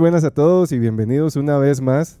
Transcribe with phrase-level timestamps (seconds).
[0.00, 2.18] Buenas a todos y bienvenidos una vez más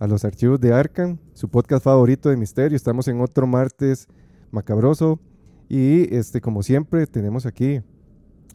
[0.00, 2.74] a los archivos de Arkham, su podcast favorito de misterio.
[2.74, 4.08] Estamos en otro martes
[4.50, 5.20] macabroso
[5.68, 7.80] y este como siempre tenemos aquí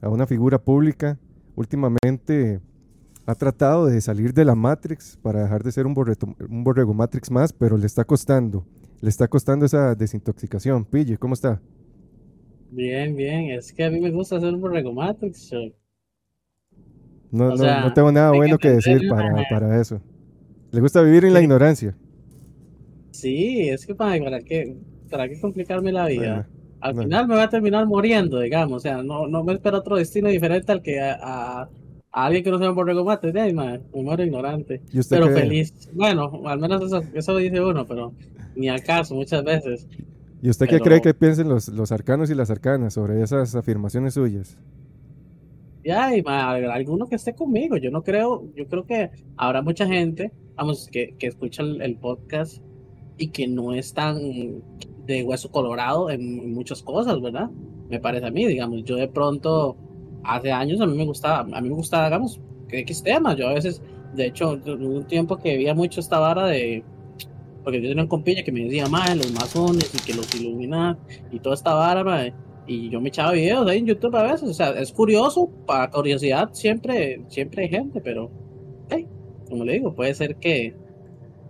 [0.01, 1.17] a una figura pública.
[1.55, 2.59] Últimamente
[3.25, 5.95] ha tratado de salir de la Matrix para dejar de ser un,
[6.49, 8.65] un borrego Matrix más, pero le está costando.
[8.99, 10.83] Le está costando esa desintoxicación.
[10.83, 11.61] Pille, ¿cómo está?
[12.71, 13.51] Bien, bien.
[13.51, 15.53] Es que a mí me gusta hacer un borrego Matrix.
[17.31, 20.01] No, no, no, tengo nada bueno que decir para, para, eso.
[20.71, 21.95] Le gusta vivir en la ignorancia.
[23.11, 24.77] Sí, es que para, para, qué,
[25.09, 26.47] para qué complicarme la vida.
[26.79, 28.77] al final me va a terminar muriendo, digamos.
[28.77, 31.67] O sea, no, no me espera otro destino diferente al que a,
[32.11, 33.31] alguien que no sea un borrego mate.
[33.31, 34.81] De ahí, me muero ignorante.
[35.09, 35.89] Pero feliz.
[35.93, 38.13] Bueno, al menos eso, eso dice uno, pero
[38.55, 39.87] ni acaso muchas veces.
[40.41, 44.13] ¿Y usted qué cree que piensen los, los arcanos y las arcanas sobre esas afirmaciones
[44.13, 44.57] suyas?
[45.87, 47.77] Ya, y alguno que esté conmigo.
[47.77, 52.61] Yo no creo, yo creo que habrá mucha gente, vamos, que, que escucha el, podcast
[53.17, 54.19] y que no es tan
[55.05, 57.49] de hueso colorado en, muchas cosas, ¿verdad?
[57.89, 59.77] Me parece a mí, digamos, yo de pronto,
[60.25, 63.37] hace años a mí me gustaba, a mí me gustaba, digamos, X temas.
[63.37, 63.81] Yo a veces,
[64.13, 66.83] de hecho, un tiempo que veía mucho esta vara de,
[67.63, 70.97] porque yo tenía un compilla que me decía, más los masones y que los iluminan
[71.31, 72.33] y toda esta vara, madre
[72.67, 75.89] y yo me echaba videos ahí en YouTube a veces, o sea, es curioso, para
[75.89, 78.29] curiosidad siempre, siempre hay gente, pero,
[78.89, 79.07] hey,
[79.49, 80.75] como le digo, puede ser que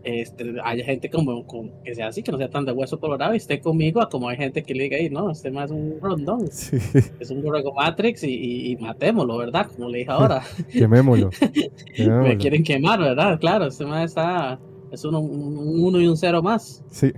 [0.04, 1.46] este, haya gente como,
[1.84, 4.38] que sea así, que no sea tan de hueso colorado y esté conmigo, como hay
[4.38, 8.24] gente que le diga, ahí, no, este más es un rondón, es un Borrego Matrix
[8.24, 9.68] y, matémoslo, ¿verdad?
[9.76, 10.44] Como le dije ahora.
[10.72, 11.32] Quemémoslo.
[11.98, 13.40] me quieren quemar, ¿verdad?
[13.40, 14.60] Claro, este más está,
[14.92, 16.84] es uno, un uno y un cero más.
[16.92, 17.12] Sí,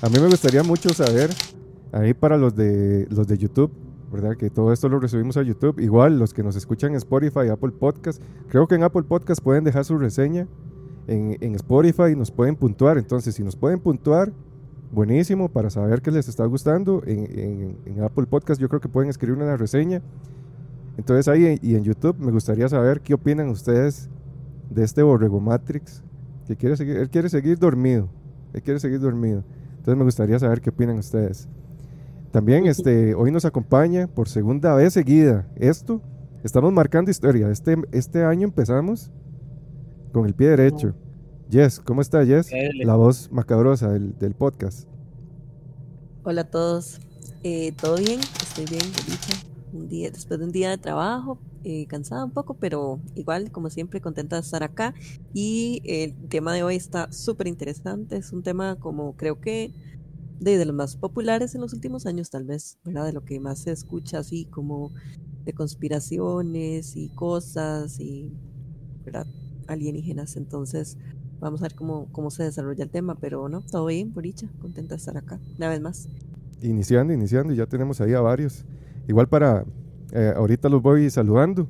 [0.00, 1.30] a mí me gustaría mucho saber
[1.92, 3.70] Ahí para los de, los de YouTube,
[4.12, 4.36] ¿verdad?
[4.36, 5.80] Que todo esto lo recibimos a YouTube.
[5.80, 8.22] Igual los que nos escuchan en Spotify, Apple Podcast.
[8.48, 10.46] Creo que en Apple Podcast pueden dejar su reseña.
[11.06, 12.98] En, en Spotify nos pueden puntuar.
[12.98, 14.32] Entonces, si nos pueden puntuar,
[14.92, 17.02] buenísimo para saber que les está gustando.
[17.06, 20.02] En, en, Apple Podcast yo creo que pueden escribir una reseña.
[20.96, 24.10] Entonces ahí y en YouTube me gustaría saber qué opinan ustedes
[24.68, 26.02] de este Borrego Matrix.
[26.46, 28.08] Que quiere seguir, él quiere seguir dormido.
[28.52, 29.44] Él quiere seguir dormido.
[29.70, 31.48] Entonces me gustaría saber qué opinan ustedes.
[32.30, 36.00] También este, hoy nos acompaña por segunda vez seguida esto.
[36.44, 37.50] Estamos marcando historia.
[37.50, 39.10] Este, este año empezamos
[40.12, 40.94] con el pie derecho.
[41.50, 42.52] Jess, ¿cómo está Jess?
[42.84, 44.88] La voz macabrosa del, del podcast.
[46.22, 47.00] Hola a todos.
[47.42, 48.20] Eh, ¿Todo bien?
[48.20, 48.84] Estoy bien,
[49.72, 53.70] Un día, después de un día de trabajo, eh, cansada un poco, pero igual, como
[53.70, 54.94] siempre, contenta de estar acá.
[55.34, 58.18] Y el tema de hoy está súper interesante.
[58.18, 59.72] Es un tema como creo que
[60.40, 63.06] de, los más populares en los últimos años, tal vez, ¿verdad?
[63.06, 64.92] De lo que más se escucha así como
[65.44, 68.32] de conspiraciones y cosas y,
[69.04, 69.26] ¿verdad?
[69.68, 70.36] Alienígenas.
[70.36, 70.98] Entonces,
[71.40, 74.48] vamos a ver cómo, cómo se desarrolla el tema, pero no, todo bien, por dicha,
[74.60, 76.08] contenta de estar acá, una vez más.
[76.62, 78.64] Iniciando, iniciando, y ya tenemos ahí a varios.
[79.08, 79.64] Igual para,
[80.12, 81.68] eh, ahorita los voy saludando.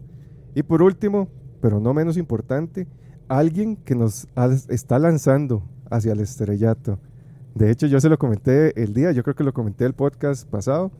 [0.54, 1.28] Y por último,
[1.60, 2.88] pero no menos importante,
[3.28, 4.26] alguien que nos
[4.68, 6.98] está lanzando hacia el estrellato.
[7.60, 10.48] De hecho, yo se lo comenté el día, yo creo que lo comenté el podcast
[10.48, 10.90] pasado,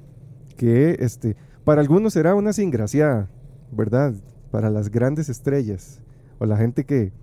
[0.59, 1.35] que este,
[1.65, 3.31] para algunos será una singraciada,
[3.73, 4.13] ¿verdad?
[4.51, 6.03] Para las grandes estrellas
[6.39, 7.15] o la gente que,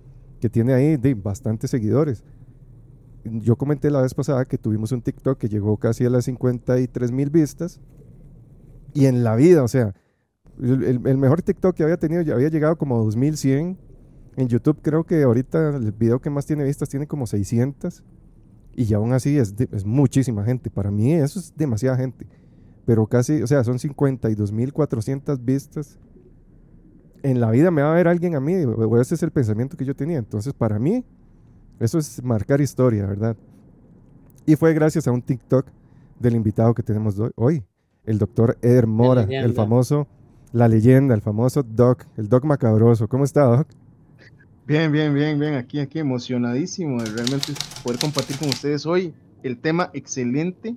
[0.42, 2.24] que tiene ahí de, bastantes seguidores.
[3.26, 7.12] Yo comenté la vez pasada que tuvimos un TikTok que llegó casi a las 53
[7.12, 7.80] mil vistas.
[8.96, 9.94] Y en la vida, o sea,
[10.60, 13.78] el, mejor TikTok que había tenido ya había llegado como a 2100.
[14.36, 18.04] En YouTube creo que ahorita el video que más tiene vistas tiene como 600.
[18.78, 20.70] Y aún así es, es muchísima gente.
[20.70, 22.28] Para mí eso es demasiada gente.
[22.86, 25.98] Pero casi, o sea, son 52.400 vistas.
[27.24, 28.54] En la vida me va a ver alguien a mí.
[29.02, 30.20] ese es el pensamiento que yo tenía.
[30.20, 31.04] Entonces, para mí,
[31.80, 33.36] eso es marcar historia, ¿verdad?
[34.46, 35.66] Y fue gracias a un TikTok
[36.20, 37.64] del invitado que tenemos hoy,
[38.06, 40.08] el doctor Eder Mora, el famoso,
[40.54, 43.08] la leyenda, el famoso Doc, el Doc macabroso.
[43.08, 43.68] ¿Cómo está, Doc?
[44.68, 47.54] Bien, bien, bien, bien, aquí, aquí, emocionadísimo de realmente
[47.86, 50.76] poder compartir con ustedes hoy el tema excelente.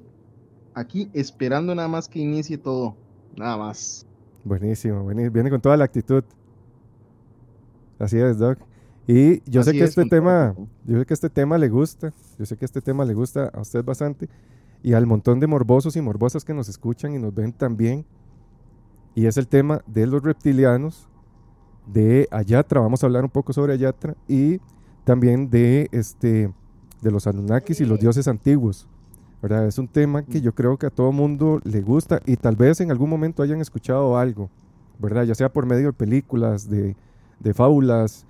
[0.74, 2.96] Aquí esperando nada más que inicie todo,
[3.36, 4.06] nada más.
[4.44, 5.32] Buenísimo, buenísimo.
[5.32, 6.22] viene con toda la actitud.
[7.98, 8.60] Así es, Doc.
[9.08, 10.54] Y yo sé que este tema,
[10.84, 13.60] yo sé que este tema le gusta, yo sé que este tema le gusta a
[13.60, 14.28] usted bastante
[14.84, 18.06] y al montón de morbosos y morbosas que nos escuchan y nos ven también.
[19.16, 21.09] Y es el tema de los reptilianos
[21.86, 24.60] de Ayatra, vamos a hablar un poco sobre Ayatra y
[25.04, 26.52] también de, este,
[27.00, 28.86] de los Anunnakis y los dioses antiguos.
[29.42, 29.66] ¿verdad?
[29.66, 32.80] Es un tema que yo creo que a todo mundo le gusta y tal vez
[32.80, 34.50] en algún momento hayan escuchado algo,
[34.98, 35.24] ¿verdad?
[35.24, 36.94] Ya sea por medio de películas, de,
[37.38, 38.26] de fábulas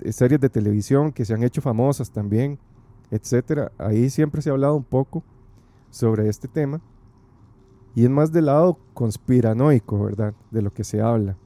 [0.00, 2.58] eh, series de televisión que se han hecho famosas también,
[3.10, 3.70] etcétera.
[3.78, 5.22] Ahí siempre se ha hablado un poco
[5.90, 6.80] sobre este tema.
[7.94, 10.34] Y es más del lado conspiranoico, ¿verdad?
[10.50, 11.36] De lo que se habla.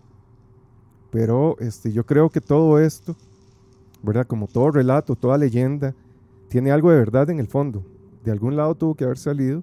[1.11, 3.17] Pero este, yo creo que todo esto,
[4.03, 4.27] ¿verdad?
[4.27, 5.95] Como todo relato, toda leyenda,
[6.49, 7.85] tiene algo de verdad en el fondo.
[8.25, 9.63] De algún lado tuvo que haber salido.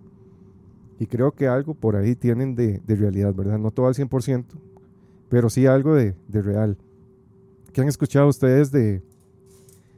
[0.99, 3.59] Y creo que algo por ahí tienen de, de realidad, ¿verdad?
[3.59, 4.45] No todo al 100%,
[5.29, 6.77] pero sí algo de, de real.
[7.71, 9.03] ¿Qué han escuchado ustedes de,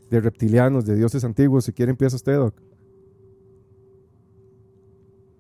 [0.10, 1.64] de reptilianos, de dioses antiguos?
[1.66, 2.54] Si quiere, empieza usted, Doc.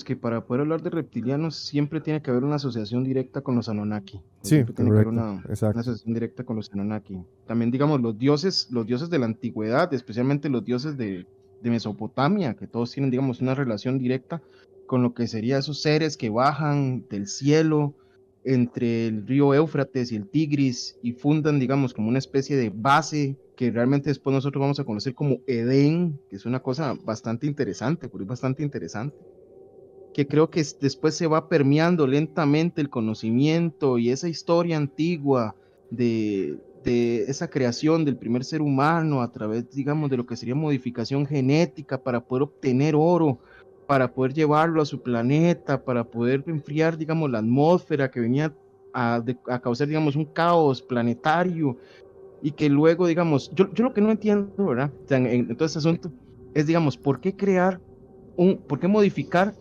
[0.09, 3.69] Que para poder hablar de reptilianos siempre tiene que haber una asociación directa con los
[3.69, 4.17] Anunnaki.
[4.41, 7.21] Sí, Siempre tiene que haber una, asociación directa con los Anunnaki.
[7.45, 11.27] También, digamos, los dioses, los dioses de la antigüedad, especialmente los dioses de,
[11.61, 14.41] de Mesopotamia, que todos tienen, digamos, una relación directa
[14.87, 17.93] con lo que serían esos seres que bajan del cielo
[18.43, 23.37] entre el río Éufrates y el Tigris y fundan, digamos, como una especie de base
[23.55, 28.09] que realmente después nosotros vamos a conocer como Edén, que es una cosa bastante interesante,
[28.09, 29.15] porque es bastante interesante,
[30.13, 35.55] que creo que es- después se va permeando lentamente el conocimiento y esa historia antigua
[35.89, 40.55] de, de esa creación del primer ser humano a través, digamos, de lo que sería
[40.55, 43.39] modificación genética para poder obtener oro,
[43.85, 48.55] para poder llevarlo a su planeta, para poder enfriar, digamos, la atmósfera que venía
[48.93, 51.77] a, a causar, digamos, un caos planetario
[52.41, 54.93] y que luego, digamos, yo, yo lo que no entiendo, ¿verdad?
[55.09, 56.13] En, en todo este asunto
[56.53, 57.81] es, digamos, ¿por qué crear
[58.35, 59.57] un, por qué modificar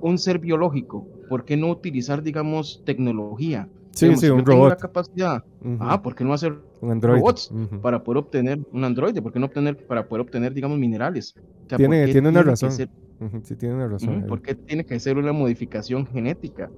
[0.00, 1.08] un ser biológico?
[1.28, 3.68] ¿Por qué no utilizar, digamos, tecnología?
[3.94, 4.78] Sí, Digamos, sí, un tengo la robot.
[4.78, 5.40] capacidad,
[5.78, 7.20] ah, ¿por qué no hacer un androide.
[7.20, 7.50] robots
[7.80, 9.22] para poder obtener un androide?
[9.22, 11.34] ¿Por qué no obtener, para poder obtener, digamos, minerales?
[11.66, 12.70] O sea, ¿por Tiene, tiene una que razón.
[12.72, 12.90] ser-
[13.44, 14.22] sí, tiene una razón.
[14.22, 14.28] Ahí.
[14.28, 16.72] ¿Por qué tiene que ser una modificación genética?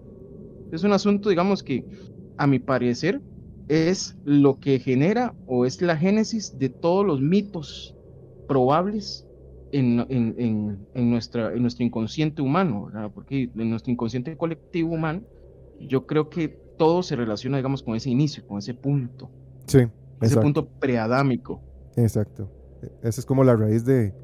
[0.71, 1.87] Es un asunto, digamos, que
[2.37, 3.23] a mi parecer
[3.69, 7.97] es lo que genera o es la génesis de todos los mitos
[8.47, 9.27] probables
[9.73, 13.11] en, en- en- en nuestra, en nuestro inconsciente humano, ¿verdad?
[13.15, 15.23] Porque en nuestro inconsciente colectivo humano,
[15.81, 19.31] yo creo que todo se relaciona, digamos, con ese inicio, con ese punto,
[19.67, 19.89] Sí, ese
[20.23, 20.41] exacto.
[20.43, 21.61] punto preadámico.
[21.97, 22.51] Exacto.
[22.83, 24.15] E- Esa es como la raíz de,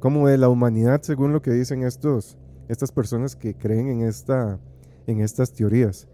[0.00, 4.58] como de la humanidad, según lo que dicen estos, estas personas que creen en esta,
[5.06, 6.08] en estas teorías.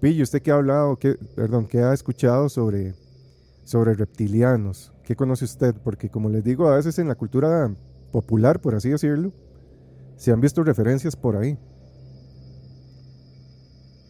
[0.00, 2.94] Pillo, ¿usted qué ha hablado, qué, perdón, qué ha escuchado sobre,
[3.64, 4.92] sobre reptilianos?
[5.04, 5.74] ¿Qué conoce usted?
[5.82, 7.70] Porque como les digo, a veces en la cultura
[8.14, 9.34] popular, por así decirlo,
[10.16, 11.58] se han visto referencias por ahí.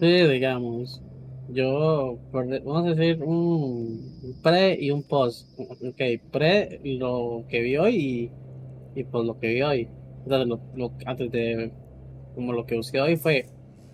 [0.01, 1.03] Sí, digamos.
[1.47, 5.49] Yo, por vamos a decir, un pre y un post.
[5.59, 7.97] Ok, pre lo que vi hoy
[8.95, 9.91] y, y pues lo que vi hoy.
[10.25, 11.73] Entonces, lo, lo- antes de,
[12.35, 13.47] como lo que busqué hoy fue,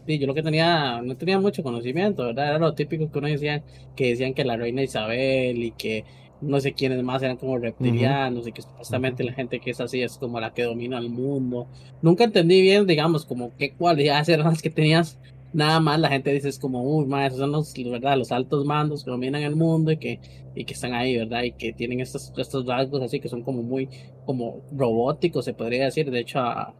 [0.07, 2.49] sí, yo lo que tenía, no tenía mucho conocimiento, ¿verdad?
[2.51, 3.65] Era lo típico que uno decía,
[3.97, 6.05] que decían que la reina Isabel y que
[6.41, 10.03] no sé quiénes más eran como reptilianos y que supuestamente la gente que es así
[10.03, 11.69] es como la que domina el mundo.
[12.01, 15.19] Nunca entendí bien, digamos, como qué cualidades eran las que tenías
[15.53, 18.17] Nada más la gente dice es como, uy, ma, esos son los, ¿verdad?
[18.17, 20.21] los altos mandos que dominan el mundo y que,
[20.55, 21.43] y que están ahí, ¿verdad?
[21.43, 23.89] Y que tienen estos, estos rasgos así que son como muy,
[24.25, 26.09] como robóticos, se podría decir.
[26.11, 26.77] De hecho, a-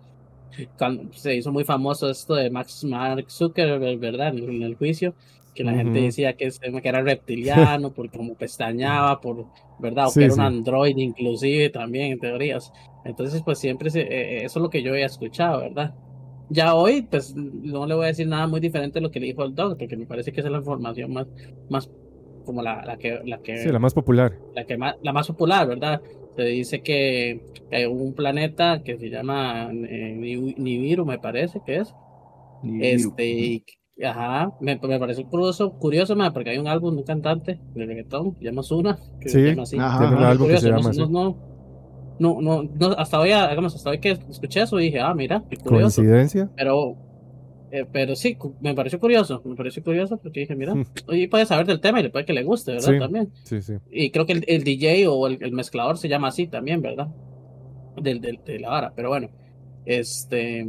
[0.79, 4.37] cuando se hizo muy famoso esto de Max Mark Zuckerberg, ¿verdad?
[4.37, 5.15] En el juicio,
[5.55, 6.01] que la gente Ujú.
[6.01, 10.09] decía que, que era reptiliano, porque como pestañaba, por, ¿verdad?
[10.09, 10.35] O Sí, que era sí.
[10.35, 12.73] un androide inclusive también, en teorías.
[13.05, 15.95] Entonces, pues siempre se- eh, eso es lo que yo había escuchado, ¿verdad?
[16.49, 19.27] Ya hoy, pues no le voy a decir nada muy diferente de lo que le
[19.29, 21.27] dijo el Doc, porque me parece que esa es la información más,
[21.69, 21.91] más
[22.45, 24.41] como la, la que, la que, Sí, la más popular.
[24.55, 26.03] la que más, la más popular, ¿verdad?
[26.37, 31.77] Se dice que hay un planeta que se llama eh, Nibiru, Nibiru, me parece que
[31.79, 31.95] es.
[32.79, 33.65] Este, y-
[34.05, 37.87] ajá, me, me parece curioso, curioso, ma, porque hay un álbum de un cantante de
[37.87, 39.77] reggaetón, se llama Zuna, que Sí, se llama así.
[39.79, 40.99] Ajá, un que se Curioso, llama no, así.
[41.01, 41.37] no, no,
[42.19, 45.57] no, no, no, hasta hoy, hagamos, hasta hoy que escuché eso dije, ah, mira, qué
[45.57, 46.03] curioso.
[46.03, 46.51] ¿Coincidencia?
[46.57, 46.97] Pero,
[47.73, 50.85] eh, pero sí, me pareció curioso, me pareció curioso porque dije, mira, Hmm.
[51.13, 52.93] y puede saber del tema y le puede que le guste, ¿verdad?
[52.93, 52.99] Sí.
[52.99, 53.31] También.
[53.45, 53.75] Sí, sí.
[53.91, 57.09] Y creo que el, el DJ o el, el mezclador se llama así también, ¿verdad?
[58.01, 59.29] Del, del, de la vara, pero bueno,
[59.87, 60.67] este,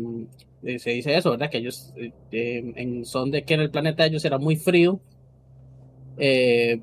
[0.63, 1.49] eh, se dice eso, ¿verdad?
[1.49, 4.55] Que ellos, eh, eh, en son de que en el planeta de ellos era muy
[4.55, 4.99] frío,
[6.17, 6.79] eh,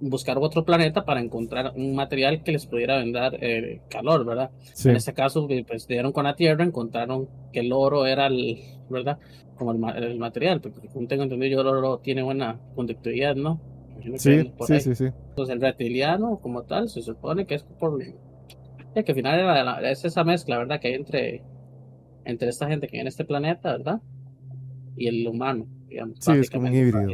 [0.00, 4.50] buscaron otro planeta para encontrar un material que les pudiera vender eh, calor, ¿verdad?
[4.74, 8.58] Sí, En este caso, pues dieron con la Tierra, encontraron que el oro era el,
[8.88, 9.18] ¿verdad?
[9.56, 13.60] Como el, el material, porque como tengo entendido, yo el oro tiene buena conductividad, ¿no?
[14.16, 14.80] Sí, sí, ahí.
[14.80, 15.06] sí, sí.
[15.34, 17.98] Pues el reptiliano, como tal, se supone que es por.
[18.94, 20.80] ya que al final era la- es esa mezcla, ¿verdad?
[20.80, 21.42] Que hay entre,
[22.24, 24.00] entre esta gente que en este planeta, ¿verdad?
[25.00, 26.18] y el humano, digamos.
[26.20, 27.10] Sí, es como un híbrido.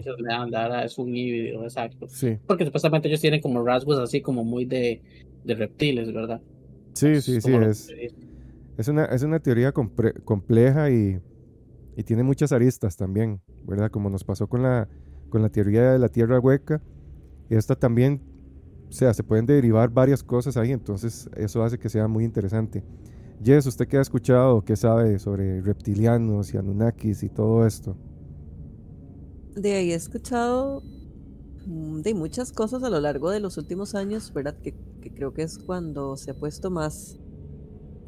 [0.84, 2.08] es un híbrido, exacto.
[2.08, 5.00] Sí, Porque supuestamente ellos tienen como rasgos así como muy de,
[5.44, 6.40] de reptiles, ¿verdad?
[6.94, 7.88] sí, sí, sí, lo es,
[8.76, 11.20] es, una, es una teoría compre- compleja y,
[11.96, 13.90] y tiene muchas aristas también, ¿verdad?
[13.90, 14.88] Como nos pasó con la,
[15.30, 16.82] con la teoría de la Tierra hueca.
[17.48, 18.20] Y esta también,
[18.88, 22.82] o sea, se pueden derivar varias cosas ahí, entonces eso hace que sea muy interesante.
[23.44, 27.96] Jess, ¿usted qué ha escuchado, qué sabe sobre reptilianos y Anunnakis y todo esto?
[29.54, 30.82] De ahí he escuchado
[31.66, 34.56] mm, de muchas cosas a lo largo de los últimos años, ¿verdad?
[34.62, 34.74] Que,
[35.14, 37.18] creo que es cuando se ha puesto más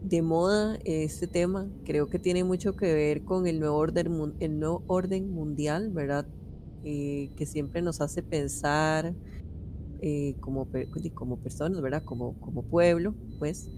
[0.03, 1.69] de moda este tema.
[1.85, 6.27] Creo que tiene mucho que ver con el nuevo orden, el mundial, ¿verdad?
[6.85, 9.15] Eh, que siempre nos hace pensar
[10.01, 10.69] eh, como,
[11.15, 12.03] como personas, ¿verdad?
[12.05, 13.69] Como, como pueblo, pues.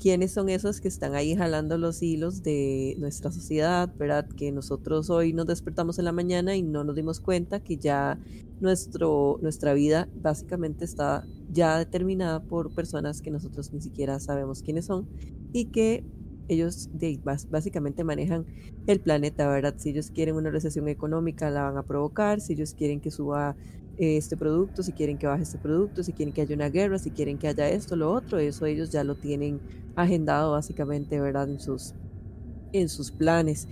[0.00, 4.28] ¿Quiénes son esos que están ahí jalando los hilos de nuestra sociedad, verdad?
[4.28, 8.18] Que nosotros hoy nos despertamos en la mañana y no nos dimos cuenta que ya
[8.60, 14.84] nuestro, nuestra vida básicamente está ya determinada por personas que nosotros ni siquiera sabemos quiénes
[14.84, 15.08] son
[15.52, 16.04] y que
[16.48, 16.90] ellos
[17.50, 18.46] básicamente manejan
[18.86, 19.74] el planeta, ¿verdad?
[19.78, 23.56] Si ellos quieren una recesión económica, la van a provocar, si ellos quieren que suba
[23.98, 27.10] este producto, si quieren que baje este producto, si quieren que haya una guerra, si
[27.10, 29.60] quieren que haya esto, lo otro, eso ellos ya lo tienen
[29.94, 31.48] agendado básicamente, ¿verdad?
[31.48, 31.94] En sus,
[32.72, 33.68] en sus planes.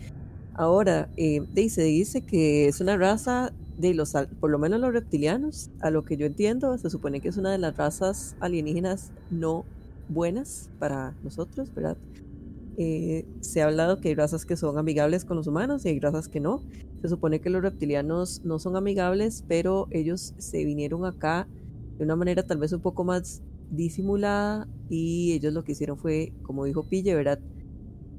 [0.54, 5.70] Ahora, eh, se dice que es una raza de los, por lo menos los reptilianos,
[5.80, 9.64] a lo que yo entiendo, se supone que es una de las razas alienígenas no
[10.08, 11.96] buenas para nosotros, ¿verdad?
[12.76, 16.00] Eh, se ha hablado que hay razas que son amigables con los humanos y hay
[16.00, 16.62] razas que no.
[17.04, 21.46] Se supone que los reptilianos no son amigables, pero ellos se vinieron acá
[21.98, 26.32] de una manera tal vez un poco más disimulada y ellos lo que hicieron fue,
[26.44, 27.40] como dijo Pille, ¿verdad?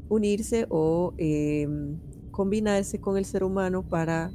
[0.07, 1.67] Unirse o eh,
[2.29, 4.31] combinarse con el ser humano para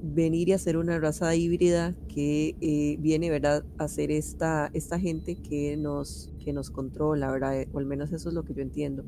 [0.00, 5.36] venir y hacer una raza híbrida que eh, viene, ¿verdad?, a ser esta, esta gente
[5.36, 7.64] que nos, que nos controla, ¿verdad?
[7.72, 9.06] O al menos eso es lo que yo entiendo.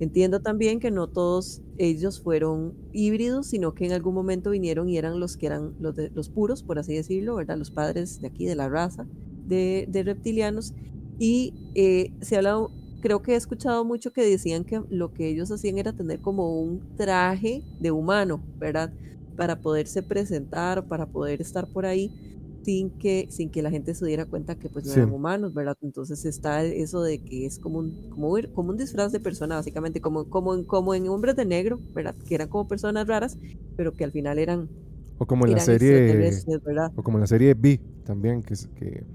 [0.00, 4.96] Entiendo también que no todos ellos fueron híbridos, sino que en algún momento vinieron y
[4.96, 7.56] eran los que eran los, de- los puros, por así decirlo, ¿verdad?
[7.58, 9.08] Los padres de aquí, de la raza
[9.44, 10.74] de, de reptilianos.
[11.18, 15.28] Y eh, se ha hablado, creo que he escuchado mucho que decían que lo que
[15.28, 18.94] ellos hacían era tener como un traje de humano, ¿verdad?
[19.38, 22.14] Para poderse presentar, para poder estar por ahí
[22.62, 25.00] sin que, sin que la gente se diera cuenta que pues no Sí.
[25.00, 25.76] eran humanos, ¿verdad?
[25.82, 28.32] Entonces está eso de que es como un, como,
[28.70, 32.16] un disfraz de persona, básicamente, como, como, en, como en Hombres de Negro, ¿verdad?
[32.26, 33.38] Que eran como personas raras,
[33.76, 34.70] pero que al final eran,
[35.18, 36.44] O como en la serie,
[36.94, 39.06] o como en la serie B también, que, que,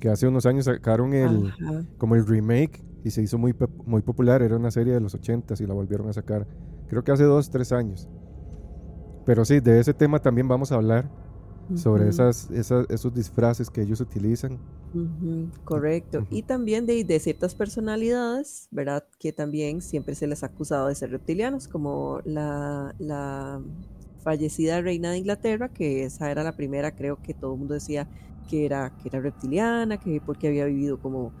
[0.00, 1.86] que hace unos años sacaron el, Ajá.
[1.98, 4.42] como el remake y se hizo muy, muy popular.
[4.42, 6.48] Era una serie de los 80 y la volvieron a sacar.
[6.86, 8.08] Creo que hace dos, tres años.
[9.24, 11.08] Pero sí, de ese tema también vamos a hablar,
[11.76, 14.58] sobre esas, esas, esos disfraces que ellos utilizan.
[15.64, 16.26] Correcto.
[16.30, 19.04] Y también de, de ciertas personalidades, ¿verdad?
[19.18, 23.62] Que también siempre se les ha acusado de ser reptilianos, como la, la
[24.22, 28.08] fallecida reina de Inglaterra, que esa era la primera, creo que todo el mundo decía
[28.50, 31.32] que era, que era reptiliana, que porque había vivido como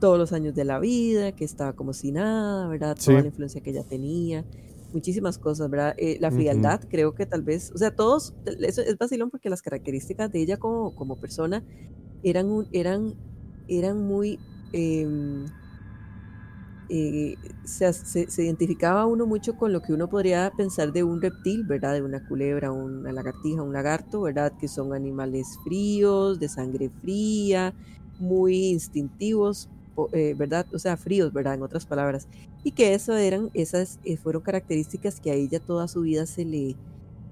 [0.00, 2.96] todos los años de la vida, que estaba como sin nada, ¿verdad?
[2.98, 3.10] Sí.
[3.10, 4.44] Toda la influencia que ella tenía,
[4.92, 5.94] muchísimas cosas, ¿verdad?
[5.98, 9.62] Eh, la frialdad, creo que tal vez, o sea, todos, eso es vacilón porque las
[9.62, 11.64] características de ella como, como persona
[12.22, 13.16] eran, un- eran,
[13.68, 14.42] eran muy...
[14.72, 15.46] em,
[16.90, 21.20] eh, se, se- se identificaba uno mucho con lo que uno podría pensar de un
[21.20, 21.94] reptil, ¿verdad?
[21.94, 24.54] De una culebra, una lagartija, un lagarto, ¿verdad?
[24.58, 27.74] Que son animales fríos, de sangre fría,
[28.16, 29.70] muy instintivos,
[30.12, 30.66] eh, ¿verdad?
[30.72, 31.54] O sea, fríos, ¿verdad?
[31.54, 32.28] En otras palabras.
[32.62, 36.44] Y que eso eran, esas eh, fueron características que a ella toda su vida se
[36.44, 36.76] le,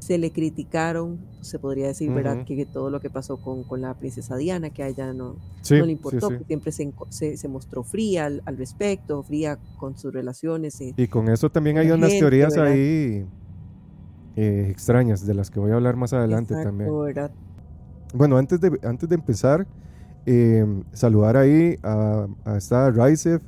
[0.00, 2.36] se le criticaron, se podría decir, ¿verdad?
[2.36, 2.44] Ujú.
[2.46, 5.36] Que, que todo lo que pasó con, con la princesa Diana, que a ella no,
[5.62, 6.36] Sí, no le sí, importó, sí.
[6.38, 10.80] que siempre se, se, se mostró fría al, al respecto, fría con sus relaciones.
[10.80, 12.72] eh, Y con eso también hay unas gente, teorías ¿verdad?
[12.72, 13.24] ahí
[14.36, 17.04] eh, extrañas de las que voy a hablar más adelante exacto, también.
[17.04, 17.32] ¿verdad?
[18.14, 19.66] Bueno, antes de, antes de empezar,
[20.26, 23.40] eh, saludar ahí a, a está Raicev,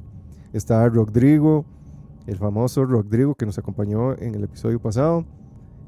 [0.53, 1.65] está Rodrigo,
[2.27, 5.25] el famoso Rodrigo que nos acompañó en el episodio pasado,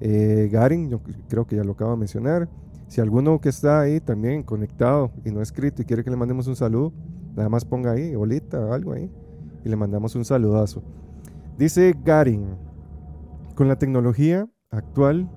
[0.00, 2.48] eh, Garin, yo creo que ya lo acabo de mencionar.
[2.88, 6.16] Si alguno que está ahí también conectado y no ha escrito y quiere que le
[6.16, 6.92] mandemos un saludo,
[7.36, 9.10] nada más ponga ahí, bolita, algo ahí,
[9.64, 10.82] y le mandamos un saludazo.
[11.58, 12.56] Dice Garin,
[13.54, 15.30] con la tecnología actual,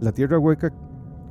[0.00, 0.72] la Tierra hueca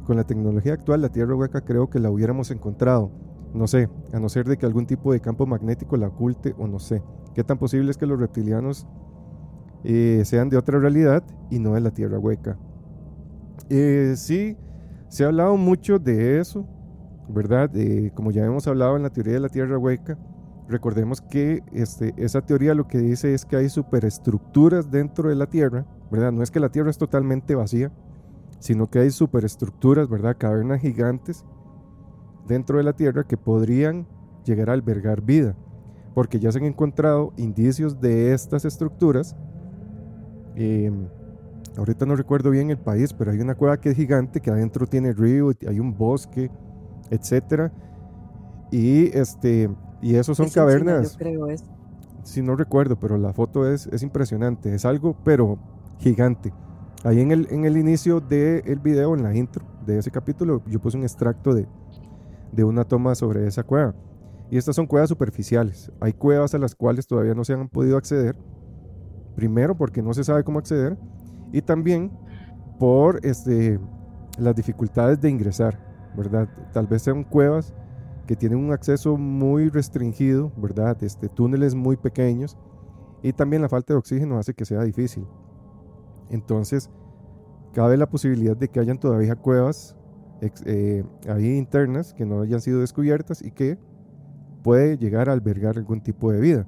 [0.06, 3.12] con la tecnología actual, la Tierra hueca creo que la hubiéramos encontrado.
[3.54, 6.68] No sé, a no ser de que algún tipo de campo magnético la oculte o
[6.68, 7.04] no sé.
[7.34, 8.88] ¿Qué tan posible es que los reptilianos
[9.84, 12.58] eh, sean de otra realidad y no de la Tierra hueca?
[13.70, 14.58] Eh, sí,
[15.10, 16.66] se ha hablado mucho de eso,
[17.28, 17.72] ¿verdad?
[18.14, 20.18] Como ya hemos hablado en la teoría de la Tierra hueca,
[20.68, 25.48] recordemos que este, esa teoría lo que dice es que hay superestructuras dentro de la
[25.48, 26.32] Tierra, ¿verdad?
[26.32, 27.92] No es que la Tierra es totalmente vacía,
[28.60, 30.38] sino que hay superestructuras, ¿verdad?
[30.38, 31.46] Cavernas gigantes
[32.48, 34.08] dentro de la Tierra que podrían
[34.46, 35.56] llegar a albergar vida,
[36.14, 39.36] porque ya se han encontrado indicios de estas estructuras.
[40.56, 41.08] Em,
[41.78, 44.88] ahorita no recuerdo bien el país, pero hay una cueva que es gigante, que adentro
[44.88, 46.50] tiene río, hay un bosque,
[47.10, 47.72] etcétera.
[48.72, 49.70] Y este
[50.02, 51.18] y esos son cavernas.
[52.24, 54.74] Si no recuerdo, pero la foto es, es impresionante.
[54.74, 55.58] Es algo, pero
[56.00, 56.54] gigante.
[57.04, 60.80] Ahí en el, en el inicio del video, en la intro de ese capítulo, yo
[60.80, 61.68] puse un extracto de,
[62.52, 63.96] de una toma sobre esa cueva.
[64.50, 65.92] Y estas son cuevas superficiales.
[66.00, 68.36] Hay cuevas a las cuales todavía no se han podido acceder.
[69.36, 70.98] Primero porque no se sabe cómo acceder.
[71.54, 72.12] Y también
[72.80, 73.80] por este,
[74.38, 75.92] las dificultades de ingresar.
[76.16, 76.50] ¿verdad?
[76.74, 77.74] Tal vez sean cuevas
[78.28, 81.02] que tienen un acceso muy restringido, ¿verdad?
[81.04, 82.58] Este, túneles muy pequeños
[83.24, 85.26] y también la falta de oxígeno hace que sea difícil.
[86.30, 86.90] Entonces,
[87.74, 89.98] cabe la posibilidad de que hayan todavía cuevas
[90.42, 93.78] eh, ahí internas que no hayan sido descubiertas y que
[94.64, 96.68] puede llegar a albergar algún tipo de vida.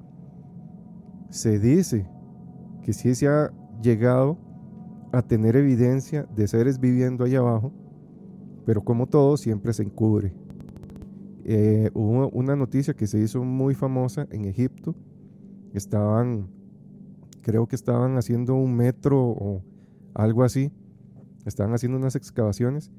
[1.30, 2.08] Se dice
[2.84, 4.38] que si se ha llegado
[5.12, 7.72] a tener evidencia de seres viviendo ahí abajo,
[8.66, 10.34] pero como todo siempre se encubre.
[11.46, 14.96] Eh, hubo una noticia que se hizo muy famosa en Egipto.
[15.74, 16.48] Estaban,
[17.42, 19.64] creo que estaban haciendo un metro o
[20.14, 20.72] algo así.
[21.46, 22.92] Estaban haciendo unas excavaciones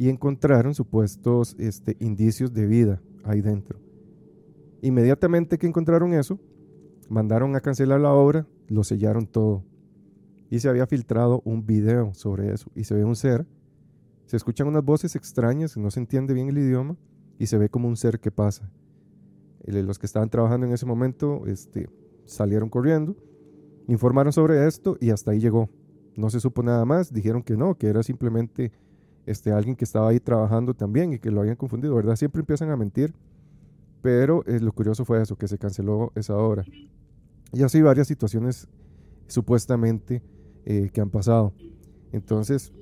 [0.00, 3.78] y encontraron supuestos este, indicios de vida ahí dentro.
[4.80, 6.40] Inmediatamente que encontraron eso,
[7.08, 9.62] mandaron a cancelar la obra, lo sellaron todo.
[10.48, 12.70] Y se había filtrado un video sobre eso.
[12.74, 13.46] Y se ve un ser
[14.30, 16.96] se escuchan unas voces extrañas, no se entiende bien el idioma
[17.36, 18.70] y se ve como un ser que pasa.
[19.66, 21.90] Los que estaban trabajando en ese momento este,
[22.26, 23.16] salieron corriendo,
[23.88, 25.68] informaron sobre esto y hasta ahí llegó.
[26.14, 28.70] No se supo nada más, dijeron que no, que era simplemente
[29.26, 32.16] este, alguien que estaba ahí trabajando también y que lo habían confundido, ¿verdad?
[32.16, 33.14] Siempre empiezan a mentir,
[34.02, 36.64] pero eh, lo curioso fue eso, que se canceló esa obra.
[37.52, 38.68] Y así varias situaciones
[39.26, 40.22] supuestamente
[40.64, 41.52] eh, que han pasado.
[42.12, 42.72] Entonces,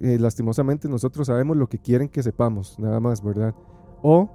[0.00, 3.54] eh, lastimosamente nosotros sabemos lo que quieren que sepamos, nada más, ¿verdad?
[4.02, 4.30] O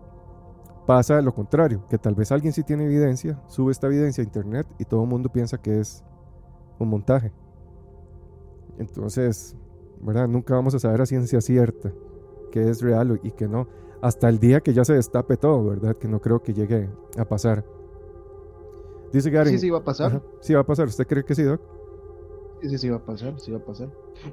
[0.85, 4.67] pasa lo contrario, que tal vez alguien sí tiene evidencia, sube esta evidencia a internet
[4.79, 6.03] y todo el mundo piensa que es
[6.79, 7.31] un montaje.
[8.79, 9.55] Entonces,
[10.01, 10.27] ¿verdad?
[10.27, 11.93] Nunca vamos a saber a ciencia cierta
[12.49, 13.67] que es real y que no.
[14.01, 15.95] Hasta el día que ya se destape todo, ¿verdad?
[15.95, 17.65] Que no creo que llegue a pasar.
[19.11, 19.51] Dice Gary.
[19.51, 20.21] Sí, sí, va a pasar.
[20.39, 20.87] sí, va a pasar.
[20.87, 21.61] ¿Usted cree que sí, Doc?
[22.61, 23.89] Sí, sí, va a pasar, sí va a pasar.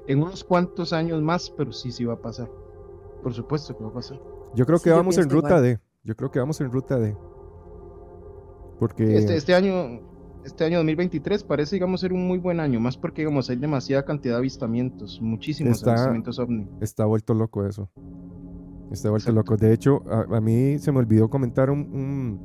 [0.06, 2.50] En unos cuantos años más, pero sí, sí va a pasar.
[3.22, 4.20] Por supuesto que va a pasar.
[4.54, 5.80] Yo creo que vamos en ruta D.
[6.04, 7.16] Yo creo que vamos en ruta D.
[8.78, 9.16] Porque...
[9.16, 10.00] Este, este año,
[10.46, 14.04] este año 2023 parece, digamos, ser un muy buen año, más porque, digamos, hay demasiada
[14.04, 16.68] cantidad de avistamientos, muchísimos avistamientos ovni.
[16.80, 17.90] Está vuelto loco eso.
[18.90, 19.56] Está vuelto loco.
[19.56, 22.40] De hecho, a, mí se me olvidó comentar un,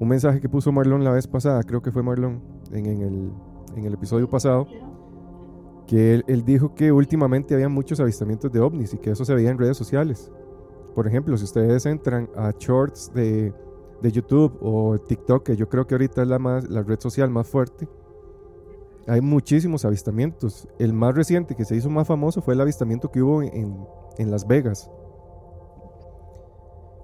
[0.00, 3.30] un, mensaje que puso Marlon la vez pasada, creo que fue Marlon, en el
[3.76, 4.66] en el episodio pasado,
[5.86, 9.50] que él, dijo que últimamente había muchos avistamientos de ovnis y que eso se veía
[9.50, 10.30] en redes sociales.
[10.94, 13.52] Por ejemplo, si ustedes entran a shorts de,
[14.02, 17.30] de YouTube o TikTok, que yo creo que ahorita es la, más, la red social
[17.30, 17.88] más fuerte,
[19.06, 20.68] hay muchísimos avistamientos.
[20.78, 23.86] El más reciente que se hizo más famoso fue el avistamiento que hubo en,
[24.18, 24.90] en Las Vegas.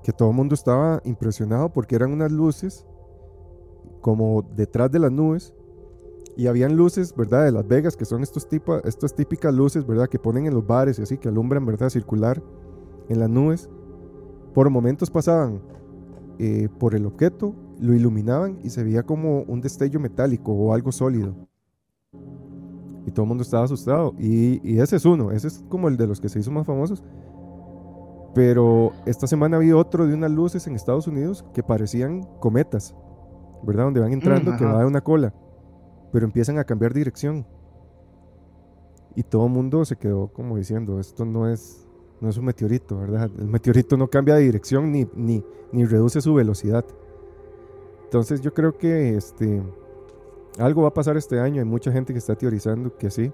[0.02, 2.86] Que todo el mundo estaba impresionado porque eran unas luces
[4.00, 5.52] como detrás de las nubes
[6.36, 7.44] y habían luces, ¿verdad?
[7.44, 10.08] De Las Vegas, que son estos tipo, estas típicas luces, ¿verdad?
[10.08, 11.90] Que ponen en los bares y así, que alumbran, ¿verdad?
[11.90, 12.40] Circular
[13.08, 13.68] en las nubes.
[14.54, 15.60] Por momentos pasaban
[16.38, 20.92] eh, por el objeto, lo iluminaban y se veía como un destello metálico o algo
[20.92, 21.34] sólido.
[23.06, 24.14] Y todo el mundo estaba asustado.
[24.18, 26.66] Y, y ese es uno, ese es como el de los que se hizo más
[26.66, 27.02] famosos.
[28.34, 32.94] Pero esta semana había otro de unas luces en Estados Unidos que parecían cometas,
[33.62, 33.84] ¿verdad?
[33.84, 35.32] Donde van entrando, que va de una cola
[36.12, 37.46] pero empiezan a cambiar dirección.
[39.14, 41.87] Y todo el mundo se quedó como diciendo, esto no es,
[42.20, 43.30] no es un meteorito, ¿verdad?
[43.38, 46.84] El meteorito no cambia de dirección ni, ni, ni reduce su velocidad.
[48.04, 49.62] Entonces yo creo que este,
[50.58, 51.60] algo va a pasar este año.
[51.60, 53.32] Hay mucha gente que está teorizando que sí,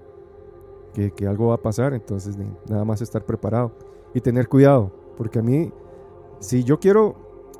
[0.93, 1.93] que, que algo va a pasar.
[1.93, 2.37] Entonces
[2.69, 3.71] nada más estar preparado
[4.13, 4.91] y tener cuidado.
[5.17, 5.71] Porque a mí,
[6.39, 7.15] si yo quiero,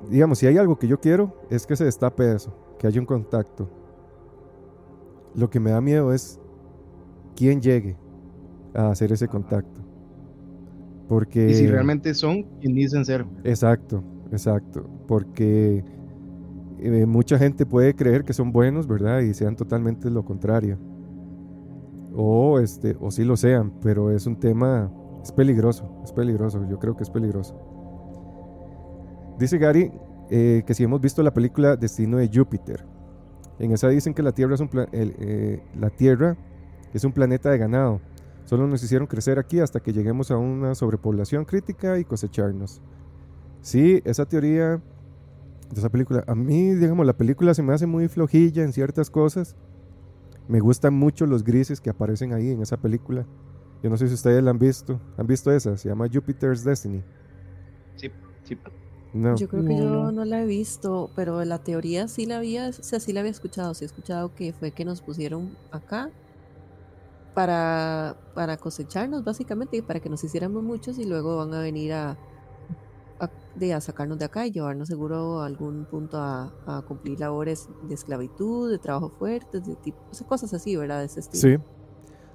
[0.10, 3.06] digamos, si hay algo que yo quiero, es que se destape eso, que haya un
[3.06, 3.70] contacto
[5.36, 6.40] lo que me da miedo es
[7.36, 7.98] quién llegue
[8.74, 9.82] a hacer ese contacto.
[11.08, 11.50] Porque...
[11.50, 13.26] Y si realmente son quien dicen ser.
[13.44, 14.90] Exacto, exacto.
[15.08, 15.84] Porque
[16.80, 19.22] eh, mucha gente puede creer que son buenos, ¿verdad?
[19.22, 20.78] Y sean totalmente lo contrario.
[22.14, 24.92] O, este, o sí lo sean, pero es un tema,
[25.22, 27.60] es peligroso, es peligroso, yo creo que es peligroso.
[29.38, 29.92] Dice Gary
[30.30, 32.86] eh, que si hemos visto la película Destino de Júpiter,
[33.60, 36.38] en esa dicen que la Tierra es un, eh, la Tierra
[36.94, 38.00] es un planeta de ganado.
[38.46, 42.82] Solo nos hicieron crecer aquí hasta que lleguemos a una sobrepoblación crítica y cosecharnos.
[43.62, 44.82] Sí, esa teoría
[45.72, 49.10] de esa película, a mí, digamos, la película se me hace muy flojilla en ciertas
[49.10, 49.56] cosas.
[50.48, 53.26] Me gustan mucho los grises que aparecen ahí en esa película.
[53.82, 55.02] Yo no sé si ustedes la han visto.
[55.18, 55.76] ¿Han visto esa?
[55.76, 57.04] Se llama Jupiter's Destiny.
[57.96, 58.12] Sí,
[58.44, 58.58] sí.
[59.38, 62.74] Yo creo que yo no la he visto, pero la teoría sí la había, o
[62.74, 66.12] sea, sí la había escuchado, sí he escuchado que fue que nos pusieron acá
[67.36, 71.94] para, para cosecharnos básicamente y para que nos hiciéramos muchos y luego van a venir
[71.94, 72.18] a,
[73.20, 78.72] a, sacarnos de acá y llevarnos seguro a algún punto a, cumplir labores de esclavitud,
[78.72, 81.00] de trabajo fuerte, de tipo, cosas así, ¿verdad?
[81.00, 81.60] De ese estilo.
[81.60, 81.64] Sí.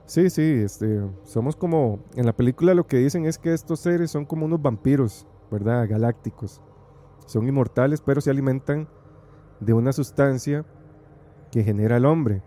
[0.07, 4.11] Sí, sí, este, somos como, en la película lo que dicen es que estos seres
[4.11, 5.89] son como unos vampiros, ¿verdad?
[5.89, 6.61] Galácticos.
[7.27, 8.89] Son inmortales, pero se alimentan
[9.61, 10.67] de una sustancia
[11.53, 12.43] que genera el hombre.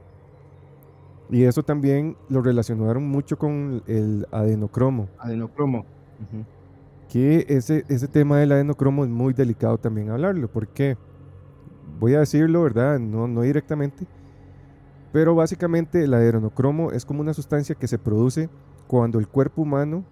[1.33, 5.09] Y eso también lo relacionaron mucho con el adenocromo.
[5.17, 5.83] Adenocromo.
[7.09, 10.47] Que ese, ese tema del adenocromo es muy delicado también hablarlo.
[10.47, 10.95] porque
[11.99, 12.99] Voy a decirlo, ¿verdad?
[12.99, 14.05] No, no directamente.
[15.11, 18.47] Pero básicamente el adenocromo es como una sustancia que se produce
[18.85, 20.03] cuando el cuerpo humano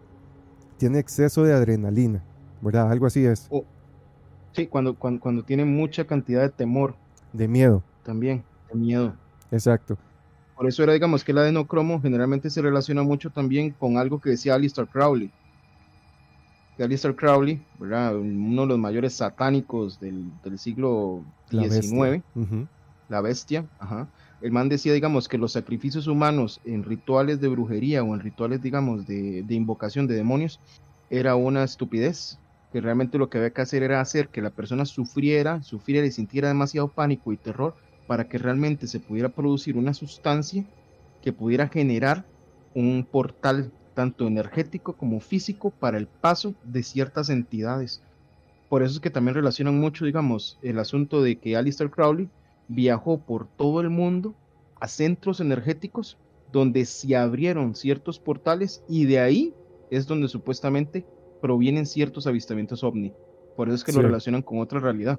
[0.77, 2.23] tiene exceso de adrenalina,
[2.61, 2.91] ¿verdad?
[2.91, 3.47] Algo así es.
[4.53, 6.95] Sí, cuando, cuando, tiene mucha cantidad de temor.
[7.31, 7.83] De miedo.
[8.03, 9.13] También, de miedo.
[9.51, 9.99] Exacto.
[10.61, 14.29] Por eso era, digamos, que el adenocromo generalmente se relaciona mucho también con algo que
[14.29, 15.31] decía Alistair Crowley.
[16.77, 18.15] Que Alistair Crowley, ¿verdad?
[18.15, 22.23] uno de los mayores satánicos del, siglo XIX,
[23.09, 24.07] la bestia, ajá.
[24.39, 28.61] el man decía, digamos, que los sacrificios humanos en rituales de brujería o en rituales,
[28.61, 30.59] digamos, de, de invocación de demonios,
[31.09, 32.37] era una estupidez,
[32.71, 36.11] que realmente lo que había que hacer era hacer que la persona sufriera, sufriera y
[36.11, 37.73] sintiera demasiado pánico y terror
[38.11, 40.65] para que realmente se pudiera producir una sustancia
[41.21, 42.25] que pudiera generar
[42.75, 48.03] un portal tanto energético como físico para el paso de ciertas entidades.
[48.67, 52.27] Por eso es que también relacionan mucho, digamos, el asunto de que Alistair Crowley
[52.67, 54.35] viajó por todo el mundo
[54.81, 56.17] a centros energéticos
[56.51, 59.53] donde se abrieron ciertos portales y de ahí
[59.89, 61.05] es donde supuestamente
[61.41, 63.13] provienen ciertos avistamientos ovni.
[63.55, 65.17] Por eso es que lo relacionan con otra realidad.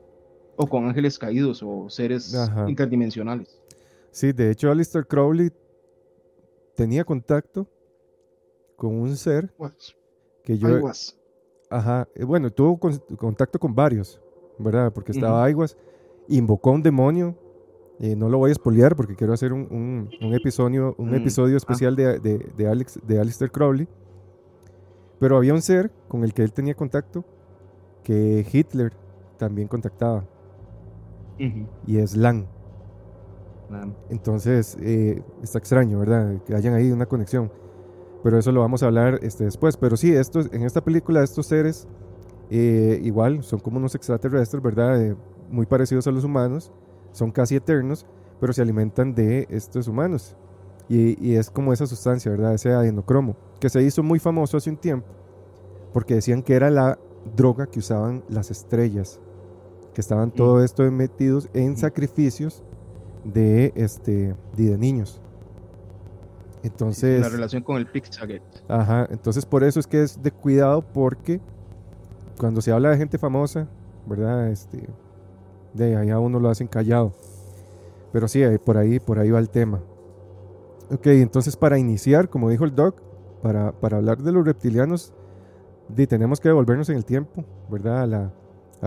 [0.57, 2.35] O con ángeles caídos o seres
[2.69, 3.59] interdimensionales.
[4.11, 5.51] Sí, de hecho Alistair Crowley
[6.77, 7.67] tenía contacto
[8.77, 9.53] con un ser
[10.45, 10.69] que yo...
[11.71, 14.21] Ajá, eh, bueno, tuvo contacto con varios,
[14.59, 14.93] ¿verdad?
[14.93, 15.67] Porque estaba uh
[16.29, 17.37] invocó a un demonio,
[17.99, 21.57] eh, no lo voy a espolear porque quiero hacer un, episodio, un mm, episodio ah.
[21.57, 23.89] especial de, de, Alex, de Alistair Crowley
[25.23, 27.25] pero había un ser con el que él tenía contacto
[28.03, 28.93] que Hitler
[29.39, 30.25] también contactaba.
[31.87, 32.47] Y es Lang.
[34.11, 36.43] Entonces, eh, está extraño, ¿verdad?
[36.45, 37.51] Que hayan ahí una conexión.
[38.23, 39.77] Pero eso lo vamos a hablar este, después.
[39.77, 41.89] Pero sí, estos, en esta película estos seres
[42.51, 45.01] eh, igual son como unos extraterrestres, ¿verdad?
[45.03, 45.17] Eh,
[45.51, 46.71] muy parecidos a los humanos.
[47.13, 48.07] Son casi eternos,
[48.41, 50.37] pero se alimentan de estos humanos.
[50.89, 52.53] Y, es como esa sustancia, ¿verdad?
[52.53, 55.07] Ese adenocromo, que se hizo muy famoso hace un tiempo,
[55.93, 56.99] porque decían que era la
[57.35, 59.19] droga que usaban las estrellas,
[59.95, 60.33] que estaban mm.
[60.33, 61.77] todo esto metidos en mm.
[61.77, 62.63] sacrificios
[63.25, 65.21] de, este, de niños.
[66.63, 67.21] Entonces...
[67.21, 68.43] La relación con el Pizzagate.
[68.69, 71.41] Ajá, entonces por eso es que es de cuidado porque
[72.39, 73.69] cuando se habla de gente famosa,
[74.07, 74.49] ¿verdad?
[74.49, 74.89] Este,
[75.75, 77.13] de allá uno lo hacen callado.
[78.13, 79.81] Pero sí, por ahí, por ahí va el tema.
[80.91, 83.01] Ok, entonces para iniciar, como dijo el doc,
[83.43, 85.13] para, hablar de los reptilianos,
[86.09, 88.15] tenemos que devolvernos en el tiempo, ¿verdad?
[88.15, 88.33] A,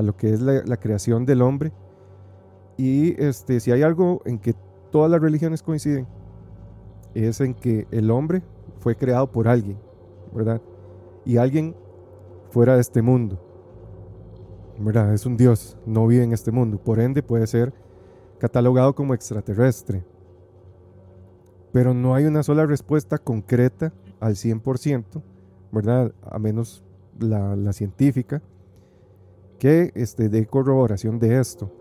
[0.02, 1.72] lo que es la, creación del hombre.
[2.78, 4.54] Y este, si hay algo en que
[4.92, 6.08] todas las religiones coinciden,
[7.14, 8.44] es en que el hombre
[8.80, 9.78] fue creado por alguien,
[10.34, 10.62] ¿verdad?
[11.24, 11.76] Y alguien
[12.50, 13.40] fuera de este mundo,
[14.80, 15.14] ¿verdad?
[15.14, 17.74] Es un Dios, no vive en este mundo, por ende puede ser
[18.38, 20.04] catalogado como extraterrestre
[21.76, 25.22] pero no hay una sola respuesta concreta al 100%,
[25.74, 26.14] ¿verdad?
[26.22, 26.86] A menos
[27.20, 28.42] la, científica,
[29.66, 31.72] que este, dé corroboración de esto.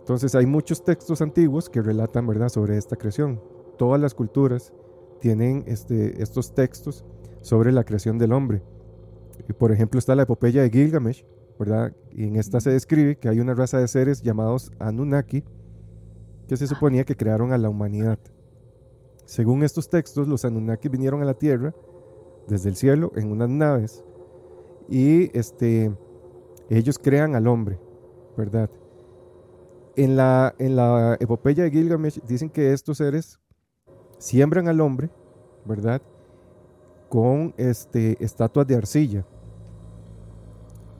[0.00, 3.40] Entonces hay muchos textos antiguos que relatan, ¿verdad?, sobre esta creación.
[3.78, 4.74] Todas las culturas
[5.20, 7.02] tienen este, estos textos
[7.40, 8.60] sobre la creación del hombre.
[9.48, 11.24] Y por ejemplo está la epopeya de Gilgamesh,
[11.58, 11.96] ¿verdad?
[12.10, 15.42] Y en esta se describe que hay una raza de seres llamados Anunnaki
[16.46, 18.18] que se suponía que crearon a la humanidad.
[19.24, 21.74] Según estos textos, los Anunnaki vinieron a la Tierra
[22.48, 24.04] desde el cielo en unas naves
[24.90, 25.90] y este,
[26.78, 27.78] ellos crean al hombre,
[28.36, 28.70] ¿verdad?
[29.96, 33.40] En la, en la epopeya de Gilgamesh dicen que estos seres
[34.18, 35.10] siembran al hombre,
[35.64, 36.00] ¿verdad?
[37.08, 39.26] Con este, estatuas de arcilla.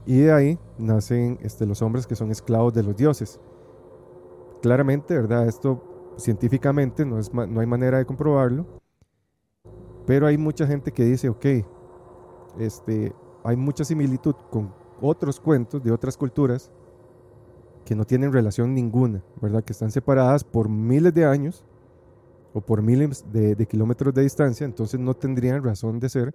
[0.07, 3.39] Y de ahí nacen este, los hombres que son esclavos de los dioses.
[4.63, 5.47] Claramente, ¿verdad?
[5.47, 8.67] Esto científicamente no, es, no hay manera de comprobarlo.
[10.05, 11.47] Pero hay mucha gente que dice, ok,
[12.59, 16.71] este, hay mucha similitud con otros cuentos de otras culturas
[17.85, 19.65] que no tienen relación ninguna, ¿verdad?
[19.65, 21.65] Que están separadas por miles de años
[22.53, 26.35] o por miles de, kilómetros de distancia, entonces no tendrían razón de ser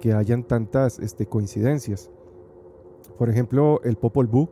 [0.00, 2.10] que hayan tantas este, coincidencias.
[3.18, 4.48] Por ejemplo, el Popol Vuh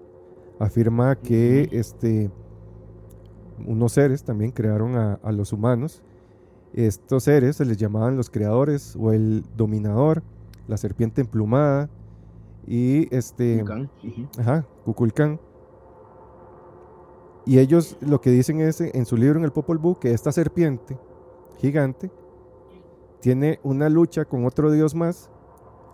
[0.59, 2.31] afirma que este,
[3.67, 6.03] unos seres también crearon a, los humanos.
[6.73, 10.23] Estos seres se les llamaban los creadores o el dominador,
[10.67, 11.89] la serpiente emplumada
[12.67, 13.65] y este...
[14.39, 15.41] Ajá, Kukulkan.
[17.47, 20.33] Y ellos lo que dicen es en su libro en el Popol Vuh que esta
[20.33, 20.99] serpiente
[21.59, 22.11] gigante
[23.21, 25.31] tiene una lucha con otro dios más.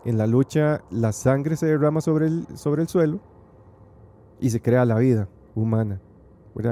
[0.04, 3.20] En la lucha la sangre se derrama sobre el, sobre el suelo
[4.40, 6.00] y se crea la vida humana.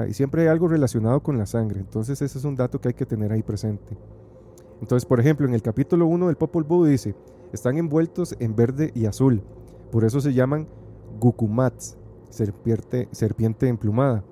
[0.07, 1.79] Y siempre hay algo relacionado con la sangre.
[1.79, 3.97] Entonces ese es un dato que hay que tener ahí presente.
[4.81, 7.15] Entonces, por ejemplo, en el capítulo 1 del Popol Vuh dice,
[7.51, 9.41] están envueltos en verde y azul.
[9.91, 10.67] Por eso se llaman
[11.19, 11.97] Gukumats,
[12.29, 14.23] serpiente, serpiente emplumada.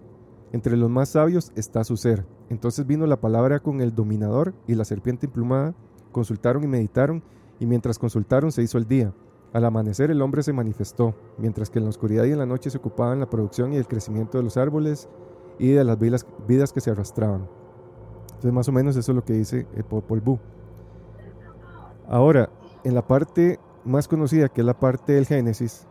[0.51, 2.25] Entre los más sabios está su ser.
[2.49, 5.73] Entonces vino la palabra con el dominador y la serpiente emplumada,
[6.11, 7.23] consultaron y meditaron,
[7.59, 9.13] y mientras consultaron se hizo el día.
[9.51, 12.69] Al amanecer el hombre se manifestó, mientras que en la oscuridad y en la noche
[12.69, 15.09] se ocupaban la producción y el crecimiento de los árboles
[15.57, 17.47] y de las vidas, vidas que se arrastraban.
[18.27, 20.37] Entonces más o menos eso es lo que dice el Popol Vuh.
[22.07, 22.49] Ahora,
[22.83, 25.87] en la parte más conocida, que es la parte del Génesis,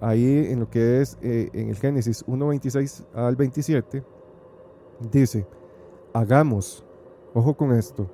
[0.00, 4.04] ahí en lo que es eh, en el Génesis 1.26 al 27,
[5.10, 5.46] dice,
[6.12, 6.84] hagamos,
[7.34, 8.10] ojo con esto,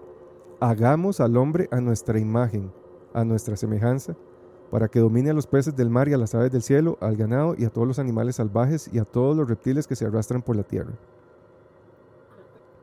[0.61, 2.73] hagamos al hombre a nuestra imagen,
[3.13, 4.17] a nuestra semejanza,
[4.71, 7.17] para que domine a los peces del mar y a las aves del cielo, al
[7.17, 10.43] ganado y a todos los animales salvajes y a todos los reptiles que se arrastran
[10.43, 10.93] por la tierra.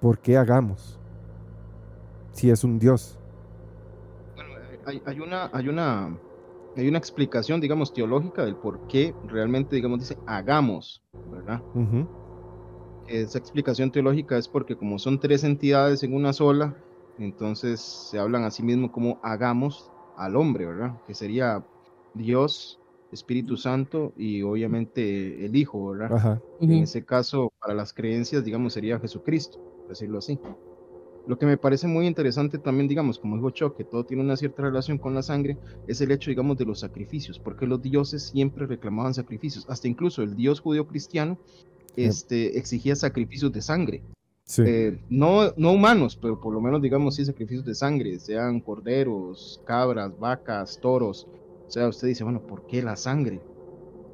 [0.01, 0.99] ¿Por qué hagamos?
[2.31, 3.14] Si es un Dios.
[4.86, 6.15] Hay, una, hay, una,
[6.76, 11.62] hay una explicación, digamos, teológica del por qué realmente, digamos, dice hagamos, ¿verdad?
[13.08, 16.76] Esa explicación teológica es porque como son tres entidades en una sola,
[17.17, 20.95] entonces se hablan a sí mismo como hagamos al hombre, ¿verdad?
[21.08, 21.63] Que sería
[22.13, 22.80] Dios,
[23.12, 26.41] Espíritu Santo y obviamente el Hijo, ¿verdad?
[26.60, 30.39] En ese caso, para las creencias, digamos, sería Jesucristo, por decirlo así.
[31.27, 34.38] Lo que me parece muy interesante también, digamos, como dijo Chuck, que todo tiene una
[34.38, 35.57] cierta relación con la sangre,
[35.88, 40.21] es el hecho, digamos, de los sacrificios, porque los dioses siempre reclamaban sacrificios, hasta incluso
[40.21, 41.38] el dios judío cristiano
[41.95, 44.03] este, exigía sacrificios de sangre.
[44.59, 49.59] Eh, no, no humanos, pero por lo menos, digamos, sí, sacrificios de sangre, sean corderos,
[49.65, 51.27] cabras, vacas, toros,
[51.67, 53.41] o sea, usted dice, bueno, ¿por qué la sangre?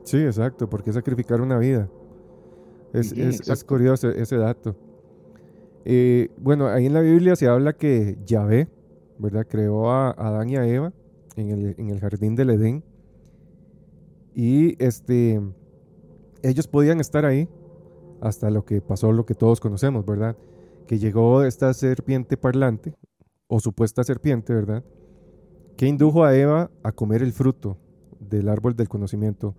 [0.04, 1.90] Sí, exacto, ¿por qué sacrificar una vida?
[2.94, 4.76] Es, es, curioso ese dato.
[5.86, 8.68] Eh, bueno, ahí en la Biblia se habla que Yahvé,
[9.18, 9.48] ¿verdad?
[9.48, 10.94] Creó a Adán y a Eva
[11.36, 12.84] en el, en el jardín del Edén.
[14.34, 15.42] Y este,
[16.44, 17.50] ellos podían estar ahí
[18.22, 20.38] hasta lo que pasó, lo que todos conocemos, ¿verdad?
[20.88, 22.94] Que llegó esta serpiente parlante,
[23.48, 24.84] o supuesta serpiente, ¿verdad?
[25.76, 27.78] ¿Qué indujo a Eva a comer el fruto
[28.20, 29.56] del árbol del conocimiento?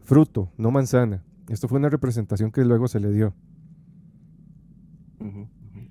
[0.00, 1.24] Fruto, no manzana.
[1.48, 3.34] Esto fue una representación que luego se le dio.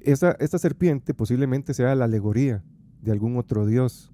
[0.04, 2.64] Esta serpiente posiblemente sea la alegoría
[3.02, 4.14] de algún otro dios,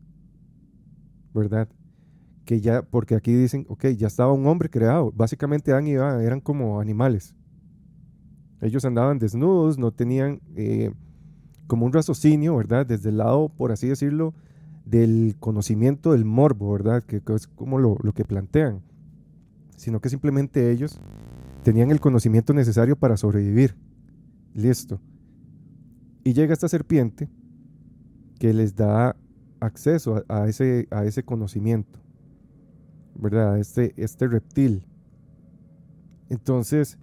[1.34, 1.68] ¿verdad?
[2.46, 5.12] Que ya, porque aquí dicen, ok, ya estaba un hombre creado.
[5.12, 7.36] Básicamente Adán y Eva eran como animales.
[8.62, 10.92] Ellos andaban desnudos, no tenían eh,
[11.68, 12.86] como un raciocinio, ¿verdad?
[12.86, 14.34] Desde el lado, por así decirlo,
[14.86, 17.04] del conocimiento del morbo, ¿verdad?
[17.04, 18.82] Que, es como lo, que plantean,
[19.76, 21.00] sino que simplemente ellos
[21.64, 23.76] tenían el conocimiento necesario para sobrevivir.
[24.54, 25.00] Listo.
[26.28, 27.30] Y llega esta serpiente
[28.38, 29.16] que les da
[29.62, 32.02] acceso a, ese, a ese conocimiento,
[33.16, 33.58] ¿verdad?
[33.58, 34.84] Este, este reptil.
[36.28, 37.00] Entonces,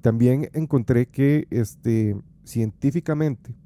[0.00, 3.56] también encontré que este, científicamente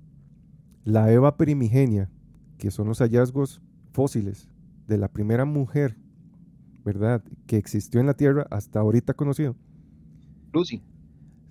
[0.85, 2.11] la Eva primigenia
[2.57, 3.61] que son los hallazgos
[3.93, 4.49] fósiles
[4.87, 5.99] de la primera mujer,
[6.87, 7.23] ¿verdad?
[7.47, 9.57] Que existió en la Tierra hasta ahorita conocido.
[10.55, 10.83] Lucy.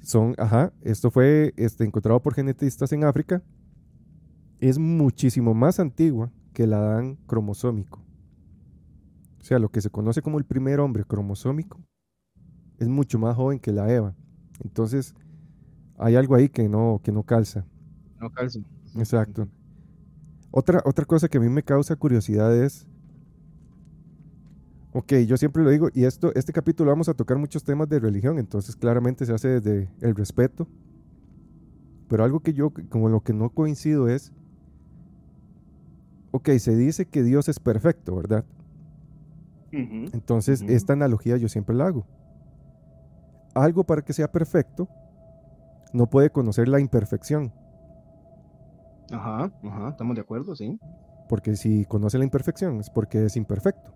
[0.02, 3.44] Son, ajá, esto fue este, encontrado por genetistas en África.
[4.60, 8.04] Es muchísimo más antigua que el Adán cromosómico.
[9.40, 11.80] O sea, lo que se conoce como el primer hombre cromosómico
[12.78, 14.16] es mucho más joven que la Eva.
[14.64, 15.16] Entonces,
[15.98, 17.66] hay algo ahí que no, que no calza.
[18.20, 18.60] No calza.
[18.96, 19.48] Exacto.
[20.52, 22.88] Otra, otra cosa que a mí me causa curiosidad es,
[24.94, 28.00] ok, yo siempre lo digo, y esto, este capítulo vamos a tocar muchos temas de
[28.00, 30.68] religión, entonces claramente se hace desde el respeto,
[32.08, 34.34] pero algo que yo, como lo que no coincido es,
[36.32, 38.46] ok, se dice que Dios es perfecto, ¿verdad?
[39.72, 42.06] Entonces, esta analogía yo siempre la hago.
[43.54, 44.90] Algo para que sea perfecto
[45.94, 47.54] no puede conocer la imperfección,
[49.12, 50.80] Ajá, ajá, estamos de acuerdo, sí.
[51.28, 53.94] porque si conoce la imperfección es porque es imperfecto.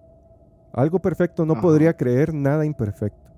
[0.76, 1.62] Algo perfecto no Ajá.
[1.62, 3.32] podría creer nada imperfecto.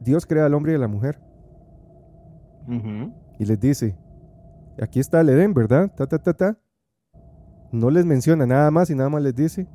[0.00, 1.18] Dios crea al hombre y a la mujer
[3.38, 3.96] y les dice,
[4.80, 5.90] aquí está el Edén, ¿verdad?
[5.94, 6.58] Ta, ta, ta, ta.
[7.70, 9.68] No les menciona nada más y nada más les dice,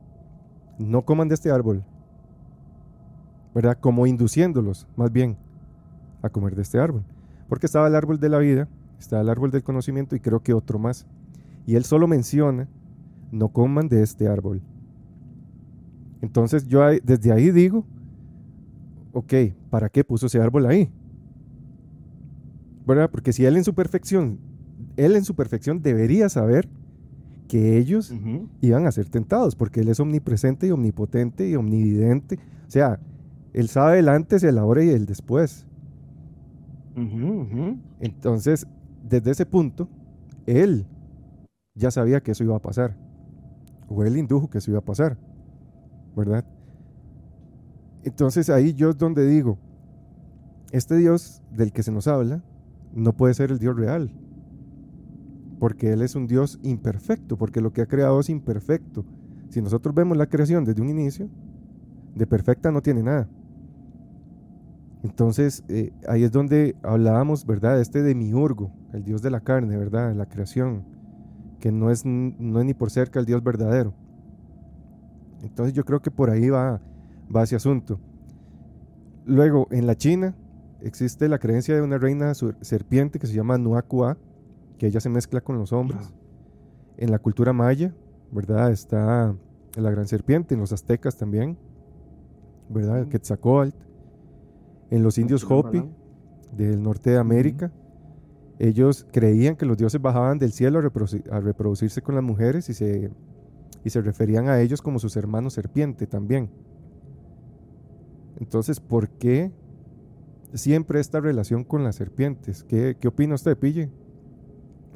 [0.77, 1.83] no coman de este árbol.
[3.53, 3.77] ¿Verdad?
[3.79, 5.37] Como induciéndolos, más bien,
[6.21, 7.03] a comer de este árbol.
[7.47, 8.67] Porque estaba el árbol de la vida,
[8.99, 11.05] estaba el árbol del conocimiento y creo que otro más.
[11.65, 12.67] Y él solo menciona,
[13.31, 14.61] no coman de este árbol.
[16.21, 17.85] Entonces yo desde ahí digo,
[19.13, 19.33] ok,
[19.69, 20.89] ¿para qué puso ese árbol ahí?
[22.85, 23.09] ¿Verdad?
[23.09, 24.39] Porque si él en su perfección,
[24.97, 26.67] él en su perfección debería saber
[27.47, 28.13] que ellos
[28.61, 32.39] iban a ser tentados, porque él es omnipresente y omnipotente y omnividente.
[32.67, 32.99] O sea,
[33.53, 35.65] él sabe el antes, el ahora y el después.
[37.99, 38.67] Entonces,
[39.07, 39.89] desde ese punto,
[40.45, 40.85] él
[41.75, 42.95] ya sabía que eso iba a pasar.
[43.89, 45.17] O él indujo que eso iba a pasar.
[46.15, 46.45] ¿Verdad?
[48.03, 49.57] Entonces ahí yo es donde digo,
[50.71, 52.43] este Dios del que se nos habla
[52.93, 54.11] no puede ser el Dios real.
[55.59, 59.05] Porque Él es un Dios imperfecto, porque lo que ha creado es imperfecto.
[59.49, 61.29] Si nosotros vemos la creación desde un inicio,
[62.15, 63.29] de perfecta no tiene nada.
[65.03, 67.79] Entonces, eh, ahí es donde hablábamos, ¿verdad?
[67.81, 70.15] Este demiurgo, el Dios de la carne, ¿verdad?
[70.15, 70.83] La creación,
[71.59, 73.93] que no es, no es ni por cerca el Dios verdadero.
[75.43, 76.81] Entonces yo creo que por ahí va,
[77.33, 77.99] va ese asunto.
[79.25, 80.35] Luego, en la China
[80.81, 84.17] existe la creencia de una reina serpiente que se llama Nuakua,
[84.77, 86.13] que ella se mezcla con los hombres.
[86.97, 87.93] En la cultura maya,
[88.31, 88.71] ¿verdad?
[88.71, 89.35] Está
[89.75, 91.57] la gran serpiente, en los aztecas también,
[92.69, 92.97] ¿verdad?
[92.97, 93.11] El Ujú.
[93.11, 93.77] Quetzalcóatl.
[94.89, 95.83] En los indios Hopi,
[96.51, 97.71] del norte de América,
[98.59, 103.09] ellos creían que los dioses bajaban del cielo a reproducirse con las mujeres y se,
[103.83, 106.49] y se referían a ellos como sus hermanos serpiente también.
[108.39, 109.51] Entonces, ¿por qué
[110.53, 112.63] siempre esta relación con las serpientes?
[112.63, 113.89] ¿Qué, qué opina usted, Pille?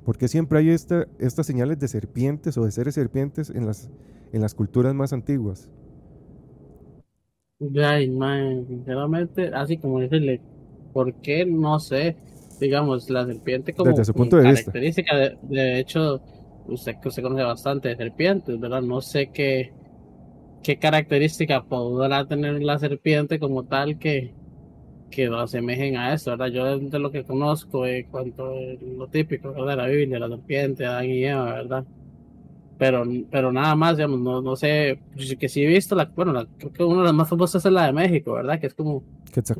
[0.04, 3.90] ¿Por qué siempre hay esta, estas señales de serpientes o de seres serpientes en las,
[4.32, 5.70] en las culturas más antiguas?
[7.60, 10.42] Man, sinceramente, así como decirle,
[10.94, 11.46] ¿por qué?
[11.46, 12.18] No sé,
[12.60, 14.72] digamos, la serpiente como, Desde su punto de vista.
[14.72, 16.22] característica, de, de hecho,
[16.68, 18.82] usted que usted conoce bastante de serpientes, ¿verdad?
[18.82, 19.76] No sé qué,
[20.64, 24.38] qué característica podrá tener la serpiente como tal que,
[25.10, 26.48] que lo asemejen a eso, ¿verdad?
[26.48, 29.54] Yo de lo que conozco en cuanto a lo típico.
[29.66, 31.86] De la Biblia, la serpiente, Adán y Eva, ¿verdad?
[32.78, 36.34] Pero, pero nada más, digamos, no, no sé, pues, que sí he visto, la, bueno,
[36.34, 38.60] la- creo que una de las más famosas es la de México, ¿verdad?
[38.60, 39.06] Que es como,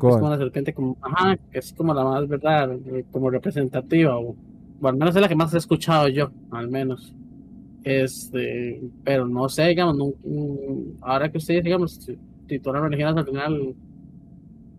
[0.02, 2.78] que es como una serpiente como, ajá, que es como la más, ¿verdad?
[3.10, 4.38] Como representativa, o,
[4.80, 7.14] o al menos es la que más he escuchado yo, al menos.
[7.84, 12.08] Este, pero no sé, digamos, mm, ahora que ustedes, digamos,
[12.48, 13.74] las religiones al final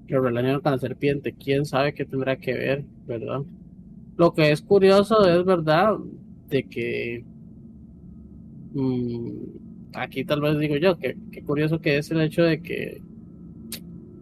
[0.07, 3.41] lo relacionan con la serpiente, quién sabe qué tendrá que ver, ¿verdad?
[4.17, 5.97] Lo que es curioso es, ¿verdad?
[6.49, 7.23] De que
[8.73, 9.29] mm,
[9.93, 13.01] aquí tal vez digo yo, que, que curioso que es el hecho de que,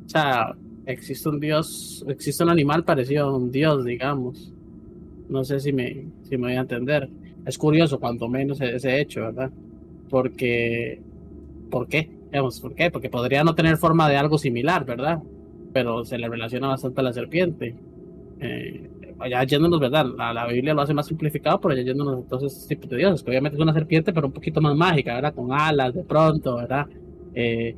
[0.06, 0.56] o sea,
[0.86, 4.55] existe un dios, existe un animal parecido a un dios, digamos.
[5.30, 7.10] No sé si me, si me voy a entender.
[7.46, 9.52] Es curioso, cuanto menos ese hecho, ¿verdad?
[10.10, 11.02] Porque,
[11.70, 12.10] ¿por qué?
[12.32, 12.92] Digamos, ¿por qué?
[12.92, 15.22] Porque podría no tener forma de algo similar, ¿verdad?
[15.74, 17.76] Pero se le relaciona bastante a la serpiente.
[18.40, 20.06] Eh, allá yéndonos, ¿verdad?
[20.18, 22.98] La, la Biblia lo hace más simplificado, pero ya yéndonos entonces a ese tipo de
[22.98, 25.34] dioses, que obviamente es una serpiente, pero un poquito más mágica, ¿verdad?
[25.34, 26.88] Con alas de pronto, ¿verdad?
[27.34, 27.76] Eh,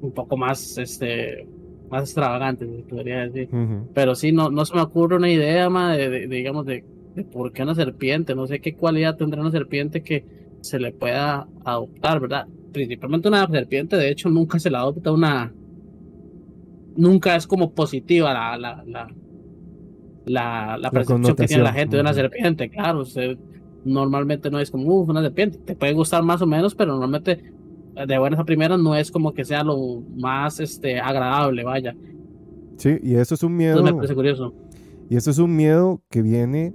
[0.00, 1.46] un poco más, este,
[1.90, 3.48] más extravagante, se podría decir.
[3.94, 6.84] Pero sí, no, no se me ocurre una idea más de, de- de, digamos, de
[7.14, 10.24] de por qué una serpiente, no sé qué cualidad tendrá una serpiente que
[10.60, 12.46] se le pueda adoptar, ¿verdad?
[12.72, 15.52] Principalmente una serpiente, de hecho, nunca se la adopta una.
[16.96, 19.08] Nunca es como positiva la, la, la,
[20.26, 23.00] la, la percepción que tiene la gente de una serpiente, claro.
[23.02, 23.38] Usted
[23.84, 25.58] normalmente no es como, uff, una serpiente.
[25.58, 27.42] Te puede gustar más o menos, pero normalmente
[27.94, 31.94] de buenas a primeras no es como que sea lo más este, agradable, vaya.
[32.76, 33.72] Sí, y eso es un miedo.
[33.72, 34.54] Entonces me parece curioso.
[35.08, 36.72] Y eso es un miedo que viene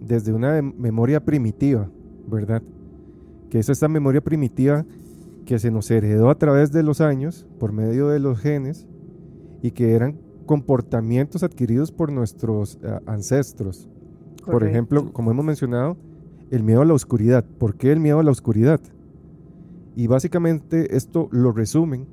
[0.00, 1.88] desde una memoria primitiva,
[2.26, 2.62] ¿verdad?
[3.50, 4.84] Que es esta memoria primitiva
[5.46, 8.86] que se nos heredó a través de los años por medio de los genes
[9.62, 13.88] y que eran comportamientos adquiridos por nuestros eh, ancestros.
[14.44, 15.96] Por ejemplo, como hemos mencionado,
[16.50, 17.44] el miedo a la oscuridad.
[17.58, 18.80] ¿Por qué el miedo a la oscuridad?
[19.94, 22.06] Y básicamente esto lo resumen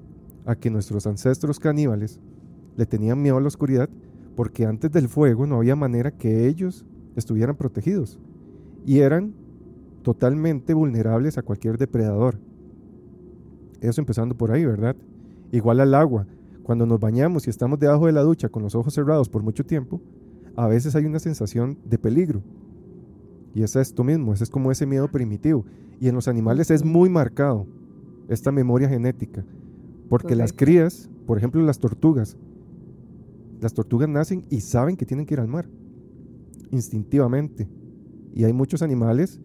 [0.46, 2.20] a que nuestros ancestros caníbales
[2.76, 3.90] le tenían miedo a la oscuridad
[4.36, 8.20] porque antes del fuego no había manera que ellos estuvieran protegidos
[8.86, 9.34] y eran
[10.02, 12.40] totalmente vulnerables a cualquier depredador.
[13.82, 14.96] Eso empezando por ahí, ¿verdad?
[15.52, 16.26] Igual al agua.
[16.64, 19.66] Cuando nos bañamos y estamos debajo de la ducha con los ojos cerrados por mucho
[19.66, 20.02] tiempo,
[20.56, 22.42] a veces hay una sensación de peligro.
[23.54, 25.66] Y es esto mismo, ese es como ese miedo primitivo.
[26.00, 27.68] Y en los animales es muy marcado
[28.30, 29.44] esta memoria genética.
[30.08, 32.38] Porque las crías, por ejemplo las tortugas,
[33.62, 35.68] las tortugas nacen y saben que tienen que ir al mar,
[36.72, 37.68] instintivamente.
[38.34, 39.40] Y hay muchos animales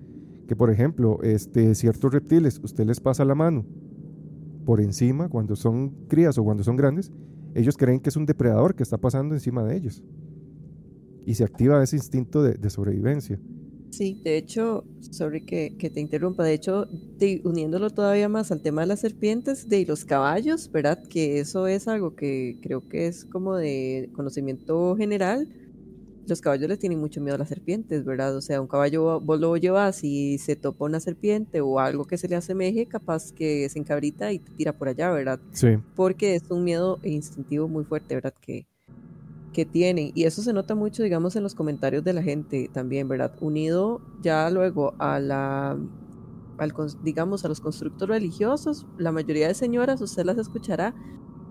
[0.47, 3.65] que, por ejemplo, este, ciertos reptiles, usted les pasa la mano
[4.65, 7.13] por encima cuando son crías o cuando son grandes,
[7.55, 10.03] ellos creen que es un depredador que está pasando encima de ellos.
[11.27, 13.39] Y se activa ese instinto de sobrevivencia.
[13.97, 16.89] Sí, de hecho, sorry que, te interrumpa, de hecho,
[17.45, 21.01] uniéndolo todavía más al tema de las serpientes, de los caballos, ¿verdad?
[21.09, 25.49] Que eso es algo que creo que es como de conocimiento general.
[26.27, 28.35] Los caballos les tienen mucho miedo a las serpientes, ¿verdad?
[28.35, 32.19] O sea, un caballo vos lo llevas y se topa una serpiente o algo que
[32.19, 35.39] se le asemeje, capaz que se encabrita y te tira por allá, ¿verdad?
[35.53, 35.69] Sí.
[35.95, 38.35] Porque es un miedo instintivo muy fuerte, ¿verdad?
[38.41, 38.67] Que,
[39.55, 40.13] que tienen.
[40.15, 43.35] Y eso se nota mucho, digamos, en los comentarios de la gente también, ¿verdad?
[43.41, 45.79] Unido ya luego a la,
[46.59, 50.95] al, digamos, a los constructos religiosos, la mayoría de señoras, usted las escuchará,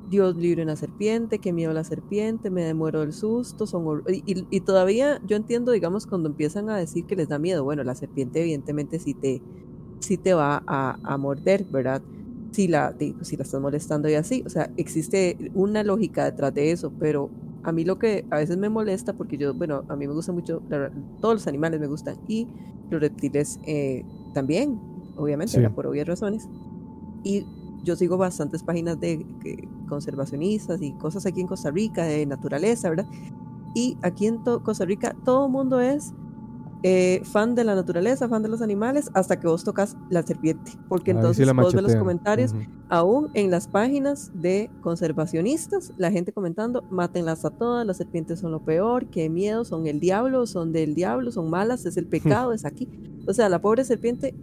[0.10, 4.60] Dios libre una serpiente, qué miedo la serpiente, me muero del susto, son y, y,
[4.60, 8.42] todavía yo entiendo, digamos, cuando empiezan a decir que les da miedo, bueno, la serpiente
[8.42, 9.42] evidentemente sí te,
[10.00, 12.02] sí te va a, morder, ¿verdad?
[12.52, 16.72] Si la, si la estás molestando y así, o sea, existe una lógica detrás de
[16.72, 17.32] eso, pero
[17.64, 20.32] a mí lo que a veces me molesta, porque yo, bueno, a mí me gusta
[20.32, 20.62] mucho,
[21.22, 22.48] todos los animales me gustan y
[22.90, 24.80] los reptiles eh, también,
[25.16, 26.48] obviamente, por obvias razones.
[27.24, 27.46] Y
[27.84, 29.26] yo sigo bastantes páginas de
[29.88, 33.08] conservacionistas y cosas aquí en Costa Rica, de naturaleza, ¿verdad?
[33.76, 36.14] Y aquí en Costa Rica todo el mundo es
[36.84, 40.74] eh, fan de la naturaleza, fan de los animales, hasta que vos tocas la serpiente.
[40.90, 42.54] Porque entonces vos ves los comentarios,
[42.90, 48.52] aún en las páginas de conservacionistas, la gente comentando, mátenlas a todas, las serpientes son
[48.52, 52.52] lo peor, qué miedo, son el diablo, son del diablo, son malas, es el pecado,
[52.52, 52.90] es aquí.
[53.26, 54.36] O sea, la pobre serpiente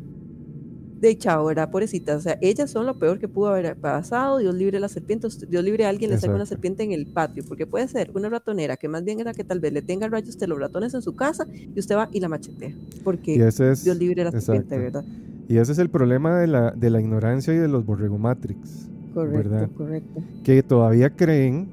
[1.01, 1.71] de chao, ¿verdad?
[1.71, 2.17] Pobrecita.
[2.17, 4.39] O sea, ellas son lo peor que pudo haber pasado.
[4.39, 5.49] Dios libre a las serpientes.
[5.49, 7.45] Dios libre a alguien le saca una serpiente en el patio.
[7.49, 10.39] Porque puede ser una ratonera que más bien era que tal vez le tenga rayos
[10.39, 12.75] de los ratones en su casa y usted va y la machetea.
[13.03, 15.05] Porque Dios libre a la serpiente, ¿verdad?
[15.49, 18.87] Y ese es el problema de la, de la ignorancia y de los borregomatrix.
[19.13, 19.69] Correcto, ¿verdad?
[19.77, 20.23] correcto.
[20.45, 21.67] Que todavía creen,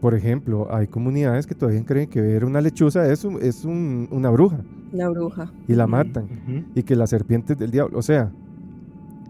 [0.00, 4.60] por ejemplo, hay comunidades que todavía creen que ver una lechuza es, es una bruja.
[4.92, 5.52] Una bruja.
[5.68, 6.28] Y la matan.
[6.74, 7.98] Y que la serpiente es del diablo.
[7.98, 8.32] O sea,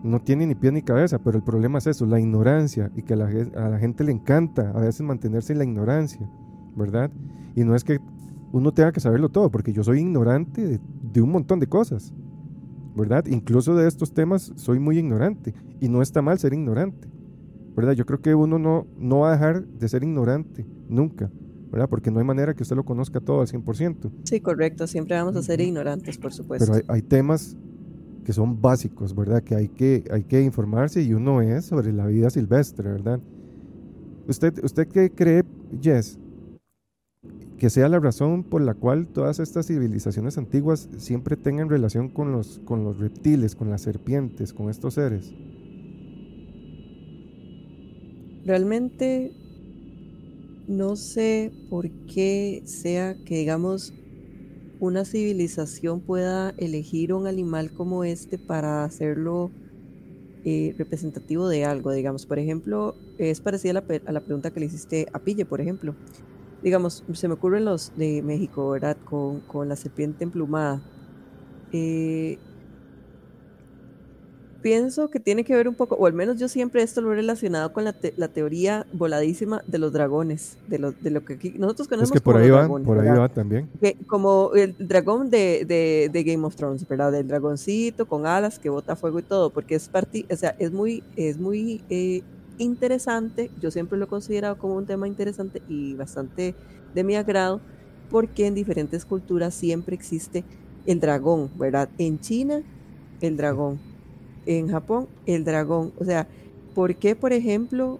[0.02, 2.90] no tiene ni pie ni cabeza, pero el problema es eso, la ignorancia.
[2.94, 6.28] Y que a la, a la gente le encanta a veces mantenerse en la ignorancia,
[6.76, 7.10] ¿verdad?
[7.54, 8.00] Y no es que
[8.52, 12.12] uno tenga que saberlo todo, porque yo soy ignorante de, un montón de cosas,
[12.96, 13.24] ¿verdad?
[13.26, 15.54] Incluso de estos temas soy muy ignorante.
[15.80, 17.08] Y no está mal ser ignorante,
[17.80, 17.94] ¿verdad?
[17.94, 21.30] Yo creo que uno no, no va a dejar de ser ignorante, nunca.
[21.70, 21.88] ¿verdad?
[21.88, 24.10] Porque no hay manera que usted lo conozca todo al 100%.
[24.24, 26.70] Sí, correcto, siempre vamos a ser ignorantes, por supuesto.
[26.72, 27.56] Pero hay, temas
[28.24, 29.42] que son básicos, ¿verdad?
[29.42, 33.20] Que hay, que hay que informarse y uno es sobre la vida silvestre, ¿verdad?
[34.26, 35.44] ¿Usted, usted qué cree,
[35.80, 36.18] Jess?
[37.56, 42.32] Que sea la razón por la cual todas estas civilizaciones antiguas siempre tengan relación con
[42.32, 45.32] los, con los reptiles, con las serpientes, con estos seres.
[48.44, 49.32] Realmente
[50.66, 53.92] no sé por qué sea que, digamos,
[54.78, 59.50] una civilización pueda elegir un animal como este para hacerlo
[60.44, 62.24] eh, representativo de algo, digamos.
[62.24, 65.94] Por ejemplo, es parecida a la, pregunta que le hiciste a Pille, por ejemplo.
[66.62, 68.96] digamos, se me ocurren los de México, ¿verdad?
[69.04, 70.80] Con, con la serpiente emplumada.
[71.72, 72.38] Eh,
[74.62, 77.16] pienso que tiene que ver un poco, o al menos yo siempre esto lo he
[77.16, 81.34] relacionado con la, te- la teoría voladísima de los dragones, de lo, de lo que
[81.34, 83.20] aquí nosotros conocemos Es que por como ahí va, dragones, por ahí ¿verdad?
[83.22, 83.70] va también.
[83.80, 87.12] Que- como el dragón de, de- de Game of Thrones, ¿verdad?
[87.12, 90.70] Del dragoncito con alas que bota fuego y todo, porque es parti, o sea, es
[90.72, 92.22] muy, es muy eh,
[92.58, 93.50] interesante.
[93.60, 96.54] Yo siempre lo he considerado como un tema interesante y bastante
[96.94, 97.60] de mi agrado,
[98.08, 100.44] porque en diferentes culturas siempre existe
[100.84, 101.88] el dragón, ¿verdad?
[101.98, 102.62] En China,
[103.20, 103.80] el dragón.
[104.46, 105.92] En Japón, el dragón.
[105.98, 106.26] O sea,
[106.74, 107.98] ¿por qué, por ejemplo,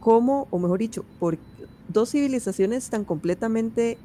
[0.00, 1.38] cómo, o mejor dicho, por
[1.88, 3.98] dos civilizaciones tan completamente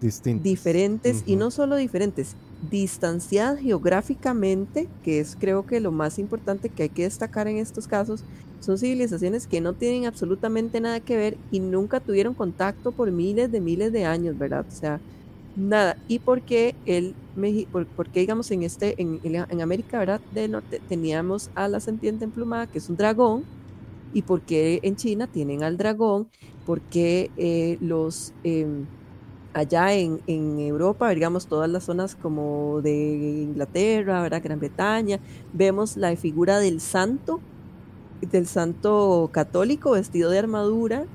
[0.00, 0.42] Distinto.
[0.42, 2.36] diferentes y no solo diferentes,
[2.70, 7.88] distanciadas geográficamente, que es creo que lo más importante que hay que destacar en estos
[7.88, 8.22] casos,
[8.60, 13.50] son civilizaciones que no tienen absolutamente nada que ver y nunca tuvieron contacto por miles
[13.52, 14.66] de miles de años, ¿verdad?
[14.68, 15.00] O sea,
[15.56, 16.02] nada.
[16.08, 20.22] ¿Y por qué el Meji- por, por qué, digamos en este en, en- América, ¿verdad?
[20.30, 23.48] del norte teníamos a la serpiente emplumada, que es un dragón,
[24.12, 26.30] y por qué en China tienen al dragón,
[26.64, 28.88] por qué eh, los em,
[29.54, 32.94] allá en, en Europa, digamos, todas las zonas como de
[33.44, 34.42] Inglaterra, ¿verdad?
[34.44, 35.20] Gran Bretaña,
[35.52, 37.44] vemos la figura del santo,
[38.20, 41.08] del santo católico vestido de armadura,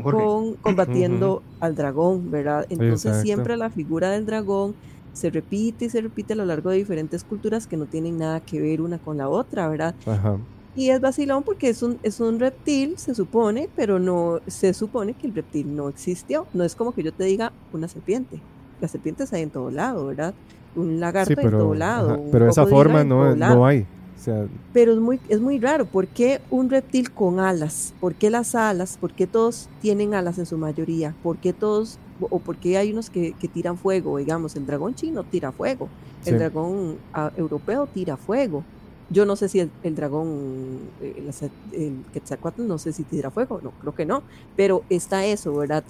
[0.00, 2.66] Con, combatiendo al dragón, ¿verdad?
[2.70, 3.22] Entonces Exacto.
[3.22, 4.74] siempre la figura del dragón
[5.12, 8.40] se repite y se repite a lo largo de diferentes culturas que no tienen nada
[8.40, 9.94] que ver una con la otra, ¿verdad?
[10.06, 10.38] Ajá.
[10.74, 15.12] Y es vacilón porque es un, es un reptil, se supone, pero no se supone
[15.12, 16.46] que el reptil no existió.
[16.54, 18.40] No es como que yo te diga una serpiente.
[18.80, 20.32] Las serpientes hay en todo lado, ¿verdad?
[20.74, 22.10] Un lagarto Sí, hay en todo pero, lado.
[22.12, 23.86] ajá, pero esa forma no, no hay.
[24.22, 25.84] O sea, Pero es muy, es muy raro.
[25.84, 27.92] ¿Por qué un reptil con alas?
[27.98, 28.96] ¿Por qué las alas?
[28.96, 31.16] ¿Por qué todos tienen alas en su mayoría?
[31.24, 34.18] ¿Por qué todos, o por qué hay unos que, que tiran fuego?
[34.18, 35.88] Digamos, el dragón chino tira fuego.
[36.24, 36.38] El Sí.
[36.38, 38.64] dragón ah, europeo tira fuego.
[39.10, 43.32] Yo no sé si el, el dragón, eh, el, el Quetzalcóatl, no sé si tira
[43.32, 43.60] fuego.
[43.60, 44.22] No, creo que no.
[44.54, 45.82] Pero está eso, ¿verdad?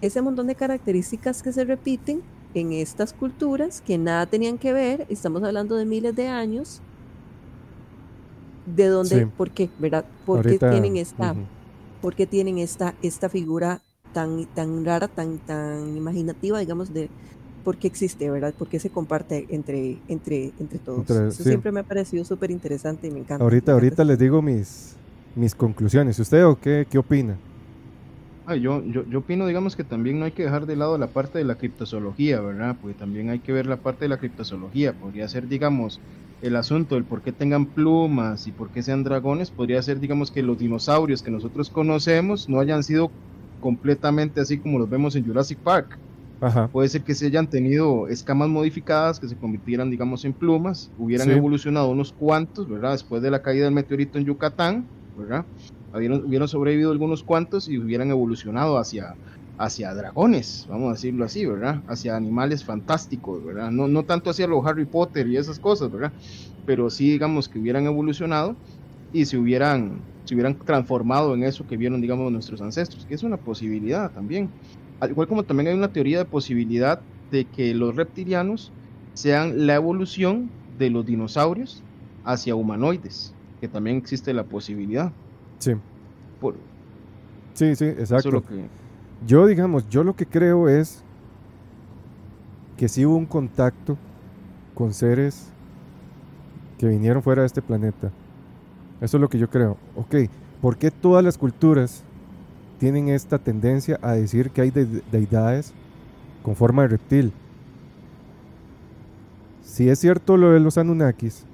[0.00, 2.22] Ese montón de características que se repiten
[2.54, 5.06] en estas culturas que nada tenían que ver.
[5.08, 6.82] Estamos hablando de miles de años
[8.66, 9.26] de dónde, Sí.
[9.36, 10.04] por qué, ¿verdad?
[10.24, 10.66] ¿Por ahorita.
[10.66, 11.40] qué tienen esta, ujú.
[12.00, 13.80] por qué tienen esta, esta figura
[14.12, 17.08] tan, tan rara, tan, tan imaginativa, digamos, de
[17.64, 18.54] por qué existe, ¿verdad?
[18.54, 21.00] ¿Por qué se comparte entre, entre, entre todos?
[21.00, 21.50] Entre- Eso sí.
[21.50, 23.44] siempre me ha parecido súper interesante y me encanta.
[23.44, 24.96] Ahorita, me ahorita les digo mis,
[25.34, 26.18] mis conclusiones.
[26.18, 27.36] ¿Usted o qué, qué opina?
[28.46, 31.12] Ah, yo, yo, yo opino, digamos, que también no hay que dejar de lado la
[31.12, 32.76] parte de la criptozoología, ¿verdad?
[32.80, 34.98] Porque también hay que ver la parte de la criptozoología.
[34.98, 36.00] Podría ser, digamos,
[36.42, 39.50] el asunto del por qué tengan plumas y por qué sean dragones.
[39.50, 43.10] Podría ser, digamos, que los dinosaurios que nosotros conocemos no hayan sido
[43.60, 45.98] completamente así como los vemos en Jurassic Park.
[46.40, 46.68] Ajá.
[46.68, 51.28] Puede ser que se hayan tenido escamas modificadas que se convirtieran, digamos, en plumas, hubieran
[51.28, 51.34] Sí.
[51.34, 52.92] evolucionado unos cuantos, ¿verdad?
[52.92, 55.44] Después de la caída del meteorito en Yucatán, ¿verdad?
[55.92, 59.14] Hubieran, hubieran sobrevivido algunos cuantos y hubieran evolucionado hacia,
[59.60, 61.82] hacia dragones, vamos a decirlo así, ¿verdad?
[61.86, 63.70] Hacia animales fantásticos, ¿verdad?
[63.70, 66.12] No, no tanto hacia los Harry Potter y esas cosas, ¿verdad?
[66.64, 68.56] Pero sí, digamos, que hubieran evolucionado
[69.12, 73.22] y se hubieran, se hubieran transformado en eso que vieron, digamos, nuestros ancestros, que es
[73.22, 74.48] una posibilidad también.
[74.98, 78.72] Al igual como también hay una teoría de posibilidad de que los reptilianos
[79.12, 80.48] sean la evolución
[80.78, 81.82] de los dinosaurios
[82.24, 85.12] hacia humanoides, que también existe la posibilidad.
[85.58, 85.72] Sí.
[86.40, 86.54] Por,
[87.52, 88.30] Sí, sí, eso es exacto.
[88.30, 88.64] lo que,
[89.26, 91.02] Yo, digamos, yo lo que creo es
[92.76, 93.98] que sí hubo un contacto
[94.74, 95.48] con seres
[96.78, 98.10] que vinieron fuera de este planeta.
[99.00, 99.76] Eso es lo que yo creo.
[99.96, 100.14] Ok,
[100.62, 102.02] ¿por qué todas las culturas
[102.78, 105.74] tienen esta tendencia a decir que hay de- deidades
[106.42, 107.32] con forma de reptil?
[109.62, 111.44] Si es cierto lo de los Anunnakis,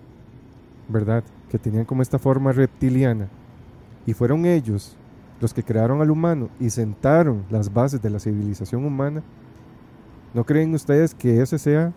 [0.88, 1.24] ¿verdad?
[1.50, 3.28] Que tenían como esta forma reptiliana,
[4.06, 4.96] y fueron ellos
[5.40, 9.22] los que crearon al humano y sentaron las bases de la civilización humana,
[10.34, 11.92] ¿no creen ustedes que ese sea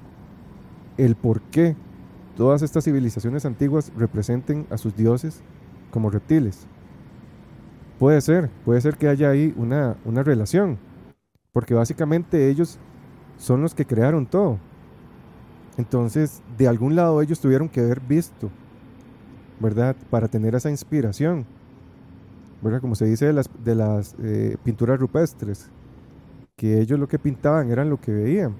[0.98, 1.76] el por qué
[2.36, 5.42] todas estas civilizaciones antiguas representen a sus dioses
[5.92, 6.68] como reptiles?
[7.98, 10.78] Puede ser, puede ser que haya ahí una, una relación,
[11.52, 12.80] porque básicamente ellos
[13.38, 14.58] son los que crearon todo.
[15.78, 18.50] Entonces, de algún lado ellos tuvieron que haber visto,
[19.60, 19.96] ¿verdad?
[20.10, 21.46] Para tener esa inspiración.
[22.62, 25.70] Como se dice de las, de las eh, pinturas rupestres,
[26.58, 28.54] que ellos lo que pintaban eran lo que veían.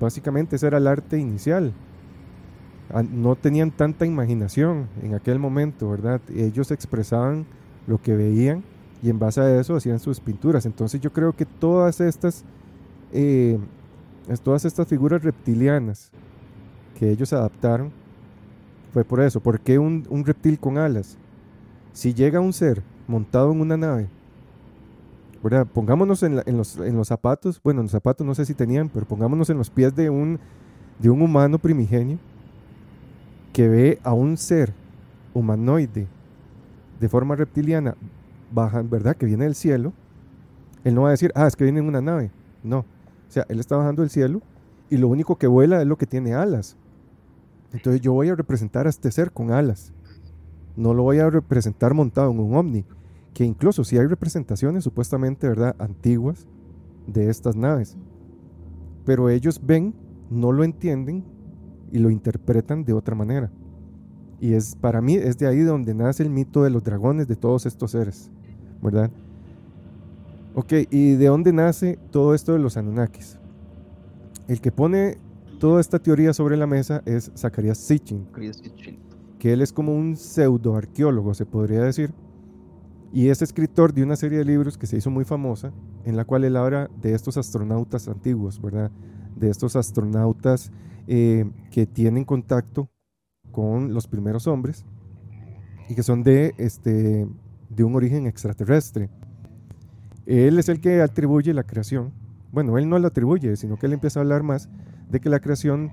[0.00, 1.72] Básicamente ese era el arte inicial.
[3.12, 6.20] No tenían tanta imaginación en aquel momento, ¿verdad?
[6.34, 7.46] Ellos expresaban
[7.86, 8.64] lo que veían
[9.02, 10.66] y en base a eso hacían sus pinturas.
[10.66, 12.44] Entonces yo creo que todas estas,
[13.12, 13.58] eh,
[14.42, 16.10] todas estas figuras reptilianas
[16.98, 17.92] que ellos adaptaron
[18.92, 19.40] fue por eso.
[19.40, 21.16] ¿Por qué un, un reptil con alas?
[21.92, 24.08] Si llega un ser montado en una nave,
[25.42, 25.66] ¿verdad?
[25.66, 29.58] pongámonos en, los, zapatos, bueno, en los zapatos no sé si tenían, pero pongámonos en
[29.58, 30.38] los pies de un,
[30.98, 32.18] de un humano primigenio
[33.52, 34.72] que ve a un ser
[35.34, 36.06] humanoide
[37.00, 37.96] de forma reptiliana
[38.52, 39.16] baja, ¿verdad?
[39.16, 39.92] Que viene del cielo,
[40.84, 42.30] él no va a decir, ah, es que viene en una nave.
[42.62, 42.80] No.
[42.80, 44.42] O sea, él está bajando del cielo
[44.90, 46.76] y lo único que vuela es lo que tiene alas.
[47.72, 49.92] Entonces yo voy a representar a este ser con alas.
[50.76, 52.84] No lo voy a representar montado en un ovni.
[53.34, 55.74] Que incluso si hay representaciones supuestamente, ¿verdad?
[55.78, 56.46] Antiguas
[57.06, 57.96] de estas naves.
[59.04, 59.94] Pero ellos ven,
[60.30, 61.24] no lo entienden
[61.90, 63.50] y lo interpretan de otra manera.
[64.40, 67.36] Y es para mí es de ahí donde nace el mito de los dragones, de
[67.36, 68.30] todos estos seres,
[68.82, 69.10] ¿verdad?
[70.54, 73.38] Ok, ¿y de dónde nace todo esto de los Anunnakis?
[74.48, 75.16] El que pone
[75.60, 78.26] toda esta teoría sobre la mesa es Zacarías Sitchin,
[79.42, 82.14] que él es como un pseudo arqueólogo, se podría decir,
[83.12, 85.72] y es escritor de una serie de libros que se hizo muy famosa,
[86.04, 88.92] en la cual él habla de estos astronautas antiguos, ¿verdad?
[89.34, 90.70] De estos astronautas
[91.08, 92.88] eh, que tienen contacto
[93.50, 94.84] con los primeros hombres
[95.88, 97.26] y que son de, este,
[97.68, 99.10] de un origen extraterrestre.
[100.24, 102.12] Él es el que atribuye la creación.
[102.52, 104.68] Bueno, él no lo atribuye, sino que él empieza a hablar más
[105.10, 105.90] de que la creación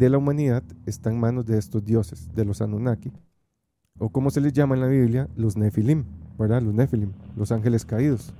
[0.00, 3.12] de la humanidad está en manos de estos dioses, de los Anunnaki,
[3.98, 6.04] o como se les llama en la Biblia, los Nefilim,
[6.38, 6.62] ¿verdad?
[6.62, 8.32] Los Nefilim, los ángeles caídos.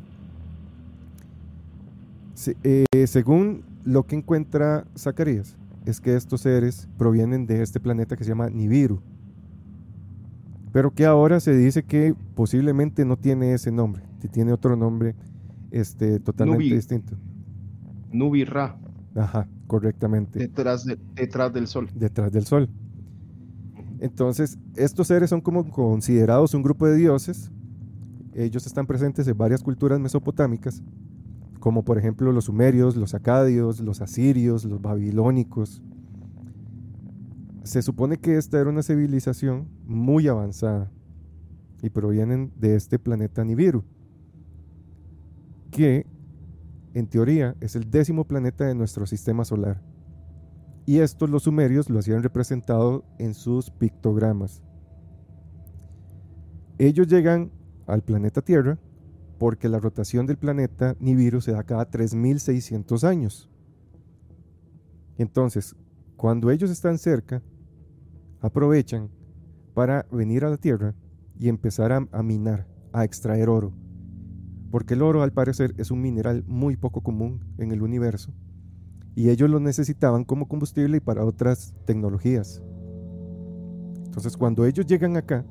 [2.64, 8.24] Eh, según lo que encuentra Zacarías, es que estos seres provienen de este planeta que
[8.24, 9.02] se llama Nibiru,
[10.72, 15.14] pero que ahora se dice que posiblemente no tiene ese nombre, que tiene otro nombre
[15.70, 17.18] este, totalmente distinto.
[18.10, 18.78] Nubirra.
[19.14, 20.40] Ajá, correctamente.
[20.40, 21.88] Detrás, detrás del sol.
[21.94, 22.68] Detrás del sol.
[24.00, 27.52] Entonces, estos seres son como considerados un grupo de dioses.
[28.34, 30.82] Ellos están presentes en varias culturas mesopotámicas
[31.60, 35.82] como por ejemplo los sumerios, los acadios, los asirios, los babilónicos.
[37.62, 40.90] Se supone que esta era una civilización muy avanzada
[41.82, 43.84] y provienen de este planeta Nibiru,
[45.70, 46.06] que
[46.94, 49.80] en teoría es el décimo planeta de nuestro sistema solar.
[50.86, 54.62] Y estos los sumerios lo hacían representado en sus pictogramas.
[56.78, 57.52] Ellos llegan
[57.86, 58.78] al planeta Tierra
[59.38, 63.48] porque la rotación del planeta Nibiru se da cada 3.600 años.
[65.16, 65.76] Entonces,
[66.16, 67.42] cuando ellos están cerca,
[68.40, 69.10] aprovechan
[69.74, 70.94] para venir a la Tierra
[71.38, 73.72] y empezar a, minar, a extraer oro.
[74.70, 78.32] Porque el oro, al parecer, es un mineral muy poco común en el universo.
[79.14, 82.62] Y ellos lo necesitaban como combustible y para otras tecnologías.
[84.04, 85.44] Entonces, cuando ellos llegan acá,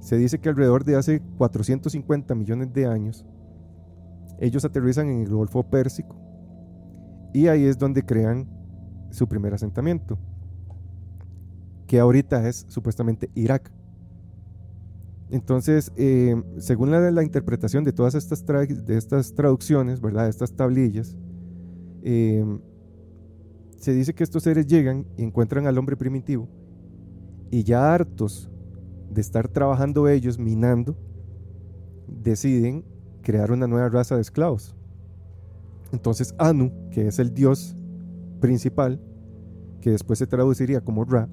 [0.00, 3.24] se dice que alrededor de hace 450 millones de años,
[4.40, 6.16] ellos aterrizan en el Golfo Pérsico
[7.32, 8.48] y ahí es donde crean
[9.10, 10.18] su primer asentamiento,
[11.86, 13.72] que ahorita es supuestamente Irak.
[15.32, 20.28] Entonces, eh, según la, interpretación de todas estas, de estas traducciones, ¿verdad?
[20.28, 21.16] estas tablillas,
[22.02, 22.44] eh,
[23.78, 26.50] se dice que estos seres llegan y encuentran al hombre primitivo
[27.50, 28.50] y ya hartos
[29.10, 30.98] de estar trabajando ellos minando,
[32.06, 32.84] deciden
[33.22, 34.76] crear una nueva raza de esclavos.
[35.92, 37.74] Entonces Anu, que es el dios
[38.38, 39.00] principal,
[39.80, 41.26] que después se traduciría como Ra,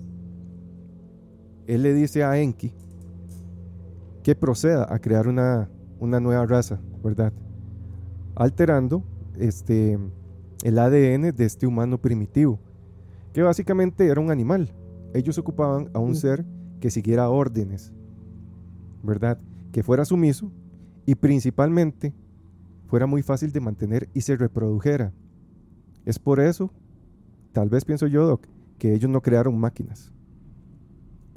[1.68, 2.74] él le dice a Enki
[4.30, 7.34] que proceda a crear una, una nueva raza, ¿verdad?
[8.36, 9.04] Alterando
[9.40, 9.98] este,
[10.62, 12.60] el ADN de este humano primitivo,
[13.34, 14.72] que básicamente era un animal.
[15.16, 16.16] Ellos ocupaban a un mm.
[16.16, 16.46] ser
[16.80, 17.92] que siguiera órdenes,
[19.02, 19.40] ¿verdad?
[19.72, 20.52] Que fuera sumiso
[21.08, 22.14] y principalmente
[22.86, 25.12] fuera muy fácil de mantener y se reprodujera.
[26.06, 26.72] Es por eso,
[27.52, 28.46] tal vez pienso yo, Doc,
[28.78, 30.14] que ellos no crearon máquinas.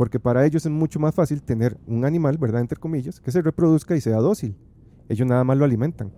[0.02, 2.60] Porque para ellos es mucho más fácil tener un animal, ¿verdad?
[2.60, 4.56] Entre comillas, que se reproduzca y sea dócil.
[5.08, 6.10] Ellos nada más lo alimentan.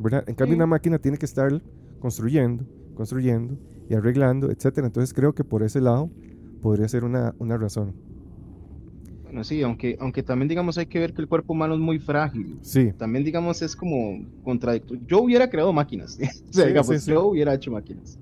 [0.00, 0.24] ¿verdad?
[0.26, 1.60] En cambio, una máquina tiene que estar
[2.00, 2.64] construyendo,
[2.94, 3.58] construyendo
[3.90, 4.78] y arreglando, etc.
[4.78, 6.08] Entonces creo que por ese lado
[6.62, 7.94] podría ser una, una razón.
[9.24, 11.98] Bueno, sí, aunque, aunque también digamos hay que ver que el cuerpo humano es muy
[11.98, 12.56] frágil.
[12.62, 12.90] Sí.
[12.96, 15.04] También digamos es como contradictorio.
[15.06, 16.18] Yo hubiera creado máquinas.
[16.48, 18.18] o sea, digamos, yo hubiera hecho máquinas.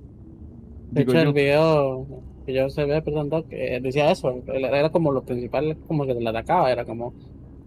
[0.90, 4.42] De hecho, el video que yo se ve, perdón, Doc, decía eso.
[4.46, 6.70] Era como lo principal, como que la atacaba.
[6.70, 7.12] Era como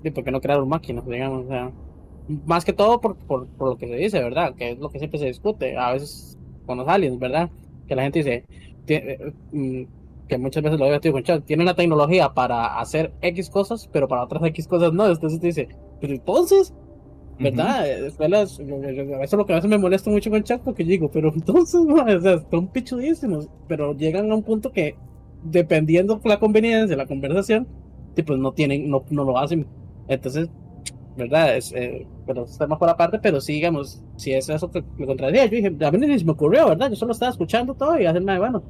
[0.03, 1.45] ¿Y por qué no crearon máquinas, digamos?
[1.45, 1.71] O sea,
[2.45, 4.53] más que todo por, por, por lo que se dice, ¿verdad?
[4.55, 7.49] Que es lo que siempre se discute, a veces con los aliens, ¿verdad?
[7.87, 8.45] Que la gente dice,
[8.87, 9.83] eh, mm,
[10.27, 14.07] que muchas veces lo he con Chuck, tienen la tecnología para hacer X cosas, pero
[14.07, 15.07] para otras X cosas no.
[15.07, 15.69] Entonces te dice,
[16.01, 16.73] pero entonces,
[17.39, 17.89] ¿verdad?
[17.89, 20.83] Eh, después las- Eso es lo que a veces me molesta mucho con Chuck, porque
[20.83, 24.95] digo, pero entonces, o sea, están pichudísimos, pero llegan a un punto que,
[25.43, 27.67] dependiendo la conveniencia de la conversación,
[28.25, 29.65] pues no tienen, no, no lo hacen.
[30.07, 30.49] Entonces,
[31.17, 31.57] ¿verdad?
[31.57, 35.05] Es, eh, pero está más por aparte, pero sí, digamos, si es eso que me
[35.05, 36.89] contradía, yo dije, a mí ni se me ocurrió, ¿verdad?
[36.89, 38.63] Yo solo estaba escuchando todo y hacerme, bueno,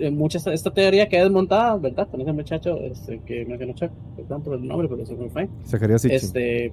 [0.00, 2.08] eh, mucha esta, esta teoría que es desmontada, ¿verdad?
[2.10, 5.48] Con ese muchacho este, que mencionó Chuck, perdón por el nombre, pero se me fue.
[6.14, 6.72] Este,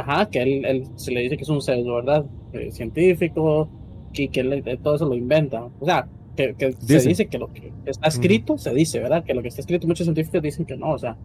[0.00, 2.24] ajá, que él, él se le dice que es un pseudo, ¿verdad?
[2.52, 3.68] Eh, científico,
[4.12, 5.68] y que él eh, todo eso lo inventa.
[5.80, 7.08] O sea, que, que se Dice.
[7.08, 9.24] dice que lo que está escrito, se dice, ¿verdad?
[9.24, 11.16] Que lo que está escrito, muchos científicos dicen que no, o sea,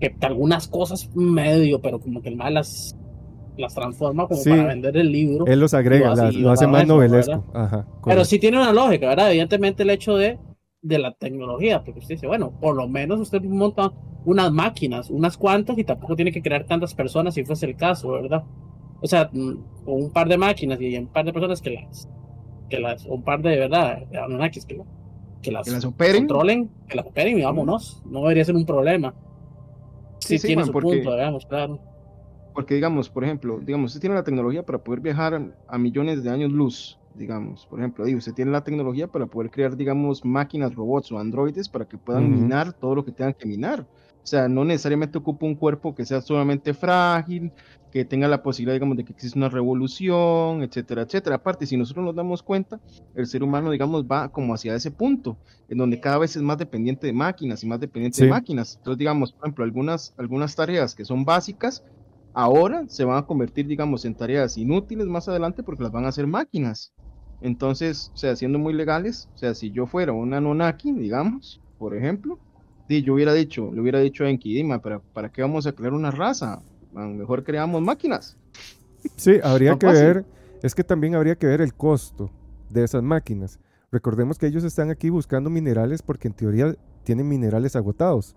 [0.00, 2.96] que, que algunas cosas medio, pero como que el mal las,
[3.56, 4.50] las transforma como Sí.
[4.50, 5.44] para vender el libro.
[5.46, 7.44] Él los agrega, lo hace- las- lo hace más eso, novelesco.
[7.52, 9.30] Ajá, Pero sí tiene una lógica, ¿verdad?
[9.30, 10.38] Evidentemente el hecho de,
[10.80, 13.92] de la tecnología, porque usted dice, bueno, por lo menos usted monta
[14.28, 18.10] unas máquinas, unas cuantas, y tampoco tiene que crear tantas personas si fuese el caso,
[18.12, 18.44] ¿verdad?
[19.00, 19.54] O sea, mm,
[19.86, 22.08] un par de máquinas y un par de personas que las,
[22.68, 24.02] que las, un par de, ¿verdad?
[24.24, 24.78] Anunnakis que,
[25.40, 26.26] que las, Que las operen.
[26.26, 28.02] controlen, que las operen y vámonos.
[28.04, 29.14] No debería ser un problema.
[30.20, 31.80] Sí, Sí, sí, tiene man, su porque- punto, digamos, claro.
[32.52, 36.30] Porque, digamos, por ejemplo, digamos, usted tiene la tecnología para poder viajar a millones de
[36.30, 37.64] años luz, digamos.
[37.66, 41.68] Por ejemplo, digo, usted tiene la tecnología para poder crear, digamos, máquinas, robots o androides
[41.68, 42.42] para que puedan Ujú.
[42.42, 43.86] minar todo lo que tengan que minar.
[44.28, 47.50] O sea, no necesariamente ocupa un cuerpo que sea sumamente frágil,
[47.90, 51.36] que tenga la posibilidad, digamos, de que exista una revolución, etcétera, etcétera.
[51.36, 52.78] Aparte, si nosotros nos damos cuenta,
[53.14, 56.58] el ser humano, digamos, va como hacia ese punto, en donde cada vez es más
[56.58, 58.24] dependiente de máquinas y más dependiente Sí.
[58.24, 58.76] de máquinas.
[58.76, 61.82] Entonces, digamos, por ejemplo, algunas, algunas tareas que son básicas,
[62.34, 66.08] ahora se van a convertir, digamos, en tareas inútiles más adelante porque las van a
[66.08, 66.92] hacer máquinas.
[67.40, 71.96] Entonces, o sea, siendo muy legales, o sea, si yo fuera un Anunnaki, digamos, por
[71.96, 72.40] ejemplo,
[72.96, 75.72] y yo hubiera dicho, le hubiera dicho a Enki, "Dima, ¿para, ¿para qué vamos a
[75.72, 76.62] crear una raza?
[76.92, 78.36] Man, Mejor creamos máquinas.
[79.16, 80.04] Sí, habría que fácil.
[80.04, 80.24] ver,
[80.62, 82.30] es que también habría que ver el costo
[82.70, 83.60] de esas máquinas.
[83.92, 86.74] Recordemos que ellos están aquí buscando minerales porque en teoría
[87.04, 88.34] tienen minerales agotados.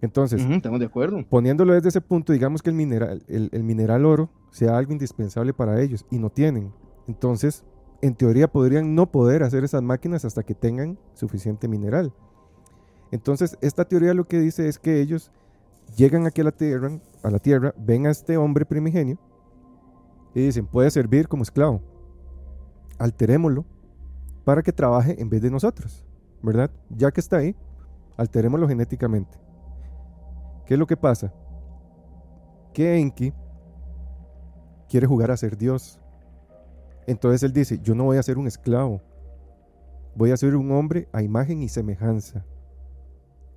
[0.00, 1.24] Entonces, estamos de acuerdo.
[1.30, 5.54] poniéndolo desde ese punto, digamos que el mineral, el, el mineral oro sea algo indispensable
[5.54, 6.72] para ellos y no tienen.
[7.08, 7.64] Entonces,
[8.02, 12.12] en teoría podrían no poder hacer esas máquinas hasta que tengan suficiente mineral.
[13.14, 15.30] Entonces, esta teoría lo que dice es que ellos
[15.96, 19.20] llegan aquí a la tierra, a la tierra, ven a este hombre primigenio
[20.34, 21.80] y dicen, puede servir como esclavo.
[22.98, 23.64] Alterémoslo
[24.42, 26.04] para que trabaje en vez de nosotros,
[26.42, 26.72] ¿verdad?
[26.90, 27.54] Ya que está ahí,
[28.16, 29.38] alterémoslo genéticamente.
[30.66, 31.32] ¿Qué es lo que pasa?
[32.72, 33.32] Que Enki
[34.88, 36.00] quiere jugar a ser Dios.
[37.06, 39.00] Entonces él dice, yo no voy a ser un esclavo.
[40.16, 42.44] Voy a ser un hombre a imagen y semejanza.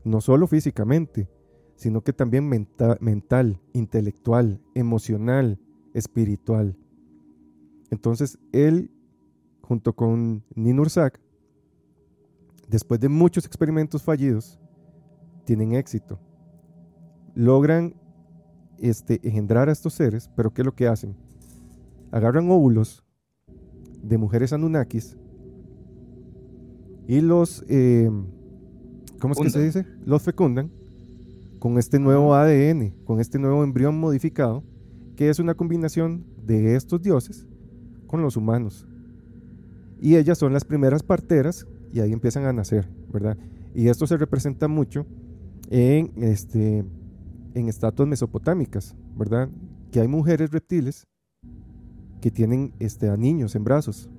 [0.07, 1.29] No solo físicamente,
[1.75, 5.59] sino que también menta- mental, intelectual, emocional,
[5.93, 6.77] espiritual.
[7.91, 8.89] Entonces él,
[9.61, 11.19] junto con Ninursak,
[12.69, 14.57] después de muchos experimentos fallidos,
[15.43, 16.19] tienen éxito.
[17.35, 17.93] Logran
[18.77, 21.17] este, engendrar a estos seres, pero ¿qué es lo que hacen?
[22.11, 23.03] Agarran óvulos
[24.01, 25.17] de mujeres anunnakis
[27.07, 28.09] y los, eh,
[29.19, 29.85] ¿cómo es que se dice?
[30.05, 30.71] Los fecundan
[31.59, 34.63] con este nuevo ADN, con este nuevo embrión modificado,
[35.15, 37.47] que es una combinación de estos dioses
[38.05, 38.87] con los humanos.
[39.99, 43.37] Y ellas son las primeras parteras y ahí empiezan a nacer, ¿verdad?
[43.73, 45.05] Y esto se representa mucho
[45.69, 46.85] en, este,
[47.53, 49.49] en estatuas mesopotámicas, ¿verdad?
[49.91, 51.07] Que hay mujeres reptiles
[52.21, 54.09] que tienen este, a niños en brazos.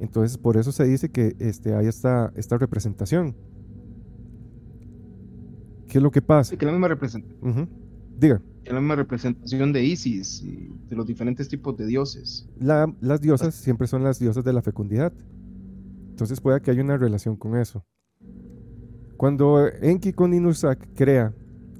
[0.00, 3.34] Entonces, por eso se dice que este, hay esta, esta representación.
[5.88, 6.56] ¿Qué es lo que pasa?
[6.56, 7.66] Que la misma represent- Ujú.
[8.18, 12.48] Diga, que la misma representación de Isis y de los diferentes tipos de dioses.
[12.60, 15.12] la- las diosas siempre son las diosas de la fecundidad.
[16.10, 17.84] Entonces puede que haya una relación con eso.
[19.16, 21.32] Cuando Enki con Inusak crea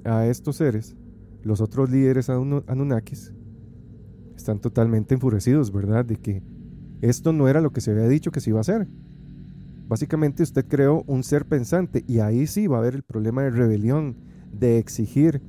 [0.03, 0.95] a estos seres,
[1.43, 3.33] los otros líderes Anu- Anunnakis
[4.35, 6.05] están totalmente enfurecidos, ¿verdad?
[6.05, 6.41] De que
[7.01, 8.87] esto no era lo que se había dicho que se iba a hacer.
[9.89, 13.49] Básicamente usted creó un ser pensante y ahí sí va a haber el problema de
[13.49, 14.17] rebelión,
[14.53, 15.41] de exigir.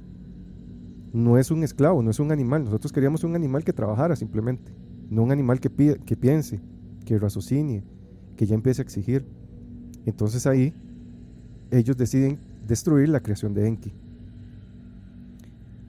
[1.12, 2.64] No es un esclavo, no es un animal.
[2.64, 4.72] Nosotros queríamos un animal que trabajara simplemente,
[5.10, 5.68] no un animal que,
[6.06, 6.58] que piense,
[7.04, 7.84] que raciocine,
[8.38, 9.26] que ya empiece a exigir.
[10.06, 10.72] Entonces ahí
[11.70, 13.92] ellos deciden destruir la creación de Enki.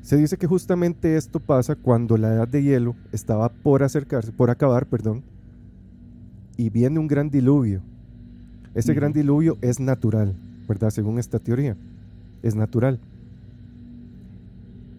[0.01, 4.49] Se dice que justamente esto pasa cuando la edad de hielo estaba por acercarse, por
[4.49, 5.23] acabar, perdón,
[6.57, 7.81] y viene un gran diluvio.
[8.73, 10.35] Ese gran diluvio es natural,
[10.67, 10.89] ¿verdad?
[10.91, 11.75] Según esta teoría,
[12.41, 12.99] es natural.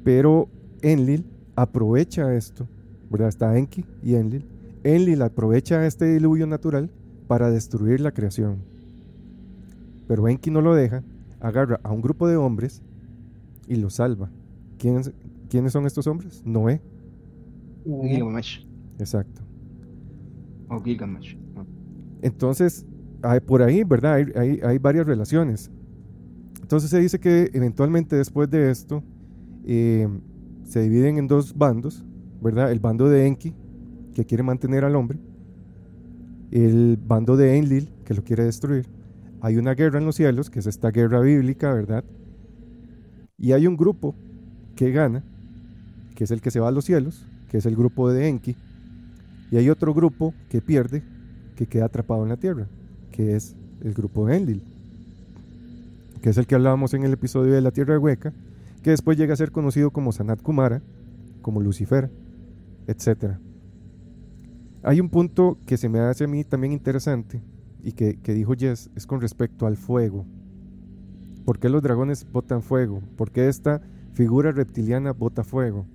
[0.05, 0.49] Pero
[0.83, 1.25] Enlil
[1.57, 2.67] aprovecha esto,
[3.11, 3.29] ¿verdad?
[3.29, 4.45] Está Enki y Enlil.
[4.85, 6.91] Enlil aprovecha este diluvio natural
[7.29, 8.59] para destruir la creación.
[10.09, 11.03] Pero Enki no lo deja,
[11.41, 12.83] agarra a un grupo de hombres
[13.69, 14.29] y los salva.
[14.79, 15.13] ¿Quiénes,
[15.49, 16.43] ¿quiénes son estos hombres?
[16.45, 16.81] Noé,
[17.85, 18.67] Gilgamesh.
[18.99, 19.43] exacto.
[20.69, 21.37] O Gilgamesh.
[22.23, 22.85] Entonces,
[23.47, 24.27] por ahí, ¿verdad?
[24.37, 25.71] Hay varias relaciones.
[26.61, 29.03] Entonces se dice que eventualmente después de esto
[29.67, 30.09] eh,
[30.65, 32.05] se dividen en dos bandos,
[32.41, 32.73] ¿verdad?
[32.73, 33.53] El bando de Enki,
[34.15, 35.19] que quiere mantener al hombre,
[36.51, 38.87] el bando de Enlil, que lo quiere destruir.
[39.41, 42.05] Hay una guerra en los cielos, que es esta guerra bíblica, ¿verdad?
[43.37, 44.15] Y hay un grupo
[44.77, 45.25] que gana,
[46.15, 48.57] que es el que se va a los cielos, que es el grupo de Enki.
[49.51, 51.03] Y hay otro grupo que pierde,
[51.57, 52.67] que queda atrapado en la tierra,
[53.13, 54.63] que es el grupo de Enlil,
[56.21, 58.33] que es el que hablábamos en el episodio de la Tierra Hueca,
[58.83, 60.83] que después llega a ser conocido como Sanat Kumara,
[61.43, 62.11] como Lucifer,
[62.89, 63.37] etc.
[64.83, 67.41] Hay un punto que se me hace a mí también interesante
[67.83, 70.25] y que, que dijo Jess, es con respecto al fuego.
[71.45, 73.03] ¿Por qué los dragones botan fuego?
[73.17, 73.83] ¿Por qué esta
[74.15, 75.87] figura reptiliana bota fuego?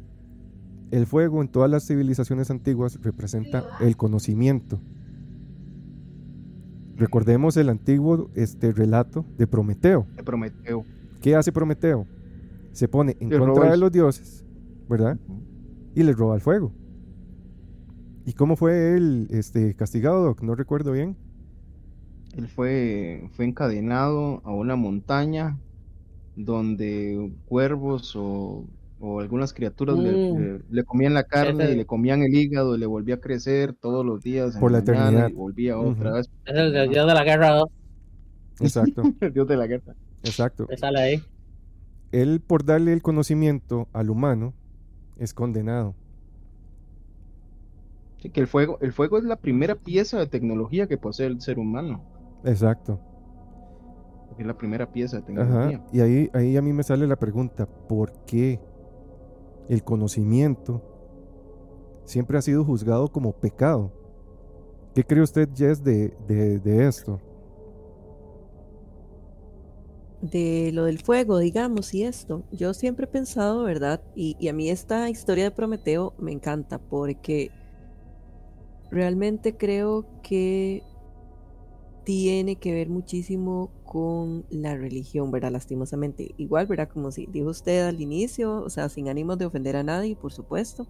[0.91, 4.79] El fuego en todas las civilizaciones antiguas representa el conocimiento.
[6.97, 10.07] Recordemos el antiguo este, relato de Prometeo.
[10.15, 10.83] De Prometeo.
[11.21, 12.07] ¿Qué hace Prometeo?
[12.71, 14.43] Se pone en Le contra de los dioses,
[14.89, 15.19] ¿verdad?
[15.93, 16.71] Y les roba el fuego.
[18.25, 20.41] ¿Y cómo fue él este, castigado, Doc?
[20.41, 21.15] No recuerdo bien.
[22.35, 25.57] Él fue, fue encadenado a una montaña
[26.35, 28.65] donde cuervos o,
[28.99, 30.37] o algunas criaturas le, Mm.
[30.39, 33.73] le- le comían la carne y le comían el hígado y le volvía a crecer
[33.73, 35.29] todos los días en Por la mañana eternidad.
[35.29, 36.29] y volvía otra vez.
[36.45, 37.69] Es el dios de la guerra 2
[38.59, 39.93] Exacto, El dios de la guerra.
[40.23, 40.67] exacto.
[40.77, 41.21] sale ahí.
[42.11, 44.53] Él, por darle el conocimiento al humano,
[45.17, 45.93] es condenado.
[48.21, 51.39] Sí, que el fuego, el fuego es la primera pieza de tecnología que posee el
[51.41, 52.01] ser humano.
[52.45, 52.99] Exacto.
[54.39, 55.77] Es la primera pieza de tecnología.
[55.77, 55.87] Ajá.
[55.91, 58.59] Y ahí, ahí a mí me sale la pregunta, ¿por qué
[59.69, 60.81] el conocimiento
[62.05, 63.91] siempre ha sido juzgado como pecado?
[64.93, 67.19] ¿Qué cree usted, Jess, de, de, esto?
[70.21, 72.43] de lo del fuego, digamos, y esto.
[72.51, 74.01] Yo siempre he pensado, ¿verdad?
[74.15, 77.51] Y a mí esta historia de Prometeo me encanta porque
[78.89, 80.83] realmente creo que
[82.07, 85.51] tiene que ver muchísimo con la religión, ¿verdad?
[85.51, 86.33] Lastimosamente.
[86.37, 86.87] Igual, ¿verdad?
[86.89, 90.31] Como si dijo usted al inicio, o sea, sin ánimos de ofender a nadie, por
[90.31, 90.87] supuesto.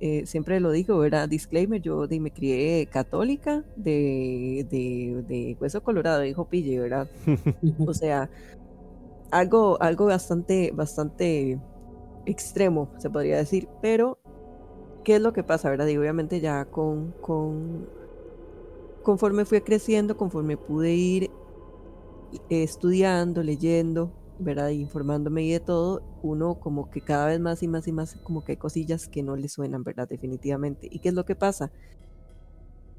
[0.00, 1.28] Eh, siempre lo digo, ¿verdad?
[1.28, 7.10] Disclaimer, yo de- me crié católica de, de, de hueso colorado, dijo Pille, ¿verdad?
[7.86, 8.30] O sea,
[9.30, 11.60] algo, algo bastante, bastante
[12.26, 13.68] extremo, se podría decir.
[13.80, 14.20] Pero,
[15.04, 15.88] ¿qué es lo que pasa, verdad?
[15.88, 17.90] Y obviamente ya con, con
[19.02, 21.30] conforme fui creciendo, conforme pude ir
[22.48, 24.70] eh, estudiando, leyendo, ¿verdad?
[24.70, 28.42] Informándome y de todo, uno como que cada vez más y más y más como
[28.44, 30.08] que hay cosillas que no le suenan, ¿verdad?
[30.08, 30.88] Definitivamente.
[30.90, 31.72] ¿Y qué es lo que pasa?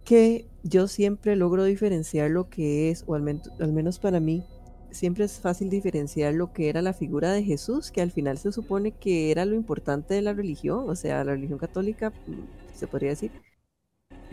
[0.03, 4.45] Que yo siempre logro diferenciar lo que es, o al, al menos para mí,
[4.91, 8.51] siempre es fácil diferenciar lo que era la figura de Jesús, que al final se
[8.51, 12.87] supone que era lo importante de la religión, o sea, la religión católica, mm, se
[12.87, 13.31] podría decir.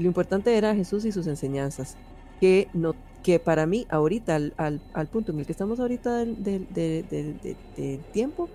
[0.00, 1.96] Lo importante era Jesús y sus enseñanzas,
[2.40, 6.24] que, no, que para mí, ahorita, al, al- al punto en el que estamos ahorita
[6.24, 8.48] del, del- del- tiempo,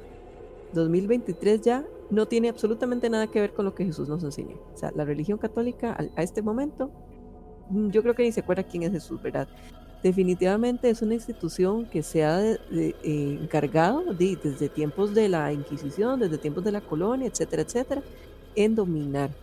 [0.73, 4.55] 2023 ya, no tiene absolutamente nada que ver con lo que Jesús nos enseñó.
[4.73, 6.91] O sea, la religión católica a este momento,
[7.69, 9.47] mm, yo creo que ni se acuerda quién es Jesús, ¿verdad?
[10.03, 16.19] Definitivamente es una institución que se ha eh, encargado de- desde tiempos de la Inquisición,
[16.19, 18.03] desde tiempos de la colonia, etcétera, etcétera,
[18.55, 19.35] en dominar,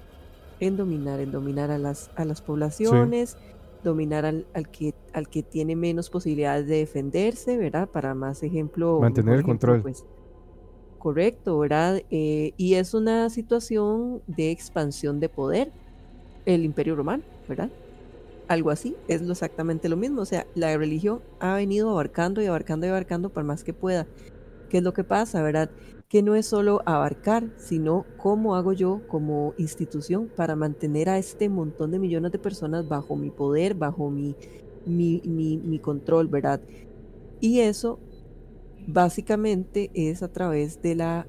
[0.62, 3.36] en dominar, en dominar a las, a las poblaciones,
[3.82, 7.88] dominar al, al que, al que tiene menos posibilidades de defenderse, ¿verdad?
[7.88, 9.00] Para más ejemplo.
[9.00, 9.82] Mantener el control.
[9.82, 10.04] pues,
[10.98, 12.00] correcto, ¿verdad?
[12.10, 15.72] Eh, y es una situación de expansión de poder,
[16.46, 17.70] el imperio romano, ¿verdad?
[18.46, 20.22] Algo así, es lo exactamente lo mismo.
[20.22, 24.06] O sea, la religión ha venido abarcando y abarcando y abarcando por más que pueda.
[24.68, 25.70] ¿Qué es lo que pasa, verdad?
[26.12, 31.48] Que no es solo abarcar, sino cómo hago yo como institución para mantener a este
[31.48, 34.36] montón de millones de personas bajo mi poder, bajo mi,
[34.84, 36.60] mi, mi, mi control, ¿verdad?
[37.40, 37.98] Y eso
[38.86, 41.26] básicamente es a través de la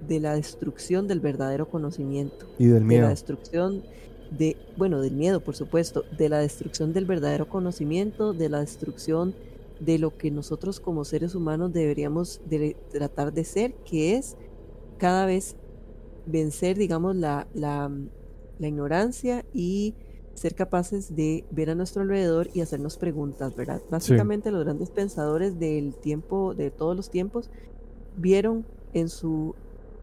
[0.00, 2.46] de la destrucción del verdadero conocimiento.
[2.58, 3.02] Y del De miedo.
[3.02, 3.84] la destrucción
[4.30, 9.34] de, bueno, del miedo, por supuesto, de la destrucción del verdadero conocimiento, de la destrucción
[9.80, 14.36] de lo que nosotros como seres humanos deberíamos de tratar de ser, que es
[14.98, 15.56] cada vez
[16.26, 17.90] vencer, digamos, la, la,
[18.58, 19.94] la ignorancia y
[20.34, 23.82] ser capaces de ver a nuestro alrededor y hacernos preguntas, ¿verdad?
[23.90, 27.50] Básicamente los grandes pensadores del tiempo, de todos los tiempos,
[28.16, 29.54] vieron en su,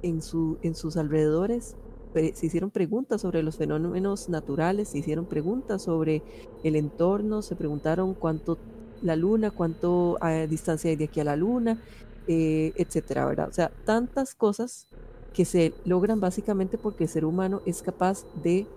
[0.01, 1.75] en su, en sus alrededores,
[2.13, 6.23] se hicieron preguntas sobre los fenómenos naturales, se hicieron preguntas sobre
[6.63, 8.57] el entorno, se preguntaron cuánto
[9.01, 11.77] la luna, cuánto a distancia hay de aquí a la luna,
[12.27, 13.49] eh, etcétera, ¿verdad?
[13.49, 14.87] O sea, tantas cosas
[15.33, 18.67] que se logran básicamente porque el ser humano es capaz de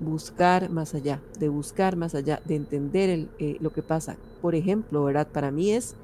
[0.00, 4.16] buscar más allá, de buscar más allá, de entender el, eh, lo que pasa.
[4.40, 5.28] Por ejemplo, ¿verdad?
[5.28, 5.94] Para mí es,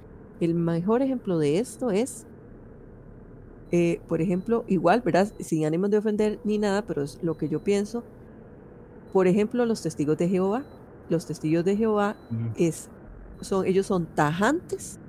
[0.41, 2.27] el mejor ejemplo de esto es,
[3.73, 5.33] eh, por ejemplo, igual, ¿verdad?
[5.41, 8.05] Sin ánimo de ofender ni nada, pero es lo que yo pienso.
[9.13, 10.65] Por ejemplo, los testigos de Jehová.
[11.09, 12.17] Los testigos de Jehová
[12.57, 12.91] es,
[13.41, 15.01] son, ellos son tajantes,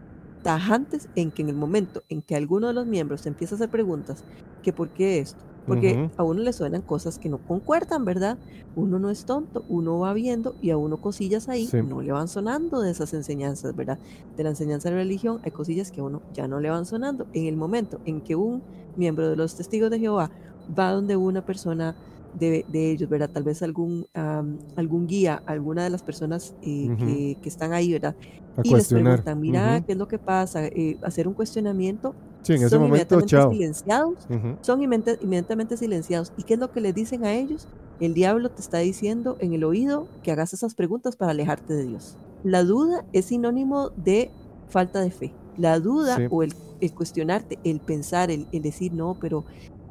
[0.42, 3.70] tajantes en que en el momento en que alguno de los miembros empieza a hacer
[3.70, 4.26] preguntas,
[4.62, 8.40] que por qué esto, porque a uno le suenan cosas que no concuerdan, ¿verdad?
[8.76, 11.84] Uno no es tonto, uno va viendo y a uno cosillas ahí Sí.
[11.84, 14.00] no le van sonando de esas enseñanzas, ¿verdad?
[14.36, 17.28] De la enseñanza de religión hay cosillas que a uno ya no le van sonando.
[17.34, 18.64] En el momento en que un
[18.96, 20.32] miembro de los testigos de Jehová
[20.68, 21.98] va donde una persona
[22.34, 23.30] de, de ellos, ¿verdad?
[23.34, 26.98] Tal vez algún, am, algún guía, alguna de las personas eh, Ujú.
[26.98, 28.16] que, que están ahí, ¿verdad?
[28.58, 29.86] A y les preguntan, mira, Ujú.
[29.86, 30.66] ¿qué es lo que pasa?
[30.68, 33.58] Eh, hacer un cuestionamiento, Sí, en ese son momento, inmediatamente chao.
[33.58, 34.60] silenciados Ujú.
[34.62, 36.34] son inmediata- inmediatamente silenciados.
[36.36, 37.70] ¿Y qué es lo que les dicen a ellos?
[38.00, 41.86] El diablo te está diciendo en el oído que hagas esas preguntas para alejarte de
[41.86, 42.20] Dios.
[42.44, 44.34] La duda es sinónimo de
[44.68, 45.38] falta de fe.
[45.56, 46.28] La duda Sí.
[46.30, 49.46] o el, el cuestionarte, el pensar, el, el decir, no, pero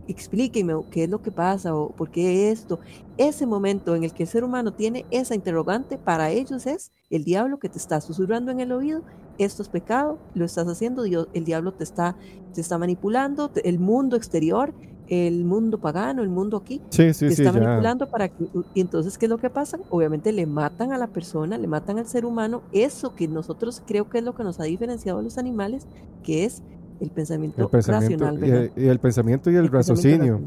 [0.09, 2.79] explíqueme qué es lo que pasa o por qué esto.
[3.17, 7.25] Ese momento en el que el ser humano tiene esa interrogante, para ellos es el
[7.25, 9.03] diablo que te está susurrando en el oído,
[9.39, 12.17] esto es pecado, lo estás haciendo, Dios, el diablo te está,
[12.55, 14.73] te está manipulando, el mundo exterior,
[15.09, 17.65] el mundo pagano, el mundo aquí, Sí, sí, te sí, está ya.
[17.65, 18.49] manipulando para que...
[18.75, 19.79] Y entonces, ¿qué es lo que pasa?
[19.91, 24.09] Obviamente le matan a la persona, le matan al ser humano, eso que nosotros creo
[24.09, 25.87] que es lo que nos ha diferenciado a los animales,
[26.25, 26.63] que es
[27.01, 30.41] el pensamiento, El pensamiento, racional, y, el, y el pensamiento y el, El raciocinio.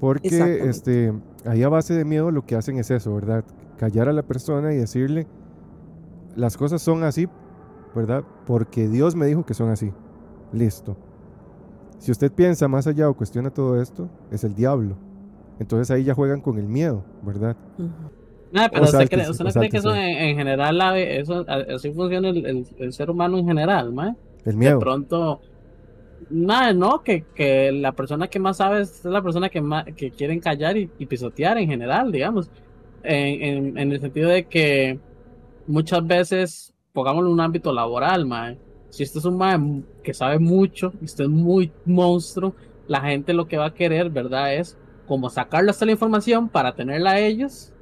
[0.00, 1.12] Porque este,
[1.46, 3.44] ahí a base de miedo lo que hacen es eso, ¿verdad?
[3.78, 5.26] Callar a la persona y decirle,
[6.34, 7.28] las cosas son así,
[7.94, 8.22] ¿verdad?
[8.46, 9.92] Porque Dios me dijo que son así.
[10.52, 10.96] Listo.
[11.98, 14.96] Si usted piensa más allá o cuestiona todo esto, es el diablo.
[15.58, 17.56] Entonces ahí ya juegan con el miedo, ¿verdad?
[17.78, 17.88] Ujú.
[18.52, 20.98] Nah, pero O usted, sáltese, cree- usted no cree que eso en, en general, la-
[20.98, 21.44] eso,
[21.74, 24.10] así funciona el, el- el ser humano en general, mae?
[24.44, 24.78] El De miedo.
[24.78, 25.40] pronto,
[26.30, 30.10] nada, no, que, que la persona que más sabe es la persona que más que
[30.10, 32.50] quieren callar y, pisotear en general, digamos,
[33.02, 34.98] en, en, en el sentido de que
[35.66, 38.58] muchas veces, pongámoslo en un ámbito laboral, mae,
[38.90, 39.58] si usted es un mae
[40.02, 42.54] que sabe mucho, y usted es muy monstruo,
[42.88, 44.54] la gente lo que va a querer, ¿verdad?
[44.54, 47.72] Es como sacarle hasta la información para tenerla a ellos,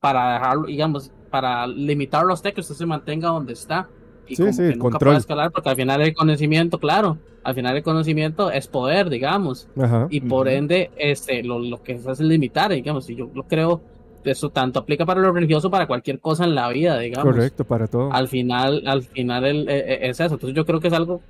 [0.00, 3.88] para dejarlo, digamos, para limitarlo a usted, que usted se mantenga donde está.
[4.32, 7.54] Y Sí, como sí, que nunca pueda escalar, porque al final el conocimiento, claro, al
[7.54, 10.06] final el conocimiento es poder, digamos, Ajá.
[10.08, 10.56] y por Ujú.
[10.56, 13.82] ende, este, lo, lo que se hace es limitar, digamos, y yo lo creo,
[14.24, 17.34] eso tanto aplica para lo religioso, para cualquier cosa en la vida, digamos.
[17.34, 18.10] Correcto, para todo.
[18.12, 20.34] Al final, al final el- eh, eh, es eso.
[20.34, 21.22] Entonces yo creo que es algo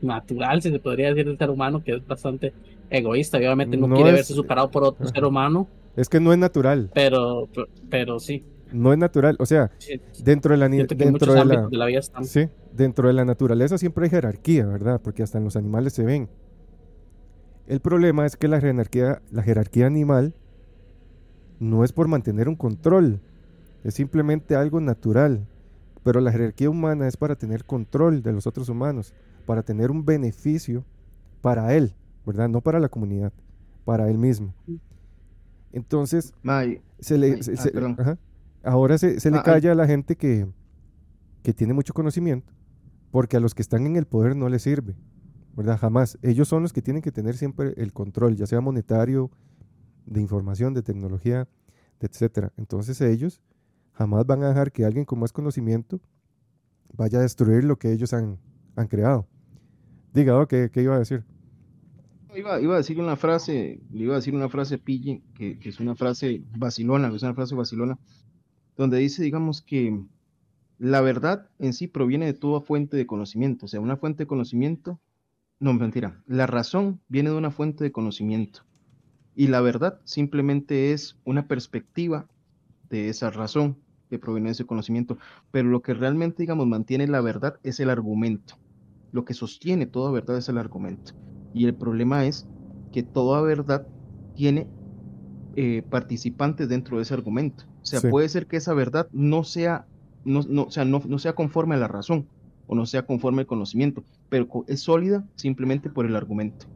[0.00, 2.54] natural, si se podría decir, del ser humano, que es bastante
[2.88, 3.38] egoísta.
[3.40, 5.12] y Obviamente no, No quiere es- verse superado por otro Ajá.
[5.14, 6.90] ser humano, Es que no es natural.
[6.94, 8.44] pero, pero, pero sí.
[8.72, 9.36] No es natural.
[9.38, 10.96] O sea, sí, dentro de la, dentro
[11.34, 12.24] de la, ámbitos de la vida están.
[12.24, 15.00] Sí, dentro de la naturaleza siempre hay jerarquía, ¿verdad?
[15.02, 16.28] Porque hasta en los animales se ven.
[17.66, 20.34] El problema es que la jerarquía, la jerarquía animal
[21.60, 23.20] no es por mantener un control,
[23.84, 25.46] es simplemente algo natural.
[26.04, 29.14] Pero la jerarquía humana es para tener control de los otros humanos,
[29.46, 30.84] para tener un beneficio
[31.40, 31.94] para él,
[32.26, 32.48] ¿verdad?
[32.48, 33.32] No para la comunidad,
[33.84, 34.52] para él mismo.
[35.72, 37.96] Entonces, Mae, se le, se- ah, se- perdón.
[37.98, 38.18] ajá.
[38.62, 39.44] Ahora se, se le Ah, ah.
[39.44, 40.46] calla a la gente que,
[41.42, 42.52] que tiene mucho conocimiento,
[43.10, 44.96] porque a los que están en el poder no les sirve,
[45.56, 45.78] ¿verdad?
[45.78, 46.18] Jamás.
[46.22, 49.30] Ellos son los que tienen que tener siempre el control, ya sea monetario,
[50.06, 51.48] de información, de tecnología,
[52.00, 52.52] etcétera.
[52.56, 53.40] Entonces ellos
[53.92, 56.00] jamás van a dejar que alguien con más conocimiento
[56.94, 58.38] vaya a destruir lo que ellos han,
[58.76, 59.28] han creado.
[60.12, 61.24] Diga, oh, ¿qué, qué iba a decir?
[62.34, 65.68] Iba, iba a decir una frase, le iba a decir una frase pille, que, que
[65.68, 67.98] es una frase vacilona, que es una frase vacilona,
[68.82, 70.04] donde dice, digamos, que
[70.78, 74.28] la verdad en sí proviene de toda fuente de conocimiento, o sea, una fuente de
[74.28, 75.00] conocimiento
[75.60, 76.22] No, mentira.
[76.26, 78.62] La razón viene de una fuente de conocimiento.
[79.34, 82.28] Y la verdad simplemente es una perspectiva
[82.90, 85.18] de esa razón que proviene de ese conocimiento.
[85.50, 88.56] Pero lo que realmente, digamos, mantiene la verdad es el argumento.
[89.12, 91.12] Lo que sostiene toda verdad es el argumento.
[91.52, 92.50] Y el problema es
[92.92, 93.88] que toda verdad
[94.34, 94.72] tiene
[95.54, 97.64] eh, participantes dentro de ese argumento.
[97.82, 98.08] O sea, Sí.
[98.08, 99.86] puede ser que esa verdad no sea,
[100.24, 102.26] no, no, o sea, no, no sea conforme a la razón
[102.68, 106.66] o no sea conforme al conocimiento, pero es sólida simplemente por el argumento.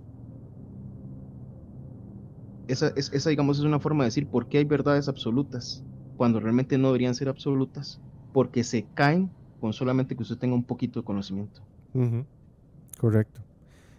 [2.68, 5.84] Esa, es, esa, digamos, es una forma de decir por qué hay verdades absolutas
[6.16, 8.00] cuando realmente no deberían ser absolutas,
[8.32, 9.30] porque se caen
[9.60, 11.60] con solamente que usted tenga un poquito de conocimiento.
[12.98, 13.40] Correcto.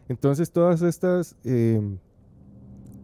[0.10, 1.82] Entonces todas estas, eh,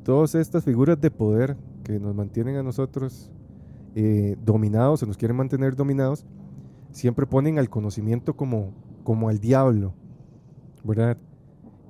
[0.03, 3.31] todas estas figuras de poder que nos mantienen a nosotros
[3.95, 6.25] eh, dominados o nos quieren mantener dominados,
[6.91, 8.73] siempre ponen al conocimiento como,
[9.03, 9.93] como al diablo,
[10.83, 11.17] ¿verdad?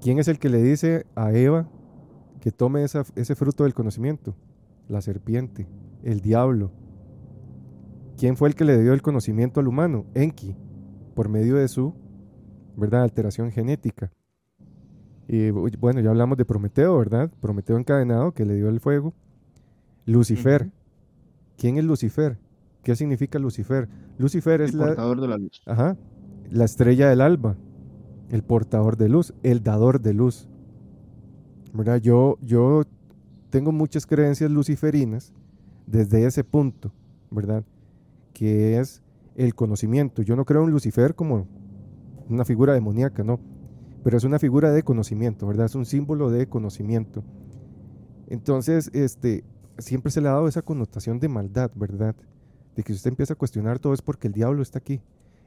[0.01, 1.69] ¿Quién es el que le dice a Eva
[2.41, 4.35] que tome ese fruto del conocimiento?
[4.89, 5.67] La serpiente,
[6.03, 6.71] el diablo.
[8.17, 10.05] ¿Quién fue el que le dio el conocimiento al humano?
[10.13, 10.55] Enki,
[11.15, 11.93] por medio de su
[12.75, 13.03] ¿verdad?
[13.03, 14.11] Alteración genética.
[15.27, 17.31] Y bu- bueno, ya hablamos de Prometeo, ¿verdad?
[17.39, 19.13] Prometeo encadenado que le dio el fuego.
[20.05, 20.71] Lucifer.
[21.57, 22.37] ¿Quién es Lucifer?
[22.83, 23.87] ¿Qué significa Lucifer?
[24.17, 25.61] Lucifer es El la, portador de la luz.
[25.65, 25.97] ajá,
[26.51, 27.55] la estrella del alba,
[28.29, 30.47] el portador de luz, el dador de luz.
[31.73, 31.97] ¿Verdad?
[32.01, 32.83] Yo, yo
[33.49, 35.33] tengo muchas creencias luciferinas
[35.87, 36.91] desde ese punto,
[37.31, 37.63] ¿verdad?
[38.33, 39.01] Que es
[39.35, 40.21] el conocimiento.
[40.21, 41.47] Yo no creo en Lucifer como
[42.29, 43.39] una figura demoníaca, no.
[44.03, 45.65] Pero es una figura de conocimiento, ¿verdad?
[45.65, 47.23] Es un símbolo de conocimiento.
[48.27, 49.43] Entonces, este,
[49.77, 52.15] siempre se le ha dado esa connotación de maldad, ¿verdad?
[52.75, 55.01] De que usted empieza a cuestionar todo es porque el diablo está aquí,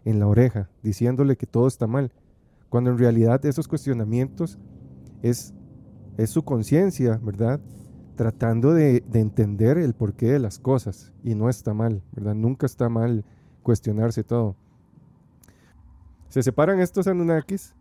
[0.05, 2.12] en la oreja, diciéndole que todo está mal.
[2.68, 4.59] Cuando en realidad esos cuestionamientos
[5.22, 5.53] es,
[6.16, 7.61] es su conciencia, ¿verdad?
[8.14, 11.12] Tratando de, de entender el porqué de las cosas.
[11.24, 12.35] Y no está mal, ¿verdad?
[12.37, 13.24] Nunca está mal
[13.62, 14.55] cuestionarse todo.
[16.29, 17.74] Se separan estos Anunnakis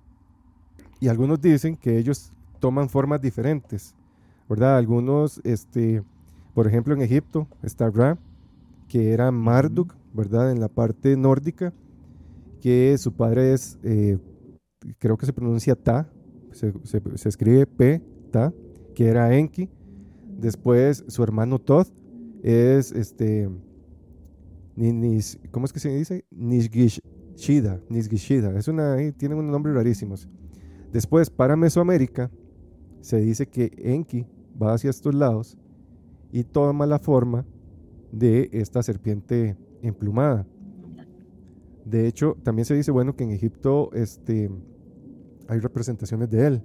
[0.99, 3.95] y algunos dicen que ellos toman formas diferentes,
[4.49, 4.77] ¿verdad?
[4.77, 6.03] Algunos, este,
[6.55, 8.17] por ejemplo, en Egipto está Ra,
[8.87, 10.51] que era Marduk, ¿verdad?
[10.51, 11.73] En la parte nórdica,
[12.61, 14.17] que su padre es, eh,
[14.97, 16.09] creo que se pronuncia Ta,
[16.51, 18.01] se, se- se escribe P,
[18.31, 18.53] Ta,
[18.95, 19.69] que era Enki.
[20.39, 21.89] Después su hermano Thoth
[22.41, 23.49] es, este,
[24.75, 26.25] Ni- Nis- ¿cómo es que se dice?
[26.31, 28.57] Nisgishida, Nisgishida.
[28.57, 30.27] Es una, ahí tienen unos nombres rarísimos.
[30.91, 32.31] Después, para Mesoamérica,
[33.01, 34.25] se dice que Enki
[34.61, 35.57] va hacia estos lados
[36.35, 37.45] y toma la forma
[38.11, 40.45] de esta serpiente emplumada.
[41.85, 44.51] De hecho, también se dice, bueno, que en Egipto este,
[45.47, 46.63] hay representaciones de él.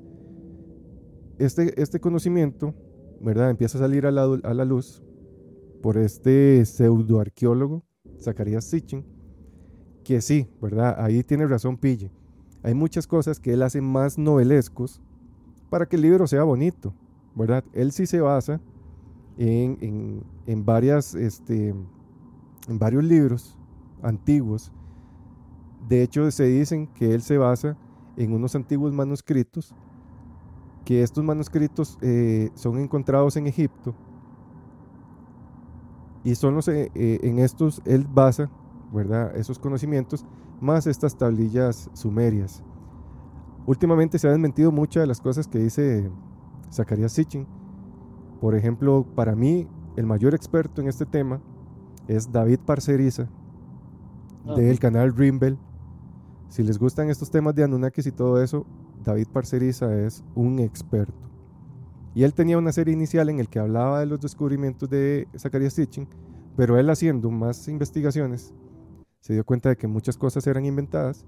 [1.39, 2.75] Este, este conocimiento,
[3.21, 3.49] ¿verdad?
[3.49, 5.05] Empieza a salir a la, a la luz
[5.81, 7.85] por este pseudoarqueólogo,
[8.21, 9.07] Zacarías Sitchin,
[10.03, 10.97] que sí, ¿verdad?
[10.99, 12.11] Ahí tiene razón Pille.
[12.65, 15.01] Hay muchas cosas que él hace más novelescos
[15.71, 16.93] para que el libro sea bonito,
[17.37, 17.63] ¿verdad?
[17.73, 18.61] Él sí se basa
[19.41, 23.59] en, en, en varias, este, en varios libros
[24.03, 24.71] antiguos.
[25.89, 27.77] De hecho, se dicen que él se basa
[28.17, 29.75] en unos antiguos manuscritos,
[30.85, 33.95] que estos manuscritos eh, son encontrados en Egipto.
[36.23, 38.51] Y son los, eh, eh, en estos él basa,
[38.93, 39.35] ¿verdad?
[39.35, 40.27] Esos conocimientos,
[40.61, 42.63] más estas tablillas sumerias.
[43.67, 46.11] Últimamente se han desmentido muchas de las cosas que dice
[46.71, 47.47] Zacarías Sitchin.
[48.41, 51.43] Por ejemplo, para mí, el mayor experto en este tema
[52.09, 53.29] es David Parceriza,
[54.57, 55.59] del canal Rimbel.
[56.49, 58.67] Si les gustan estos temas de Anunnakis y todo eso,
[59.05, 61.31] David Parceriza es un experto.
[62.15, 65.75] Y él tenía una serie inicial en el que hablaba de los descubrimientos de Zacarías
[65.75, 66.09] Sitchin,
[66.57, 68.53] pero él haciendo más investigaciones
[69.21, 71.25] se dio cuenta de que muchas cosas eran inventadas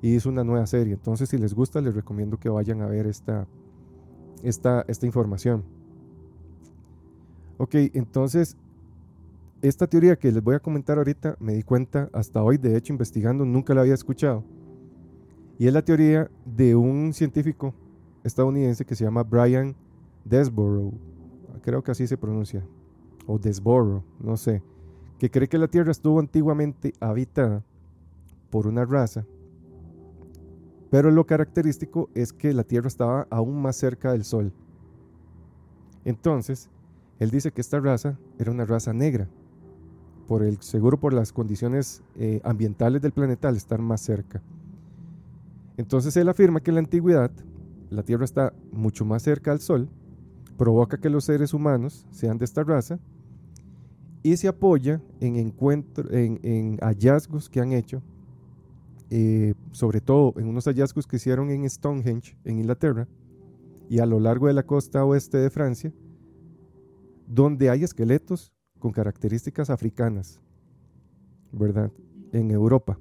[0.00, 0.94] y hizo una nueva serie.
[0.94, 3.46] Entonces, si les gusta, les recomiendo que vayan a ver esta,
[4.42, 5.64] esta, esta información.
[7.62, 8.56] Ok, entonces,
[9.60, 12.92] esta teoría que les voy a comentar ahorita, me di cuenta hasta hoy, de hecho,
[12.92, 14.42] investigando, nunca la había escuchado.
[15.60, 17.72] Y es la teoría de un científico
[18.24, 19.76] estadounidense que se llama Brian
[20.24, 20.92] Desborough,
[21.62, 22.66] creo que así se pronuncia,
[23.28, 24.60] o Desborough, no sé,
[25.20, 27.64] que cree que la Tierra estuvo antiguamente habitada
[28.50, 29.24] por una raza,
[30.90, 34.52] pero lo característico es que la Tierra estaba aún más cerca del Sol.
[36.04, 36.68] Entonces,
[37.22, 39.28] él dice que esta raza era una raza negra,
[40.26, 44.42] por el, seguro por las condiciones eh, ambientales del planeta al estar más cerca.
[45.76, 47.30] Entonces él afirma que en la antigüedad
[47.90, 49.88] la Tierra está mucho más cerca al Sol,
[50.58, 52.98] provoca que los seres humanos sean de esta raza
[54.24, 58.02] y se apoya en, encuentro, en, hallazgos que han hecho,
[59.10, 63.06] eh, sobre todo en unos hallazgos que hicieron en Stonehenge, en Inglaterra,
[63.88, 65.92] y a lo largo de la costa oeste de Francia,
[67.26, 70.40] donde hay esqueletos con características africanas,
[71.52, 71.90] ¿verdad?
[72.32, 72.98] En Europa.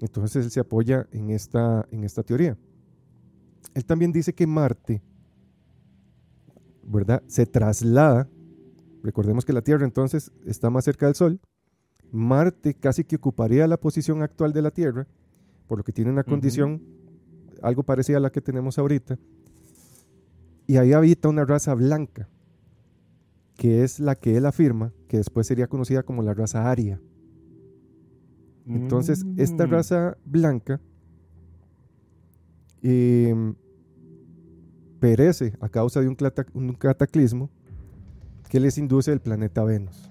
[0.00, 2.56] Entonces él se apoya en esta, en esta teoría.
[3.74, 5.02] Él también dice que Marte,
[6.82, 7.22] ¿verdad?
[7.26, 8.28] Se traslada,
[9.02, 11.40] recordemos que la Tierra entonces está más cerca del Sol,
[12.10, 15.06] Marte casi que ocuparía la posición actual de la Tierra,
[15.68, 16.82] por lo que tiene una condición
[17.62, 19.18] algo parecida a la que tenemos ahorita,
[20.66, 22.28] y ahí habita una raza blanca,
[23.60, 26.98] que es la que él afirma que después sería conocida como la raza aria.
[28.66, 29.70] Entonces, esta Mm.
[29.70, 30.80] raza blanca
[32.82, 33.54] em,
[34.98, 36.14] perece a causa de un,
[36.78, 37.50] cataclismo
[38.48, 40.10] que les induce el planeta Venus.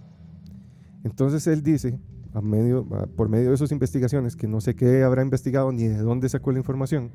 [1.03, 1.99] Entonces él dice,
[2.35, 5.87] a medio, a- por medio de sus investigaciones, que no sé qué habrá investigado ni
[5.87, 7.09] de dónde sacó la información,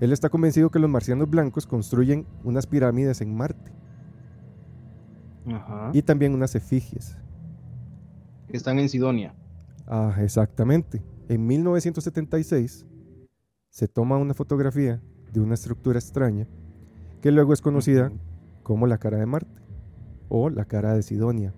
[0.00, 3.70] él está convencido que los marcianos blancos construyen unas pirámides en Marte
[5.52, 5.90] Ajá.
[5.92, 7.16] y también unas efigies.
[8.48, 9.34] Que están en Sidonia.
[9.86, 11.02] Ah, exactamente.
[11.28, 12.86] En 1976
[13.70, 15.00] se toma una fotografía
[15.32, 16.46] de una estructura extraña
[17.20, 18.10] que luego es conocida
[18.62, 19.60] como la cara de Marte
[20.28, 21.54] o la cara de Sidonia.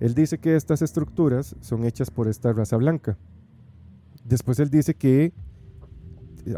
[0.00, 3.18] Él dice que estas estructuras son hechas por esta raza blanca.
[4.24, 5.34] Después él dice que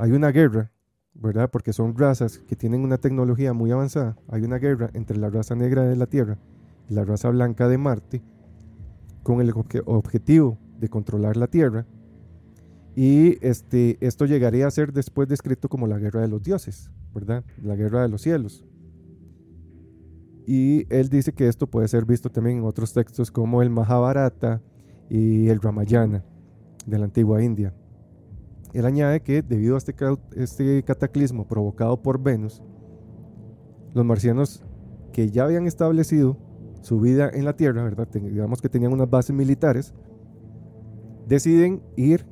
[0.00, 0.70] hay una guerra,
[1.20, 1.50] ¿verdad?
[1.50, 4.16] Porque son razas que tienen una tecnología muy avanzada.
[4.28, 6.38] Hay una guerra entre la raza negra de la Tierra
[6.88, 8.22] y la raza blanca de Marte
[9.22, 11.86] con el obje- objetivo de controlar la Tierra.
[12.94, 17.44] Y este, esto llegaría a ser después descrito como la guerra de los dioses, ¿verdad?
[17.62, 18.64] La guerra de los cielos.
[20.46, 24.62] Y él dice que esto puede ser visto también en otros textos como el Mahabharata
[25.10, 26.24] y el Ramayana
[26.86, 27.74] de la antigua India.
[28.76, 29.94] Él añade que debido a este,
[30.34, 32.62] este cataclismo provocado por Venus,
[33.94, 34.62] los marcianos
[35.14, 36.36] que ya habían establecido
[36.82, 38.06] su vida en la Tierra, ¿verdad?
[38.12, 39.94] Digamos que tenían unas bases militares,
[41.26, 42.26] deciden ir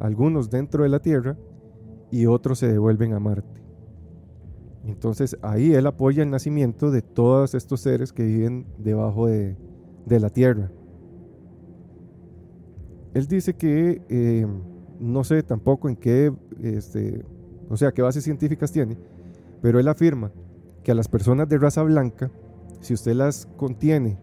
[0.00, 1.36] algunos dentro de la Tierra
[2.10, 3.62] y otros se devuelven a Marte.
[4.86, 9.58] Entonces ahí él apoya el nacimiento de todos estos seres que viven debajo de,
[10.06, 10.72] de la Tierra.
[13.12, 14.46] Él dice que eh,
[15.02, 17.24] no sé tampoco en qué, este,
[17.68, 18.96] o sea, qué bases científicas tiene,
[19.60, 20.30] pero él afirma
[20.84, 22.30] que a las personas de raza blanca,
[22.80, 24.18] si usted las contiene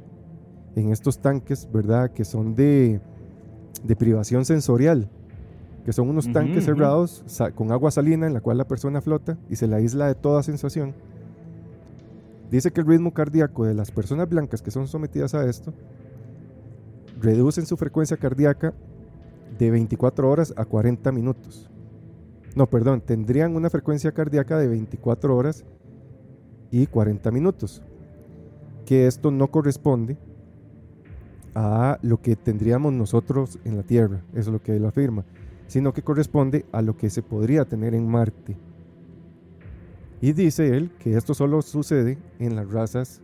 [0.76, 2.12] en estos tanques, ¿verdad?
[2.12, 3.02] Que son de,
[3.84, 5.10] de privación sensorial,
[5.84, 7.26] que son unos tanques cerrados
[7.56, 10.44] con agua salina en la cual la persona flota y se la aísla de toda
[10.44, 10.94] sensación.
[12.50, 15.74] Dice que el ritmo cardíaco de las personas blancas que son sometidas a esto
[17.20, 18.74] reducen su frecuencia cardíaca
[19.58, 21.70] de 24 horas a 40 minutos.
[22.56, 25.64] No, perdón, tendrían una frecuencia cardíaca de 24 horas
[26.72, 27.82] y 40 minutos.
[28.86, 30.18] Que esto no corresponde
[31.56, 35.26] a lo que tendríamos nosotros en la Tierra, eso es lo que él afirma,
[35.68, 38.56] sino que corresponde a lo que se podría tener en Marte.
[40.22, 43.22] Y dice él que esto solo sucede en las razas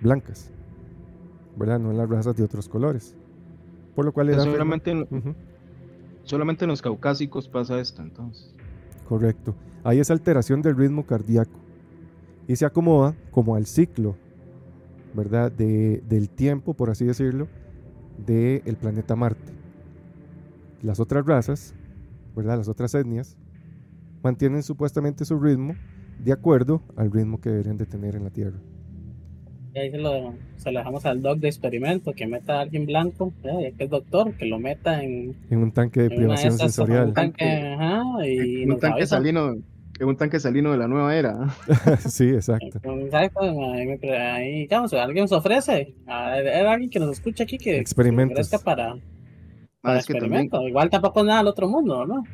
[0.00, 0.50] blancas,
[1.56, 1.78] ¿verdad?
[1.80, 3.14] No en las razas de otros colores.
[3.94, 4.58] Por lo cual él afirma-
[5.10, 5.34] Ujú,
[6.24, 8.54] solamente en los caucásicos pasa esto, entonces.
[9.08, 9.54] correcto.
[9.82, 11.58] Hay esa alteración del ritmo cardíaco
[12.46, 14.16] y se acomoda como al ciclo,
[15.14, 15.50] ¿verdad?
[15.50, 17.48] De- del tiempo, por así decirlo,
[18.26, 19.52] del planeta Marte.
[20.82, 21.74] Las otras razas,
[22.36, 22.58] ¿verdad?
[22.58, 23.36] Las otras etnias
[24.22, 25.74] mantienen supuestamente su ritmo
[26.22, 28.58] de acuerdo al ritmo que deberían de tener en la Tierra.
[29.74, 32.86] Y ahí se lo, se lo dejamos al doc de experimento, que meta a alguien
[32.86, 36.54] blanco, ya ya que es doctor, que lo meta en, En un tanque de privación
[36.54, 37.08] esas, sensorial.
[37.08, 39.16] un tanque, ajá, y un nos tanque avisa.
[39.16, 39.54] salino,
[40.00, 41.54] en un tanque salino de la nueva era.
[42.08, 42.80] sí, exacto.
[42.82, 47.86] Exacto, ahí, digamos, alguien se ofrece, a- era alguien que nos escucha aquí que que
[47.86, 48.96] se ofrezca para,
[49.82, 50.68] para que también, experimento.
[50.68, 52.24] Igual tampoco es nada al otro mundo, ¿no?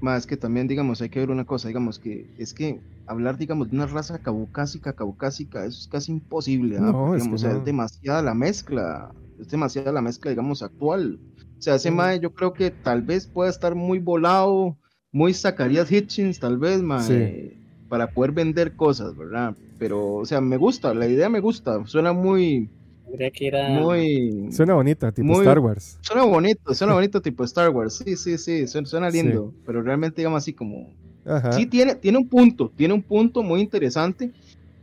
[0.00, 3.70] Más que también, digamos, hay que ver una cosa, digamos, que es que hablar, digamos,
[3.70, 6.92] de una raza caucásica, caucásica, eso es casi imposible, ¿ah?
[6.92, 10.62] No, es Digamos, que o sea, es demasiada la mezcla, es demasiada la mezcla, digamos,
[10.62, 11.20] actual.
[11.38, 11.94] O sea, ese Mm.
[11.96, 14.78] mae yo creo que tal vez pueda estar muy volado,
[15.12, 17.62] muy Zacarías Hitchens, tal vez, mae, Sí.
[17.88, 19.56] para poder vender cosas, ¿verdad?
[19.78, 22.72] Pero, o sea, me gusta, la idea me gusta, suena muy,
[23.06, 23.68] Tendría que ir a...
[23.68, 24.48] muy...
[24.52, 25.98] Suena bonita, tipo Muy- Star Wars.
[26.02, 29.22] Suena bonito, suena bonito tipo Star Wars, sí, sí, sí, suena, suena Sí.
[29.22, 30.92] lindo, pero realmente digamos así como
[31.24, 31.52] Ajá.
[31.52, 34.32] Sí tiene, tiene un punto, tiene un punto muy interesante,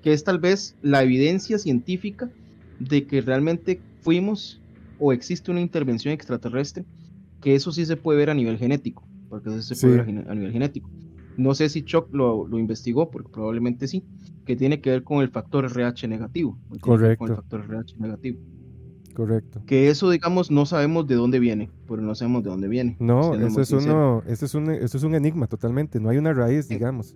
[0.01, 2.29] que es tal vez la evidencia científica
[2.79, 4.61] de que realmente fuimos
[4.99, 6.83] o existe una intervención extraterrestre,
[7.41, 10.11] que eso sí se puede ver a nivel genético, porque eso se puede Sí.
[10.13, 10.89] ver a a nivel genético.
[11.37, 14.03] No sé si Chuck lo, lo investigó, porque probablemente sí,
[14.45, 16.57] que tiene que ver con el factor RH negativo.
[16.69, 17.35] o tiene que ver Con el Correcto.
[17.35, 18.39] factor RH negativo.
[19.13, 19.63] Correcto.
[19.67, 22.97] Que eso, digamos, no sabemos de dónde viene, pero no sabemos de dónde viene.
[22.99, 25.99] No, eso es, uno, eso, es un, eso es un enigma totalmente.
[25.99, 27.15] No hay una raíz, digamos.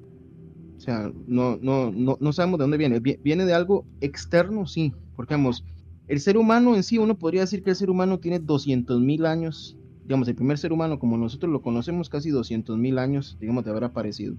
[0.78, 2.99] O sea, no, no, no, no sabemos de dónde viene.
[2.99, 4.94] Vi- Viene de algo externo, sí.
[5.16, 5.64] Porque, digamos,
[6.08, 9.26] el ser humano en sí, uno podría decir que el ser humano tiene 200 mil
[9.26, 9.76] años.
[10.04, 13.72] Digamos, el primer ser humano, como nosotros lo conocemos, casi 200 mil años, digamos, de
[13.72, 14.36] haber aparecido.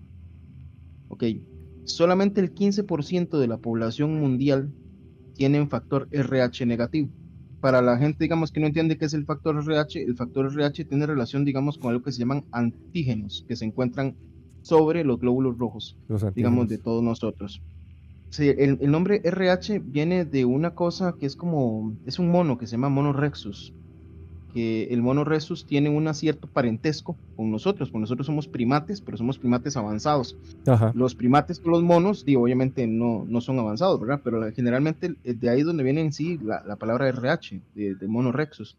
[1.08, 1.24] Ok.
[1.88, 4.70] Solamente el 15% de la población mundial
[5.34, 7.08] tiene un factor RH negativo.
[7.60, 10.84] Para la gente, digamos, que no entiende qué es el factor RH, el factor RH
[10.84, 14.14] tiene relación, digamos, con algo que se llaman antígenos, que se encuentran
[14.62, 17.62] sobre los glóbulos rojos Los digamos, de todos nosotros.
[18.30, 22.58] Sí, el, el nombre RH viene de una cosa que es como, es un mono
[22.58, 23.72] que se llama mono rexus,
[24.58, 29.16] que el mono rexus tiene un cierto parentesco con nosotros, porque nosotros somos primates, pero
[29.16, 30.36] somos primates avanzados.
[30.66, 30.90] Ajá.
[30.96, 34.20] Los primates con los monos, digo, obviamente no, no son avanzados, ¿verdad?
[34.24, 37.94] Pero generalmente eh, de ahí es donde viene en sí la, la palabra RH, de,
[37.94, 38.76] de mono rexus.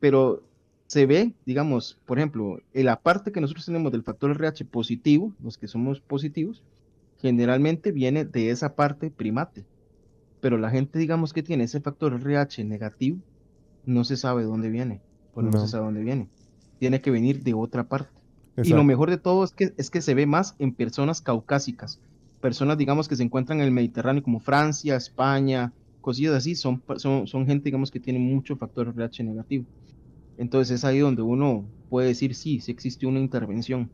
[0.00, 0.42] Pero
[0.86, 5.34] se ve, digamos, por ejemplo, en la parte que nosotros tenemos del factor RH positivo,
[5.44, 6.62] los que somos positivos,
[7.20, 9.66] generalmente viene de esa parte primate.
[10.40, 13.18] Pero la gente, digamos, que tiene ese factor RH negativo,
[13.86, 15.00] no se sabe de dónde viene.
[15.34, 15.60] O no, No.
[15.60, 16.28] se sabe dónde viene.
[16.78, 18.10] Tiene que venir de otra parte.
[18.62, 22.00] Y lo mejor de todo es que, es que se ve más en personas caucásicas.
[22.40, 27.26] Personas, digamos, que se encuentran en el Mediterráneo, como Francia, España, cosillas así, son, son,
[27.28, 29.64] son gente, digamos, que tiene mucho factor RH negativo.
[30.38, 33.90] Entonces es ahí donde uno puede decir, sí, sí existe una intervención.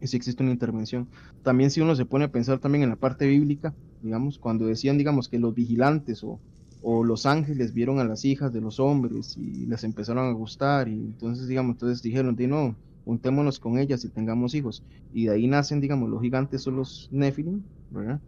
[0.00, 1.08] Y sí existe una intervención.
[1.42, 4.96] También si uno se pone a pensar también en la parte bíblica, digamos, cuando decían,
[4.96, 6.38] digamos, que los vigilantes o,
[6.82, 10.88] o los ángeles vieron a las hijas de los hombres y les empezaron a gustar
[10.88, 12.74] y entonces, digamos, entonces dijeron, di no,
[13.04, 14.82] juntémonos con ellas y tengamos hijos.
[15.12, 18.20] Y de ahí nacen, digamos, los gigantes o los Nephilim, ¿verdad?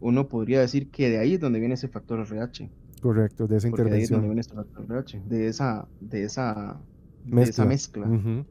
[0.00, 2.70] Uno podría decir que de ahí es donde viene ese factor RH.
[3.00, 4.30] Correcto, de esa Porque de ahí es donde intervención.
[4.30, 6.80] viene ese factor RH, de esa, de esa,
[7.24, 8.06] de esa Mezcla.
[8.06, 8.44] mezcla.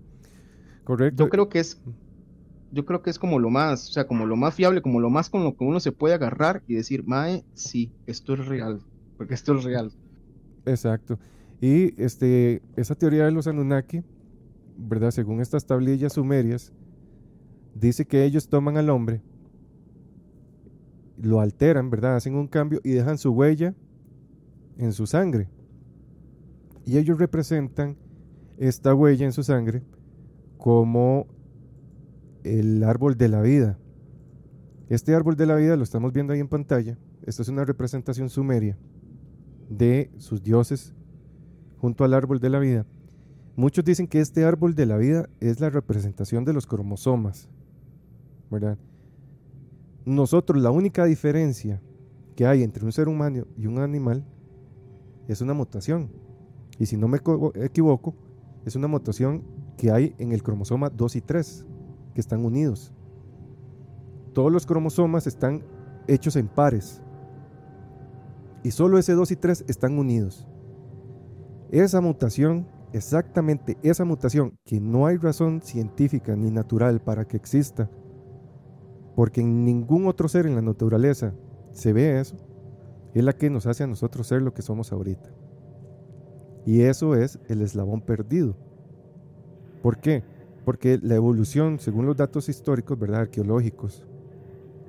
[0.83, 1.23] Correcto.
[1.23, 1.81] Yo creo que es,
[2.71, 5.09] yo creo que es como lo más, o sea, como lo más fiable, como lo
[5.09, 8.81] más con lo que uno se puede agarrar y decir, Mae, sí, esto es real,
[9.17, 9.91] porque esto es real.
[10.65, 11.19] Exacto.
[11.61, 14.03] Y este, esa teoría de los Anunnaki,
[14.77, 15.11] ¿verdad?
[15.11, 16.73] Según estas tablillas sumerias,
[17.73, 19.21] dice que ellos toman al hombre,
[21.21, 22.15] lo alteran, ¿verdad?
[22.15, 23.73] Hacen un cambio y dejan su huella
[24.77, 25.49] en su sangre.
[26.85, 27.97] Y ellos representan
[28.57, 29.81] esta huella en su sangre
[30.57, 31.27] como
[32.43, 33.79] el árbol de la vida.
[34.89, 36.97] Este árbol de la vida lo estamos viendo ahí en pantalla.
[37.25, 38.77] Esta es una representación sumeria
[39.69, 40.93] de sus dioses
[41.77, 42.85] junto al árbol de la vida.
[43.55, 47.47] Muchos dicen que este árbol de la vida es la representación de los cromosomas,
[48.51, 48.77] ¿verdad?
[50.05, 51.81] Nosotros la única diferencia
[52.35, 54.25] que hay entre un ser humano y un animal
[55.27, 56.11] es una mutación.
[56.77, 58.13] Y si no me co- equivoco,
[58.65, 59.43] es una mutación
[59.77, 61.65] que hay en el cromosoma 2 y 3,
[62.13, 62.91] que están unidos.
[64.33, 65.63] Todos los cromosomas están
[66.07, 67.01] hechos en pares.
[68.65, 70.47] Y solo ese 2 y 3 están unidos.
[71.69, 77.91] Esa mutación, exactamente esa mutación, que no hay razón científica ni natural para que exista,
[79.15, 81.35] porque en ningún otro ser en la naturaleza
[81.73, 82.37] se ve eso,
[83.13, 85.29] es la que nos hace a nosotros ser lo que somos ahorita.
[86.65, 88.57] Y eso es el eslabón perdido.
[89.83, 90.23] ¿Por qué?
[90.65, 93.21] Porque la evolución, según los datos históricos, ¿verdad?
[93.21, 94.03] arqueológicos,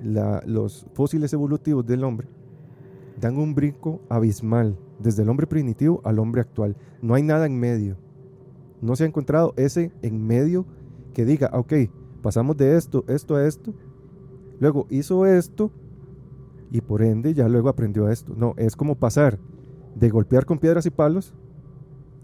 [0.01, 2.27] los fósiles evolutivos del hombre,
[3.19, 6.75] dan un brinco abismal desde el hombre primitivo al hombre actual.
[7.01, 7.97] No hay nada en medio.
[8.81, 10.65] No se ha encontrado ese en medio
[11.13, 11.73] que diga, "Ah, ok,
[12.21, 13.73] pasamos de esto, esto a esto,
[14.59, 15.71] luego hizo esto
[16.71, 18.33] y por ende ya luego aprendió esto.
[18.35, 19.39] No, es como pasar
[19.95, 21.33] de golpear con piedras y palos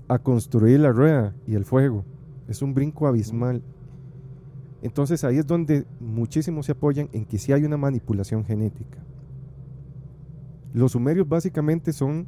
[0.07, 2.05] a construir la rueda y el fuego.
[2.47, 3.63] Es un brinco abismal.
[4.81, 8.99] Entonces ahí es donde muchísimos se apoyan en que sí hay una manipulación genética.
[10.73, 12.27] Los sumerios básicamente son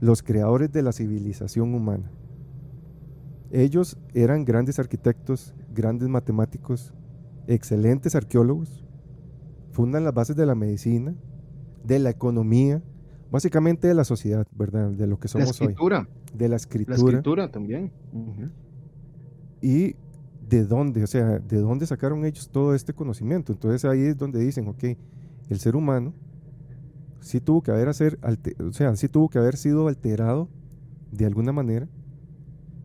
[0.00, 2.10] los creadores de la civilización humana.
[3.50, 6.92] Ellos eran grandes arquitectos, grandes matemáticos,
[7.46, 8.84] excelentes arqueólogos,
[9.70, 11.14] fundan las bases de la medicina,
[11.84, 12.82] de la economía,
[13.30, 14.90] básicamente de la sociedad, ¿verdad?
[14.90, 16.96] De lo que La somos hoy, escritura, de la la escritura.
[16.96, 17.92] escritura también.
[19.60, 19.94] Y
[20.48, 23.52] de dónde, o sea, de dónde sacaron ellos todo este conocimiento.
[23.52, 24.84] Entonces ahí es donde dicen, ok,
[25.48, 26.12] el ser humano
[27.24, 28.18] sí tuvo que haber hacer,
[28.60, 30.50] o sea, sí tuvo que haber sido alterado
[31.10, 31.88] de alguna manera,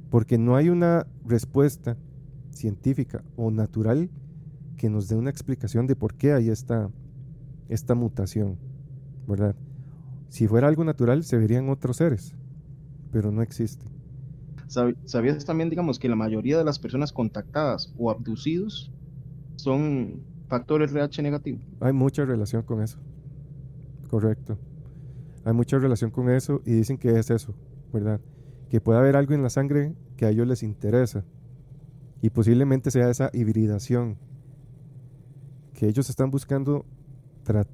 [0.09, 1.97] porque no hay una respuesta
[2.51, 4.09] científica o natural
[4.77, 6.89] que nos dé una explicación de por qué hay esta,
[7.67, 8.57] esta mutación,
[9.27, 9.57] ¿verdad?
[10.29, 12.33] Si fuera algo natural, se verían otros seres,
[13.11, 13.85] pero no existe.
[15.03, 18.89] ¿Sabías también, digamos, que la mayoría de las personas contactadas o abducidos
[19.57, 21.59] son factores RH negativo?
[21.81, 22.99] Hay mucha relación con eso.
[24.09, 24.57] Correcto.
[25.45, 27.55] Hay mucha relación con eso y dicen que es eso,
[27.93, 28.19] ¿verdad?
[28.69, 31.23] Que puede haber algo en la sangre que a ellos les interesa
[32.21, 34.17] y posiblemente sea esa hibridación
[35.73, 36.85] que ellos están buscando,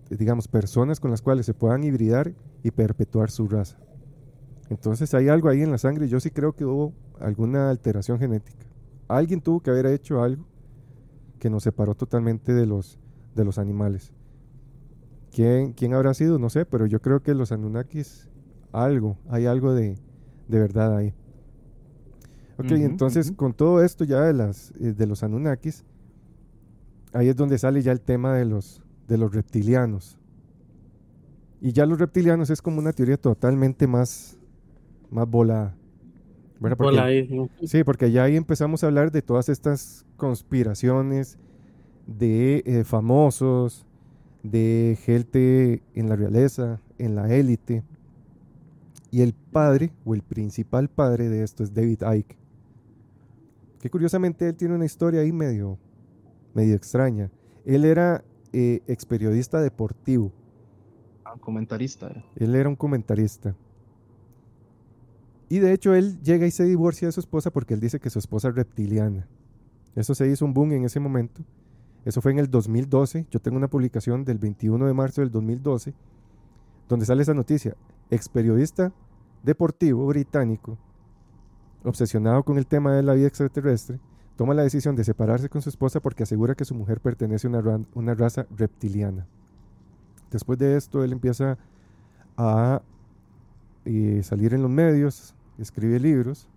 [0.09, 3.77] digamos, personas con las cuales se puedan hibridar y perpetuar su raza.
[4.69, 6.07] Entonces hay algo ahí en la sangre.
[6.07, 8.65] Yo sí creo que hubo alguna alteración genética.
[9.07, 10.45] Alguien tuvo que haber hecho algo
[11.39, 12.99] que nos separó totalmente de los,
[13.33, 14.13] de los animales.
[15.35, 16.39] ¿Quién, ¿Quién habrá sido?
[16.39, 18.29] No sé, pero yo creo que los Anunnakis,
[18.71, 19.97] algo, hay algo de,
[20.47, 21.13] verdad ahí.
[22.57, 25.83] Ok, entonces con todo esto ya de, las, eh, de los Anunnakis,
[27.11, 30.17] ahí es donde sale ya el tema de los, de los reptilianos.
[31.59, 34.37] Y ya los reptilianos es como una teoría totalmente más,
[35.09, 35.75] más volada.
[36.61, 36.77] Bueno,
[37.65, 41.37] sí, porque ya ahí empezamos a hablar de todas estas conspiraciones
[42.07, 43.84] de eh, famosos,
[44.51, 47.83] de gente en la realeza, en la élite.
[49.11, 52.37] Y el padre, o el principal padre de esto es David Icke.
[53.79, 55.77] Que curiosamente él tiene una historia ahí medio,
[56.53, 57.31] medio extraña.
[57.65, 60.31] Él era eh, ex periodista deportivo.
[61.23, 62.11] Ah, comentarista.
[62.35, 63.55] Él era un comentarista.
[65.49, 68.09] Y de hecho él llega y se divorcia de su esposa porque él dice que
[68.09, 69.27] su esposa es reptiliana.
[69.95, 71.41] Eso se hizo un boom en ese momento.
[72.05, 73.25] Eso fue en el 2012.
[73.29, 75.93] Yo tengo una publicación del 21 de marzo del 2012
[76.87, 77.75] donde sale esa noticia.
[78.09, 78.93] Ex periodista
[79.43, 80.77] deportivo británico,
[81.83, 83.99] obsesionado con el tema de la vida extraterrestre,
[84.35, 87.79] toma la decisión de separarse con su esposa porque asegura que su mujer pertenece a
[87.93, 89.25] una, raza reptiliana.
[90.31, 91.57] Después de esto, él empieza
[92.37, 92.81] a
[93.85, 96.49] eh, salir en los medios, escribe libros,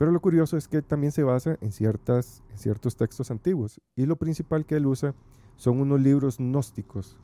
[0.00, 4.06] pero lo curioso es que también se basa en, ciertas, en ciertos textos antiguos y
[4.06, 5.14] lo principal que él usa
[5.56, 7.18] son unos libros gnósticos,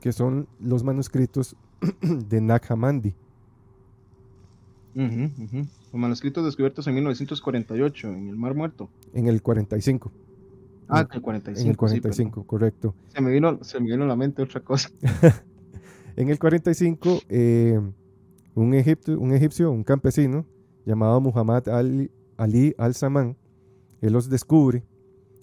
[0.00, 1.54] que son los manuscritos
[2.02, 3.14] de Nag Hammadi.
[4.92, 8.90] Los manuscritos descubiertos en 1948 en el Mar Muerto.
[9.12, 10.10] En el 45.
[10.88, 11.62] Ah, en el 45.
[11.62, 12.96] En el 45, correcto.
[13.14, 14.90] Se me, vino, se me vino a la mente otra cosa.
[16.16, 17.80] En el 45, eh,
[18.54, 20.46] un, un egipcio, un campesino,
[20.84, 23.36] llamado Muhammad Ali, al-Saman,
[24.00, 24.84] él los descubre,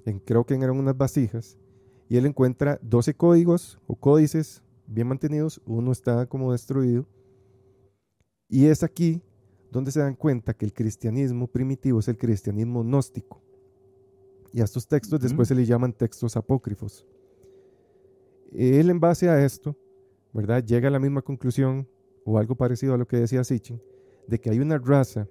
[0.05, 1.57] en, creo que eran unas vasijas,
[2.09, 7.05] y él encuentra 12 códigos o códices bien mantenidos, uno está como destruido,
[8.49, 9.21] y es aquí
[9.71, 13.41] donde se dan cuenta que el cristianismo primitivo es el cristianismo gnóstico.
[14.51, 17.07] Y a estos textos después se le llaman textos apócrifos.
[18.51, 19.77] Él en base a esto
[20.33, 20.63] ¿verdad?
[20.63, 21.87] Llega a la misma conclusión,
[22.25, 23.81] o algo parecido a lo que decía Sitchin,
[24.27, 25.27] de que hay una raza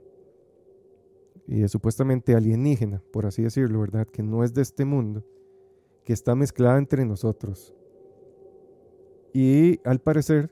[1.47, 4.07] y supuestamente alienígena, por así decirlo, ¿verdad?
[4.07, 5.25] Que no es de este mundo,
[6.05, 7.75] que está mezclada entre nosotros.
[9.33, 10.51] Y al parecer,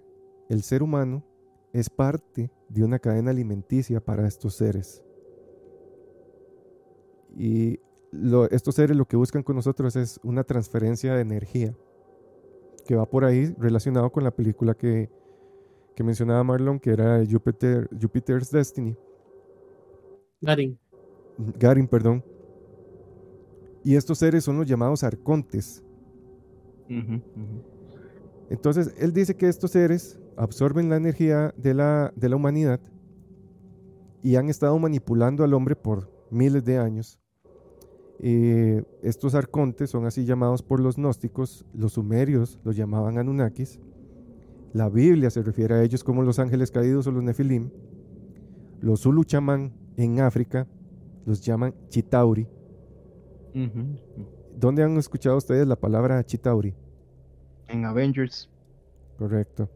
[0.48, 1.24] el ser humano
[1.72, 5.02] es parte de una cadena alimenticia para estos seres.
[7.36, 7.80] Y
[8.50, 11.76] estos seres lo que buscan con nosotros es una transferencia de energía
[12.86, 15.10] que va por ahí relacionado con la película que,
[16.02, 18.96] mencionaba Marlon, que era Jupiter, Jupiter's Destiny.
[20.40, 20.78] Garin.
[21.58, 22.24] Garin, perdón.
[23.84, 25.82] Y estos seres son los llamados arcontes.
[28.50, 32.80] Entonces, él dice que estos seres absorben la energía de la, de la humanidad
[34.22, 37.20] y han estado manipulando al hombre por miles de años
[38.20, 43.78] eh, estos arcontes son así llamados por los gnósticos, los sumerios los llamaban Anunnakis,
[44.72, 47.70] la Biblia se refiere a ellos como los ángeles caídos o los Nefilim,
[48.80, 50.66] los Zulu chamán en África
[51.28, 52.48] los llaman Chitauri.
[54.56, 56.74] ¿Dónde han escuchado ustedes la palabra Chitauri?
[57.68, 58.48] En Avengers.
[59.18, 59.68] Correcto.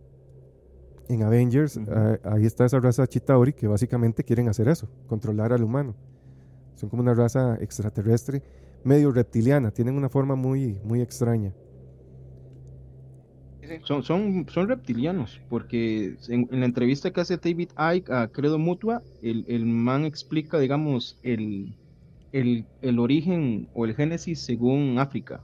[1.08, 5.62] En Avengers, ah, ahí está esa raza Chitauri que básicamente quieren hacer eso, controlar al
[5.62, 5.94] humano.
[6.74, 8.42] Son como una raza extraterrestre,
[8.82, 11.52] medio reptiliana, tienen una forma muy, muy extraña.
[13.84, 19.02] Son, son, son reptilianos, porque en, la entrevista que hace David Icke a Credo Mutua,
[19.22, 21.74] el, el man explica, digamos, el,
[22.32, 25.40] el, el origen o el génesis según África.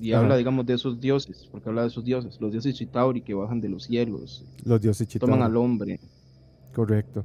[0.00, 0.22] Y Ajá.
[0.22, 3.60] habla, digamos, de esos dioses, porque habla de esos dioses, los dioses Chitauri que bajan
[3.60, 5.42] de los cielos, Los dioses toman Chitauri.
[5.42, 6.00] al hombre.
[6.72, 7.24] Correcto.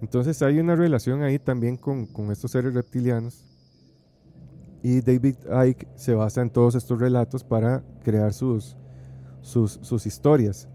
[0.00, 3.44] Entonces hay una relación ahí también con, con estos seres reptilianos.
[4.82, 5.36] Y David
[5.68, 8.76] Icke se basa en todos estos relatos para crear sus,
[9.42, 10.68] sus, sus historias.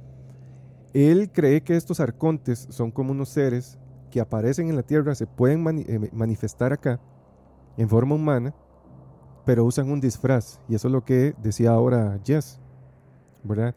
[0.93, 3.77] Él cree que estos arcontes son como unos seres
[4.11, 6.99] que aparecen en la Tierra, se pueden eh, manifestar acá
[7.75, 8.53] en forma humana,
[9.45, 10.59] pero usan un disfraz.
[10.69, 12.59] Y eso es lo que decía ahora Jess,
[13.43, 13.75] ¿verdad?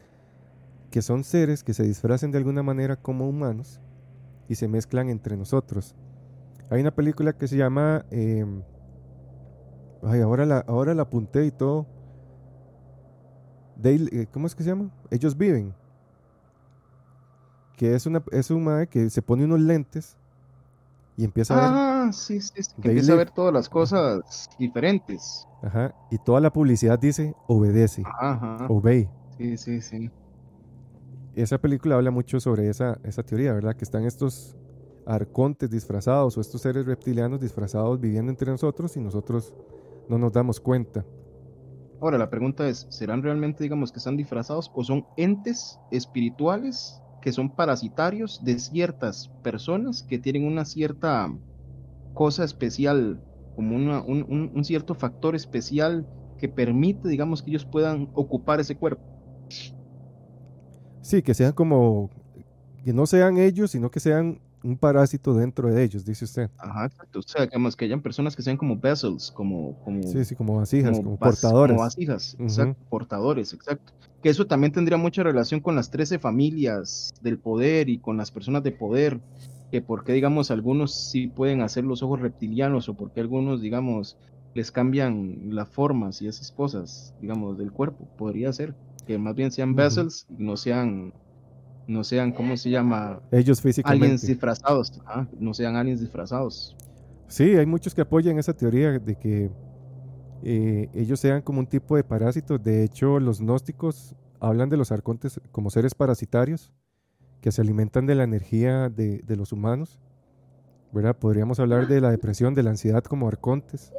[0.89, 3.81] Que son seres que se disfrazan de alguna manera como humanos
[4.47, 5.95] y se mezclan entre nosotros.
[6.69, 8.05] Hay una película que se llama...
[8.11, 8.45] eh,
[10.03, 11.85] ay, ahora la, ahora la apunté y todo.
[13.83, 14.89] Eh, ¿Cómo es que se llama?
[15.09, 15.73] Ellos viven.
[17.77, 20.15] Que es, una, es un mae que se pone unos lentes
[21.17, 21.69] y empieza a ver...
[21.71, 25.47] Ah, sí, sí, sí, que empieza a ver todas las cosas diferentes.
[25.63, 29.09] Ajá, y toda la publicidad dice obedece, Ajá, obey.
[29.37, 30.09] sí, sí, sí.
[31.35, 33.75] esa película habla mucho sobre esa, esa teoría, ¿verdad?
[33.75, 34.55] Que están estos
[35.05, 39.53] arcontes disfrazados o estos seres reptilianos disfrazados viviendo entre nosotros y nosotros
[40.07, 41.05] no nos damos cuenta.
[42.01, 47.31] Ahora, la pregunta es, ¿serán realmente, digamos, que están disfrazados o son entes espirituales que
[47.31, 51.31] son parasitarios de ciertas personas que tienen una cierta
[52.13, 53.23] cosa especial,
[53.55, 58.59] como una- un, un- un cierto factor especial que permite, digamos, que ellos puedan ocupar
[58.61, 59.03] ese cuerpo?
[61.01, 62.11] Sí, que sean como,
[62.83, 66.49] que no sean ellos, sino que sean un parásito dentro de ellos, dice usted.
[66.57, 67.19] Ajá, exacto.
[67.19, 70.57] O sea, digamos, que hayan personas que sean como vessels, como, como, Sí, sí, como
[70.57, 71.75] vasijas, como, portadores.
[71.75, 72.43] como vasijas, Ujú.
[72.45, 73.93] exacto, portadores, exacto.
[74.21, 78.31] Que eso también tendría mucha relación con las 13 familias del poder y con las
[78.31, 79.19] personas de poder,
[79.71, 83.61] que por qué, digamos, algunos sí pueden hacer los ojos reptilianos o por qué algunos,
[83.61, 84.17] digamos,
[84.53, 88.07] les cambian las formas y esas cosas, digamos, del cuerpo.
[88.15, 88.75] Podría ser
[89.05, 91.09] que más bien sean vessels, y no sean,
[91.91, 93.21] no sean, ¿cómo se llama?
[93.31, 94.27] Ellos Aliens físicamente.
[94.27, 96.75] disfrazados, ajá, no sean aliens disfrazados.
[97.27, 99.51] Sí, hay muchos que apoyan esa teoría de que
[100.43, 102.61] eh, ellos sean como un tipo de parásitos.
[102.61, 106.73] De hecho, los gnósticos hablan de los arcontes como seres parasitarios
[107.41, 109.99] que se alimentan de la energía de, de los humanos.
[110.91, 111.15] ¿verdad?
[111.17, 113.93] Podríamos hablar de la depresión, de la ansiedad como arcontes,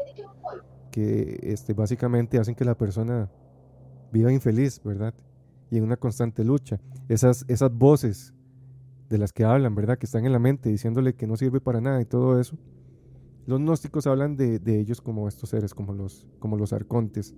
[0.91, 3.31] que este, básicamente hacen que la persona
[4.13, 5.15] viva infeliz, ¿verdad?
[5.73, 6.79] Y en una constante lucha.
[7.09, 8.35] Esas, esas voces
[9.09, 9.97] de las que hablan, ¿verdad?
[9.97, 12.59] Que están en la mente diciéndole que no sirve para nada y todo eso.
[13.47, 17.35] Los gnósticos hablan de, de ellos como estos seres, como los, como los arcontes.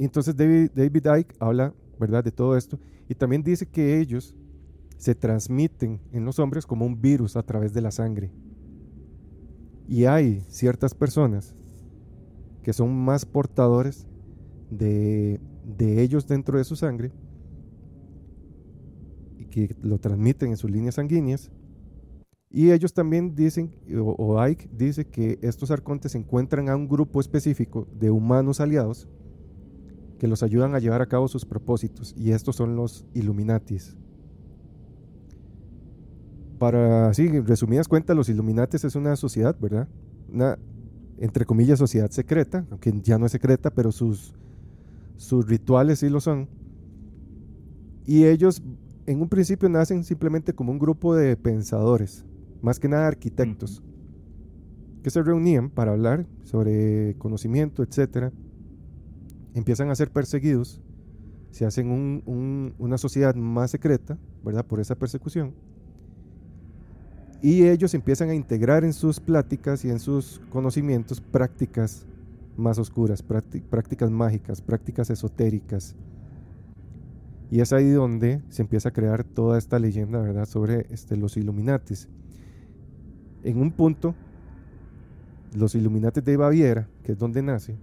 [0.00, 2.76] Entonces David, David Icke habla, ¿verdad?, de todo esto.
[3.08, 4.34] Y también dice que ellos
[4.96, 8.32] se transmiten en los hombres como un virus a través de la sangre.
[9.86, 11.54] Y hay ciertas personas
[12.64, 14.08] que son más portadores
[14.70, 17.12] de, de ellos dentro de su sangre
[19.38, 21.50] y que lo transmiten en sus líneas sanguíneas.
[22.50, 27.20] Y ellos también dicen, o, o Ike dice que estos arcontes encuentran a un grupo
[27.20, 29.08] específico de humanos aliados
[30.22, 32.14] que los ayudan a llevar a cabo sus propósitos.
[32.16, 33.96] Y estos son los Illuminatis.
[36.60, 39.88] Para, así, resumidas cuentas, los Illuminatis es una sociedad, ¿verdad?
[40.32, 40.60] Una,
[41.18, 44.36] entre comillas, sociedad secreta, aunque ya no es secreta, pero sus,
[45.16, 46.48] sus rituales sí lo son.
[48.06, 48.62] Y ellos
[49.06, 52.24] en un principio nacen simplemente como un grupo de pensadores,
[52.60, 53.82] más que nada arquitectos,
[55.02, 58.32] que se reunían para hablar sobre conocimiento, etcétera.
[59.54, 60.80] Empiezan a ser perseguidos,
[61.50, 64.64] se hacen un- un- una sociedad más secreta, ¿verdad?
[64.64, 65.52] Por esa persecución.
[67.42, 72.06] Y ellos empiezan a integrar en sus pláticas y en sus conocimientos prácticas
[72.56, 75.96] más oscuras, prácti- prácticas mágicas, prácticas esotéricas.
[77.50, 81.36] Y es ahí donde se empieza a crear toda esta leyenda, ¿verdad?, sobre este, los
[81.36, 82.08] Illuminatis.
[83.42, 84.14] En un punto,
[85.54, 87.76] los Illuminatis de Baviera, que es donde nace,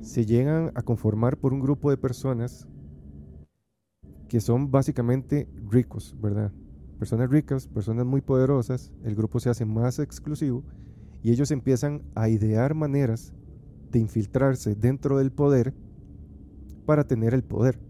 [0.00, 2.66] se llegan a conformar por un grupo de personas
[4.28, 6.52] que son básicamente ricos, ¿verdad?
[6.98, 10.64] Personas ricas, personas muy poderosas, el grupo se hace más exclusivo
[11.26, 13.32] y ellos empiezan a idear maneras
[13.90, 15.74] de infiltrarse dentro del poder
[16.84, 17.80] para tener el poder.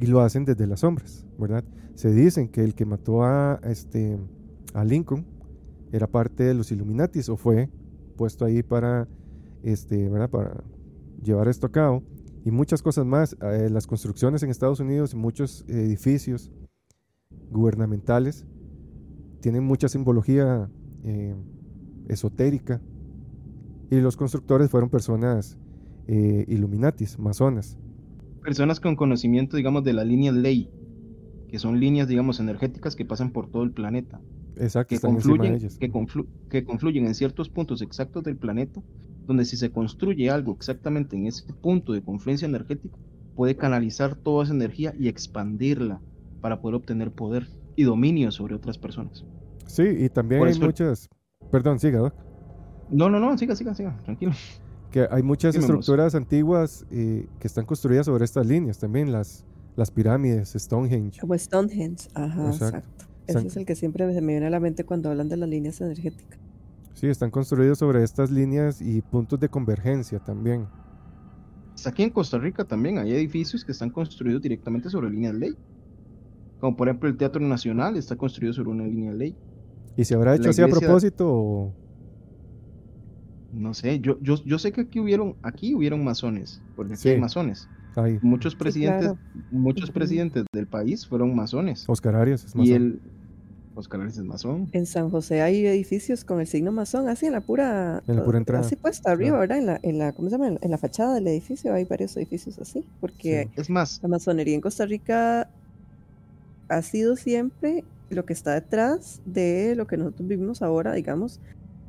[0.00, 1.62] Y lo hacen desde las sombras, ¿verdad?
[1.94, 4.18] Se dicen que el que mató a, este,
[4.72, 5.26] a Lincoln
[5.92, 7.68] era parte de los Illuminatis o fue
[8.16, 9.06] puesto ahí para,
[9.62, 10.30] este, ¿verdad?
[10.30, 10.64] para
[11.22, 12.02] llevar esto a cabo.
[12.46, 13.36] Y muchas cosas más.
[13.42, 16.50] Eh, las construcciones en Estados Unidos, muchos edificios
[17.50, 18.46] gubernamentales,
[19.42, 20.70] tienen mucha simbología
[21.02, 21.34] eh,
[22.08, 22.80] esotérica.
[23.90, 25.56] Y los constructores fueron personas
[26.06, 27.78] eh, illuminatis, masonas.
[28.42, 30.70] Personas con conocimiento, digamos, de la línea ley,
[31.48, 34.20] que son líneas, digamos, energéticas que pasan por todo el planeta.
[34.56, 35.76] Exacto, que confluyen, ellas.
[35.78, 38.82] que, conflu- que confluyen en ciertos puntos exactos del planeta,
[39.26, 42.96] donde si se construye algo exactamente en ese punto de confluencia energética,
[43.34, 46.00] puede canalizar toda esa energía y expandirla
[46.40, 49.24] para poder obtener poder y dominio sobre otras personas.
[49.66, 51.08] Sí, y también Por hay eso- muchas,
[51.50, 52.14] perdón, siga, Doc,
[52.90, 54.32] No, no, no, siga, siga, siga, tranquilo.
[54.90, 59.44] que hay muchas estructuras antiguas eh, que están construidas sobre estas líneas también, las,
[59.76, 61.20] las pirámides, Stonehenge.
[61.20, 62.08] Como Stonehenge.
[62.14, 62.76] Ajá, Exacto.
[62.76, 63.04] exacto.
[63.26, 65.48] Ese es el que siempre se me viene a la mente cuando hablan de las
[65.48, 66.38] líneas energéticas.
[66.92, 70.66] Sí, están construidos sobre estas líneas y puntos de convergencia también.
[71.74, 75.56] Hasta Aquí en Costa Rica también hay edificios que están construidos directamente sobre líneas ley.
[76.60, 79.34] Como por ejemplo el Teatro Nacional está construido sobre una línea ley.
[79.96, 81.72] ¿Y se habrá hecho así a propósito o...?
[83.52, 87.08] No sé, yo, yo, yo sé que aquí hubieron, aquí hubieron masones, porque aquí Sí.
[87.10, 87.68] hay masones.
[88.22, 89.18] Muchos presidentes, claro.
[89.52, 91.84] muchos presidentes del país fueron masones.
[91.88, 92.74] Oscar Arias es y masón.
[92.74, 93.00] el
[93.76, 94.68] Oscar Arias es masón.
[94.72, 98.24] En San José hay edificios con el signo masón, así en la pura, En la
[98.24, 99.40] pura entrada, así puesta arriba, claro.
[99.42, 99.58] ¿verdad?
[99.58, 100.58] En la, en la, ¿cómo se llama?
[100.60, 104.60] En la fachada del edificio hay varios edificios así, porque Es más, la masonería en
[104.60, 105.48] Costa Rica
[106.68, 107.84] ha sido siempre
[108.14, 111.40] lo que está detrás de lo que nosotros vivimos ahora, digamos,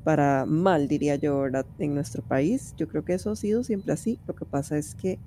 [0.03, 1.65] para mal, diría yo, ¿verdad?
[1.79, 2.73] En nuestro país.
[2.77, 4.19] Yo creo que eso ha sido siempre así.
[4.27, 5.19] Lo que pasa es que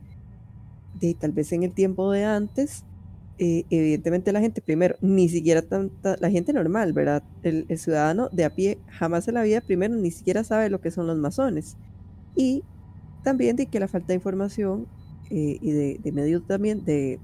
[1.01, 2.85] de, tal vez en el tiempo de antes,
[3.39, 7.23] eh, evidentemente la gente, primero, ni siquiera tanta, la gente normal, ¿verdad?
[7.43, 10.81] El, el ciudadano de a pie jamás en la vida, primero, ni siquiera sabe lo
[10.81, 11.77] que son los masones.
[12.35, 12.62] Y
[13.23, 14.87] también de que la falta de información
[15.31, 17.20] eh, y de, de medios también de,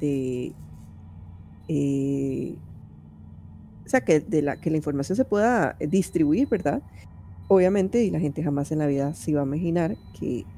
[0.00, 0.52] de
[1.68, 2.56] eh,
[3.88, 6.84] o sea, que, de la, que la información se pueda distribuir, ¿verdad?
[7.48, 10.48] Obviamente, y la gente jamás en la vida se iba a imaginar que,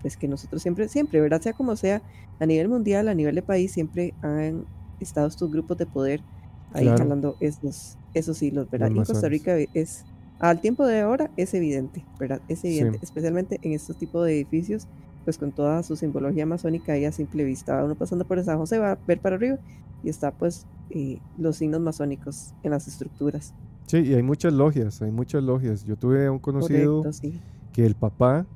[0.00, 1.40] pues, que nosotros siempre, siempre, ¿verdad?
[1.42, 2.04] Sea como sea,
[2.38, 4.68] a nivel mundial, a nivel de país, siempre han
[5.00, 6.26] estado estos grupos de poder
[6.72, 6.96] ahí Claro.
[6.96, 8.92] jalando esos, esos hilos, ¿verdad?
[8.94, 9.28] Los y Costa.
[9.28, 10.06] Rica es,
[10.38, 12.42] al tiempo de ahora, es evidente, ¿verdad?
[12.48, 13.02] Es evidente, Sí.
[13.02, 14.88] especialmente en estos tipos de edificios,
[15.26, 17.84] pues con toda su simbología masónica ahí a simple vista.
[17.84, 19.58] Uno pasando por San José va a ver para arriba
[20.04, 23.52] y está pues eh, los signos masónicos en las estructuras.
[23.88, 25.84] Sí, y hay muchas logias, hay muchas logias.
[25.84, 27.40] Yo tuve a un conocido Correcto, sí.
[27.72, 28.46] que el papá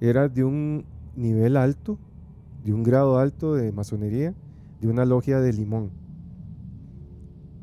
[0.00, 0.84] era de un
[1.16, 1.98] nivel alto,
[2.64, 4.34] de un grado alto de masonería,
[4.82, 5.90] de una logia de limón.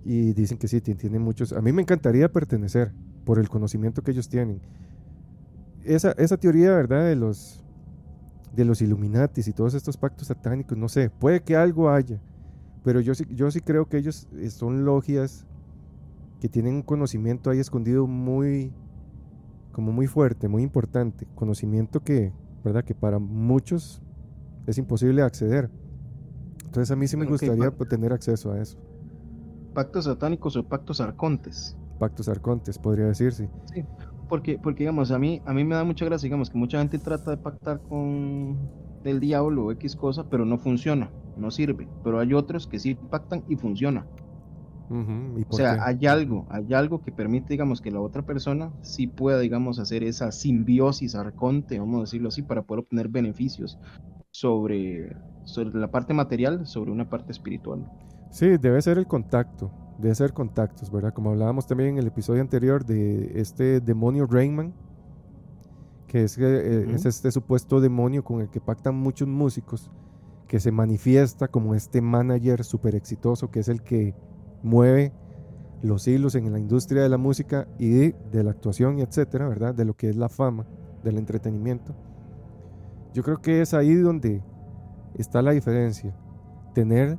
[0.03, 1.53] Y dicen que sí, tien- tiene muchos...
[1.53, 2.91] A mí me encantaría pertenecer
[3.23, 4.61] por el conocimiento que ellos tienen.
[5.84, 7.06] Esa, esa teoría, ¿verdad?
[7.06, 7.64] De los,
[8.56, 12.22] de los Illuminatis y todos estos pactos satánicos, no sé, puede que algo haya,
[12.84, 15.45] pero yo sí, yo sí creo que ellos eh, son logias
[16.40, 18.73] que tienen un conocimiento ahí escondido muy,
[19.72, 22.34] como muy fuerte, muy importante, conocimiento que,
[22.64, 22.84] ¿verdad?
[22.84, 24.02] Que para muchos
[24.68, 25.72] es imposible acceder.
[26.65, 28.77] Entonces a mí sí me Bueno, gustaría pues, tener acceso a eso.
[29.73, 31.77] pactos satánicos o pactos arcontes.
[31.99, 33.49] Pactos arcontes, podría decirse.
[34.27, 36.99] Porque, porque digamos, a mí, a mí me da mucha gracia, digamos, que mucha gente
[36.99, 38.72] trata de pactar con
[39.03, 41.91] el diablo o X cosa, pero no funciona, no sirve.
[42.02, 44.10] Pero hay otros que sí pactan y funciona.
[44.89, 45.85] Ujú, ¿y O sea, qué?
[45.85, 50.03] hay algo, hay algo que permite, digamos, que la otra persona sí pueda, digamos, hacer
[50.03, 53.80] esa simbiosis arconte, vamos a decirlo así, para poder obtener beneficios
[54.31, 57.89] sobre, sobre la parte material, sobre una parte espiritual.
[58.30, 61.13] Sí, debe ser el contacto, debe ser contactos, ¿verdad?
[61.13, 64.73] Como hablábamos también en el episodio anterior de este demonio Rainman,
[66.07, 69.91] que es, es este supuesto demonio con el que pactan muchos músicos,
[70.47, 74.13] que se manifiesta como este manager súper exitoso, que es el que
[74.63, 75.11] mueve
[75.81, 79.47] los hilos en la industria de la música y de, de la actuación y etcétera,
[79.47, 79.73] ¿verdad?
[79.76, 80.65] De lo que es la fama,
[81.03, 81.95] del entretenimiento.
[83.13, 84.41] Yo creo que es ahí donde
[85.15, 86.13] está la diferencia.
[86.73, 87.17] Tener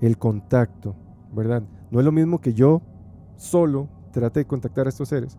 [0.00, 0.96] el contacto,
[1.32, 1.62] ¿verdad?
[1.94, 2.82] No es lo mismo que yo
[3.36, 5.38] solo trate de contactar a estos seres,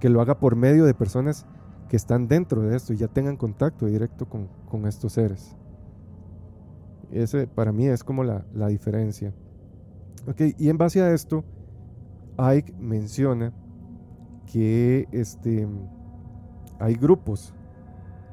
[0.00, 1.46] que lo haga por medio de personas
[1.88, 5.56] que están dentro de esto y ya tengan contacto directo con, con estos seres.
[7.10, 9.32] Ese para mí es como la, la diferencia.
[10.26, 11.42] Ok, y en base a esto,
[12.36, 13.54] Ike menciona
[14.44, 15.66] que este,
[16.78, 17.54] hay grupos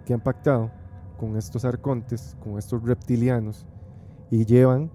[0.06, 0.72] que han pactado
[1.18, 3.66] con estos arcontes, con estos reptilianos,
[4.30, 4.92] y llevan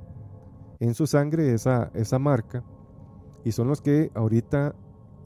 [0.80, 2.64] en su sangre esa, esa marca,
[3.44, 4.74] y son los que ahorita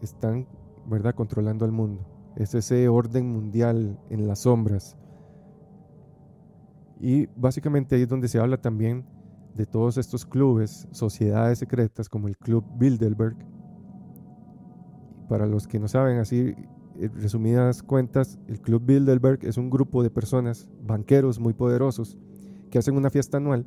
[0.02, 0.46] están,
[0.86, 2.06] ¿verdad?, controlando al mundo.
[2.36, 4.96] Es ese orden mundial en las sombras.
[7.00, 9.06] Y básicamente ahí es donde se habla también
[9.54, 13.36] de todos estos clubes, sociedades secretas como el Club Bilderberg,
[15.28, 16.54] para los que no saben, así
[16.96, 22.18] en resumidas cuentas, el Club Bilderberg es un grupo de personas, banqueros muy poderosos,
[22.70, 23.66] que hacen una fiesta anual.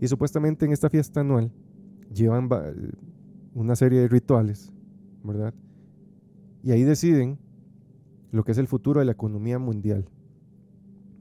[0.00, 1.52] Y supuestamente en esta fiesta anual
[2.12, 2.48] llevan
[3.54, 4.72] una serie de rituales,
[5.22, 5.54] ¿verdad?
[6.62, 7.38] Y ahí deciden
[8.30, 10.08] lo que es el futuro de la economía mundial.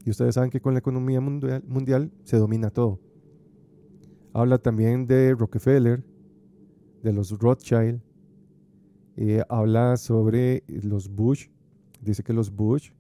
[0.06, 3.00] Y ustedes saben que con la economía mundial, mundial se domina todo.
[4.34, 6.04] Habla también de Rockefeller,
[7.04, 8.02] de los Rothschild,
[9.16, 11.50] eh, habla sobre los Bush,
[12.02, 12.92] dice que los Bush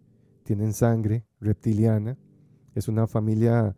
[0.43, 2.17] tienen sangre reptiliana,
[2.75, 3.75] es una familia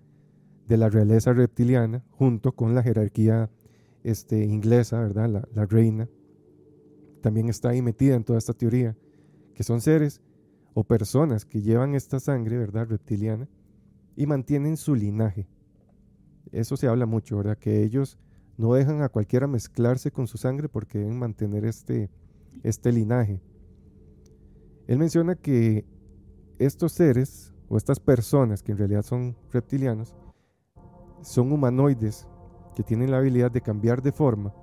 [0.67, 3.49] de la realeza reptiliana junto con la jerarquía
[4.03, 5.47] este, inglesa, ¿verdad?
[5.53, 6.09] La, reina.
[7.21, 8.95] También está ahí metida en toda esta teoría,
[9.53, 10.21] que son seres
[10.73, 12.87] o personas que llevan esta sangre, ¿verdad?
[12.87, 13.47] Reptiliana
[14.15, 15.47] y mantienen su linaje.
[16.51, 17.57] Eso se habla mucho, ¿verdad?
[17.57, 18.17] Que ellos
[18.57, 22.09] no dejan a cualquiera mezclarse con su sangre porque deben mantener este,
[22.63, 23.41] este linaje.
[24.87, 25.85] Él menciona que
[26.59, 30.15] estos seres o estas personas que en realidad son reptilianos
[31.25, 32.27] son humanoides
[32.75, 34.53] que tienen la habilidad de cambiar de forma.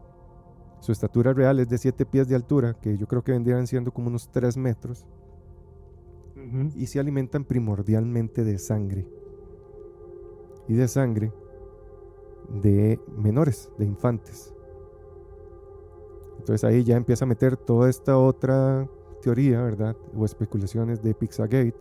[0.81, 3.93] Su estatura real es de 7 pies de altura, que yo creo que vendrían siendo
[3.93, 5.07] como unos 3 metros.
[6.77, 9.07] Y se alimentan primordialmente de sangre.
[10.69, 11.33] Y de sangre
[12.49, 14.53] de menores, de infantes.
[16.39, 18.89] Entonces ahí ya empieza a meter toda esta otra
[19.21, 19.97] teoría, ¿verdad?
[20.17, 21.77] O especulaciones de Pizzagate,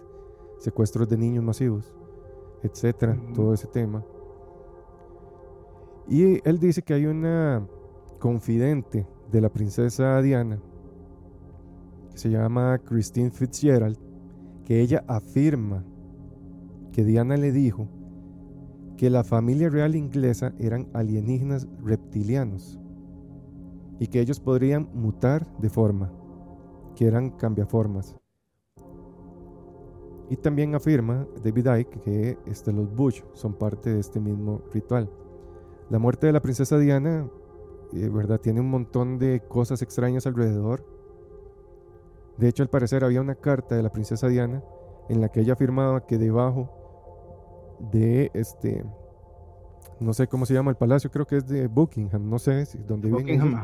[0.58, 1.94] secuestros de niños masivos,
[2.62, 4.06] etcétera, todo ese tema.
[6.12, 7.66] Y él dice que hay una
[8.20, 10.60] confidente de la princesa Diana,
[12.12, 13.98] que se llama Christine Fitzgerald,
[14.66, 15.86] que ella afirma
[16.92, 17.88] que Diana le dijo
[18.98, 22.78] que la familia real inglesa eran alienígenas reptilianos
[23.98, 26.12] y que ellos podrían mutar de forma,
[26.94, 28.18] que eran cambiaformas.
[30.30, 35.10] Y también afirma David Icke que este, los Bush son parte de este mismo ritual.
[35.92, 37.30] La muerte de la princesa Diana,
[37.94, 38.40] eh, ¿verdad?
[38.40, 40.84] Tiene un montón de cosas extrañas alrededor.
[42.38, 44.64] De hecho, al parecer había una carta de la princesa Diana
[45.10, 46.72] en la que ella afirmaba que debajo
[47.92, 48.84] de este
[50.02, 52.80] no sé cómo se llama el palacio, creo que es de Buckingham, no sé si
[52.80, 53.56] donde Buckingham,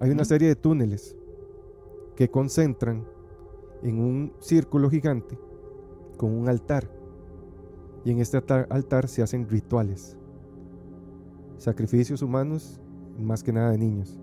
[0.00, 1.16] Hay una serie de túneles
[2.16, 3.06] que concentran
[3.84, 5.38] en un círculo gigante
[6.16, 6.90] con un altar.
[8.04, 10.17] Y en este altar, se hacen rituales,
[11.58, 12.80] sacrificios humanos,
[13.18, 14.18] más que nada de niños.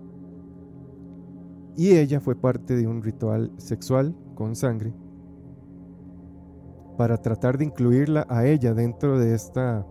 [1.76, 4.92] Y ella fue parte de un ritual sexual con sangre
[6.96, 9.86] para tratar de incluirla a ella dentro de esta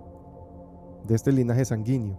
[1.08, 2.18] de este linaje sanguíneo.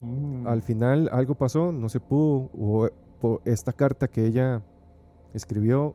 [0.00, 0.46] Mm.
[0.46, 2.88] Al final algo pasó, no se pudo, o,
[3.44, 4.62] esta carta que ella
[5.34, 5.94] escribió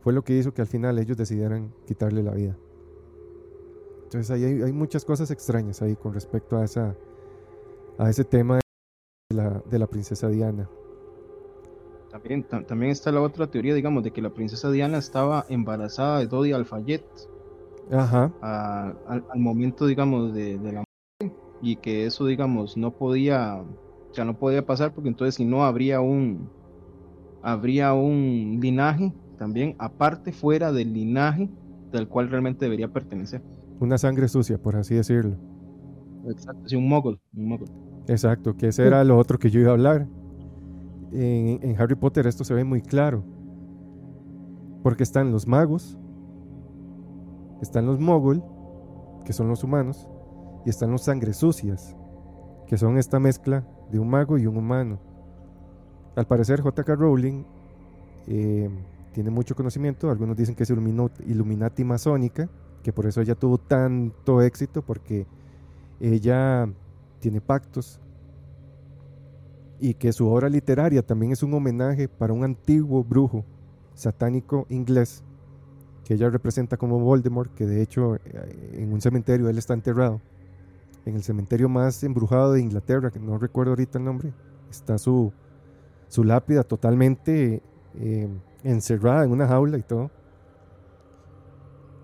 [0.00, 2.56] fue lo que hizo que al final ellos decidieran quitarle la vida.
[4.12, 6.94] Entonces ahí hay, muchas cosas extrañas ahí con respecto a, esa,
[7.96, 8.60] a ese tema
[9.30, 10.68] de la, de la princesa Diana.
[12.10, 16.26] También, también está la otra teoría, digamos, de que la princesa Diana estaba embarazada de
[16.26, 17.06] Dodi Alfayet,
[17.90, 18.30] Ajá.
[18.42, 23.64] al, momento, digamos, de, la muerte y que eso, digamos, no podía,
[24.12, 26.50] ya no podía pasar porque entonces si no habría un,
[27.40, 31.48] habría un linaje también aparte fuera del linaje
[31.90, 33.40] del cual realmente debería pertenecer.
[33.80, 35.36] Una sangre sucia, por así decirlo.
[36.28, 37.58] Exacto, sí, un mogul, un
[38.06, 40.06] Exacto, que ese era lo otro que yo iba a hablar.
[41.12, 43.24] En, en Harry Potter esto se ve muy claro.
[44.82, 45.98] Porque están los magos,
[47.60, 48.42] están los mogul,
[49.24, 50.08] que son los humanos,
[50.64, 51.96] y están los sangre sucias,
[52.66, 54.98] que son esta mezcla de un mago y un humano.
[56.16, 56.94] Al parecer J.K.
[56.94, 57.44] Rowling
[58.26, 58.68] eh,
[59.12, 62.48] tiene mucho conocimiento, algunos dicen que es Illuminati masónica,
[62.82, 65.26] que por eso ella tuvo tanto éxito, porque
[66.00, 66.68] ella
[67.20, 68.00] tiene pactos
[69.78, 73.44] y que su obra literaria también es un homenaje para un antiguo brujo
[73.94, 75.24] satánico inglés
[76.04, 78.20] que ella representa como Voldemort, que de hecho eh,
[78.74, 80.20] en un cementerio él está enterrado.
[81.04, 84.32] En el cementerio más embrujado de Inglaterra, que no recuerdo ahorita el nombre,
[84.70, 85.32] está su,
[86.08, 87.62] su lápida totalmente
[87.98, 88.28] eh,
[88.62, 90.10] encerrada en una jaula y todo.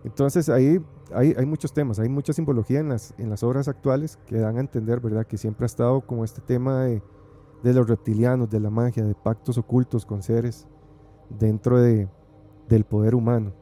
[0.04, 0.80] Entonces ahí
[1.12, 4.56] hay, hay, muchos temas, hay mucha simbología en las, en las obras actuales que dan
[4.56, 5.26] a entender, ¿verdad?
[5.26, 7.02] Que siempre ha estado como este tema de,
[7.62, 10.66] de los reptilianos, de la magia, de pactos ocultos con seres
[11.28, 12.08] dentro de,
[12.68, 13.52] del poder humano.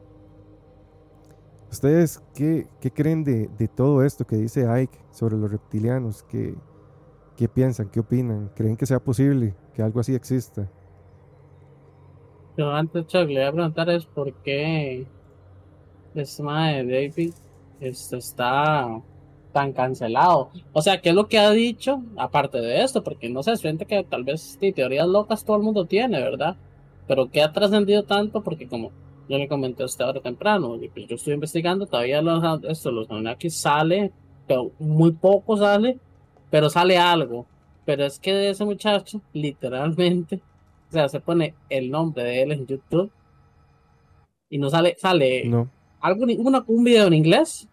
[1.71, 6.23] ¿Ustedes qué, creen de, todo esto que dice Ike sobre los reptilianos?
[6.23, 6.55] ¿Qué,
[7.35, 7.89] ¿Qué piensan?
[7.89, 8.49] ¿Qué opinan?
[8.55, 10.69] ¿Creen que sea posible que algo así exista?
[12.57, 15.07] Yo antes, le voy a preguntar es por qué
[16.15, 17.33] este mae David
[17.79, 19.01] este, está
[19.51, 20.51] tan cancelado.
[20.73, 22.03] O sea, ¿qué es lo que ha dicho?
[22.15, 25.85] Aparte de esto, porque no sé, siente que tal vez teorías locas todo el mundo
[25.85, 26.55] tiene, ¿verdad?
[27.07, 28.43] Pero ¿qué ha trascendido tanto?
[28.43, 28.91] Porque como
[29.29, 33.09] yo le comenté a usted ahora temprano, pues yo estoy investigando, todavía los, esto, los
[33.09, 34.11] Anunnaki sale,
[34.47, 35.97] pero muy poco sale,
[36.49, 37.45] pero sale algo.
[37.85, 40.41] Pero es que ese muchacho, literalmente,
[40.89, 43.11] o sea, se pone el nombre de él en YouTube
[44.49, 45.69] y no sale, sale No.
[46.01, 47.67] Algo, una- un video en inglés,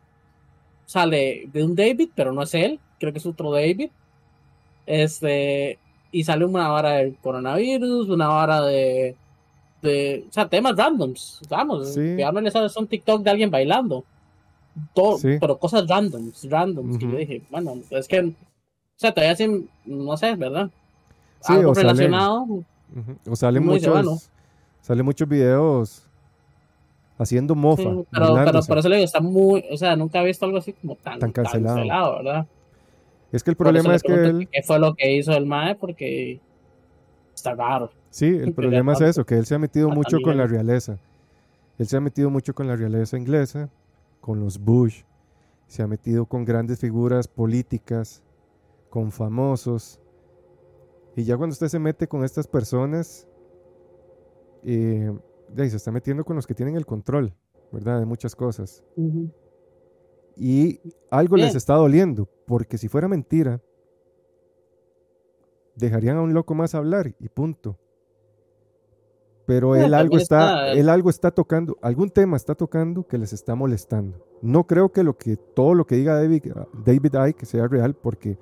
[0.86, 3.90] sale de un David, pero no es él, creo que es otro David.
[4.86, 5.78] Este,
[6.12, 9.16] y sale una vara del coronavirus, una vara de,
[9.82, 12.00] de o sea, temas randoms, vamos, Sí.
[12.00, 12.24] de
[12.68, 14.04] son TikTok de alguien bailando.
[14.92, 15.36] Todo, Sí.
[15.40, 17.18] pero cosas randoms, randoms, que yo Ujú.
[17.18, 18.32] dije, bueno, es que, o
[18.96, 20.68] sea, todavía sin, no sé, ¿verdad?
[21.40, 23.16] Sí, Algo o sale- relacionado, Ujú.
[23.30, 24.30] O salen muchos,
[24.82, 26.03] salen muchos videos
[27.18, 28.68] haciendo mofa, Sí, pero, pero burlándose.
[28.68, 31.18] por eso le digo, está muy, o sea, nunca he visto algo así como tan,
[31.18, 32.16] Tan cancelado.
[32.16, 32.46] ¿verdad?
[33.32, 35.74] Es que el problema le es que él, ¿Qué fue lo que hizo el MAE?
[35.76, 36.40] Porque
[37.34, 37.90] está raro.
[38.10, 40.46] sí, el Pero problema es eso, que él se ha metido a mucho con la
[40.46, 40.98] realeza.
[41.78, 43.68] Él se ha metido mucho con la realeza inglesa,
[44.20, 45.02] con los Bush,
[45.66, 48.22] se ha metido con grandes figuras políticas,
[48.90, 49.98] con famosos.
[51.16, 53.26] Y ya cuando usted se mete con estas personas,
[54.64, 55.12] eh,
[55.54, 57.32] de ahí se está metiendo con los que tienen el control,
[57.70, 58.00] ¿verdad?
[58.00, 58.82] De muchas cosas.
[60.36, 63.60] Y algo les está doliendo, porque si fuera mentira,
[65.76, 67.78] dejarían a un loco más hablar y punto.
[69.46, 73.32] Pero Eh, él algo está, él algo está tocando, algún tema está tocando que les
[73.32, 74.26] está molestando.
[74.42, 76.52] No creo que lo que todo lo que diga David,
[76.84, 78.38] David Icke sea real, porque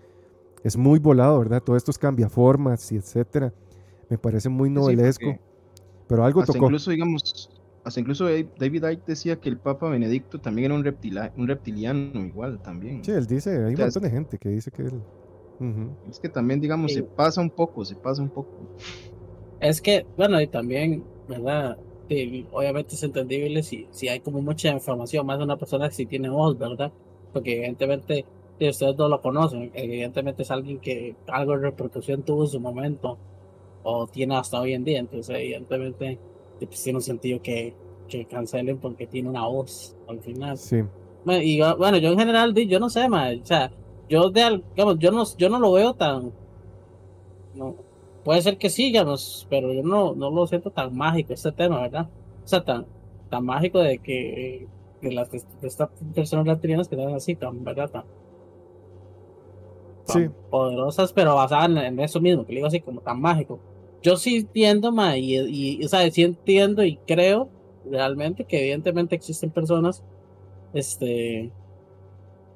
[0.62, 1.62] es muy volado, ¿verdad?
[1.62, 3.52] Todos estos cambiaformas y etcétera.
[4.08, 5.26] Me parece muy novelesco.
[6.06, 6.58] Pero algo hasta tocó.
[6.58, 7.22] incluso, digamos,
[7.84, 12.24] hasta incluso David Icke decía que el Papa Benedicto también era un, reptila- un reptiliano
[12.24, 13.02] igual también.
[13.02, 15.04] Sí, él dice, hay un O sea, montón de gente que dice que él.
[15.58, 15.96] Ujú.
[16.04, 16.94] Es que también, digamos, Sí.
[16.94, 18.68] se pasa un poco, se pasa un poco.
[19.60, 21.78] Es que, bueno, y también, ¿verdad?
[22.08, 25.94] Sí, obviamente es entendible si, si hay como mucha información, más de una persona que
[25.94, 26.92] sí tiene voz, ¿verdad?
[27.30, 32.42] Porque evidentemente, si ustedes no lo conocen, evidentemente es alguien que algo de repercusión tuvo
[32.44, 33.20] en su momento,
[33.82, 36.18] o tiene hasta hoy en día, entonces evidentemente
[36.82, 37.74] tiene un sentido que,
[38.08, 40.56] que cancelen porque tiene una voz al final.
[40.56, 40.82] Sí.
[41.24, 43.70] Bueno, y yo, bueno, yo en general, yo no sé, ma, o sea,
[44.08, 46.32] yo de, digamos, yo no, yo no lo veo tan,
[47.54, 47.74] no,
[48.24, 51.80] puede ser que sí, digamos, pero yo no, no lo siento tan mágico este tema,
[51.80, 52.08] ¿verdad?
[52.44, 52.86] O sea, tan,
[53.30, 54.66] tan mágico de que,
[55.00, 57.90] de las, de estas personas reptilianas que están así, tan, ¿verdad?
[57.90, 58.04] Tan,
[60.06, 60.28] tan Sí.
[60.50, 63.58] poderosas, pero basadas en, en eso mismo, que digo así, como tan mágico.
[64.02, 67.48] Yo sí entiendo, ma, y, y, o sea, sí entiendo y creo
[67.88, 70.02] realmente que evidentemente existen personas
[70.72, 71.52] este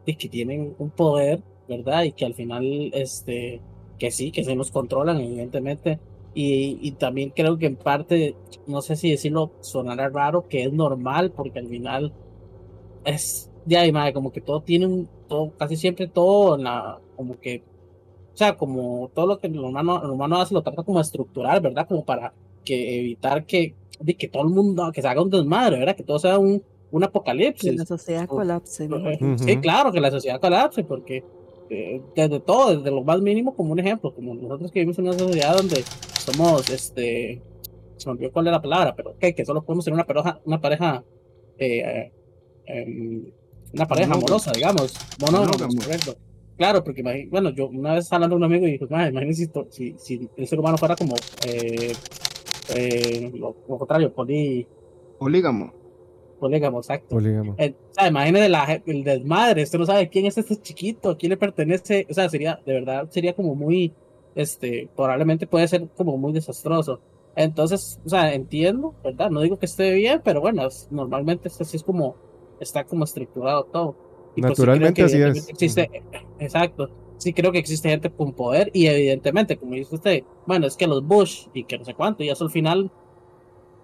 [0.05, 2.05] y que tienen un poder, ¿verdad?
[2.05, 2.65] Y que al final,
[2.95, 3.61] este,
[3.99, 5.99] que sí, que se nos controlan, evidentemente.
[6.35, 8.37] Y, y también creo que en parte,
[8.67, 12.13] no sé si decirlo, sonará raro, que es normal, porque al final
[13.05, 17.39] es, ya, y como que todo tiene un, todo, casi siempre todo en la, como
[17.41, 17.63] que,
[18.37, 21.59] o sea, como todo lo que el humano, el humano hace lo trata como estructural,
[21.63, 21.89] ¿verdad?
[21.89, 22.35] Como para
[22.67, 25.97] que evitar que, de que todo el mundo, que se haga un desmadre, ¿verdad?
[25.97, 27.75] Que todo sea un, un Que apocalipsis.
[27.75, 28.89] la sociedad colapse.
[28.89, 28.99] ¿no?
[29.39, 31.25] Sí, claro, que la sociedad colapse, porque
[31.71, 35.09] eh, desde todo, desde lo más mínimo, como un ejemplo, como nosotros que vivimos en
[35.09, 35.83] una sociedad donde
[36.19, 37.41] somos, este,
[37.97, 40.41] se me olvidó cuál era la palabra, pero ok, que solo podemos tener una pareja,
[40.45, 41.05] una pareja,
[41.57, 42.13] eh,
[42.67, 43.33] em,
[43.73, 44.93] una pareja amorosa, digamos,
[45.23, 46.17] monógama, correcto.
[46.57, 49.93] Claro, porque bueno, yo una vez hablando con un amigo y dije, "Mae, imagínense si,
[49.93, 51.15] si, si el ser humano fuera como
[51.47, 51.93] eh,
[52.75, 54.67] eh, lo, lo contrario, poli,
[55.19, 55.73] Polígamo.
[56.41, 57.15] polígamo, exacto.
[57.15, 57.55] Polígamo.
[57.59, 61.17] Eh, o sea, imagínese la- el desmadre, usted no sabe quién es este chiquito, a
[61.17, 63.93] quién le pertenece, o sea, sería, de verdad, sería como muy,
[64.35, 67.01] este, probablemente puede ser como muy desastroso.
[67.37, 69.31] Entonces, o sea, entiendo, ¿verdad?
[69.31, 72.17] No digo que esté bien, pero bueno, es- normalmente esto sí es como,
[72.61, 73.97] está como estructurado todo.
[74.37, 75.49] Y pues sí creo Naturalmente que así es.
[75.49, 75.91] Existe,
[76.39, 76.91] exacto.
[77.19, 80.87] Sí creo que existe gente con poder y evidentemente, como dice usted, bueno, es que
[80.87, 82.91] los Bush y que no sé cuánto, y eso al final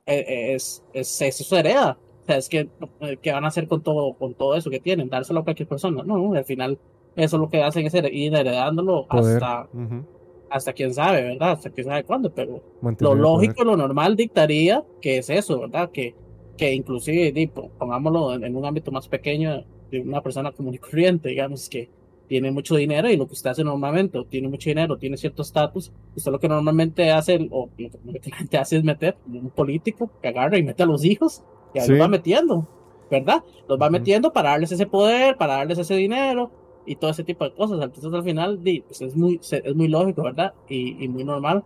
[0.06, 1.98] eh, es, es, eso se hereda.
[2.22, 2.68] O sea, es que,
[3.00, 5.08] eh, ¿qué van a hacer con todo, con todo eso que tienen?
[5.08, 6.02] ¿Dárselo a cualquier persona?
[6.04, 6.78] No, no, al final
[7.16, 9.42] eso lo que hacen es ir heredándolo Poder.
[9.42, 10.04] hasta, Ujú.
[10.50, 11.52] hasta quién sabe, ¿verdad?
[11.52, 13.46] Hasta quién sabe cuándo, pero Mantener lo poder.
[13.48, 15.90] lógico, lo normal dictaría que es eso, ¿verdad?
[15.90, 16.14] Que,
[16.56, 20.74] que inclusive, di, po- pongámoslo en, en un ámbito más pequeño de una persona común
[20.74, 21.88] y corriente, digamos, que,
[22.28, 25.42] tiene mucho dinero y lo que usted hace normalmente, o tiene mucho dinero, tiene cierto
[25.42, 29.50] estatus, usted lo que normalmente hace, o lo que la gente hace es meter un
[29.50, 31.42] político que agarra y mete a los hijos
[31.74, 31.92] y ahí Sí.
[31.92, 32.66] los va metiendo,
[33.10, 33.42] ¿verdad?
[33.68, 36.50] Los va metiendo para darles ese poder, para darles ese dinero
[36.86, 37.78] y todo ese tipo de cosas.
[37.82, 40.54] Entonces al final pues, es, muy, se- es muy lógico, ¿verdad?
[40.70, 41.62] Y, y muy normal.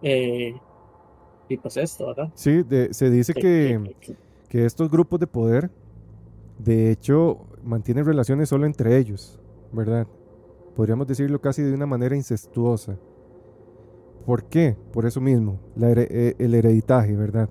[0.00, 0.54] Eh,
[1.46, 2.30] y pues esto, ¿verdad?
[2.34, 4.16] Sí, de- se dice que, que-
[4.48, 5.68] que estos grupos de poder,
[6.58, 9.40] de hecho, mantienen relaciones solo entre ellos,
[9.72, 10.06] ¿verdad?
[10.74, 12.96] Podríamos decirlo casi de una manera incestuosa.
[14.26, 14.76] ¿Por qué?
[14.92, 17.48] Por eso mismo, la here- eh, el hereditaje, ¿verdad?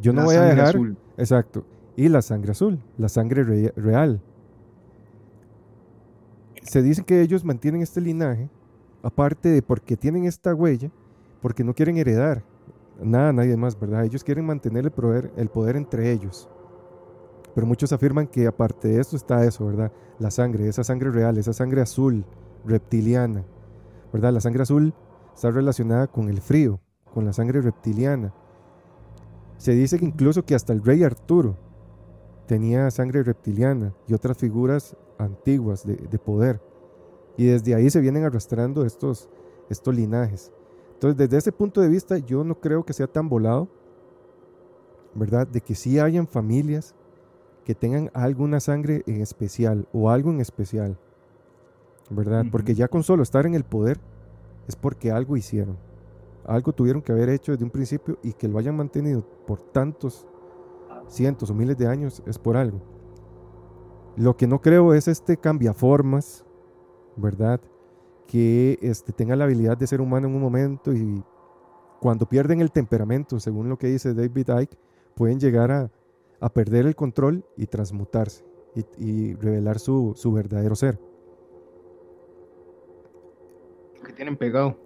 [0.00, 0.66] Yo no La voy a dejar...
[0.68, 0.96] azul.
[1.16, 1.64] Exacto.
[1.96, 4.20] Y la sangre azul, la sangre re- real.
[6.62, 8.48] Se dice que ellos mantienen este linaje,
[9.02, 10.90] aparte de porque tienen esta huella,
[11.42, 12.42] porque no quieren heredar
[13.02, 14.04] nada a nadie más, ¿verdad?
[14.04, 16.48] Ellos quieren mantener el poder, el poder entre ellos.
[17.54, 19.92] Pero muchos afirman que aparte de esto está eso, ¿verdad?
[20.18, 22.24] La sangre, esa sangre real, esa sangre azul,
[22.64, 23.44] reptiliana,
[24.12, 24.32] ¿verdad?
[24.32, 24.94] La sangre azul
[25.34, 26.80] está relacionada con el frío,
[27.12, 28.32] con la sangre reptiliana.
[29.56, 31.56] Se dice que incluso que hasta el rey Arturo
[32.46, 36.60] tenía sangre reptiliana y otras figuras antiguas de, de poder.
[37.36, 39.28] Y desde ahí se vienen arrastrando estos,
[39.68, 40.52] estos linajes.
[40.94, 43.68] Entonces, desde ese punto de vista, yo no creo que sea tan volado,
[45.14, 45.46] ¿verdad?
[45.46, 46.94] De que sí hayan familias
[47.70, 50.98] que tengan alguna sangre en especial o algo en especial,
[52.10, 52.44] ¿verdad?
[52.50, 54.00] Porque ya con solo estar en el poder
[54.66, 55.76] es porque algo hicieron.
[56.44, 60.26] Algo tuvieron que haber hecho desde un principio y que lo hayan mantenido por tantos
[61.06, 62.80] cientos o miles de años es por algo.
[64.16, 66.44] Lo que no creo es este cambiaformas,
[67.14, 67.60] ¿verdad?
[68.26, 71.22] Que este, tenga la habilidad de ser humano en un momento y
[72.00, 74.76] cuando pierden el temperamento, según lo que dice David Icke,
[75.14, 75.88] pueden llegar a,
[76.40, 78.44] a perder el control y transmutarse
[78.74, 80.98] y, y revelar su, su verdadero ser.
[84.04, 84.76] Que tienen pegado.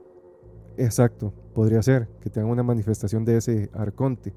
[0.77, 4.35] Exacto, podría ser que tengan una manifestación de ese arconte.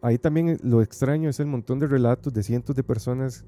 [0.00, 3.44] Ahí también lo extraño es el montón de relatos de cientos de personas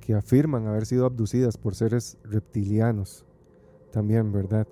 [0.00, 3.26] que afirman haber sido abducidas por seres reptilianos.
[3.92, 4.66] También, ¿verdad?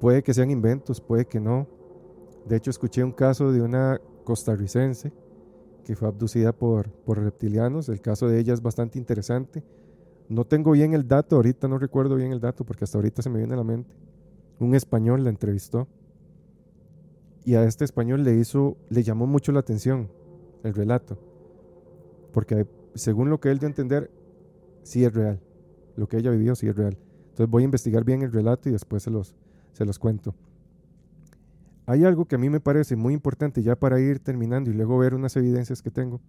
[0.00, 1.68] Puede que sean inventos, puede que no.
[2.46, 5.12] De hecho, escuché un caso de una costarricense
[5.84, 7.88] que fue abducida por, por reptilianos.
[7.88, 9.62] El caso de ella es bastante interesante.
[10.28, 13.30] No tengo bien el dato, ahorita no recuerdo bien el dato porque hasta ahorita se
[13.30, 13.90] me viene a la mente.
[14.60, 15.88] Un español la entrevistó
[17.44, 20.08] y a este español le hizo, le llamó mucho la atención
[20.62, 21.18] el relato,
[22.32, 24.10] porque según lo que él dio a entender,
[24.82, 25.40] sí es real,
[25.96, 26.96] lo que ella vivió sí es real.
[27.30, 29.34] Entonces voy a investigar bien el relato y después se los,
[29.72, 30.34] se los cuento.
[31.90, 34.96] Hay algo que a mí me parece muy importante ya para ir terminando y luego
[34.96, 36.20] ver unas evidencias que tengo.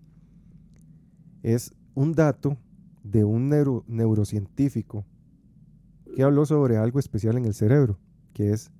[1.44, 2.58] Es un dato
[3.04, 5.06] de un neuro- neurocientífico
[6.16, 8.00] que habló sobre algo especial en el cerebro,
[8.34, 8.72] que es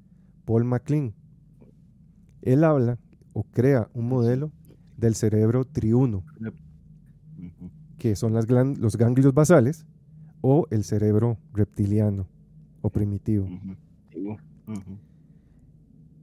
[0.46, 1.14] Paul MacLean.
[2.42, 2.98] Él habla
[3.34, 4.52] o crea un modelo
[4.98, 6.24] del cerebro triuno,
[8.00, 9.86] que son los ganglios basales
[10.42, 12.26] o el cerebro reptiliano
[12.82, 13.46] o primitivo.
[14.12, 14.38] Digo,
[14.68, 14.98] ujú.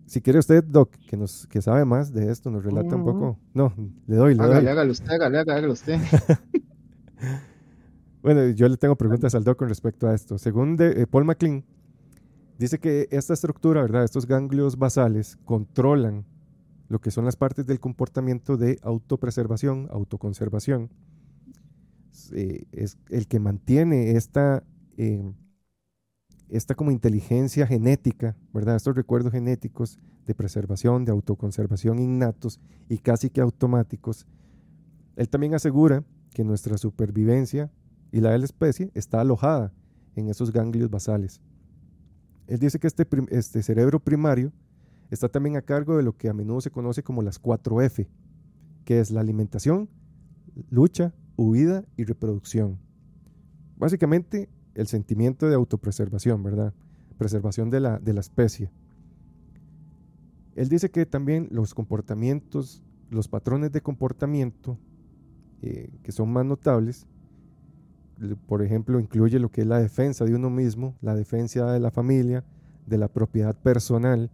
[0.08, 3.38] Si quiere usted, Doc, que, nos, que sabe más de esto, nos relata un poco.
[3.52, 3.74] No,
[4.06, 4.52] le doy, le doy.
[4.52, 6.00] Hágale, hágale usted, hágale, hágale usted.
[8.20, 10.38] Bueno, yo le tengo preguntas al Doc con respecto a esto.
[10.38, 11.64] Según de, eh, Paul MacLean,
[12.58, 14.04] dice que esta estructura, ¿verdad?
[14.04, 16.26] Estos ganglios basales controlan
[16.88, 20.90] lo que son las partes del comportamiento de autopreservación, autoconservación.
[22.32, 24.64] Eh, es el que mantiene esta,
[24.96, 25.32] eh,
[26.48, 28.76] esta como inteligencia genética, ¿verdad?
[28.76, 34.26] Estos recuerdos genéticos de preservación, de autoconservación innatos y casi que automáticos.
[35.16, 37.70] Él también asegura que nuestra supervivencia
[38.12, 39.72] y la de la especie está alojada
[40.16, 41.40] en esos ganglios basales.
[42.46, 44.52] Él dice que este, este cerebro primario
[45.10, 48.08] está también a cargo de lo que a menudo se conoce como las 4F,
[48.84, 49.88] que es la alimentación,
[50.70, 52.78] lucha, huida y reproducción.
[53.76, 54.48] Básicamente
[54.78, 56.72] el sentimiento de autopreservación, ¿verdad?
[57.18, 58.70] Preservación de la, de la especie.
[60.54, 64.78] Él dice que también los comportamientos, los patrones de comportamiento
[65.62, 67.06] eh, que son más notables,
[68.18, 71.80] le- por ejemplo, incluye lo que es la defensa de uno mismo, la defensa de
[71.80, 72.44] la familia,
[72.86, 74.30] de la propiedad personal,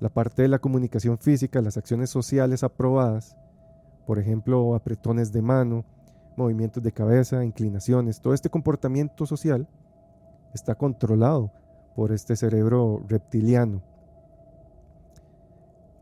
[0.00, 3.36] la parte de la comunicación física, las acciones sociales aprobadas,
[4.06, 5.84] por ejemplo, apretones de mano,
[6.36, 9.68] movimientos de cabeza, inclinaciones, todo este comportamiento social
[10.54, 11.50] está controlado
[11.94, 13.82] por este cerebro reptiliano.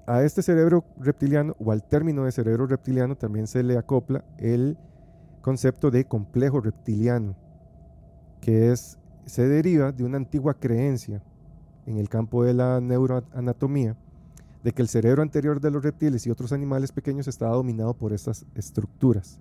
[0.07, 4.77] A este cerebro reptiliano o al término de cerebro reptiliano también se le acopla el
[5.41, 7.37] concepto de complejo reptiliano,
[8.41, 11.23] que es, se deriva de una antigua creencia
[11.87, 13.97] en el campo de la neuroanatomía
[14.65, 18.15] de que el cerebro anterior de los reptiles y otros animales pequeños estaba dominado por
[18.15, 19.39] estas estructuras.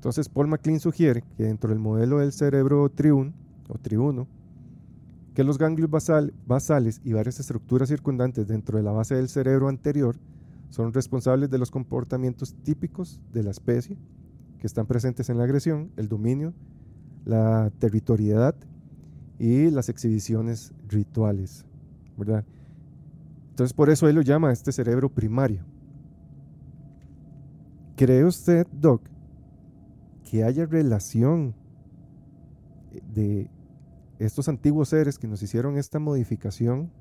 [0.00, 3.34] Entonces Paul MacLean sugiere que dentro del modelo del cerebro triún
[3.68, 4.26] o tribuno,
[5.34, 10.16] que los ganglios basales y varias estructuras circundantes dentro de la base del cerebro anterior
[10.70, 13.98] son responsables de los comportamientos típicos de la especie
[14.58, 16.54] que están presentes en la agresión, el dominio,
[17.26, 18.54] la territorialidad
[19.38, 21.66] y las exhibiciones rituales,
[22.16, 22.46] ¿verdad?
[23.50, 25.62] Entonces por eso él lo llama este cerebro primario.
[27.96, 29.02] ¿Cree usted, Doc,
[30.30, 31.56] que haya relación
[33.12, 33.50] de
[34.20, 36.92] estos antiguos seres que nos hicieron esta modificación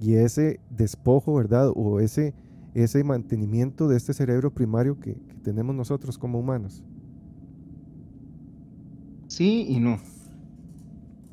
[0.00, 1.70] y ese despojo, ¿verdad?
[1.76, 2.32] O ese,
[2.72, 6.82] ese mantenimiento de este cerebro primario que, que tenemos nosotros como humanos.
[9.26, 9.98] Sí y no.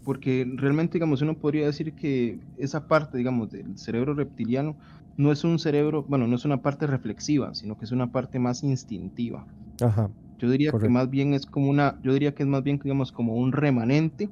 [0.03, 4.75] Porque realmente, digamos, uno podría decir que esa parte, digamos, del cerebro reptiliano
[5.15, 8.37] no es un cerebro, bueno, no es una parte reflexiva, sino que es una parte
[8.37, 9.47] más instintiva.
[9.79, 10.09] Ajá.
[10.41, 13.11] Yo diría que más bien es como una, yo diría que es más bien, digamos,
[13.11, 14.27] como un remanente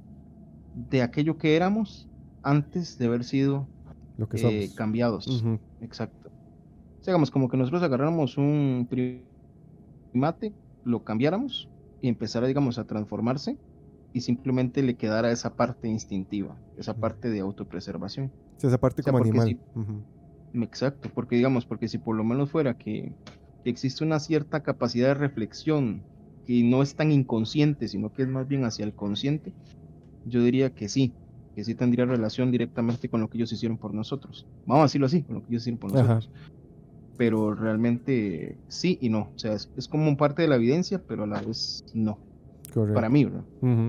[0.89, 2.07] de aquello que éramos
[2.41, 3.67] antes de haber sido
[4.17, 5.43] Lo que eh, cambiados.
[5.81, 6.29] Exacto.
[6.99, 8.87] O sea, digamos, como que nosotros agarráramos un
[10.11, 10.51] primate,
[10.83, 11.69] lo cambiáramos
[12.01, 13.57] y empezara, digamos, a transformarse
[14.11, 18.31] y simplemente le quedara esa parte instintiva, esa parte de autopreservación.
[18.57, 19.59] Esa parte O sea, como animal.
[20.53, 23.13] Exacto, porque digamos, porque si por lo menos fuera que,
[23.63, 26.03] que existe una cierta capacidad de reflexión
[26.45, 29.53] que no es tan inconsciente, sino que es más bien hacia el consciente,
[30.25, 31.13] yo diría que sí,
[31.55, 34.45] que sí tendría relación directamente con lo que ellos hicieron por nosotros.
[34.65, 36.15] Vamos a decirlo así, con lo que ellos hicieron por Ajá.
[36.15, 36.29] nosotros.
[37.17, 41.23] Pero realmente sí y no, o sea, es, es como parte de la evidencia, pero
[41.23, 42.17] a la vez no.
[42.73, 42.93] Correcto.
[42.95, 43.43] Para mí, ¿verdad?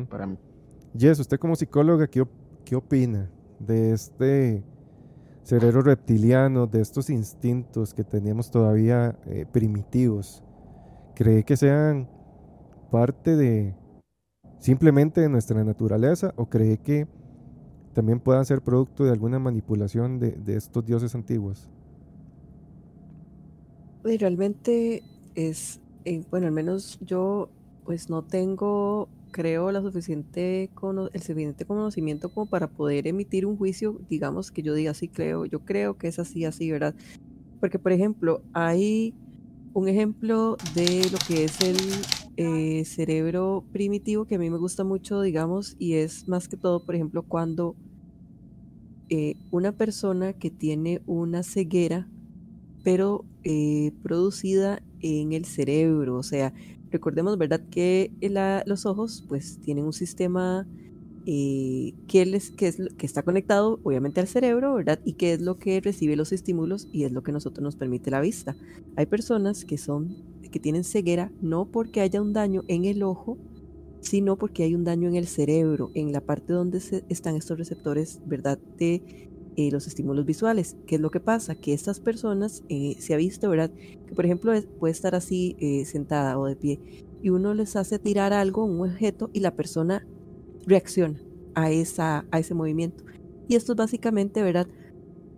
[0.09, 0.37] Para mí.
[0.99, 2.33] Jess, usted como psicóloga, ¿qué, op-
[2.65, 3.31] qué opina
[3.61, 4.65] de este
[5.43, 10.43] cerebro reptiliano, de estos instintos que tenemos todavía eh, primitivos?
[11.15, 12.09] ¿Cree que sean
[12.91, 13.75] parte de
[14.59, 17.07] simplemente de nuestra naturaleza o cree que
[17.95, 21.69] también puedan ser producto de alguna manipulación de, de estos dioses antiguos?
[24.05, 25.03] Y realmente
[25.35, 27.51] es, eh, bueno, al menos yo
[27.85, 33.57] pues no tengo, creo, la suficiente cono- el suficiente conocimiento como para poder emitir un
[33.57, 36.94] juicio, digamos, que yo diga sí creo, yo creo que es así, así, ¿verdad?
[37.61, 39.16] Porque, por ejemplo, hay
[39.74, 44.85] un ejemplo de lo que es el eh, cerebro primitivo que a mí me gusta
[44.85, 47.77] mucho, digamos, y es más que todo, por ejemplo, cuando
[49.09, 52.11] eh, una persona que tiene una ceguera,
[52.82, 56.55] pero eh, producida en el cerebro, o sea,
[56.91, 57.62] recordemos, ¿verdad?
[57.71, 60.69] Que la- los ojos pues tienen un sistema
[61.27, 65.01] eh, que, les, que, es, que está conectado obviamente al cerebro, ¿verdad?
[65.05, 68.11] Y que es lo que recibe los estímulos y es lo que nosotros nos permite
[68.11, 68.57] la vista.
[68.97, 70.19] Hay personas que son,
[70.51, 73.41] que tienen ceguera no porque haya un daño en el ojo,
[74.01, 77.59] sino porque hay un daño en el cerebro, en la parte donde se- están estos
[77.59, 78.59] receptores, ¿verdad?
[78.79, 80.77] De eh, los estímulos visuales.
[80.87, 81.55] ¿Qué es lo que pasa?
[81.57, 83.73] Que estas personas, eh, se ha visto, ¿verdad?
[84.07, 86.81] Que por ejemplo es- puede estar así eh, sentada o de pie
[87.21, 90.07] y uno les hace tirar algo, un objeto, y la persona
[90.67, 91.23] reacciona
[91.55, 93.05] a, esa, a ese movimiento.
[93.49, 94.69] Y esto es básicamente, ¿verdad?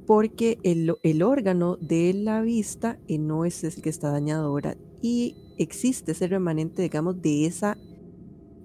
[0.07, 4.79] Porque el, el órgano de la vista eh, no es el que está dañado, ¿verdad?
[5.01, 7.79] Y existe ese remanente, digamos, de esa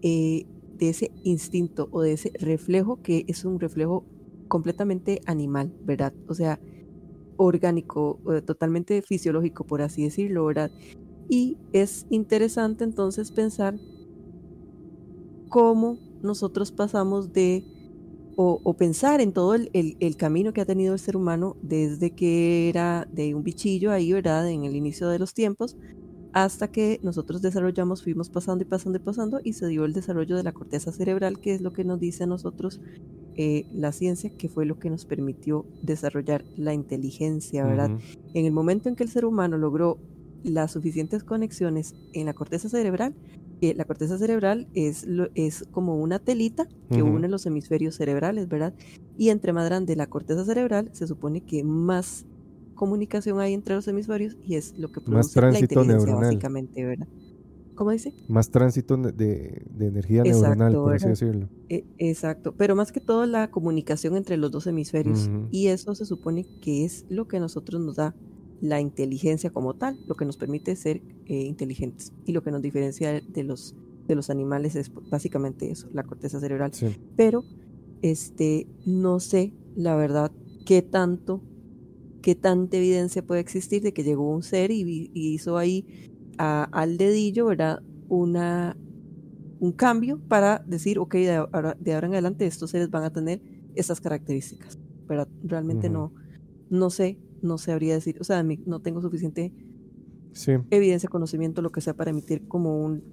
[0.02, 4.06] de ese instinto o de ese reflejo que es un reflejo
[4.48, 6.16] completamente animal, ¿verdad?
[6.28, 6.62] O sea,
[7.38, 10.72] orgánico, eh, totalmente fisiológico, por así decirlo, ¿verdad?
[11.30, 13.82] Y es interesante entonces pensar
[15.48, 17.66] cómo nosotros pasamos de,
[18.36, 22.12] o, pensar en todo el, el- el camino que ha tenido el ser humano desde
[22.14, 24.50] que era de un bichillo ahí, ¿verdad?
[24.50, 25.78] En el inicio de los tiempos,
[26.34, 30.38] hasta que nosotros desarrollamos, fuimos pasando y pasando y pasando y se dio el desarrollo
[30.38, 32.82] de la corteza cerebral, que es lo que nos dice a nosotros
[33.38, 37.94] eh, la ciencia, que fue lo que nos permitió desarrollar la inteligencia, ¿verdad?
[38.34, 40.02] En el momento en que el ser humano logró
[40.44, 43.16] las suficientes conexiones en la corteza cerebral,
[43.62, 48.48] que la corteza cerebral es, lo- es como una telita que une los hemisferios cerebrales,
[48.48, 48.76] ¿verdad?
[49.16, 52.26] Y entre más grande la corteza cerebral, se supone que más
[52.76, 56.16] comunicación hay entre los hemisferios y es lo que produce la inteligencia, neuronal.
[56.16, 57.08] básicamente, ¿verdad?
[57.78, 58.12] ¿Cómo dice?
[58.28, 61.48] Más tránsito de, de energía Exacto, neuronal, por así decirlo.
[61.70, 65.30] E- Exacto, pero más que todo la comunicación entre los dos hemisferios.
[65.52, 68.16] Y eso se supone que es lo que a nosotros nos da
[68.62, 72.64] la inteligencia como tal, lo que nos permite ser eh, inteligentes y lo que nos
[72.64, 73.76] diferencia de los,
[74.08, 76.74] de los animales es básicamente eso, la corteza cerebral.
[76.74, 76.88] Sí.
[77.16, 77.44] Pero
[78.02, 80.32] este, no sé, la verdad,
[80.66, 81.44] qué tanto,
[82.24, 85.86] qué tanta evidencia puede existir de que llegó un ser y, y hizo ahí
[86.38, 87.84] a- al dedillo, ¿verdad?
[88.08, 88.80] Una,
[89.60, 93.12] un cambio para decir, ok, de ahora, de ahora en adelante estos seres van a
[93.12, 93.44] tener
[93.76, 94.80] estas características.
[95.08, 96.14] Pero realmente no,
[96.70, 99.54] no sé, no sabría decir, o sea, no tengo suficiente
[100.32, 103.04] Sí, evidencia, conocimiento, lo que sea, para emitir como un,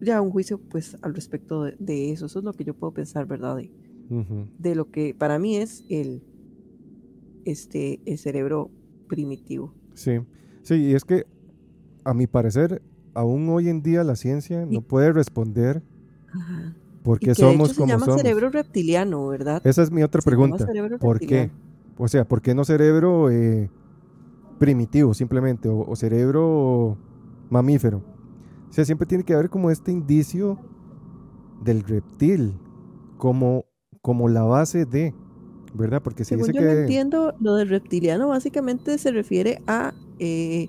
[0.00, 2.26] ya un juicio, pues, al respecto de, de eso.
[2.26, 3.56] Eso es lo que yo puedo pensar, ¿verdad?
[3.56, 3.72] De,
[4.58, 6.24] de lo que para mí es el,
[7.44, 8.72] este, el cerebro
[9.06, 9.74] primitivo.
[9.94, 10.20] sí.
[10.62, 11.26] Sí, y es que
[12.04, 12.82] a mi parecer,
[13.14, 15.82] aún hoy en día la ciencia no Y- puede responder
[16.32, 16.74] Ajá.
[17.02, 18.20] por Y qué que de somos hecho se como llama somos.
[18.20, 19.62] cerebro reptiliano, ¿verdad?
[19.64, 20.66] Esa es mi otra Se pregunta.
[21.00, 21.50] ¿Por qué?
[21.96, 23.70] O sea, ¿por qué no cerebro eh,
[24.58, 25.68] primitivo simplemente?
[25.68, 26.96] O, o cerebro
[27.50, 27.98] mamífero.
[28.68, 30.58] O sea, siempre tiene que haber como este indicio
[31.62, 32.54] del reptil,
[33.16, 33.64] como,
[34.02, 35.14] como la base de,
[35.74, 36.02] ¿verdad?
[36.02, 36.80] Porque si Según dice yo que...
[36.80, 40.68] entiendo, lo de reptiliano básicamente se refiere a eh,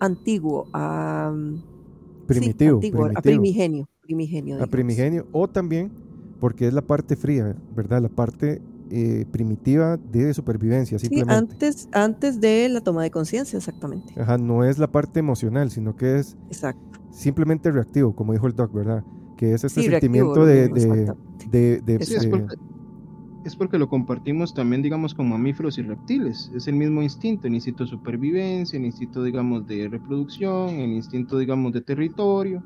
[0.00, 3.22] antiguo, a mm, sí, Primitivo, antiguo, a primitivo.
[3.22, 4.62] primigenio, primigenio.
[4.62, 5.90] a primigenio, o también
[6.40, 8.02] porque es la parte fría, ¿verdad?
[8.02, 8.60] La parte
[8.90, 11.54] eh, primitiva de supervivencia, Sí, simplemente.
[11.54, 14.12] antes, antes de la toma de conciencia, exactamente.
[14.20, 16.80] Ajá, no es la parte emocional, sino que es Exacto.
[17.10, 19.02] simplemente reactivo, como dijo el doc, ¿verdad?
[19.36, 21.12] Que es este Sí, sentimiento de, mismo, de,
[21.50, 22.54] de, de, Sí, es eh, porque,
[23.46, 26.50] es porque lo compartimos también, digamos, con mamíferos y reptiles.
[26.52, 31.38] Es el mismo instinto, el instinto de supervivencia, el instinto, digamos, de reproducción, el instinto,
[31.38, 32.64] digamos, de territorio.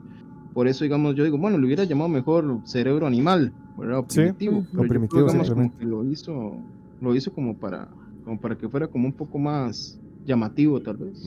[0.52, 3.98] Por eso, digamos, yo digo, bueno, le hubiera llamado mejor cerebro animal, ¿verdad?
[3.98, 4.56] O Sí, primitivo.
[4.56, 4.66] Ujú.
[4.70, 6.64] pero o yo primitivo, creo, digamos, como que lo hizo,
[7.00, 7.90] lo hizo como para,
[8.24, 11.22] como para que fuera como un poco más llamativo, tal vez.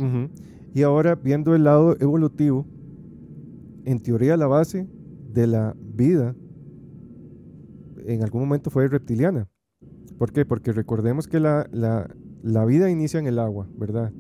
[0.74, 2.68] Y ahora, viendo el lado evolutivo,
[3.86, 4.90] en teoría la base
[5.28, 6.36] de la vida
[8.06, 9.48] en algún momento fue reptiliana.
[10.18, 10.46] ¿Por qué?
[10.46, 12.10] Porque recordemos que la, la-
[12.44, 14.12] la vida inicia en el agua, ¿verdad?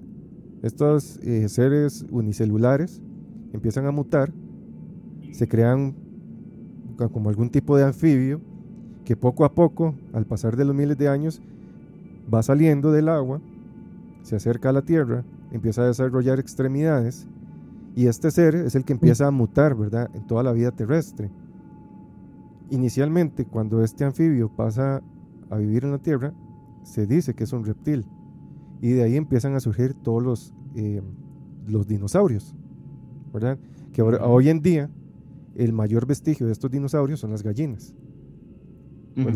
[0.61, 3.01] Estos eh, seres unicelulares
[3.51, 4.31] empiezan a mutar,
[5.31, 5.95] se crean
[7.11, 8.39] como algún tipo de anfibio
[9.03, 11.41] que poco a poco, al pasar de los miles de años,
[12.33, 13.41] va saliendo del agua,
[14.21, 17.27] se acerca a la tierra, empieza a desarrollar extremidades
[17.95, 20.09] y este ser es el que empieza a mutar, ¿verdad?
[20.15, 21.29] En toda la vida terrestre.
[22.73, 25.03] Inicialmente, cuando este anfibio pasa
[25.51, 26.33] a vivir en la tierra,
[26.83, 28.03] se dice que es un reptil
[28.81, 31.01] y de ahí empiezan a surgir todos los, eh,
[31.67, 32.55] los dinosaurios,
[33.31, 33.59] ¿verdad?
[33.93, 34.89] Que ahora- hoy en día
[35.55, 37.95] el mayor vestigio de estos dinosaurios son las gallinas.
[39.15, 39.27] ujú.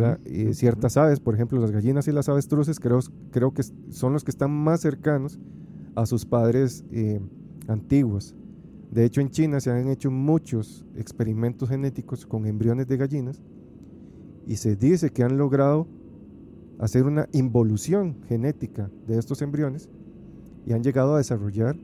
[0.55, 2.97] ciertas aves, por ejemplo, las gallinas y las avestruces, creo,
[3.29, 3.61] creo que
[3.91, 5.39] son los que están más cercanos
[5.93, 7.19] a sus padres eh,
[7.67, 8.33] antiguos.
[8.91, 13.41] De hecho, en China se han hecho muchos experimentos genéticos con embriones de gallinas
[14.45, 15.87] y se dice que han logrado
[16.79, 19.89] hacer una involución genética de estos embriones
[20.65, 21.75] y han llegado a desarrollar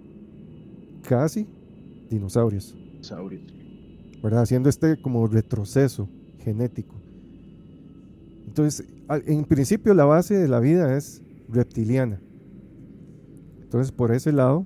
[1.07, 1.47] casi
[2.09, 2.75] dinosaurios.
[2.75, 3.41] Dinosaurios.
[4.23, 4.43] ¿verdad?
[4.43, 6.07] Haciendo este como retroceso
[6.39, 6.95] genético.
[8.47, 12.21] Entonces, en principio la base de la vida es reptiliana.
[13.61, 14.65] Entonces, por ese lado,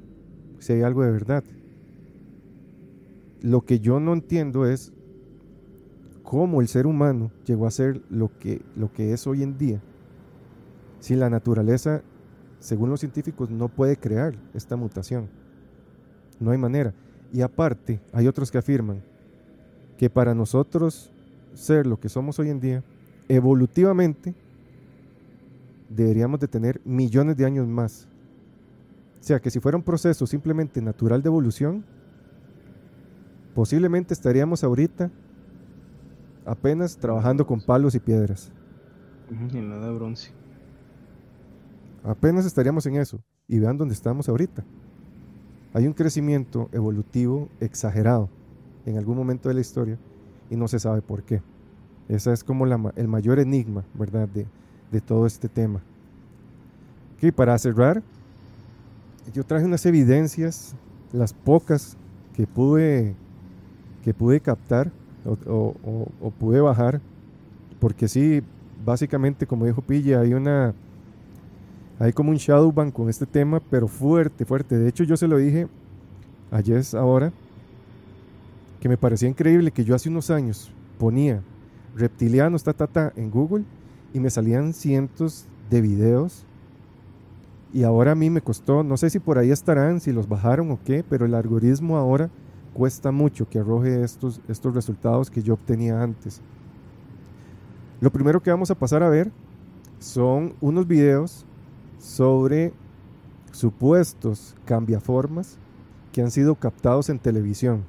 [0.60, 1.44] si hay algo de verdad.
[3.42, 4.92] Lo que yo no entiendo es
[6.24, 9.82] cómo el ser humano llegó a ser lo que, lo que es hoy en día.
[11.00, 12.02] Si la naturaleza,
[12.60, 15.30] según los científicos, no puede crear esta mutación.
[16.40, 16.94] No hay manera.
[17.32, 19.02] Y aparte, hay otros que afirman
[19.98, 21.12] que para nosotros
[21.54, 22.84] ser lo que somos hoy en día,
[23.28, 24.34] evolutivamente,
[25.90, 28.08] deberíamos de tener millones de años más.
[29.20, 31.84] O sea, que si fuera un proceso simplemente natural de evolución,
[33.58, 35.10] posiblemente estaríamos ahorita
[36.46, 38.52] apenas trabajando con palos y piedras.
[39.32, 40.32] En la edad de bronce.
[42.04, 43.20] Apenas estaríamos en eso.
[43.48, 44.64] Y vean dónde estamos ahorita.
[45.74, 48.30] Hay un crecimiento evolutivo exagerado
[48.86, 49.98] en algún momento de la historia
[50.52, 51.42] y no se sabe por qué.
[52.10, 54.28] Ese es como la el mayor enigma, ¿verdad?
[54.28, 54.46] De,
[54.92, 55.82] de todo este tema.
[57.16, 58.04] Ok, para cerrar,
[59.34, 60.76] yo traje unas evidencias,
[61.12, 61.98] las pocas
[62.36, 63.16] que pude,
[64.02, 64.92] que pude captar
[65.26, 65.34] o,
[65.84, 67.02] o- o- pude bajar,
[67.80, 68.42] porque sí,
[68.86, 70.76] básicamente, como dijo Pille, hay una,
[72.00, 74.78] hay como un shadow ban con este tema, pero fuerte, fuerte.
[74.78, 75.68] De hecho, yo se lo dije
[76.52, 77.34] a Jess ahora,
[78.80, 81.44] que me parecía increíble que yo hace unos años ponía
[81.96, 83.66] reptilianos, ta, ta, ta, en Google
[84.14, 86.46] y me salían cientos de videos
[87.74, 90.72] Y ahora a mí me costó, no sé si por ahí estarán, si los bajaron
[90.72, 92.30] o qué, pero el algoritmo ahora
[92.78, 96.42] cuesta mucho que arroje estos, estos resultados que yo obtenía antes.
[98.00, 99.32] Lo primero que vamos a pasar a ver
[99.98, 101.44] son unos videos
[101.98, 102.72] sobre
[103.52, 105.58] supuestos cambiaformas
[106.12, 107.84] que han sido captados en televisión.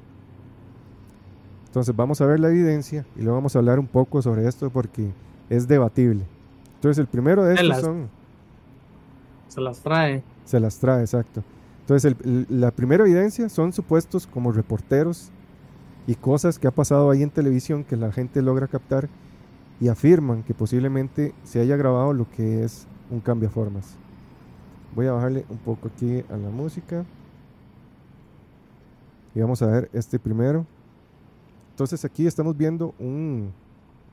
[1.66, 4.70] Entonces vamos a ver la evidencia y luego vamos a hablar un poco sobre esto
[4.70, 5.12] porque
[5.50, 6.24] es debatible.
[6.76, 8.08] Entonces el primero de estos son...
[9.48, 10.22] Se las trae.
[10.46, 11.44] Se las trae, exacto.
[11.88, 12.16] Entonces
[12.50, 15.30] la primera evidencia son supuestos como reporteros
[16.06, 19.08] y cosas que ha pasado ahí en televisión que la gente logra captar
[19.80, 23.96] y afirman que posiblemente se haya grabado lo que es un cambiaformas.
[24.94, 27.06] Voy a bajarle un poco aquí a la música.
[29.34, 30.66] Y vamos a ver este primero.
[31.70, 33.50] Entonces aquí estamos viendo un,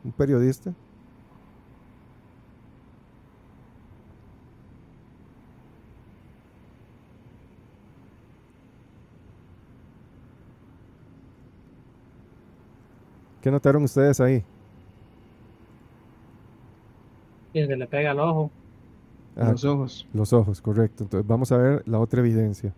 [0.01, 0.73] un periodista
[13.45, 14.43] ¿Qué notaron ustedes ahí?
[17.53, 18.49] Que se le pega el ojo.
[19.35, 20.07] Ah, los ojos.
[20.15, 21.03] Los ojos, correcto.
[21.03, 22.73] Entonces vamos a ver la otra evidencia.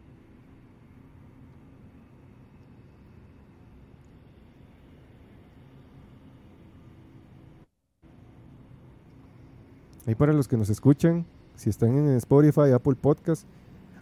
[10.05, 11.25] Ahí para los que nos escuchan,
[11.55, 13.47] si están en Spotify, Apple Podcast,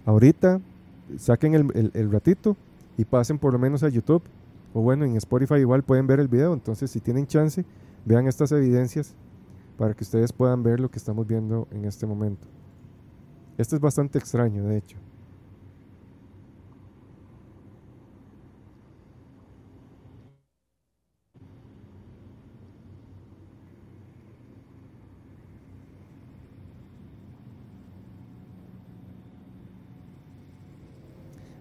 [0.04, 0.62] ahorita
[1.20, 2.58] saquen el, el ratito
[2.98, 4.24] y pasen por lo menos a YouTube
[4.76, 7.66] o bueno, en Spotify igual pueden ver el video, entonces si tienen chance,
[8.04, 9.16] vean estas evidencias
[9.78, 12.46] para que ustedes puedan ver lo que estamos viendo en este momento.
[13.58, 14.98] Este es bastante extraño, de hecho.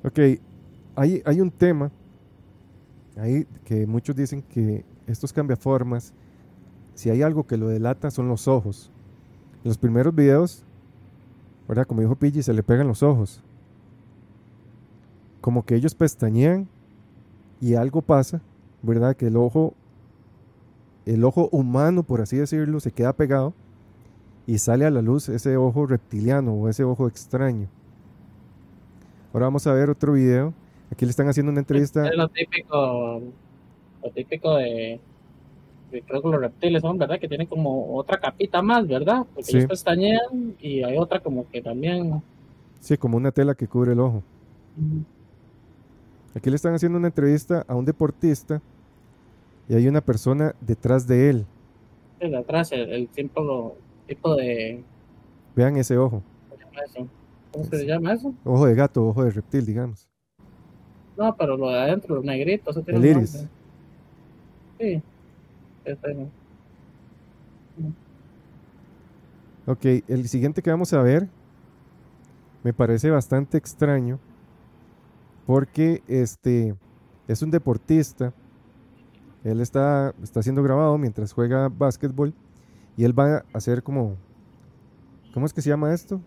[0.03, 0.19] Ok,
[0.97, 1.93] hay, hay un tema
[3.17, 6.13] Ahí que muchos dicen que estos cambiaformas,
[6.95, 8.91] si hay algo que lo delata son los ojos.
[9.63, 10.65] En los primeros videos,
[11.69, 11.87] ¿verdad?
[11.87, 13.41] Como dijo Pidgey, se le pegan los ojos.
[15.41, 16.69] Como que ellos pestañean
[17.61, 18.41] y algo pasa,
[18.83, 19.17] ¿verdad?
[19.17, 19.75] Que el ojo,
[21.07, 23.55] el ojo humano, por así decirlo, se queda pegado
[24.47, 27.69] y sale a la luz ese ojo reptiliano o ese ojo extraño.
[29.33, 30.53] Ahora vamos a ver otro video
[30.95, 32.07] Aquí le están haciendo una entrevista.
[32.07, 33.21] Es lo típico,
[34.01, 35.01] lo típico de,
[35.91, 37.19] creo que los reptiles son, ¿verdad?
[37.19, 39.27] Que tienen como otra capita más, ¿verdad?
[39.35, 42.23] Porque ellos pestañean y hay otra como que también...
[42.79, 44.23] Sí, como una tela que cubre el ojo.
[46.33, 48.63] Aquí le están haciendo una entrevista a un deportista
[49.69, 51.47] y hay una persona detrás de él.
[52.21, 53.77] Sí, detrás, el, el tipo,
[54.07, 54.85] tipo de...
[55.57, 56.23] Vean ese ojo.
[57.51, 58.33] ¿Cómo se llama eso?
[58.45, 60.09] Ojo de gato, ojo de reptil, digamos.
[61.17, 63.47] No, pero lo de adentro, los negritos, eso tiene el iris.
[64.79, 65.03] Sí.
[65.85, 66.29] Este
[69.67, 71.29] Ok, el siguiente que vamos a ver
[72.63, 74.19] me parece bastante extraño
[75.47, 76.75] porque este
[77.29, 78.33] es un deportista.
[79.43, 82.35] Él está, está siendo grabado mientras juega básquetbol
[82.97, 84.17] y él va a hacer como,
[85.33, 86.21] ¿cómo es que se llama esto?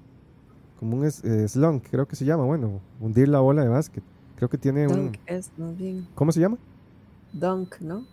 [0.79, 4.03] Como un eh, slunk, creo que se llama, bueno, hundir la bola de básquet.
[4.37, 5.17] Creo que tiene Dunk un.
[5.25, 6.07] es más bien.
[6.15, 6.57] ¿Cómo se llama?
[7.33, 8.05] Dunk, ¿no?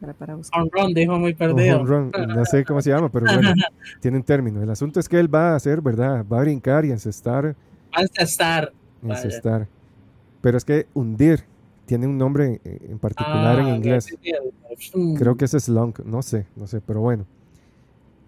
[0.00, 0.60] Para, para buscar.
[0.60, 1.80] Home run, dijo muy perdido.
[1.80, 2.12] home run.
[2.28, 3.52] No sé cómo se llama, pero bueno,
[4.00, 4.62] tiene un término.
[4.62, 6.24] El asunto es que él va a hacer, ¿verdad?
[6.30, 7.56] Va a brincar y encestar.
[7.94, 8.72] Va a encestar.
[9.02, 9.66] Encestar.
[10.42, 11.44] Pero es que hundir
[11.86, 14.14] tiene un nombre en particular en Ah, inglés.
[14.94, 15.14] Mm.
[15.14, 17.24] Creo que es slunk, no sé, no sé, pero bueno.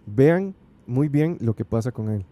[0.07, 0.55] Vean
[0.87, 2.25] muy bien lo que pasa con él.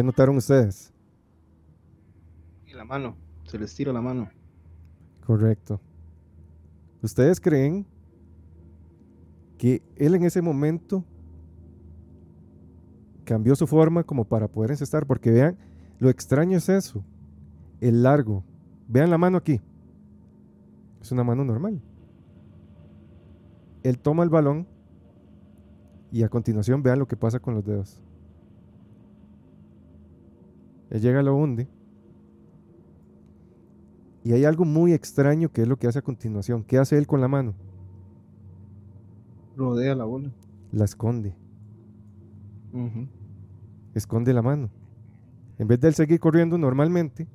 [0.00, 0.94] ¿Qué notaron ustedes?
[2.66, 4.30] Y la mano, se les tira la mano.
[5.26, 5.78] Correcto.
[7.02, 7.84] ¿Ustedes creen
[9.58, 11.04] que él en ese momento
[13.26, 15.06] cambió su forma como para poder encestar?
[15.06, 15.58] Porque vean,
[15.98, 17.04] lo extraño es eso,
[17.82, 18.42] el largo.
[18.88, 19.60] Vean la mano aquí.
[21.02, 21.78] Es una mano normal.
[23.82, 24.66] Él toma el balón
[26.10, 28.02] y a continuación vean lo que pasa con los dedos.
[30.90, 31.68] Él llega, lo hunde.
[34.22, 36.62] Y hay algo muy extraño que es lo que hace a continuación.
[36.64, 37.54] ¿Qué hace él con la mano?
[39.56, 40.30] Rodea la bola.
[40.72, 41.34] la esconde.
[43.94, 44.70] Esconde la mano.
[45.58, 47.26] En vez de él seguir corriendo normalmente,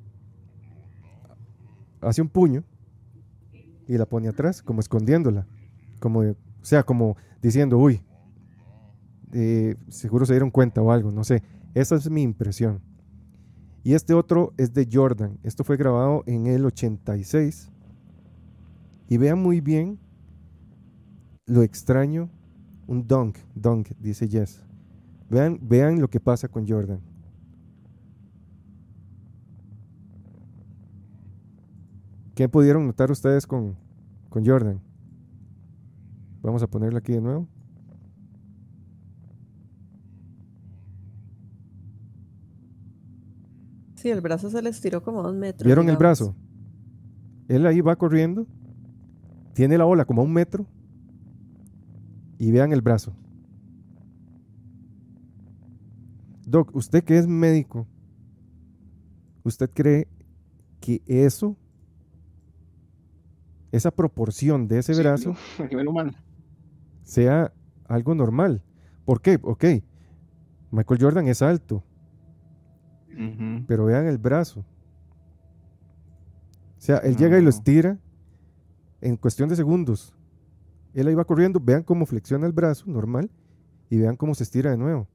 [2.00, 2.64] hace un puño
[3.86, 5.46] y la pone atrás, como escondiéndola.
[6.00, 8.02] Como, o sea, como diciendo, uy,
[9.32, 11.42] eh, seguro se dieron cuenta o algo, no sé.
[11.74, 12.80] Esa es mi impresión.
[13.86, 15.38] Y este otro es de Jordan.
[15.44, 17.70] Esto fue grabado en el 86.
[19.08, 20.00] Y vean muy bien
[21.46, 22.28] lo extraño.
[22.88, 24.60] Un dunk, dunk, dice Jess.
[25.30, 26.98] Vean, vean lo que pasa con Jordan.
[32.34, 33.76] ¿Qué pudieron notar ustedes con,
[34.30, 34.80] con Jordan?
[36.42, 37.46] Vamos a ponerlo aquí de nuevo.
[44.06, 45.66] Sí, el brazo se le estiró como dos metros.
[45.66, 46.36] ¿Vieron el brazo?
[47.48, 48.46] Él ahí va corriendo.
[49.52, 50.64] Tiene la ola como a un metro.
[52.38, 53.16] Y vean el brazo.
[56.46, 57.88] Doc, usted que es médico,
[59.42, 60.06] ¿usted cree
[60.78, 61.56] que eso,
[63.72, 66.12] esa proporción de ese Sí, brazo, a nivel humano.
[67.02, 67.52] sea
[67.88, 68.62] algo normal?
[69.04, 69.40] ¿Por qué?
[69.42, 69.64] Ok,
[70.70, 71.82] Michael Jordan es alto,
[73.66, 74.60] Pero vean el brazo.
[76.78, 77.50] O sea, él llega y lo No.
[77.50, 77.98] estira
[79.00, 80.14] en cuestión de segundos.
[80.94, 83.30] Él ahí va corriendo, vean cómo flexiona el brazo, normal,
[83.90, 85.08] y vean cómo se estira de nuevo.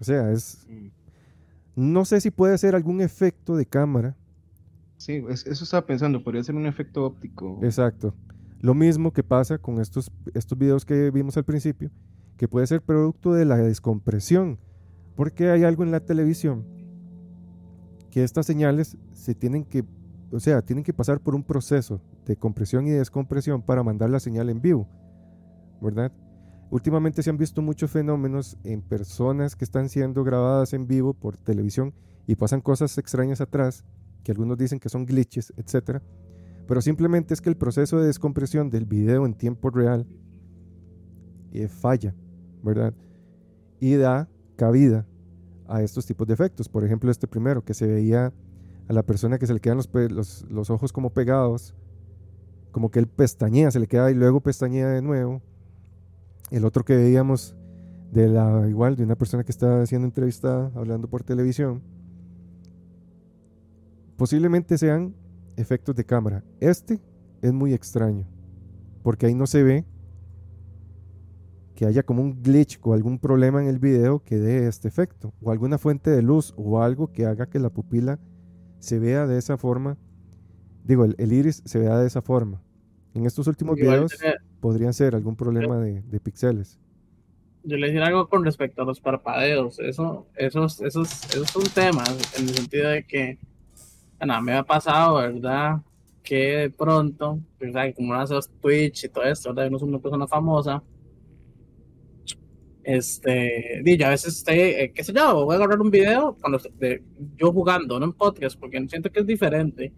[0.00, 0.66] O sea, es...
[1.74, 4.16] No sé si puede ser algún efecto de cámara.
[4.98, 7.58] Sí, es- eso estaba pensando, podría ser un efecto óptico.
[7.62, 8.14] Exacto.
[8.60, 11.90] Lo mismo que pasa con estos, estos videos que vimos al principio,
[12.36, 14.58] que puede ser producto de la descompresión,
[15.14, 16.64] porque hay algo en la televisión
[18.10, 19.84] que estas señales se tienen que,
[20.30, 24.20] o sea, tienen que pasar por un proceso de compresión y descompresión para mandar la
[24.20, 24.88] señal en vivo,
[25.80, 26.12] ¿verdad?
[26.70, 31.36] Últimamente se han visto muchos fenómenos en personas que están siendo grabadas en vivo por
[31.36, 31.94] televisión
[32.26, 33.84] y pasan cosas extrañas atrás,
[34.22, 36.02] que algunos dicen que son glitches, etcétera
[36.66, 40.06] pero simplemente es que el proceso de descompresión del video en tiempo real
[41.52, 42.14] eh, falla,
[42.62, 42.94] ¿verdad?
[43.80, 44.28] Y da
[44.62, 45.04] cabida
[45.66, 46.68] a estos tipos de efectos.
[46.68, 48.32] Por ejemplo, este primero, que se veía
[48.86, 51.74] a la persona que se le quedan los, los, los ojos como pegados,
[52.70, 55.42] como que él pestañea, se le queda y luego pestañea de nuevo.
[56.52, 57.56] El otro que veíamos
[58.12, 61.82] de la igual de una persona que está siendo entrevistada hablando por televisión.
[64.16, 65.12] Posiblemente sean
[65.56, 66.44] efectos de cámara.
[66.60, 67.00] Este
[67.40, 68.28] es muy extraño,
[69.02, 69.84] porque ahí no se ve
[71.82, 75.34] que haya como un glitch o algún problema en el video que dé este efecto,
[75.42, 78.20] o alguna fuente de luz o algo que haga que la pupila
[78.78, 79.98] se vea de esa forma.
[80.84, 82.62] Digo, el, el iris se vea de esa forma.
[83.14, 84.12] En estos últimos videos
[84.60, 86.78] podrían ser algún problema de, de píxeles.
[87.64, 89.80] Yo le decía algo con respecto a los parpadeos.
[89.80, 93.38] Eso, esos, esos, esos son temas en el sentido de que,
[94.18, 95.80] bueno, me ha pasado, ¿verdad?
[96.22, 97.92] Que de pronto, ¿verdad?
[97.96, 99.66] Como hace los Twitch y todo esto, ¿verdad?
[99.66, 100.80] Uno es una persona famosa.
[102.84, 106.58] Este, yo a veces estoy, eh, qué sé yo, voy a agarrar un video cuando
[106.78, 107.02] de,
[107.36, 109.92] yo jugando, no en podcast, porque siento que es diferente.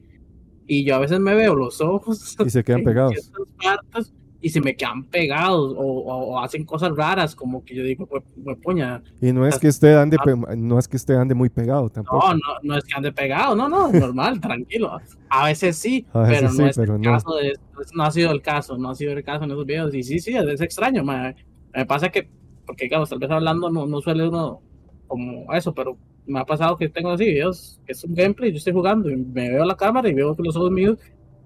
[0.66, 3.30] Y yo a veces me veo los ojos Y se quedan pegados.
[3.62, 8.04] partes y se me quedan pegados o, o- hacen cosas raras, como que yo digo,
[8.06, 10.18] pues, pues, puña, Y no es que esté ande,
[10.58, 12.28] no es que esté ande muy pegado tampoco.
[12.28, 14.98] no, no, no es que ande pegado, no, no, normal, tranquilo.
[15.30, 17.12] A veces sí, A veces pero sí, no es pero el no.
[17.12, 17.54] caso de,
[17.94, 19.94] no ha sido el caso, no ha sido el caso en esos videos.
[19.94, 21.34] Y sí, sí, es, extraño, ma.
[21.74, 22.28] me pasa que,
[22.66, 24.60] porque claro, tal vez hablando no, no suele uno
[25.06, 25.96] como eso, pero
[26.26, 29.16] me ha pasado que tengo así videos, que es un gameplay, yo estoy jugando y
[29.16, 30.98] me veo a la cámara y veo que los ojos míos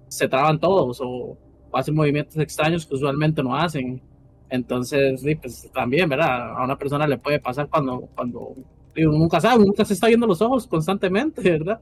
[0.07, 1.37] se traban todos o,
[1.71, 4.01] o hacen movimientos extraños que usualmente no hacen.
[4.49, 6.57] Entonces, sí, pues también, ¿verdad?
[6.57, 8.55] A una persona le puede pasar cuando, cuando
[8.95, 11.79] digo, nunca sabe, nunca se está viendo los ojos constantemente, ¿verdad?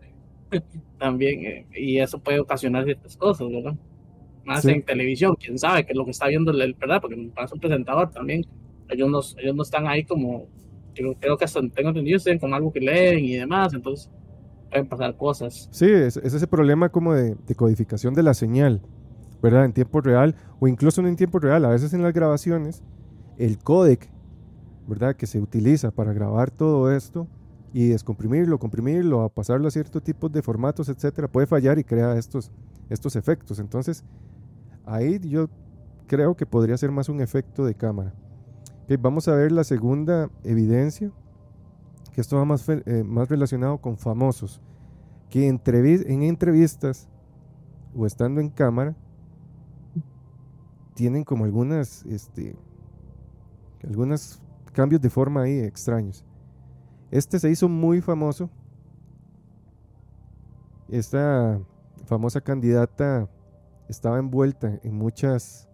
[0.98, 3.76] también, eh, y eso puede ocasionar ciertas cosas, ¿verdad?
[4.46, 4.72] Más Sí.
[4.72, 7.02] en televisión, quién sabe qué es lo que está viendo, el, ¿verdad?
[7.02, 8.46] Porque me pasa un presentador también,
[8.90, 10.48] ellos no, ellos no están ahí como,
[10.94, 14.10] yo creo que hasta tengo entendido, están con algo que leen y demás, entonces
[14.70, 15.70] pueden pasar cosas.
[15.72, 18.82] Sí, es, es ese problema como de, de codificación de la señal,
[19.42, 19.66] ¿verdad?
[19.66, 21.66] En tiempo real o incluso no en tiempo real.
[21.66, 22.84] A veces en las grabaciones,
[23.38, 24.10] el códec,
[24.88, 25.16] ¿verdad?
[25.16, 27.28] Que se utiliza para grabar todo esto
[27.74, 32.18] y descomprimirlo, comprimirlo, a pasarlo a ciertos tipos de formatos, etcétera, puede fallar y crea
[32.18, 32.52] estos,
[32.90, 33.60] estos efectos.
[33.60, 34.04] Entonces,
[34.86, 35.50] ahí yo
[36.08, 38.14] creo que podría ser más un efecto de cámara.
[38.96, 41.12] Vamos a ver la segunda evidencia,
[42.14, 44.62] que esto va más, eh, más relacionado con famosos
[45.30, 47.10] que entrevi- en entrevistas
[47.96, 48.96] o estando en cámara
[50.94, 52.56] tienen como algunas este,
[53.84, 54.42] Algunos
[54.74, 56.26] cambios de forma ahí extraños.
[57.12, 58.50] Este se hizo muy famoso.
[60.90, 61.60] Esta
[62.06, 63.30] famosa candidata
[63.88, 65.68] estaba envuelta en muchas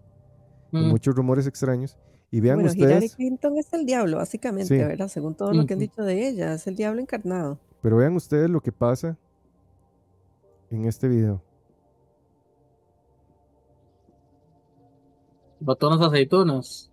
[0.73, 0.89] en Mm.
[0.89, 1.97] muchos rumores extraños.
[2.35, 4.75] Y vean Bueno, Hillary ustedes, Clinton es el diablo, básicamente, Sí.
[4.83, 5.07] ¿verdad?
[5.07, 7.59] Según todo lo que han dicho de ella, es el diablo encarnado.
[7.79, 9.15] pero vean ustedes lo que pasa
[10.71, 11.43] en este video.
[15.59, 16.89] Botó unas aceitunas.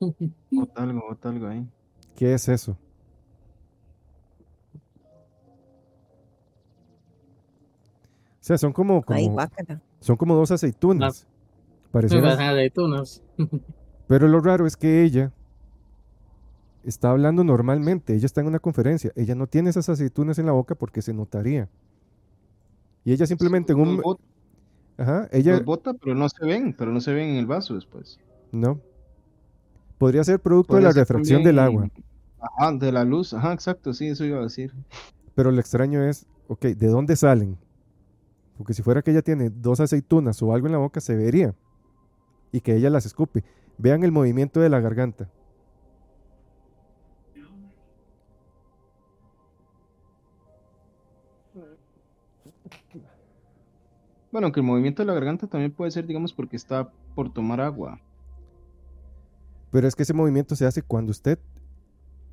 [0.50, 1.66] Bota algo, bota algo ahí.
[2.16, 2.72] ¿Qué es eso?
[8.32, 9.80] O sea, son como, Ay, como guácala.
[10.00, 11.26] son como dos aceitunas.
[11.92, 13.22] Parecieron- parecen aceitunas.
[14.06, 15.32] Pero lo raro es que ella
[16.84, 18.14] está hablando normalmente.
[18.14, 19.12] Ella está en una conferencia.
[19.16, 21.68] Ella no tiene esas aceitunas en la boca porque se notaría.
[23.04, 24.16] Y ella simplemente en Los un...
[24.98, 25.52] Ajá, ella...
[25.52, 28.18] los bota, pero no se ven, pero no se ven en el vaso después.
[28.52, 28.78] No.
[29.96, 31.88] Podría ser producto de la refracción del agua.
[32.38, 34.72] Ajá, de la luz, ajá, exacto, sí, eso iba a decir.
[35.34, 37.56] Pero lo extraño es, ok, ¿de dónde salen?
[38.58, 41.54] Porque si fuera que ella tiene dos aceitunas o algo en la boca, se vería.
[42.52, 43.44] Y que ella las escupe.
[43.78, 45.28] Vean el movimiento de la garganta.
[54.32, 57.60] Bueno, que el movimiento de la garganta también puede ser, digamos, porque está por tomar
[57.60, 58.00] agua.
[59.72, 61.38] Pero es que ese movimiento se hace cuando usted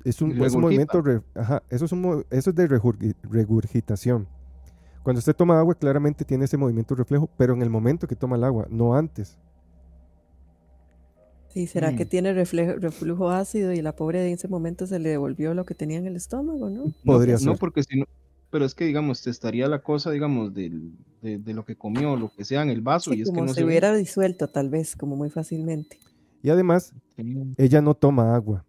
[0.04, 0.60] es un, es un Regurgita.
[0.60, 4.28] movimiento, re- ajá, eso es un eso es de regurgi- regurgitación.
[5.02, 8.36] Cuando usted toma agua, claramente tiene ese movimiento reflejo, pero en el momento que toma
[8.36, 9.38] el agua, no antes.
[11.58, 12.08] Sí, ¿será que Mm.
[12.08, 15.74] tiene reflejo- reflujo ácido y la pobre en ese momento se le devolvió lo que
[15.74, 16.84] tenía en el estómago, ¿no?
[16.84, 17.58] No, Podría No, ser.
[17.58, 18.04] porque si no,
[18.48, 22.14] pero es que, digamos, te estaría la cosa, digamos, del, de, de lo que comió,
[22.14, 23.70] lo que sea en el vaso, Sí, y es que como no se se ve.
[23.70, 25.98] hubiera disuelto tal vez, como muy fácilmente.
[26.44, 26.92] Y además,
[27.56, 28.64] ella no toma agua.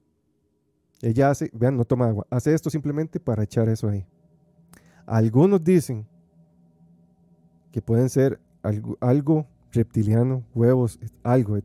[1.03, 2.25] Ella hace, vean, no toma agua.
[2.31, 4.03] Hace esto simplemente para echar eso ahí.
[5.05, 6.07] Algunos dicen
[7.71, 11.63] que pueden ser algo, algo reptiliano, huevos, algo eh,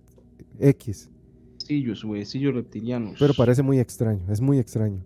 [0.58, 1.10] X.
[1.68, 3.16] Huesillos, huesillos reptilianos.
[3.18, 4.98] Pero parece muy extraño, es muy extraño.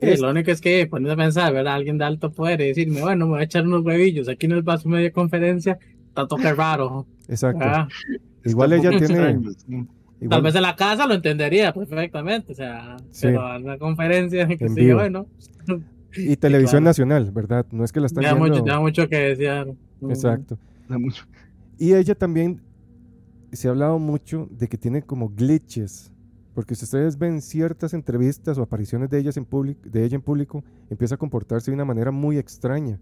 [0.00, 1.74] Sí, Es- lo único es que pones a pensar, ¿verdad?
[1.74, 4.52] Alguien de alto poder y decirme, bueno, me voy a echar unos huevillos aquí en
[4.52, 5.78] el vaso media conferencia,
[6.08, 7.06] está toque raro.
[7.28, 7.60] Exacto.
[7.64, 7.86] Ah,
[8.44, 9.38] Igual Está ella tiene.
[9.40, 9.54] sí.
[9.68, 9.86] Tal
[10.20, 13.26] igual- vez en la casa lo entendería perfectamente, o sea, Sí.
[13.28, 14.98] pero en la conferencia, que En sí, vivo.
[14.98, 15.26] bueno,
[16.16, 16.84] y televisión claro.
[16.90, 17.66] nacional, ¿verdad?
[17.70, 18.48] No es que la están da viendo.
[18.58, 19.74] mucho, da mucho que decir.
[20.08, 20.58] Exacto.
[20.88, 21.24] Da mucho.
[21.78, 22.60] Y ella también
[23.52, 26.10] se ha hablado mucho de que tiene como glitches.
[26.54, 29.46] Porque si ustedes ven ciertas entrevistas o apariciones de, ellas en
[29.84, 33.00] de ella en público, empieza a comportarse de una manera muy extraña.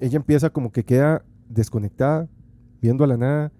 [0.00, 2.28] Ella empieza como que queda desconectada,
[2.80, 3.52] viendo a la nada,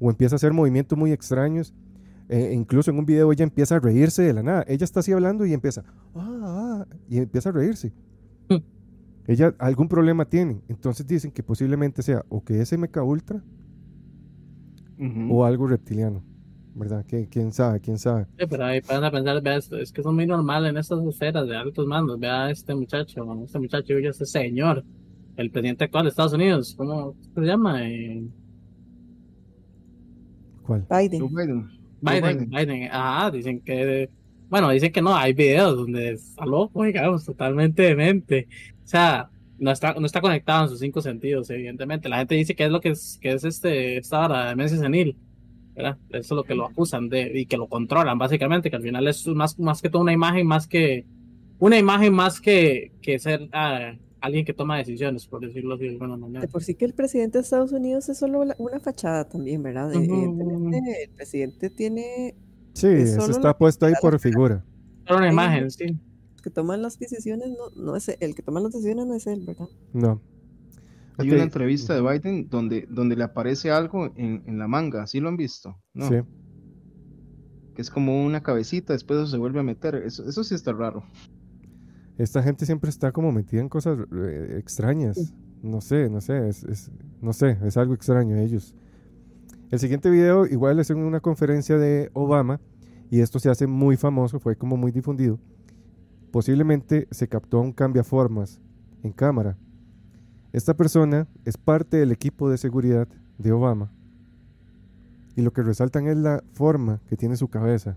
[0.00, 1.74] o empieza a hacer movimientos muy extraños.
[2.28, 4.64] Eh, incluso en un video ella empieza a reírse de la nada.
[4.66, 5.84] Ella está así hablando y empieza,
[6.14, 7.92] ah, ah", y empieza a reírse.
[8.48, 8.64] Hmm.
[9.28, 10.60] Ella algún problema tiene.
[10.66, 13.44] Entonces dicen que posiblemente sea o que es MK Ultra
[15.30, 16.22] O algo reptiliano,
[16.74, 17.04] ¿verdad?
[17.06, 17.80] ¿Qui- ¿Quién sabe?
[17.80, 18.26] ¿Quién sabe?
[18.38, 21.46] Sí, pero ahí pueden pensar, vea, esto, es que son muy normal en estas esferas
[21.46, 22.18] de altos mandos.
[22.18, 24.84] Vea a este muchacho, este muchacho, oye, este señor,
[25.36, 27.88] el presidente actual de Estados Unidos, ¿cómo se llama?
[27.88, 28.24] Eh,
[30.62, 30.86] ¿Cuál?
[30.88, 31.28] Biden.
[31.34, 31.70] Biden.
[32.00, 34.10] Biden, Biden, ajá, dicen que,
[34.48, 38.48] bueno, dicen que no, hay videos donde está loco, digamos, totalmente demente.
[38.84, 42.08] O sea, no está, no está conectado en sus cinco sentidos, evidentemente.
[42.08, 44.78] La gente dice que es lo que es, que es este, esta vara de demencia
[44.78, 45.16] senil,
[45.74, 45.96] ¿verdad?
[46.10, 49.06] Eso es lo que lo acusan de, y que lo controlan, básicamente, que al final
[49.08, 51.04] es más, más que todo una imagen, más que,
[51.58, 55.90] una imagen más que, que ser ah, alguien que toma decisiones, por decirlo así de
[55.90, 56.40] alguna manera.
[56.40, 59.62] De por sí que el presidente de Estados Unidos es solo la- una fachada también,
[59.62, 59.90] ¿verdad?
[59.90, 60.04] De- Ujú.
[60.14, 62.34] evidentemente, el presidente tiene
[62.74, 64.64] Sí, Es eso solo está puesto ahí por figura.
[65.06, 65.32] Era una Sí.
[65.32, 65.84] imagen, sí.
[66.44, 69.42] Que toman las decisiones, no, no es el que toma las decisiones no es él,
[69.46, 69.68] ¿verdad?
[69.92, 70.20] No.
[71.16, 75.20] Hay una entrevista de Biden donde, donde le aparece algo en, en la manga, ¿sí
[75.20, 75.76] lo han visto?
[75.94, 76.16] No, Sí.
[77.74, 79.94] que es como una cabecita, después eso se vuelve a meter.
[79.96, 81.02] Eso, eso sí está raro.
[82.18, 85.32] Esta gente siempre está como metida en cosas eh, extrañas.
[85.62, 86.90] No sé, no sé, es, es-
[87.20, 88.74] no sé, es algo extraño ellos.
[89.70, 92.60] El siguiente video igual es en una conferencia de Obama
[93.10, 95.38] y esto se hace muy famoso, fue como muy difundido.
[96.34, 98.60] Posiblemente se captó un cambiaformas
[99.04, 99.56] en cámara.
[100.52, 103.06] Esta persona es parte del equipo de seguridad
[103.38, 103.92] de Obama
[105.36, 107.96] y lo que resaltan es la forma que tiene su cabeza.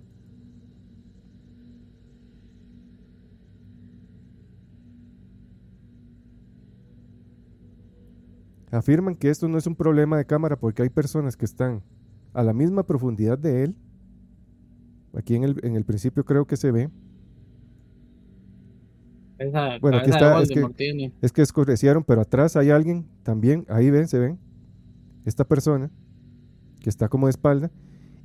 [8.70, 11.82] Afirman que esto no es un problema de cámara porque hay personas que están
[12.36, 13.76] a la misma profundidad de él
[15.18, 16.92] Aquí en el, en el principio creo que se ve.
[19.40, 21.14] Esa Bueno, aquí está, es que- tiene.
[21.22, 23.66] Es que escurecieron, pero atrás hay alguien también.
[23.70, 24.40] Ahí ven, se ven.
[25.26, 25.92] Esta persona
[26.82, 27.72] que está como de espalda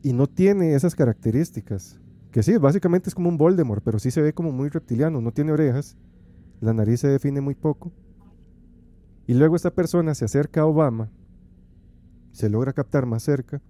[0.02, 1.98] y no tiene esas características.
[2.30, 5.20] Que sí, básicamente es como un Voldemort, pero sí se ve como muy reptiliano.
[5.20, 5.97] No tiene orejas.
[6.60, 7.93] La nariz se define muy poco.
[9.26, 11.10] Y luego esta persona se acerca a Obama.
[12.32, 13.60] Se logra captar más cerca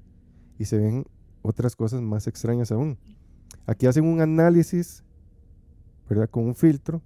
[0.59, 1.05] y se ven
[1.43, 2.99] otras cosas más extrañas aún.
[3.67, 5.03] Aquí hacen un análisis,
[6.09, 6.29] ¿verdad?
[6.31, 7.03] Con un filtro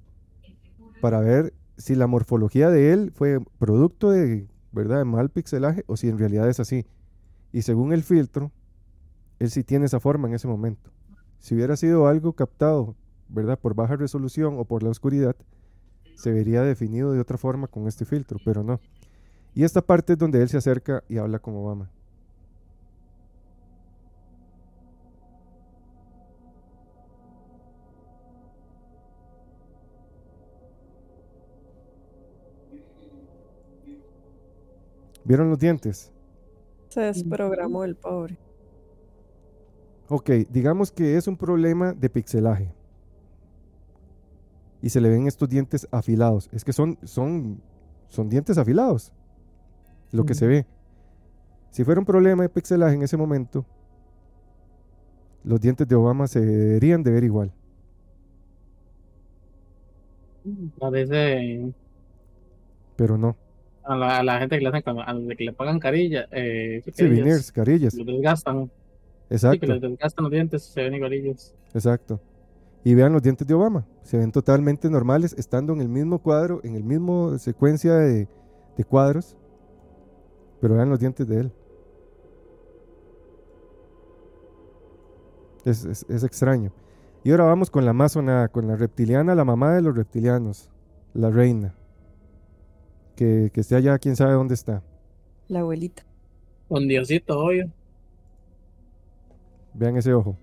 [1.00, 4.98] para ver si la morfología de él fue producto de, ¿verdad?
[4.98, 6.86] de mal pixelaje o si en realidad es así.
[7.52, 8.52] Y según el filtro,
[9.38, 10.90] él sí tiene esa forma en ese momento.
[11.38, 12.96] Si hubiera sido algo captado,
[13.28, 13.58] ¿verdad?
[13.58, 15.36] Por baja resolución o por la oscuridad,
[16.14, 18.80] se vería definido de otra forma con este filtro, pero no.
[19.54, 21.90] Y esta parte es donde él se acerca y habla con Obama.
[35.26, 36.12] ¿Vieron los dientes?
[36.88, 38.38] Se desprogramó el pobre.
[40.08, 42.72] Ok, digamos que es un problema de pixelaje.
[44.80, 46.48] Y se le ven estos dientes afilados.
[46.52, 47.60] Es que son, son,
[48.08, 49.12] son dientes afilados.
[50.12, 50.66] Lo que se ve.
[51.72, 53.66] Si fuera un problema de pixelaje en ese momento,
[55.42, 57.52] los dientes de Obama se deberían de ver igual.
[60.78, 61.74] Parece
[62.94, 63.36] Pero no.
[63.86, 66.82] A la, a la gente que le hacen a los que le pagan carilla, eh,
[66.92, 66.92] Sí,
[67.52, 68.70] carillas, los desgastan, sí,
[69.28, 71.54] que Exacto, les desgastan los dientes, se ven igualillos.
[71.74, 72.20] exacto.
[72.84, 73.84] Y vean los dientes de Obama.
[74.02, 78.28] Se ven totalmente normales, estando en el mismo cuadro, en el mismo secuencia de,
[78.76, 79.36] de cuadros.
[80.60, 81.52] Pero vean los dientes de él.
[85.64, 86.70] Es, es- es extraño.
[87.24, 90.70] Y ahora vamos con la amazona, con la reptiliana, la mamá de los reptilianos,
[91.12, 91.74] la reina.
[93.16, 94.82] Que, que esté allá, quién sabe dónde está.
[95.48, 96.04] La abuelita.
[96.68, 97.70] Con Diosito, obvio.
[99.74, 100.36] Vean ese ojo.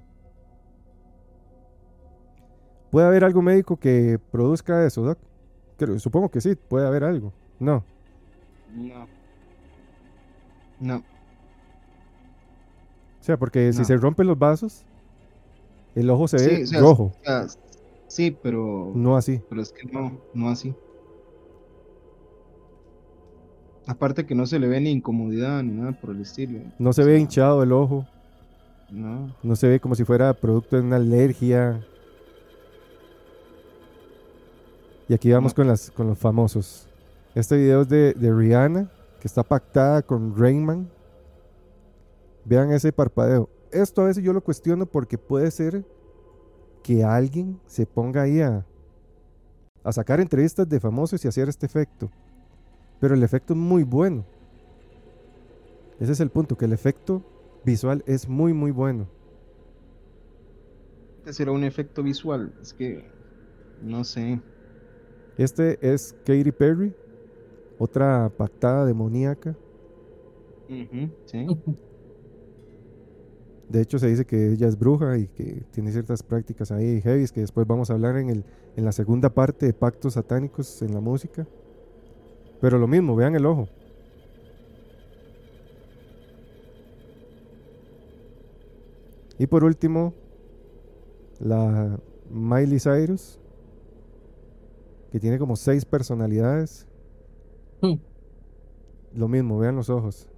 [2.91, 5.17] ¿Puede haber algo médico que produzca eso, Doc?
[5.77, 7.33] Creo- supongo que sí, puede haber algo.
[7.59, 7.83] No.
[8.75, 9.07] No.
[10.79, 10.97] No.
[10.97, 11.03] O
[13.23, 14.85] sea, porque si se rompen los vasos,
[15.95, 17.45] el ojo se Sí, ve o sea, rojo, o sea,
[18.07, 19.41] sí, pero, no así.
[19.49, 20.75] pero es que no, no así.
[23.85, 26.59] Aparte que no se le ve ni incomodidad ni nada por el estilo.
[26.79, 28.07] No se O ve hinchado el ojo,
[28.89, 29.35] No.
[29.43, 31.81] no se ve como si fuera producto de una alergia.
[35.09, 35.55] Y aquí vamos No.
[35.57, 36.87] con, las, con los famosos.
[37.35, 38.89] Este video es de, de Rihanna,
[39.19, 40.89] que está pactada con Rainman.
[42.45, 43.49] Vean ese parpadeo.
[43.71, 45.83] Esto a veces yo lo cuestiono porque puede ser
[46.83, 48.65] que alguien se ponga ahí a,
[49.83, 52.09] a sacar entrevistas de famosos y hacer este efecto.
[52.99, 54.25] Pero el efecto es muy bueno.
[55.99, 57.23] Ese es el punto, que el efecto
[57.63, 59.07] visual es muy, muy bueno.
[61.19, 62.53] Este será un efecto visual.
[62.61, 63.05] Es que
[63.81, 64.41] no sé.
[65.38, 66.93] Este es Katy Perry,
[67.77, 69.55] otra pactada demoníaca.
[70.67, 71.47] Sí.
[73.69, 77.25] De hecho, se dice que ella es bruja y que tiene ciertas prácticas ahí heavy
[77.30, 80.93] que después vamos a hablar en, el, en la segunda parte de pactos satánicos en
[80.93, 81.47] la música.
[82.64, 83.67] Pero lo mismo, vean el ojo.
[89.38, 90.14] Y por último,
[91.42, 93.38] la Miley Cyrus,
[95.11, 96.88] que tiene como seis personalidades.
[97.82, 97.95] Hmm.
[99.14, 100.30] Lo mismo, vean los ojos.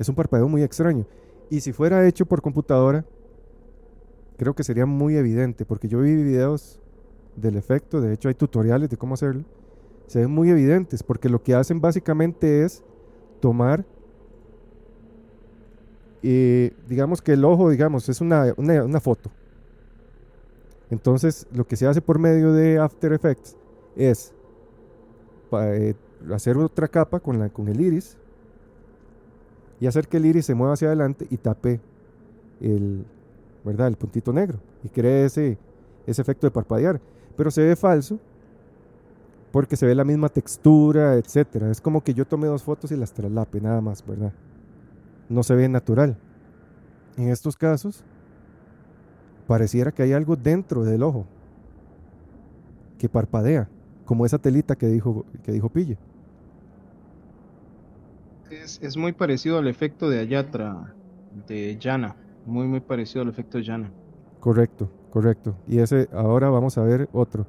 [0.00, 1.06] Es un parpadeo muy extraño.
[1.48, 3.04] Y si fuera hecho por computadora,
[4.36, 6.80] creo que sería muy evidente, porque yo vi videos
[7.36, 9.44] del efecto, de hecho hay tutoriales de cómo hacerlo.
[10.12, 12.84] Se ven muy evidentes, porque lo que hacen básicamente es
[13.40, 13.82] tomar,
[16.22, 19.30] eh, digamos que el ojo, digamos, es una, una, foto.
[20.90, 23.56] Entonces, lo que se hace por medio de After Effects
[23.96, 24.34] es
[25.52, 25.94] eh,
[26.30, 28.18] hacer otra capa con, la, con el iris
[29.80, 31.80] y hacer que el iris se mueva hacia adelante y tape
[32.60, 33.06] el,
[33.64, 33.88] ¿verdad?
[33.88, 35.56] el puntito negro y cree ese,
[36.06, 37.00] ese efecto de parpadear.
[37.34, 38.20] Pero se ve falso
[39.52, 41.70] porque se ve la misma textura, etcétera.
[41.70, 44.32] Es como que yo tomé dos fotos y las traslape, nada más, ¿verdad?
[45.28, 46.16] No se ve natural.
[47.18, 48.02] En estos casos,
[49.46, 51.26] pareciera que hay algo dentro del ojo
[52.98, 53.68] que parpadea,
[54.06, 55.98] como esa telita que dijo, que dijo Pille.
[58.50, 60.94] Es, es muy parecido al efecto de Ayatra,
[61.46, 62.16] de Yana.
[62.46, 63.90] Muy, muy parecido al efecto Yana.
[64.40, 65.54] Correcto, correcto.
[65.68, 67.46] Y ese, ahora vamos a ver otro.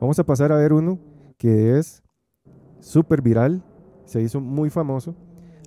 [0.00, 0.98] Vamos a pasar a ver uno
[1.44, 2.02] que es
[2.80, 3.62] súper viral,
[4.06, 5.14] se hizo muy famoso.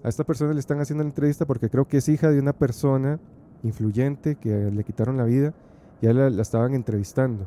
[0.04, 2.54] A esta persona le están haciendo la entrevista porque creo que es hija de una
[2.54, 3.20] persona
[3.62, 5.54] influyente que le quitaron la vida
[6.02, 7.46] y la, la estaban entrevistando.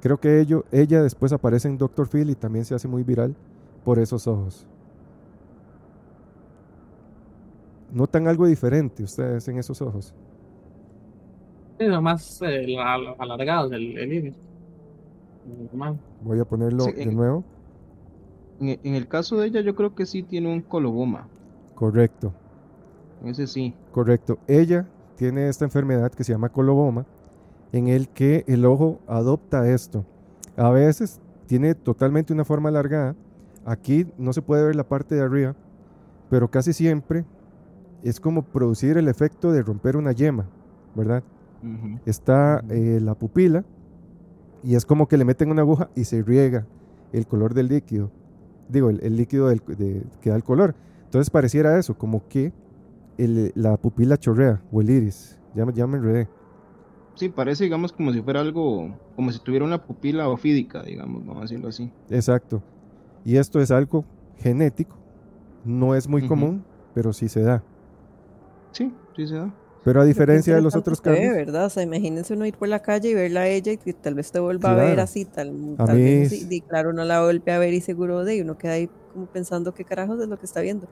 [0.00, 3.36] Creo que ello, ella después aparece en Doctor Phil y también se hace muy viral
[3.84, 4.66] por esos ojos.
[7.88, 10.14] ¿Notan algo diferente ustedes en esos ojos?
[11.78, 14.36] Sí, nomás eh, al- alargados el, el iris.
[15.46, 15.98] Normal.
[16.22, 17.44] Voy a ponerlo Sí, de en- nuevo.
[18.60, 21.26] En, en el caso de ella, yo creo que sí tiene un coloboma.
[21.74, 22.32] Correcto,
[23.24, 23.74] Ese sí.
[23.92, 24.38] correcto.
[24.46, 27.04] Ella tiene esta enfermedad que se llama coloboma,
[27.72, 30.04] en el que el ojo adopta esto.
[30.56, 33.16] A veces tiene totalmente una forma alargada.
[33.64, 35.56] Aquí no se puede ver la parte de arriba,
[36.30, 37.24] pero casi siempre
[38.04, 40.46] es como producir el efecto de romper una yema,
[40.94, 41.22] ¿verdad?
[42.06, 43.64] Está eh, la pupila
[44.64, 46.66] y es como que le meten una aguja y se riega
[47.12, 48.10] el color del líquido.
[48.68, 50.74] Digo, el, el líquido del- de- que da el color.
[51.04, 52.52] Entonces pareciera eso, como que
[53.18, 55.38] el- la pupila chorrea o el iris.
[55.54, 56.28] Ya, ya me enredé.
[57.14, 61.38] Sí, parece, digamos, como si fuera algo, como si tuviera una pupila ofídica, digamos, vamos
[61.38, 61.92] a decirlo así.
[62.10, 62.60] Exacto.
[63.24, 64.04] Y esto es algo
[64.38, 64.96] genético.
[65.64, 67.62] No es muy común, pero sí se da.
[68.72, 69.54] Sí, sí se da.
[69.84, 71.66] Pero a diferencia de los otros ve, cambios, ¿verdad?
[71.66, 74.14] O sea, imagínense uno ir por la calle y verla a ella y que tal
[74.14, 75.00] vez te vuelva a ver Claro.
[75.00, 76.48] así, tal, A tal vez es-.
[76.50, 79.26] Y claro, uno la vuelve a ver y seguro de, y uno queda ahí como
[79.28, 80.88] pensando qué carajos es lo que está viendo.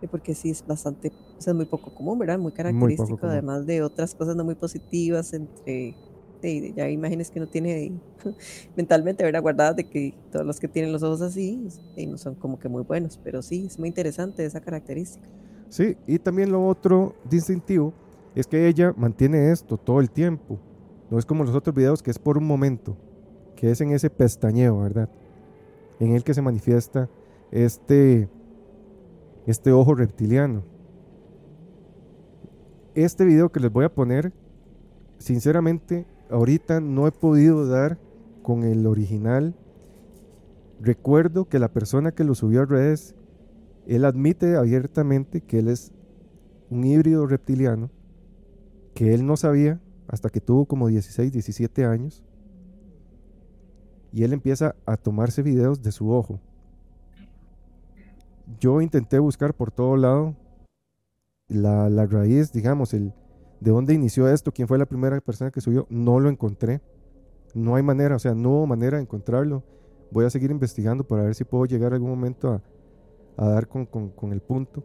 [0.00, 2.38] Y porque sí es bastante, o sea, es muy poco común, ¿verdad?
[2.38, 3.26] Muy característico, común.
[3.26, 5.98] además de otras cosas no muy positivas entre,
[6.42, 8.00] de- ya imágenes que uno tiene
[8.76, 9.42] mentalmente, ¿verdad?
[9.42, 11.66] Guardadas de que todos los que tienen los ojos así
[11.96, 15.30] eh, no son como que muy buenos, pero sí, es muy interesante esa característica.
[15.68, 17.96] Sí, y también lo otro distintivo
[18.34, 20.58] es que ella mantiene esto todo el tiempo.
[21.10, 22.96] No es como los otros videos que es por un momento,
[23.56, 25.08] que es en ese pestañeo, ¿verdad?
[26.00, 27.08] En el que se manifiesta
[27.50, 28.28] este,
[29.46, 30.62] este ojo reptiliano.
[32.94, 34.32] Este video que les voy a poner,
[35.18, 37.98] sinceramente, ahorita no he podido dar
[38.42, 39.54] con el original.
[40.80, 43.14] Recuerdo que la persona que lo subió a redes
[43.86, 45.92] él admite abiertamente que él es
[46.70, 47.90] un híbrido reptiliano,
[48.94, 52.22] que él no sabía hasta que tuvo como 16, 17 años,
[54.12, 56.40] y él empieza a tomarse videos de su ojo.
[58.60, 60.36] Yo intenté buscar por todo lado
[61.48, 63.12] la, la raíz, digamos, el,
[63.60, 66.80] de dónde inició esto, quién fue la primera persona que subió, no lo encontré.
[67.54, 69.62] No hay manera, o sea, no hubo manera de encontrarlo.
[70.10, 72.62] Voy a seguir investigando para ver si puedo llegar algún momento a,
[73.36, 74.84] a dar con, con- con el punto.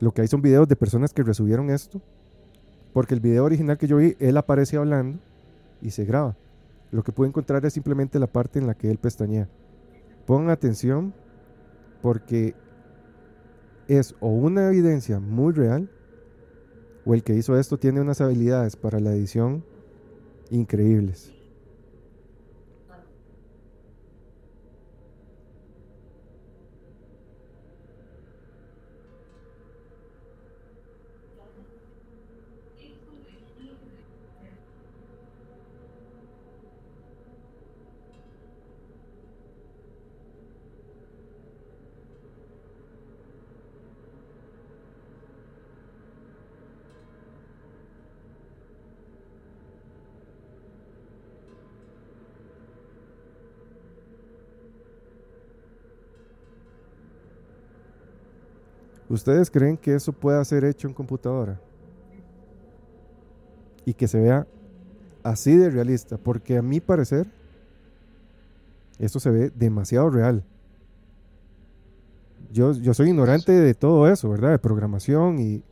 [0.00, 2.00] Lo que hay son videos de personas que resubieron esto,
[2.92, 5.18] porque el video original que yo vi, él aparece hablando
[5.80, 6.36] y se graba.
[6.90, 9.48] Lo que pude encontrar es simplemente la parte en la que él pestañea.
[10.26, 11.14] Pongan atención
[12.02, 12.54] porque
[13.88, 15.90] es o una evidencia muy real
[17.04, 19.64] o el que hizo esto tiene unas habilidades para la edición
[20.50, 21.37] increíbles.
[59.18, 61.60] ¿Ustedes creen que eso pueda ser hecho en computadora?
[63.84, 64.46] Y que se vea
[65.24, 67.26] así de realista, porque a mi parecer,
[69.00, 70.44] eso se ve demasiado real.
[72.52, 74.52] Yo, yo soy ignorante de todo eso, ¿verdad?
[74.52, 75.64] De programación y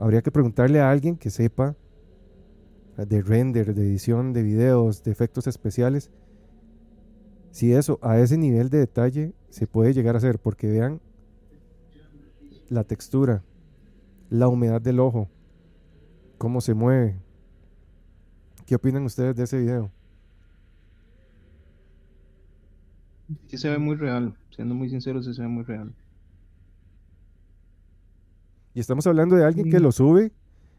[0.00, 1.76] habría que preguntarle a alguien que sepa
[2.96, 6.10] de render, de edición de videos, de efectos especiales,
[7.52, 11.00] si eso a ese nivel de detalle se puede llegar a hacer, porque vean
[12.70, 13.42] la textura,
[14.30, 15.28] la humedad del ojo,
[16.38, 17.20] cómo se mueve.
[18.66, 19.90] ¿Qué opinan ustedes de ese video?
[23.48, 25.94] Sí se ve muy real, siendo muy sincero, sí se ve muy real.
[28.74, 29.82] Y estamos hablando de alguien que Mm.
[29.82, 30.32] lo sube,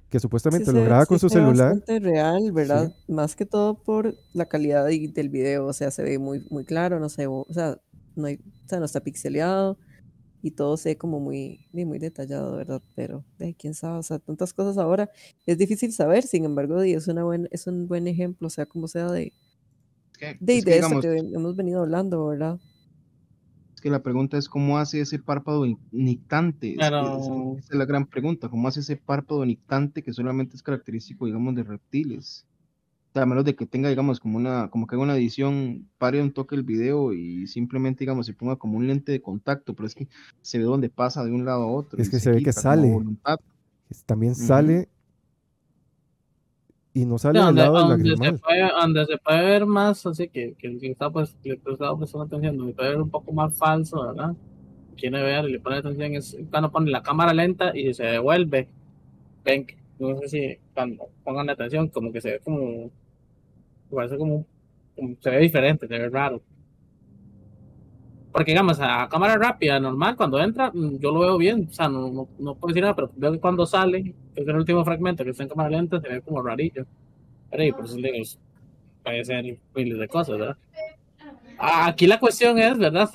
[0.10, 1.76] que supuestamente lo graba sí con su se ve celular.
[1.76, 2.94] bastante real, ¿verdad?
[3.08, 6.66] Más que todo por la calidad de- del video, o sea, se ve muy, muy
[6.66, 7.78] claro, no sé, o, o sea,
[8.16, 9.78] no hay, o sea, no está pixeleado,
[10.42, 12.82] y todo se ve como muy, muy, detallado, ¿verdad?
[12.96, 15.10] Pero de quién sabe, o sea, tantas cosas ahora
[15.46, 18.88] es difícil saber, sin embargo, es, una buena, es un buen ejemplo, o sea, como
[18.88, 19.34] sea de,
[20.40, 22.60] de, que, de esto que hemos venido hablando, ¿verdad?
[23.82, 26.74] es que la pregunta es cómo hace ese párpado nictante.
[26.74, 28.48] Esa, esa es la gran pregunta.
[28.48, 32.46] ¿Cómo hace ese párpado nictante que solamente es característico, digamos, de reptiles?
[33.14, 36.32] A menos de que tenga, digamos, como una, como que haga una edición, pare un
[36.32, 39.96] toque el video y simplemente, digamos, se ponga como un lente de contacto, pero es
[39.96, 40.08] que
[40.42, 42.02] se ve donde pasa de un lado a otro.
[42.02, 42.96] Es que se ve que sale.
[44.06, 44.88] También sale
[46.94, 48.40] y no sale del donde, lado del donde se lagrimal.
[48.40, 51.96] puede, donde se puede ver más, así que, que el que está pues, le está
[51.98, 54.34] prestando atención, donde puede ver un poco más falso, ¿verdad?
[54.98, 58.70] Quiere ver y le pone atención, es cuando pone la cámara lenta y se devuelve.
[59.44, 62.90] Ven, que- no sé si cuando pongan atención, como que se ve como,
[63.94, 64.46] parece como,
[65.20, 66.42] se ve diferente, se ve raro.
[68.32, 71.90] Porque digamos, a cámara rápida, normal, cuando entra, mm, yo lo veo bien, o sea,
[71.90, 74.84] no, no, no puedo decir nada, pero veo que cuando sale, que es el último
[74.86, 76.86] fragmento que está en cámara lenta, se ve como rarillo.
[77.50, 78.18] Pero y por eso digo,
[79.04, 80.58] puede ser miles de cosas, ¿verdad?
[81.58, 83.10] Ah, Aquí la cuestión es, ¿verdad?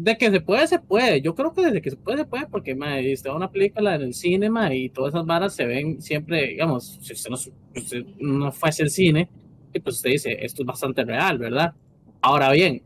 [0.00, 1.20] De que se puede, se puede.
[1.20, 4.02] Yo creo que desde que se puede, se puede, porque usted ve una película en
[4.02, 7.36] el cine y todas esas varas se ven siempre, digamos, si usted no,
[7.80, 9.28] usted no fuese el cine,
[9.74, 11.72] y pues usted dice, esto es bastante real, ¿verdad?
[12.22, 12.80] Ahora bien,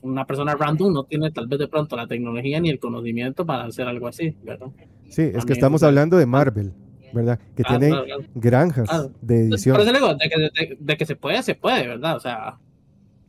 [0.00, 3.64] una persona random no tiene tal vez de pronto la tecnología ni el conocimiento para
[3.64, 4.68] hacer algo así, ¿verdad?
[5.10, 5.88] Sí, es que estamos pues.
[5.88, 6.72] hablando de Marvel,
[7.12, 7.38] ¿verdad?
[7.56, 8.22] Que Ah, tienen claro, claro.
[8.34, 9.12] granjas Claro.
[9.20, 9.74] de edición.
[9.76, 12.16] Por eso le digo, de que, de- de que se puede, se puede, ¿verdad?
[12.16, 12.58] O sea,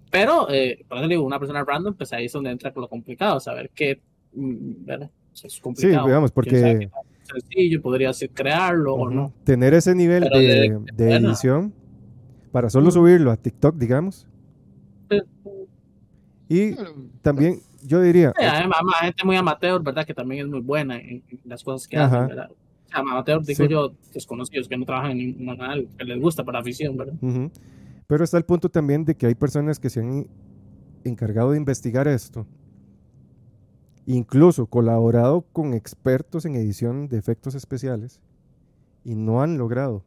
[0.10, 3.40] pero, eh, por eso digo, una persona random, pues ahí es donde entra lo complicado,
[3.40, 4.02] saber qué,
[4.34, 5.10] mm, ¿verdad?
[5.44, 6.06] Es complicado.
[6.08, 6.90] digamos, Quién sabe porque-
[7.42, 9.12] sencillo podría ser crearlo o Ujú.
[9.12, 9.34] no.
[9.44, 11.74] Tener ese nivel de, de- de edición
[12.52, 14.28] para solo subirlo a TikTok, digamos.
[16.48, 16.74] Y
[17.22, 20.06] también yo diría, Sí, además, más gente muy amateur, ¿verdad?
[20.06, 22.24] Que también es muy buena en, en las cosas que Ajá.
[22.24, 22.50] hacen, ¿verdad?
[22.52, 23.70] O sea, amateur, digo Sí.
[23.70, 27.14] yo, desconocidos que no trabajan en ningún canal, que les gusta para afición, ¿verdad?
[27.22, 27.52] Ujú.
[28.10, 30.28] Pero está el punto también de que hay personas que se han
[31.04, 32.48] encargado de investigar esto,
[34.08, 38.20] incluso colaborado con expertos en edición de efectos especiales
[39.04, 40.04] y no han logrado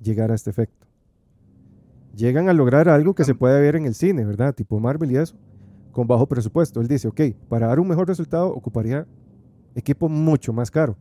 [0.00, 0.86] llegar a este efecto.
[2.16, 4.54] Llegan a lograr algo que se puede ver en el cine, ¿verdad?
[4.54, 5.36] Tipo Marvel y eso,
[5.92, 6.80] con bajo presupuesto.
[6.80, 9.06] Él dice, ok, para dar un mejor resultado ocuparía
[9.74, 10.96] equipo mucho más caro.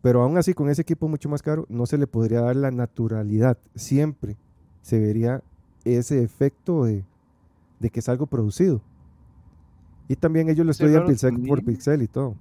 [0.00, 2.70] Pero aún así, con ese equipo mucho más caro, no se le podría dar la
[2.70, 3.58] naturalidad.
[3.74, 4.36] Siempre
[4.82, 5.42] se vería
[5.84, 7.04] ese efecto de,
[7.80, 8.82] de que es algo producido.
[10.08, 12.36] Y también ellos lo estudian pixel por pixel y todo.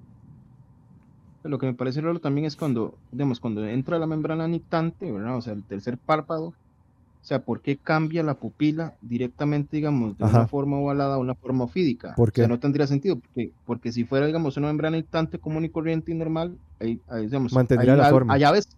[1.43, 5.37] Lo que me parece raro también es cuando, digamos, cuando entra la membrana nictante, ¿verdad?
[5.37, 6.47] O sea, el tercer párpado.
[6.49, 10.31] O sea, ¿por qué cambia la pupila directamente, digamos, de Ajá.
[10.31, 12.15] una forma ovalada a una forma ofídica?
[12.15, 12.47] ¿Por O sea, qué?
[12.47, 16.15] no tendría sentido, porque, porque si fuera, digamos, una membrana nictante común y corriente y
[16.15, 18.33] normal, ahí, ahí, digamos, Mantendría hay, la forma.
[18.33, 18.77] hay aves,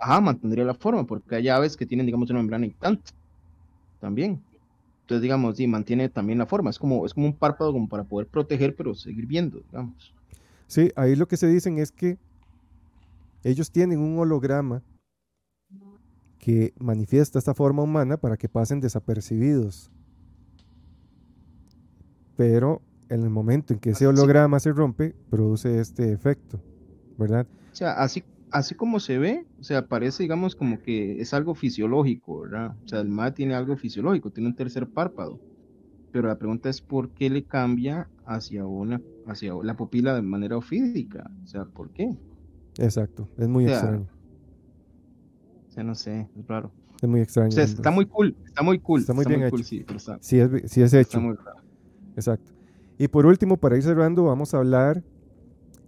[0.00, 3.12] ajá, mantendría la forma, porque hay aves que tienen, digamos, una membrana nictante
[4.00, 4.42] también.
[5.02, 6.70] Entonces, digamos, sí, mantiene también la forma.
[6.70, 10.14] Es como, es como un párpado como para poder proteger, pero seguir viendo, digamos.
[10.66, 12.16] Sí, ahí lo que se dicen es que
[13.42, 14.82] ellos tienen un holograma
[16.38, 19.90] que manifiesta esta forma humana para que pasen desapercibidos.
[22.36, 26.60] Pero en el momento en que ese holograma se rompe, produce este efecto,
[27.18, 27.46] ¿verdad?
[27.72, 31.54] O sea, así, así como se ve, o sea, parece, digamos, como que es algo
[31.54, 32.74] fisiológico, ¿verdad?
[32.84, 35.40] O sea, el MA tiene algo fisiológico, tiene un tercer párpado.
[36.12, 40.56] Pero la pregunta es por qué le cambia hacia una, hacia la pupila de manera
[40.56, 41.30] ofídica.
[41.44, 42.16] O sea, ¿por qué?
[42.78, 44.08] Exacto, es muy O sea, extraño.
[45.68, 46.72] O sea, no sé, es raro.
[47.00, 47.48] Es muy extraño.
[47.48, 47.78] O sea, entonces.
[47.78, 49.00] está muy cool, está muy cool.
[49.00, 49.68] Está muy bien cool, hecho.
[49.68, 51.20] sí, pero está, Sí es, sí es está hecho.
[51.20, 51.60] muy raro.
[52.16, 52.52] Exacto.
[52.98, 55.02] Y por último, para ir cerrando, vamos a hablar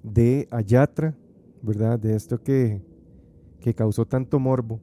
[0.02, 1.14] de Ayatra,
[1.62, 1.98] ¿verdad?
[1.98, 2.82] De esto que,
[3.60, 4.80] que causó tanto morbo.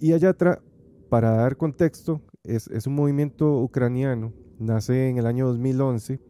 [0.00, 0.62] Y Ayatra,
[1.08, 6.20] para dar contexto, es, es un movimiento ucraniano, nace en el año 2011.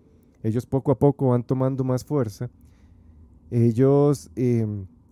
[0.42, 2.50] Ellos poco a poco van tomando más fuerza.
[3.50, 4.66] Ellos, eh,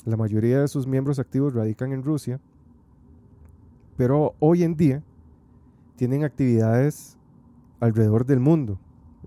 [0.05, 2.41] la mayoría de sus miembros activos radican en Rusia,
[3.97, 5.03] pero hoy en día
[5.97, 7.17] tienen actividades
[7.81, 8.79] alrededor del mundo.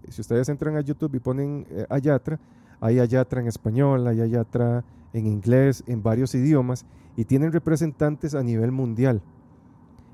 [0.09, 2.39] Si ustedes entran a YouTube y ponen eh, Ayatra,
[2.81, 4.83] hay Ayatra en español, hay Ayatra
[5.13, 6.85] en inglés, en varios idiomas,
[7.15, 9.21] y tienen representantes a nivel mundial.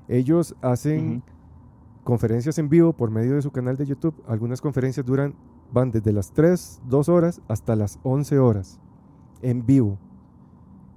[0.08, 1.22] Ellos hacen
[2.04, 4.14] conferencias en vivo por medio de su canal de YouTube.
[4.26, 5.34] Algunas conferencias duran,
[5.72, 8.80] van desde las 3, 2 horas hasta las 11 horas
[9.42, 9.98] en vivo.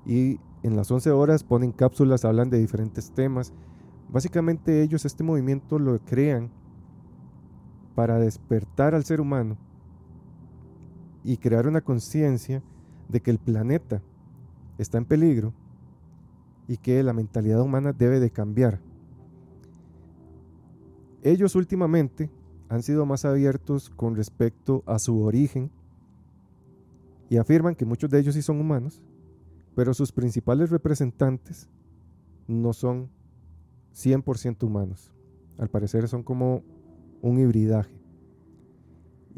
[0.05, 3.53] Y en las 11 horas ponen cápsulas, hablan de diferentes temas.
[4.11, 6.49] Básicamente ellos este movimiento lo crean
[7.95, 9.57] para despertar al ser humano
[11.23, 12.63] y crear una conciencia
[13.07, 14.01] de que el planeta
[14.77, 15.53] está en peligro
[16.67, 18.79] y que la mentalidad humana debe de cambiar.
[21.23, 22.29] Ellos últimamente
[22.69, 25.71] han sido más abiertos con respecto a su origen
[27.29, 29.01] y afirman que muchos de ellos sí son humanos,
[29.75, 31.69] pero sus principales representantes
[32.47, 33.09] no son
[33.93, 35.11] 100% humanos.
[35.57, 36.63] Al parecer son como
[37.21, 37.98] un hibridaje.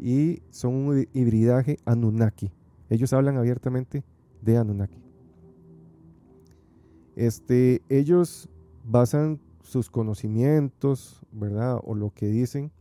[0.02, 2.50] Y son un hibridaje Anunnaki.
[2.90, 4.02] Ellos hablan abiertamente
[4.40, 5.00] de Anunnaki.
[7.14, 8.48] Este, ellos
[8.84, 11.78] basan sus conocimientos, ¿verdad?
[11.84, 12.72] O lo que dicen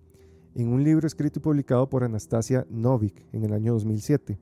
[0.56, 4.40] en un libro escrito y publicado por Anastasia Novik en el año 2007.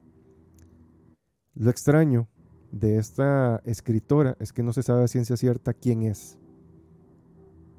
[1.56, 2.30] Lo extraño
[2.72, 6.38] de esta escritora es que no se sabe a ciencia cierta quién es.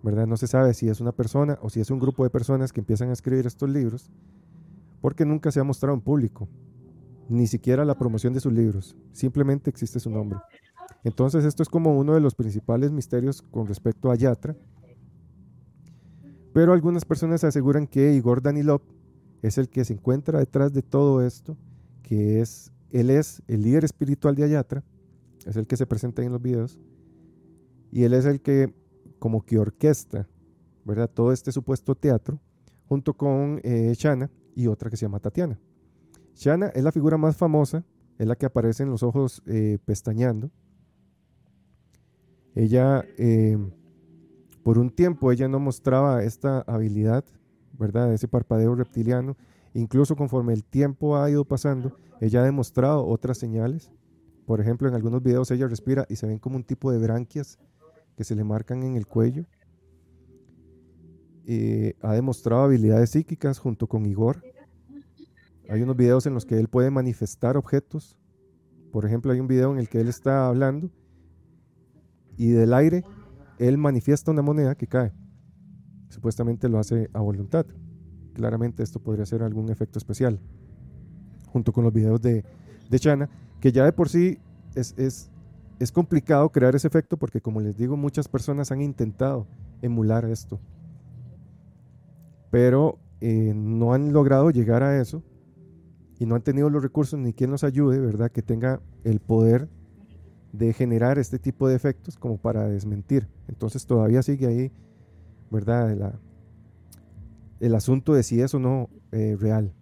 [0.03, 0.27] ¿Verdad?
[0.27, 2.81] No se sabe si es una persona o si es un grupo de personas que
[2.81, 4.11] empiezan a escribir estos libros,
[5.01, 6.49] porque nunca se ha mostrado en público,
[7.29, 10.39] ni siquiera la promoción de sus libros, simplemente existe su nombre.
[11.05, 14.57] Entonces esto es como uno de los principales misterios con respecto a Yatra,
[16.53, 18.83] pero algunas personas aseguran que Igor Danilov
[19.43, 21.57] es el que se encuentra detrás de todo esto,
[22.03, 24.85] que es, él es el líder espiritual de Ayatra,
[25.47, 26.79] es el que se presenta en los videos,
[27.93, 28.75] y él es el que
[29.19, 30.29] como que orquesta,
[30.85, 31.09] ¿verdad?
[31.12, 32.41] Todo este supuesto teatro,
[32.89, 35.59] junto con eh, Shana y otra que se llama Tatiana.
[36.35, 37.85] Shana es la figura más famosa,
[38.19, 40.51] es la que aparece en los ojos eh, pestañeando.
[42.55, 43.57] Ella eh,
[44.62, 47.25] por un tiempo ella no mostraba esta habilidad,
[47.79, 48.12] ¿verdad?
[48.12, 49.37] Ese parpadeo reptiliano.
[49.73, 53.91] Incluso conforme el tiempo ha ido pasando, ella ha demostrado otras señales.
[54.47, 57.59] Por ejemplo, en algunos videos ella respira y se ven como un tipo de branquias
[58.17, 59.47] que se le marcan en el cuello.
[61.53, 64.41] Eh, ha demostrado habilidades psíquicas junto con Igor.
[65.69, 68.17] Hay unos videos en los que él puede manifestar objetos.
[68.93, 70.91] Por ejemplo, hay un video en el que él está hablando
[72.37, 73.03] y del aire
[73.59, 75.12] él manifiesta una moneda que cae.
[76.09, 77.67] Supuestamente lo hace a voluntad.
[78.35, 80.39] Claramente esto podría ser algún efecto especial.
[81.47, 82.45] Junto con los videos de,
[82.89, 84.39] de Chana, que ya de por sí
[84.77, 89.49] es, es, complicado crear ese efecto porque como les digo, muchas personas han intentado
[89.83, 90.61] emular esto.
[92.51, 95.23] Pero eh, no han logrado llegar a eso
[96.19, 98.31] y no han tenido los recursos ni quien los ayude, ¿verdad?
[98.31, 99.69] Que tenga el poder
[100.53, 103.29] de generar este tipo de efectos como para desmentir.
[103.49, 104.73] Entonces todavía sigue ahí,
[105.51, 106.19] ¿verdad?
[107.61, 109.75] el asunto de si es o no eh, real.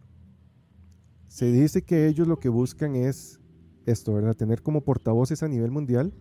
[1.28, 3.40] Se dice que ellos lo que buscan es
[3.86, 4.34] esto, ¿verdad?
[4.34, 6.12] Tener como portavoces a nivel mundial.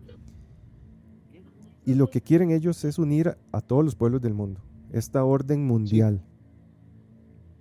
[1.86, 4.62] Y lo que quieren ellos es unir a, todos los pueblos del mundo.
[4.92, 6.22] Esta orden mundial.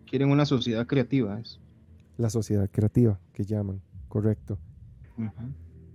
[0.08, 1.38] Quieren una sociedad creativa.
[1.40, 1.60] Es.
[2.16, 4.58] La sociedad creativa, que llaman, correcto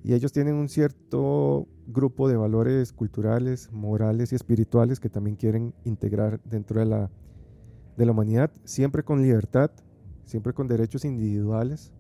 [0.04, 5.74] y ellos tienen un cierto grupo de valores culturales, morales y espirituales que también quieren
[5.86, 7.12] integrar dentro de la,
[7.98, 9.72] de la humanidad, siempre con libertad,
[10.26, 11.94] siempre con derechos individuales,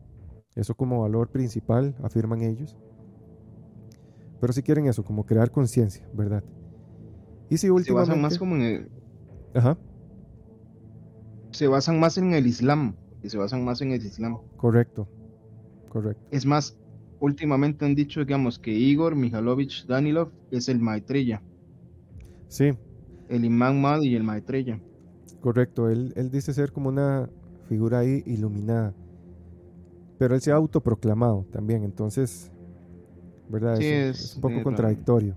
[0.55, 2.75] eso como valor principal, afirman ellos.
[4.39, 6.43] Pero si quieren eso, como crear conciencia, ¿verdad?
[7.49, 8.05] Y si últimamente...
[8.05, 8.89] Se basan más como en el...
[9.53, 9.77] Ajá.
[11.51, 14.37] Se basan más en el Islam, y se basan más en el Islam.
[14.57, 15.07] Correcto,
[15.89, 16.23] correcto.
[16.31, 16.77] Es más,
[17.19, 21.41] últimamente han dicho, digamos, que Igor Mihalovich Danilov es el Maitreya.
[22.47, 22.71] Sí.
[23.29, 24.79] El imán Mal y el Maitreya.
[25.39, 27.29] Correcto, él, él dice ser como una
[27.67, 28.93] figura ahí iluminada.
[30.17, 32.51] Pero él se ha autoproclamado también, entonces,
[33.49, 33.81] ¿verdad?
[33.81, 35.35] es, un poco contradictorio.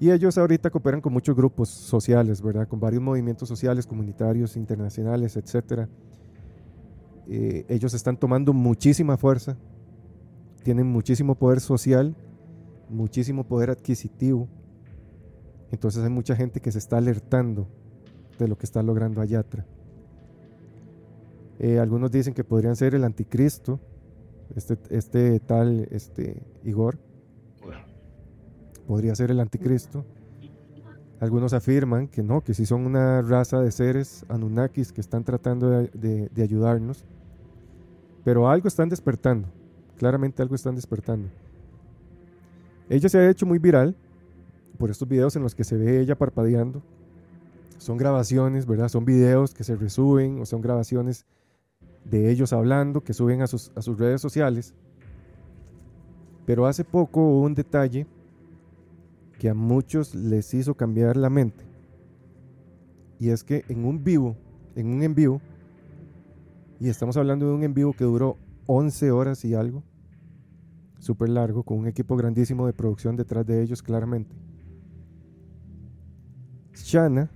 [0.00, 2.68] Y ellos ahorita cooperan con muchos grupos sociales, ¿verdad?
[2.68, 5.88] Con varios movimientos sociales, comunitarios, internacionales, etc.
[7.28, 9.56] Eh, ellos están tomando muchísima fuerza
[10.68, 12.14] tienen muchísimo poder social,
[12.90, 14.48] muchísimo poder adquisitivo.
[15.70, 17.68] Entonces hay mucha gente que se está alertando
[18.38, 19.64] de lo que está logrando Ayatra.
[21.58, 23.80] Eh, algunos dicen que podrían ser el anticristo,
[24.54, 26.98] este, este tal este, Igor.
[28.88, 30.04] Podría ser el anticristo.
[31.20, 35.68] Algunos afirman que no, que si son una raza de seres anunnakis que están tratando
[35.68, 37.04] de ayudarnos.
[38.24, 39.46] Pero algo están despertando.
[39.98, 41.28] Claramente algo están despertando.
[42.88, 43.94] Ella se ha hecho muy viral
[44.78, 46.82] por estos videos en los que se ve ella parpadeando.
[47.76, 48.88] Son grabaciones, ¿verdad?
[48.88, 51.26] Son videos que se resuben o son grabaciones
[52.06, 54.72] de ellos hablando que suben a sus, a sus redes sociales.
[56.46, 58.06] Pero hace poco hubo un detalle
[59.38, 61.64] que a muchos les hizo cambiar la mente.
[63.20, 64.36] Y es que en un vivo,
[64.74, 65.40] en un en vivo,
[66.80, 68.36] Y estamos hablando de un en vivo que duró
[68.66, 69.82] 11 horas y algo.
[71.00, 74.36] Súper largo, con un equipo grandísimo de producción detrás de ellos, claramente.
[76.72, 77.30] Shana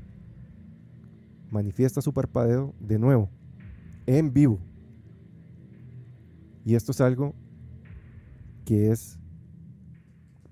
[1.51, 3.29] manifiesta su parpadeo de nuevo,
[4.07, 4.59] en vivo.
[6.65, 7.35] Y esto es algo
[8.65, 9.19] que es,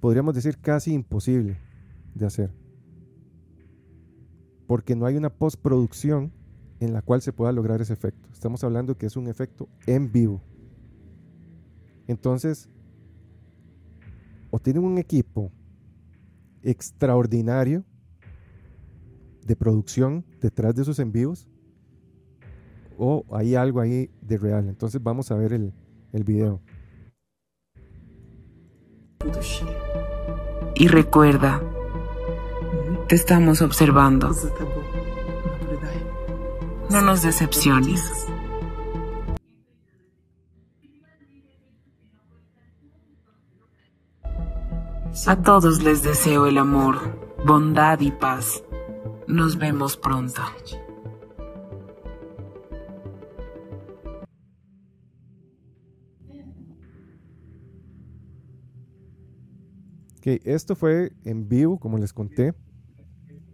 [0.01, 1.59] podríamos decir, casi imposible
[2.15, 2.51] de hacer.
[4.67, 6.33] Porque no hay una postproducción
[6.81, 8.29] en la cual se pueda lograr ese efecto.
[8.33, 10.41] Estamos hablando que es un efecto en vivo.
[12.07, 12.69] Entonces,
[14.51, 15.53] o tienen un equipo
[16.63, 17.85] extraordinario
[19.45, 21.49] de producción detrás de esos envíos,
[22.99, 24.69] o hay algo ahí de real.
[24.69, 26.61] Entonces vamos a ver el video.
[30.81, 31.61] Y recuerda,
[33.07, 34.35] te estamos observando.
[36.89, 38.27] No nos decepciones.
[45.27, 46.97] A todos les deseo el amor,
[47.45, 48.65] bondad y paz.
[49.27, 50.41] Nos vemos pronto.
[60.21, 62.53] Ok, esto fue en vivo, como les conté.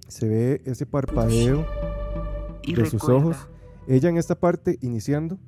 [0.08, 1.64] Se ve ese parpadeo
[2.64, 3.36] Y de sus ojos.
[3.86, 5.38] Ella en esta parte iniciando,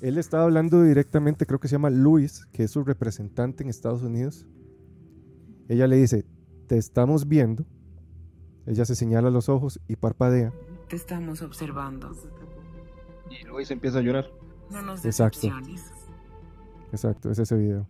[0.00, 4.02] él estaba hablando directamente, creo que se llama Luis, que es su representante en Estados
[4.02, 4.46] Unidos.
[5.68, 6.24] Ella le dice,
[6.68, 7.66] te estamos viendo.
[8.64, 10.54] Ella se señala los ojos y parpadea.
[10.88, 12.12] Te estamos observando.
[13.28, 14.30] Y Luis empieza a llorar.
[14.70, 15.48] No nos Exacto.
[16.92, 17.86] Exacto, es ese video.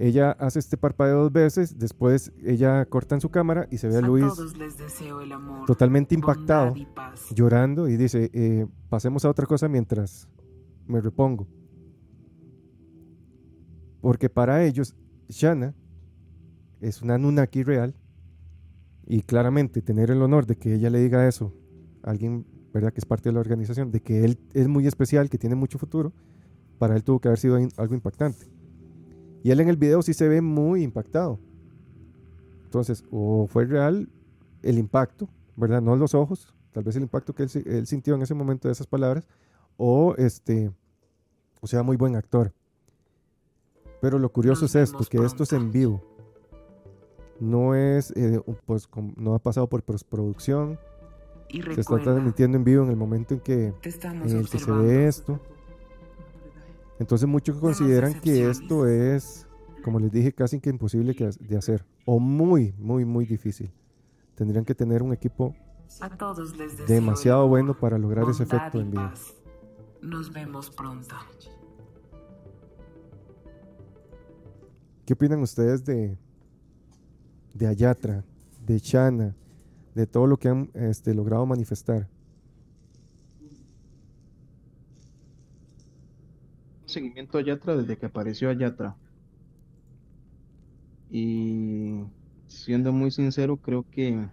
[0.00, 3.96] Ella hace este parpadeo dos veces, después ella corta en su cámara y se ve
[3.96, 4.24] a A Luis
[5.30, 6.88] amor, totalmente impactado, y
[7.34, 10.26] llorando y dice, eh, pasemos a otra cosa mientras
[10.86, 11.46] me repongo.
[14.00, 14.96] Porque para ellos,
[15.28, 15.74] Shana
[16.80, 17.94] es una Nunaki real
[19.06, 21.52] y claramente tener el honor de que ella le diga eso
[22.02, 22.94] a alguien, ¿verdad?
[22.94, 25.78] Que es parte de la organización, de que él es muy especial, que tiene mucho
[25.78, 26.14] futuro,
[26.78, 28.59] para él tuvo que haber sido algo impactante.
[29.42, 31.38] Y él en el video sí se ve muy impactado.
[32.64, 34.08] Entonces, o fue real
[34.62, 35.80] el impacto, ¿verdad?
[35.82, 38.68] No los ojos, tal vez el impacto que él, si- él sintió en ese momento
[38.68, 39.26] de esas palabras,
[39.76, 40.70] o este,
[41.60, 42.52] o sea, muy buen actor.
[44.00, 46.02] Pero lo curioso Nos es esto, que esto es en vivo.
[47.40, 50.78] No es, eh, pues, no ha pasado por postproducción,
[51.48, 53.72] Y se está recuerda, transmitiendo en vivo en el momento en que,
[54.30, 55.40] en el que se ve esto.
[57.00, 59.46] Entonces muchos consideran que esto es,
[59.82, 63.72] como les dije, casi que imposible que- de hacer, o muy, muy, muy difícil.
[64.34, 65.54] Tendrían que tener un equipo
[66.00, 69.10] A todos les demasiado bueno para lograr ese efecto en vivo.
[70.02, 71.16] Nos vemos pronto.
[75.06, 76.18] ¿Qué opinan ustedes de,
[77.54, 78.24] de Ayatra,
[78.66, 79.34] de Shana,
[79.94, 82.08] de todo lo que han este, logrado manifestar?
[86.90, 88.96] Seguimiento a Yatra desde que apareció a Yatra.
[91.10, 92.00] Y
[92.46, 94.26] siendo muy sincero, creo que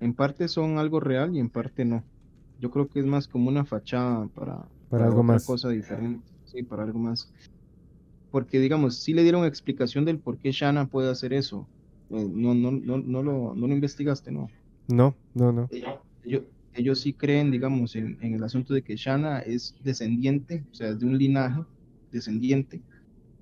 [0.00, 2.02] en parte son algo real y en parte no.
[2.60, 5.46] Yo creo que es más como una fachada para, Para algo otra más.
[5.46, 6.24] cosa diferente.
[6.46, 7.30] Sí, para algo más.
[8.30, 11.66] Porque, digamos, sí le dieron explicación del por qué Shana puede hacer eso.
[12.10, 14.48] Eh, No, no, no, no lo, no lo investigaste, ¿no?
[14.88, 15.68] No, no, no.
[16.24, 16.42] Ellos,
[16.74, 20.88] ellos sí creen, digamos, en, en el asunto de que Shana es descendiente, o sea,
[20.88, 21.62] es de un linaje
[22.12, 22.80] descendiente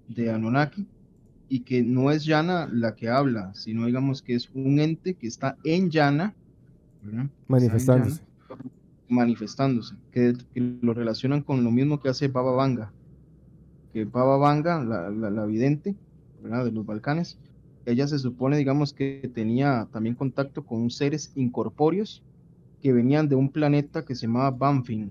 [0.08, 0.86] de Anunnaki,
[1.48, 5.26] y que no es Yana la que habla, sino digamos que es un ente que
[5.26, 6.34] está en Yana,
[7.02, 7.24] ¿verdad?
[7.24, 8.22] Está en Manifestándose.
[8.48, 8.62] Yana,
[9.08, 12.92] manifestándose, que, que lo relacionan con lo mismo que hace Baba Vanga,
[13.92, 15.94] que Baba Vanga, la, la, la vidente,
[16.42, 16.64] ¿verdad?
[16.64, 17.38] De los Balcanes,
[17.84, 22.22] ella se supone, digamos, que tenía también contacto con seres incorpóreos
[22.82, 25.10] que venían de un planeta que se llamaba Banfin.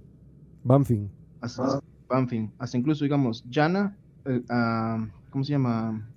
[0.63, 1.09] Banfin.
[1.39, 2.51] Hasta, Banfin.
[2.59, 6.07] Hasta incluso, digamos, Yana, eh, a- ¿cómo se llama?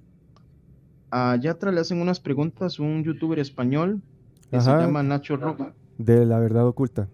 [1.10, 4.02] A Yatra le hacen unas preguntas un youtuber español
[4.50, 4.78] que Ajá.
[4.78, 5.72] se llama Nacho Roja.
[5.96, 7.08] De la verdad oculta.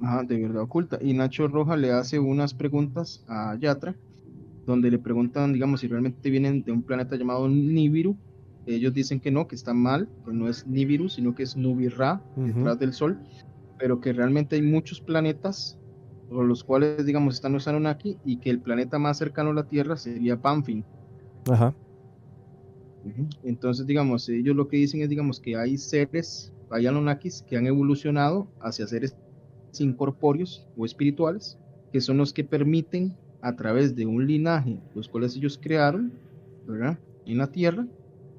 [0.00, 0.98] Ajá, de verdad oculta.
[1.02, 3.96] Y Nacho Roja le hace unas preguntas a Yatra,
[4.66, 8.16] donde le preguntan, digamos, si realmente vienen de un planeta llamado Nibiru.
[8.66, 12.22] Ellos dicen que no, que está mal, que no es Nibiru, sino que es Nubirra,
[12.36, 13.18] detrás del Sol,
[13.78, 15.78] pero que realmente hay muchos planetas,
[16.28, 19.68] por los cuales, digamos, están los Anunnaki, y que el planeta más cercano a la
[19.68, 20.84] Tierra sería Pamfin.
[21.50, 21.74] Ajá.
[23.42, 27.66] Entonces, digamos, ellos lo que dicen es, digamos, que hay seres, hay Anunnakis que han
[27.66, 29.14] evolucionado hacia seres
[29.78, 31.58] incorpóreos o espirituales
[31.92, 36.12] que son los que permiten a través de un linaje, los cuales ellos crearon,
[36.66, 36.98] ¿verdad?
[37.26, 37.86] En la Tierra,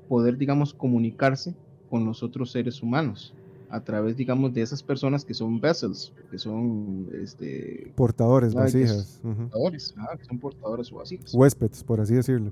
[0.09, 1.55] poder, digamos, comunicarse
[1.89, 3.33] con los otros seres humanos
[3.75, 9.19] a través, digamos, de esas personas que son vessels, que son este, Portadores, vasijas.
[9.21, 9.35] ujú.
[9.35, 11.33] portadores, ah, que son portadores o vasijas.
[11.33, 12.51] Huéspedes, por así decirlo.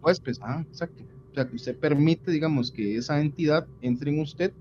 [0.00, 1.02] Huéspedes, ah, exacto.
[1.32, 4.52] O sea, que usted permite, digamos, que esa entidad entre en usted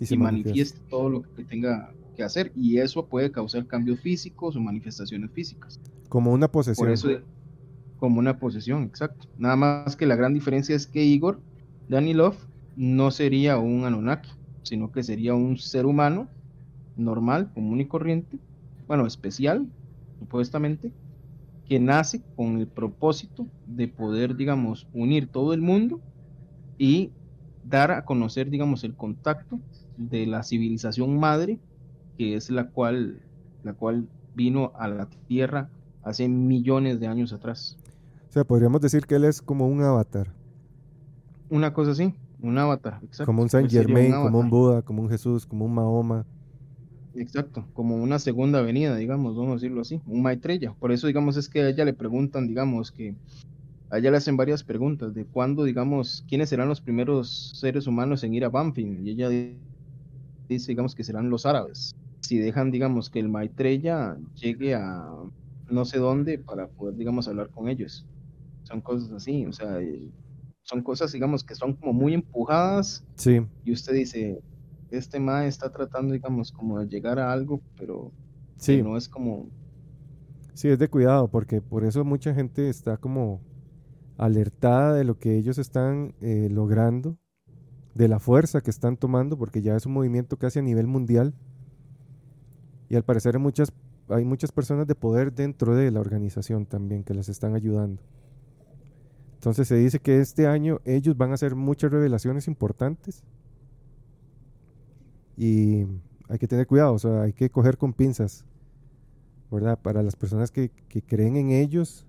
[0.00, 2.50] Y manifieste todo lo que tenga que hacer.
[2.56, 5.78] Y eso puede causar cambios físicos o manifestaciones físicas.
[6.08, 6.86] Como una posesión.
[6.86, 7.08] Por eso,
[7.98, 9.28] como una posesión, exacto.
[9.38, 11.40] Nada más que la gran diferencia es que Igor
[11.88, 12.34] Danilov
[12.74, 14.30] no sería un Anunnaki,
[14.66, 16.26] sino que sería un ser humano
[16.96, 18.36] normal, común y corriente,
[18.88, 19.68] bueno, especial,
[20.18, 20.90] supuestamente,
[21.68, 26.00] que nace con el propósito de poder, digamos, unir todo el mundo
[26.78, 27.12] y
[27.64, 29.60] dar a conocer, digamos, el contacto
[29.96, 31.60] de la civilización madre,
[32.18, 33.20] que es la cual,
[33.62, 35.70] la cual vino a la Tierra
[36.02, 37.76] hace millones de años atrás.
[38.30, 40.32] O sea, podríamos decir que él es como un avatar.
[41.50, 43.34] Una cosa así, un avatar, exacto.
[43.34, 44.48] Como un sería Germain, como un.
[44.48, 46.26] Buda, como un Jesús, como un Mahoma.
[47.14, 50.74] Exacto, como una segunda venida, digamos, vamos a decirlo así, un Maitreya.
[50.74, 53.16] Por eso, digamos, es que a ella le preguntan, digamos, que
[53.90, 58.24] a ella le hacen varias preguntas de cuándo, digamos, quiénes serán los primeros seres humanos
[58.24, 59.06] en ir a Banfield.
[59.06, 59.62] Y ella di-
[60.48, 61.96] dice, digamos, que serán los árabes.
[62.22, 65.06] Si dejan, digamos, que el Maitreya llegue a
[65.68, 68.06] no sé dónde para poder, digamos, hablar con ellos.
[68.64, 69.80] Son cosas así, o sea,
[70.66, 74.40] son cosas, digamos, que son como muy empujadas Sí, y usted dice,
[74.90, 78.12] este ma está tratando, digamos, como de llegar a algo, pero
[78.56, 79.48] sí, no es como,
[80.54, 83.40] sí, es de cuidado, porque por eso mucha gente está como
[84.18, 87.16] alertada de lo que ellos están eh, logrando,
[87.94, 91.34] de la fuerza que están tomando, porque ya es un movimiento casi a nivel mundial.
[92.88, 93.72] Y al parecer hay muchas,
[94.08, 98.02] hay muchas personas de poder dentro de la organización también que les están ayudando.
[99.36, 103.22] Entonces se dice que este año ellos van a hacer muchas revelaciones importantes.
[105.36, 105.86] Y
[106.28, 108.44] hay que tener cuidado, o sea, hay que coger con pinzas,
[109.50, 109.78] ¿verdad?
[109.80, 112.06] Para las personas que, que creen en ellos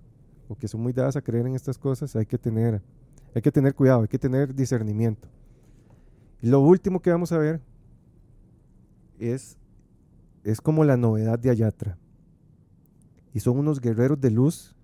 [0.48, 2.82] o que son muy dadas a creer en estas cosas, hay que tener,
[3.34, 5.28] hay que tener cuidado, hay que tener discernimiento.
[6.40, 7.60] Lo último que vamos a ver
[9.18, 9.58] es,
[10.44, 11.98] es como la novedad de Ayatra.
[13.34, 14.74] Y son unos guerreros de luz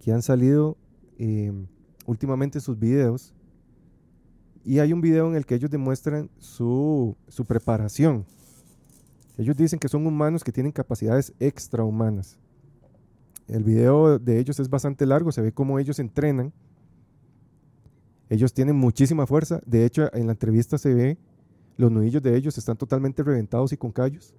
[0.00, 0.76] que han salido
[1.18, 1.52] eh,
[2.06, 3.34] últimamente en sus videos.
[4.64, 8.24] Y hay un video en el que ellos demuestran su, su preparación.
[9.36, 12.38] Ellos dicen que son humanos que tienen capacidades extrahumanas.
[13.46, 16.52] El video de ellos es bastante largo, se ve cómo ellos entrenan.
[18.28, 19.60] Ellos tienen muchísima fuerza.
[19.64, 21.18] De hecho, en la entrevista se ve
[21.78, 24.34] los nudillos de ellos están totalmente reventados y con callos.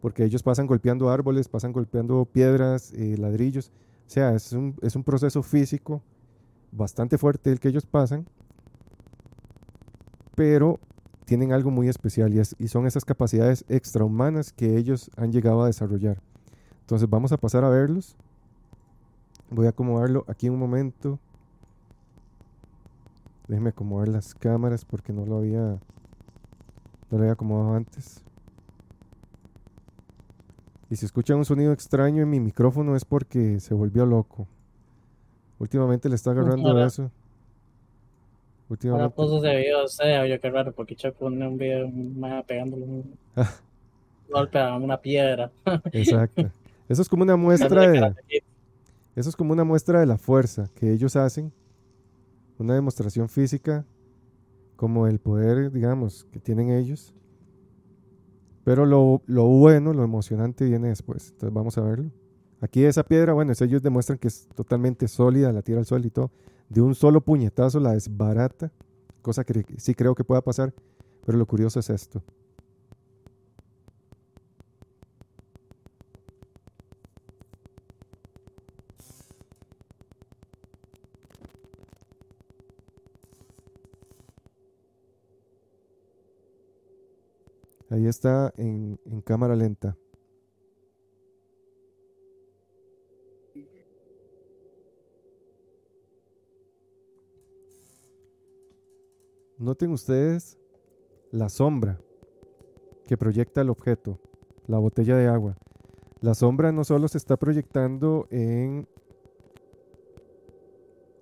[0.00, 3.70] Porque ellos pasan golpeando árboles, pasan golpeando piedras, eh, ladrillos.
[4.06, 6.02] O sea, es un, es un proceso físico
[6.72, 8.26] bastante fuerte el que ellos pasan.
[10.34, 10.80] Pero
[11.26, 15.62] tienen algo muy especial y, es- y son esas capacidades extrahumanas que ellos han llegado
[15.62, 16.20] a desarrollar.
[16.82, 18.16] Entonces vamos a pasar a verlos.
[19.50, 21.18] Voy a acomodarlo aquí un momento.
[23.48, 25.78] Déjenme acomodar las cámaras porque no lo había, no
[27.10, 28.23] lo había acomodado antes.
[30.94, 34.46] Y si escuchan un sonido extraño en mi micrófono es porque se volvió loco.
[35.58, 37.02] Últimamente le está agarrando Ahora- eso.
[37.02, 37.12] Ahora
[38.68, 39.16] Últimamente.
[39.16, 43.12] puso ese video, o sea, oye, qué raro, porque pone un video mae pegándole un
[44.30, 45.50] golpe a una piedra.
[45.90, 46.48] Exacto.
[46.88, 48.14] Eso es como una muestra de.
[49.16, 51.52] Eso es como una muestra de la fuerza que ellos hacen,
[52.56, 53.84] una demostración física,
[54.76, 57.12] como el poder, digamos, que tienen ellos.
[58.64, 61.30] Pero lo, lo bueno, lo emocionante viene después.
[61.30, 62.10] Entonces vamos a verlo.
[62.60, 66.10] Aquí esa piedra, bueno, ellos demuestran que es totalmente sólida, la tira al sol y
[66.10, 66.30] todo.
[66.70, 68.72] De un solo puñetazo la desbarata,
[69.20, 70.72] cosa que sí creo que pueda pasar.
[71.26, 72.22] Pero lo curioso es esto.
[87.94, 89.96] Ahí está en, cámara lenta.
[99.58, 100.58] Noten ustedes
[101.30, 102.00] la sombra
[103.06, 104.18] que proyecta el objeto,
[104.66, 105.56] la botella de agua.
[106.20, 108.88] La sombra no solo se está proyectando en,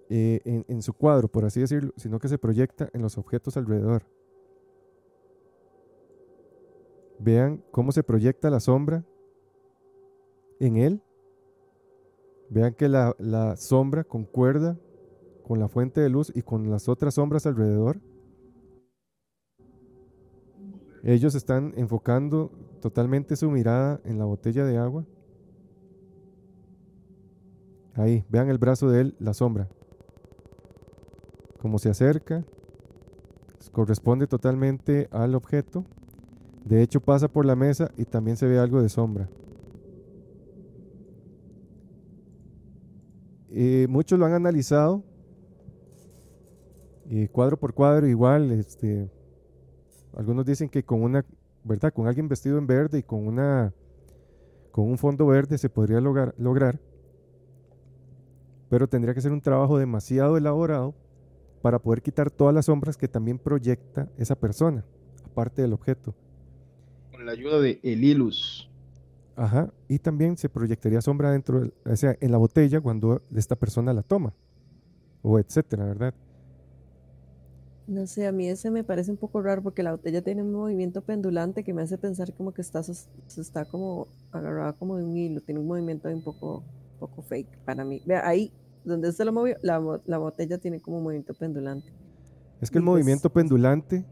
[0.09, 3.59] eh, en, en su cuadro, por así decirlo, sino que se proyecta en los objetos
[3.59, 4.07] alrededor.
[7.23, 9.05] Vean cómo se proyecta la sombra
[10.59, 11.02] en él.
[12.51, 14.76] Vean que la, la sombra concuerda
[15.44, 18.01] con la fuente de luz y con las otras sombras alrededor.
[21.05, 25.05] Ellos están enfocando totalmente su mirada en la botella de agua.
[27.94, 29.68] Ahí, vean el brazo de él, la sombra.
[31.60, 32.44] Como se acerca,
[33.70, 35.84] corresponde totalmente al objeto.
[36.65, 39.29] De hecho, pasa por la mesa y también se ve algo de sombra.
[43.55, 45.03] Eh, muchos lo han analizado
[47.05, 49.11] y cuadro por cuadro igual este
[50.17, 51.23] algunos dicen que con una
[51.63, 53.75] verdad con alguien vestido en verde y con una
[54.71, 56.81] con un fondo verde se podría lograr
[58.71, 60.95] pero tendría que ser un trabajo demasiado elaborado
[61.61, 64.83] para poder quitar todas las sombras que también proyecta esa persona
[65.27, 66.15] aparte del objeto
[67.23, 68.68] Con la ayuda de Elilus.
[69.36, 73.55] Ajá, y también se proyectaría sombra dentro, del- o sea, en la botella cuando esta
[73.55, 74.34] persona la toma,
[75.23, 76.15] o etcétera, ¿verdad?
[77.86, 80.51] No sé, a mí ese me parece un poco raro porque la botella tiene un
[80.51, 84.97] movimiento pendulante que me hace pensar como que está, sos- se está como agarrada como
[84.97, 88.02] de un hilo, tiene un movimiento un poco, un poco fake para mí.
[88.05, 88.52] Vea, ahí
[88.84, 91.86] donde se lo movió, la, bo- la botella tiene como un movimiento pendulante.
[92.60, 94.05] Es que el pues- movimiento pendulante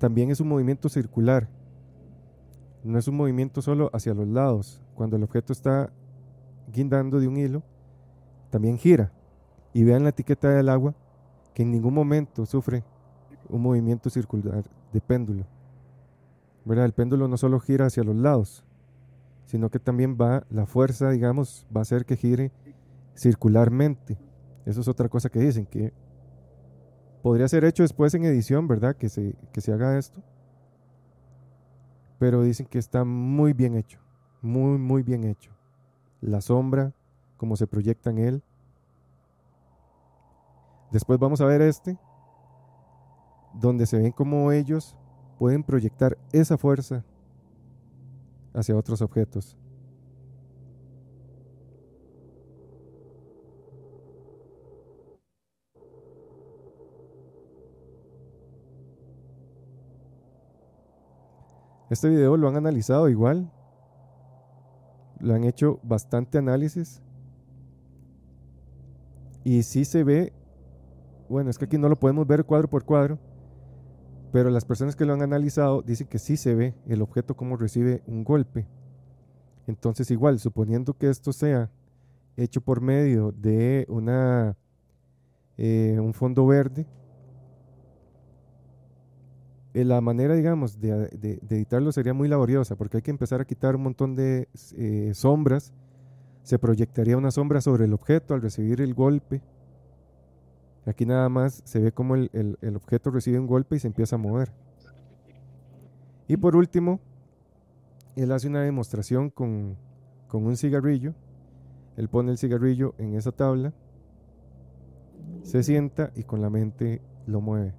[0.00, 1.48] también es un movimiento circular,
[2.84, 4.80] no es un movimiento solo hacia los lados.
[4.94, 5.92] Cuando el objeto está
[6.72, 7.62] guindando de un hilo,
[8.50, 9.12] también gira.
[9.72, 10.94] Y vean la etiqueta del agua,
[11.54, 12.84] que en ningún momento sufre
[13.48, 15.46] un movimiento circular de péndulo.
[16.64, 16.84] ¿Verdad?
[16.84, 18.64] El péndulo no solo gira hacia los lados,
[19.46, 22.52] sino que también va, la fuerza, digamos, va a hacer que gire
[23.16, 24.18] circularmente.
[24.66, 25.92] Eso es otra cosa que dicen, que
[27.22, 28.96] podría ser hecho después en edición, ¿verdad?
[28.96, 30.22] Que se, que se haga esto.
[32.18, 34.00] Pero dicen que está muy bien hecho,
[34.42, 35.52] muy, muy bien hecho.
[36.20, 36.92] La sombra,
[37.36, 38.42] como se proyecta en él.
[40.90, 41.98] Después vamos a ver este,
[43.54, 44.96] donde se ven como ellos
[45.38, 47.04] pueden proyectar esa fuerza
[48.54, 49.56] hacia otros objetos.
[61.90, 63.50] Este video lo han analizado igual.
[65.20, 67.02] Lo han hecho bastante análisis.
[69.44, 70.32] Y sí se ve.
[71.28, 73.18] Bueno, es que aquí no lo podemos ver cuadro por cuadro.
[74.32, 77.56] Pero las personas que lo han analizado dicen que sí se ve el objeto como
[77.56, 78.66] recibe un golpe.
[79.66, 81.70] Entonces igual, suponiendo que esto sea
[82.36, 84.56] hecho por medio de una
[85.56, 86.86] eh, un fondo verde,
[89.80, 93.44] eh, la manera, digamos, de, de- editarlo sería muy laboriosa porque hay que empezar a
[93.44, 95.72] quitar un montón de eh, sombras.
[96.42, 99.42] Se proyectaría una sombra sobre el objeto al recibir el golpe.
[100.86, 103.86] Aquí nada más se ve como el, el- el objeto recibe un golpe y se
[103.88, 104.52] empieza a mover.
[106.26, 107.00] Y por último,
[108.16, 109.76] él hace una demostración con,
[110.28, 111.14] con un cigarrillo.
[111.96, 113.72] Él pone el cigarrillo en esa tabla,
[115.42, 117.74] se sienta y con la mente lo mueve.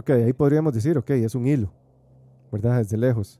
[0.00, 1.70] Ok, ahí podríamos decir, ok, es un hilo,
[2.50, 2.78] ¿verdad?
[2.78, 3.38] Desde lejos.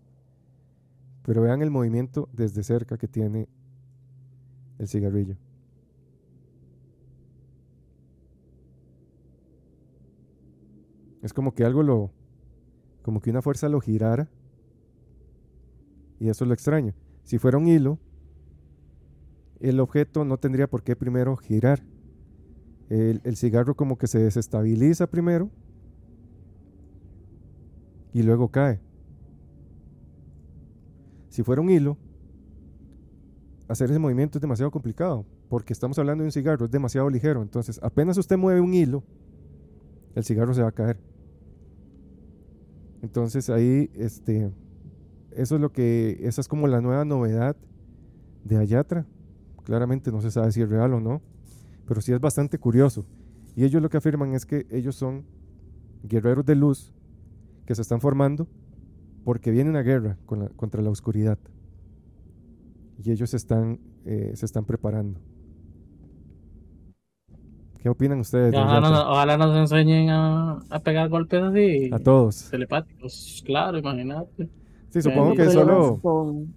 [1.22, 3.48] Pero vean el movimiento desde cerca que tiene
[4.78, 5.38] el cigarrillo.
[11.22, 12.10] Es como que algo lo,
[13.00, 14.28] como que una fuerza lo girara.
[16.18, 16.92] Y eso es lo extraño.
[17.24, 17.98] Si fuera un hilo,
[19.60, 21.82] el objeto no tendría por qué primero girar.
[22.90, 25.50] El cigarro como que se desestabiliza primero
[28.12, 28.80] y luego cae.
[31.28, 31.96] Si fuera un hilo,
[33.68, 37.42] hacer ese movimiento es demasiado complicado, porque estamos hablando de un cigarro, es demasiado ligero.
[37.42, 39.04] Entonces, apenas usted mueve un hilo,
[40.14, 40.98] el cigarro se va a caer.
[43.02, 44.52] Entonces ahí, este,
[45.30, 47.56] eso es lo que, esa es como la nueva novedad
[48.44, 49.06] de Ayatra.
[49.64, 51.22] Claramente no se sabe si es real o no,
[51.86, 53.06] pero sí es bastante curioso.
[53.56, 55.24] Y ellos lo que afirman es que ellos son
[56.02, 56.92] guerreros de luz
[57.66, 58.46] que se están formando
[59.24, 61.38] porque viene una guerra con la- contra la oscuridad.
[63.02, 65.18] Y ellos están, eh, se están preparando.
[67.82, 68.52] ¿Qué opinan ustedes?
[68.52, 72.50] de Ojalá, nos- ojalá nos enseñen a, a pegar golpes así A todos.
[72.50, 73.42] telepáticos.
[73.46, 74.48] Claro, imagínate.
[74.90, 76.52] Sí, supongo que solo, Con-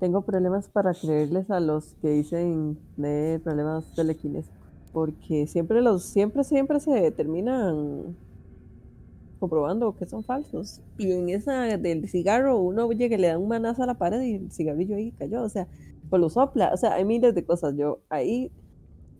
[0.00, 4.50] tengo problemas para creerles a los que dicen de problemas telequines,
[4.92, 8.16] porque siempre los, siempre, siempre se terminan
[9.40, 10.80] comprobando que son falsos.
[10.98, 14.20] Y en esa del cigarro, uno oye que le da un manazo a la pared
[14.20, 15.66] y el cigarrillo ahí cayó, o sea,
[16.10, 17.74] pues lo sopla, o sea, hay miles de cosas.
[17.76, 18.52] Yo ahí,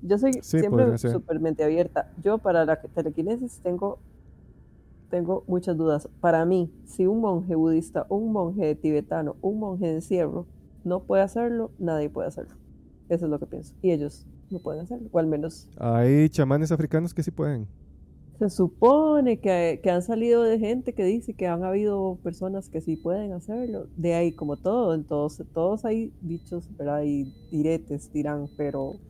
[0.02, 2.12] yo soy Sí, siempre súper mente abierta.
[2.22, 3.98] Yo para la telequinesis tengo,
[5.08, 6.08] tengo muchas dudas.
[6.20, 10.46] Para mí, si un monje budista, un monje tibetano, un monje de encierro
[10.84, 12.54] no puede hacerlo, nadie puede hacerlo.
[13.08, 13.74] Eso es lo que pienso.
[13.82, 17.66] Y ellos no pueden hacerlo, o al menos Hay chamanes africanos que sí pueden.
[18.40, 22.82] Se supone que, que han salido de gente que dice que han habido personas que
[22.82, 23.88] sí pueden hacerlo.
[23.96, 27.02] De ahí, como todo, entonces todos hay dichos, ¿verdad?
[27.04, 29.00] Y diretes, dirán, pero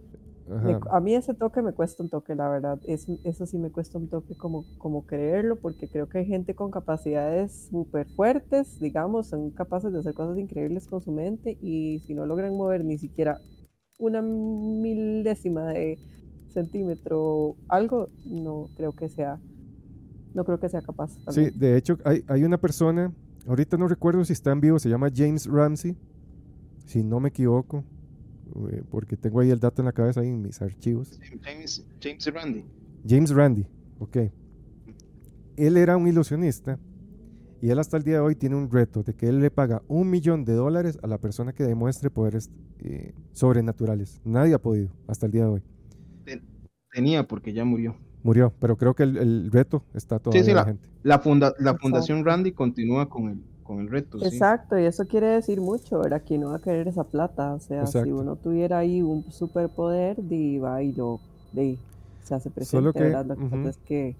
[0.60, 2.80] me- a mí ese toque me cuesta un toque, la verdad.
[2.84, 6.54] Es, eso sí me cuesta un toque como, como creerlo, porque creo que hay gente
[6.54, 12.00] con capacidades súper fuertes, digamos, son capaces de hacer cosas increíbles con su mente y
[12.06, 13.42] si no logran mover ni siquiera
[13.98, 16.00] una milésima de
[16.50, 19.40] centímetro, algo, no creo que sea,
[20.34, 21.16] no creo que sea capaz.
[21.30, 23.12] Sí, de hecho, hay, hay una persona,
[23.46, 25.96] ahorita no recuerdo si está en vivo, se llama James Ramsey,
[26.86, 27.84] si no me equivoco,
[28.70, 31.18] eh, porque tengo ahí el dato en la cabeza, ahí en mis archivos.
[31.42, 32.64] James, James Randy.
[33.06, 33.66] James Randi,
[33.98, 34.16] ok.
[35.56, 36.78] Él era un ilusionista
[37.62, 39.82] y él hasta el día de hoy tiene un reto de que él le paga
[39.86, 44.20] un millón de dólares a la persona que demuestre poderes eh, sobrenaturales.
[44.24, 45.62] Nadie ha podido hasta el día de hoy.
[46.92, 47.98] Tenía porque ya murió.
[48.22, 50.88] Murió, pero creo que el, el reto está todavía sí, la- vigente.
[51.02, 51.78] La, funda, la Exacto.
[51.78, 54.20] Fundación Randy continúa con el, con el reto.
[54.20, 54.46] sí.
[54.46, 56.22] Exacto, y eso quiere decir mucho, ¿verdad?
[56.24, 57.54] Que no va a querer esa plata.
[57.54, 61.82] O sea, si uno tuviera ahí un superpoder, va y lo di,
[62.20, 63.24] se hace presente, Solo que, ¿verdad?
[63.26, 64.18] Lo que ujú, pasa es que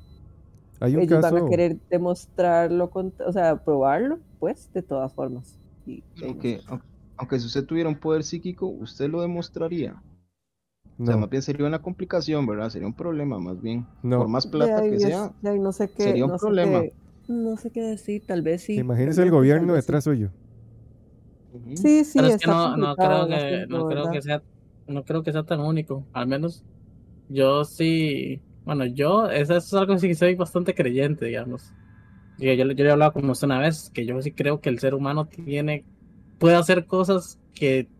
[0.81, 5.15] Hay un ellos caso, van a querer demostrarlo, con, o sea, probarlo, pues, de todas
[5.15, 5.61] formas.
[5.87, 6.81] Y, Aunque, au-
[7.19, 10.03] aunque si usted tuviera un poder psíquico, usted lo demostraría.
[11.03, 12.71] O sea, más bien sería una complicación, ¿verdad?
[12.71, 13.89] Sería un problema, más bien.
[14.03, 14.17] no.
[14.17, 15.33] Por más plata ahí que sea.
[15.41, 16.89] de ahí no sé qué, sería un no sé problema.
[16.89, 16.97] qué-
[17.29, 18.85] no sé qué decir, tal vez sí.
[18.85, 19.83] Imagínese el sí, gobierno vez sí.
[19.85, 20.33] detrás suyo.
[21.51, 21.75] Ujú.
[21.75, 24.11] Sí, sí, Pero es que no, no creo que, no creo ¿verdad?
[24.11, 24.45] que sea,
[24.87, 26.09] no creo que sea tan único.
[26.13, 26.65] Al menos
[27.29, 31.75] yo sí, bueno, yo, eso, es algo sí que soy bastante creyente, digamos.
[32.37, 34.71] Yo, yo, yo le he hablado con usted una vez, que yo sí creo que
[34.71, 35.87] el ser humano tiene,
[36.39, 37.91] puede hacer cosas que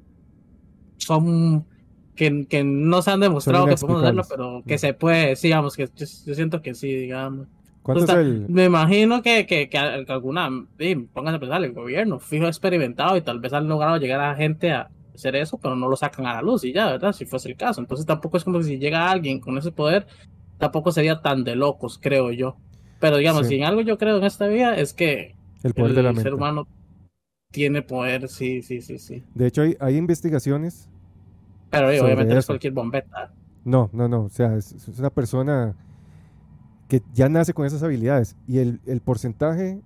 [0.99, 1.69] son,
[2.17, 5.77] que, que no se han demostrado que podemos hacerlo, pero que se puede, sí, digamos,
[5.77, 7.47] que yo, yo siento que sí, digamos.
[7.83, 8.47] ¿Cuánto es O sea, el...?
[8.49, 12.47] Me imagino que, que, que al- que alguna, sí, pónganse a pensar, el gobierno fijo
[12.47, 15.97] experimentado y tal vez han logrado llegar a gente a hacer eso, pero no lo
[15.97, 17.13] sacan a la luz y ya, ¿verdad?
[17.13, 17.81] Si fuese el caso.
[17.81, 20.07] Entonces tampoco es como que si llega alguien con ese poder,
[20.59, 22.57] tampoco sería tan de locos, creo yo.
[23.01, 23.55] Pero digamos, Sí.
[23.55, 26.09] si en algo yo creo en esta vida es que El poder el de la
[26.11, 26.23] mente.
[26.25, 26.69] ser humano
[27.51, 29.25] tiene poder, sí, sí, sí, sí.
[29.35, 30.90] De hecho, hay, hay investigaciones.
[31.71, 33.33] Pero obviamente no es cualquier bombeta.
[33.65, 34.23] No, no, no.
[34.25, 35.77] O sea, es, es una persona
[36.89, 38.37] que ya nace con esas habilidades.
[38.49, 39.81] Y el, el porcentaje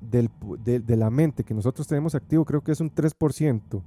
[0.00, 0.28] del,
[0.64, 3.82] de, de la mente que nosotros tenemos activo creo que es un 3%.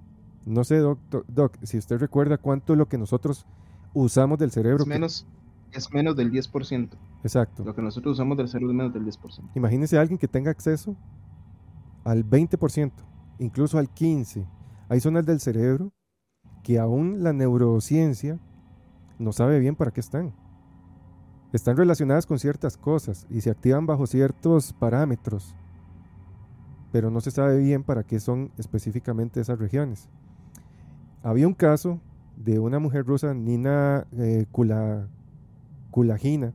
[0.45, 3.45] No sé, doc, doc, si usted recuerda cuánto es lo que nosotros
[3.93, 4.77] usamos del cerebro.
[4.79, 5.27] Es que- menos,
[5.73, 6.89] es menos del 10%.
[7.23, 7.63] exacto.
[7.65, 9.51] Lo que nosotros usamos del cerebro es menos del 10%.
[9.55, 10.95] Imagínese a alguien que tenga acceso
[12.05, 12.91] al 20%,
[13.39, 14.47] incluso al 15%.
[14.89, 15.91] Hay zonas del cerebro
[16.67, 18.39] que aún la neurociencia
[19.19, 20.33] no sabe bien para qué están.
[21.53, 25.55] Están relacionadas con ciertas cosas y se activan bajo ciertos parámetros,
[26.91, 30.09] pero no se sabe bien para qué son específicamente esas regiones.
[31.23, 32.01] Había un caso
[32.35, 35.07] de una mujer rusa, Nina eh, Kula-
[35.89, 36.51] Kulagina.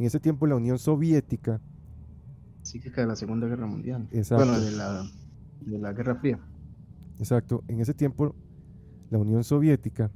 [0.00, 1.60] En ese tiempo la Unión Soviética
[2.62, 4.08] Psíquica de la Segunda Guerra Mundial.
[4.10, 4.44] Exacto.
[4.44, 5.04] Bueno, de la,
[5.60, 6.40] de la Guerra Fría.
[7.22, 7.62] Exacto.
[7.68, 8.34] En ese tiempo,
[9.08, 10.10] la Unión Soviética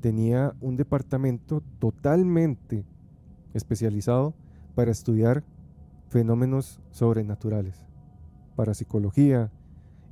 [0.00, 2.86] tenía un departamento totalmente
[3.52, 4.34] especializado
[4.74, 5.44] para estudiar
[6.08, 7.84] fenómenos sobrenaturales,
[8.54, 9.52] parapsicología,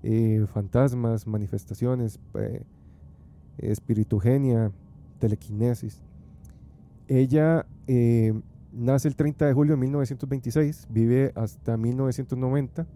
[0.03, 2.65] eh, fantasmas, manifestaciones, eh,
[3.57, 4.73] espiritugenia,
[5.21, 6.03] telequinesis.
[7.09, 8.39] Ella eh,
[8.75, 12.87] nace el 30 de julio de 1926, vive hasta 1990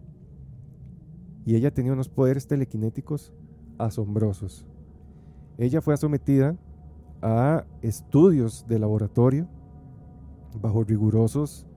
[1.45, 3.33] y ella tenía unos poderes telequinéticos
[3.77, 4.65] asombrosos.
[5.57, 6.55] Ella fue sometida
[7.21, 9.47] a estudios de laboratorio
[10.61, 11.67] bajo rigurosos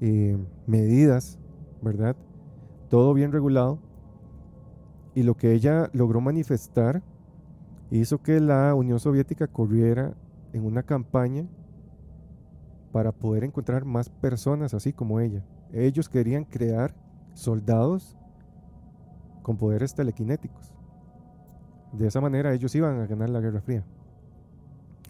[0.00, 1.38] eh, medidas,
[1.82, 2.16] ¿verdad?
[2.88, 3.78] Todo bien regulado.
[5.14, 7.02] Y lo que ella logró manifestar
[7.90, 10.14] hizo que la Unión Soviética corriera
[10.52, 11.46] en una campaña
[12.92, 15.44] para poder encontrar más personas así como ella.
[15.72, 16.94] Ellos querían crear
[17.34, 18.16] soldados
[19.44, 20.72] con poderes telequinéticos.
[21.92, 23.84] De esa manera ellos iban a ganar la Guerra Fría.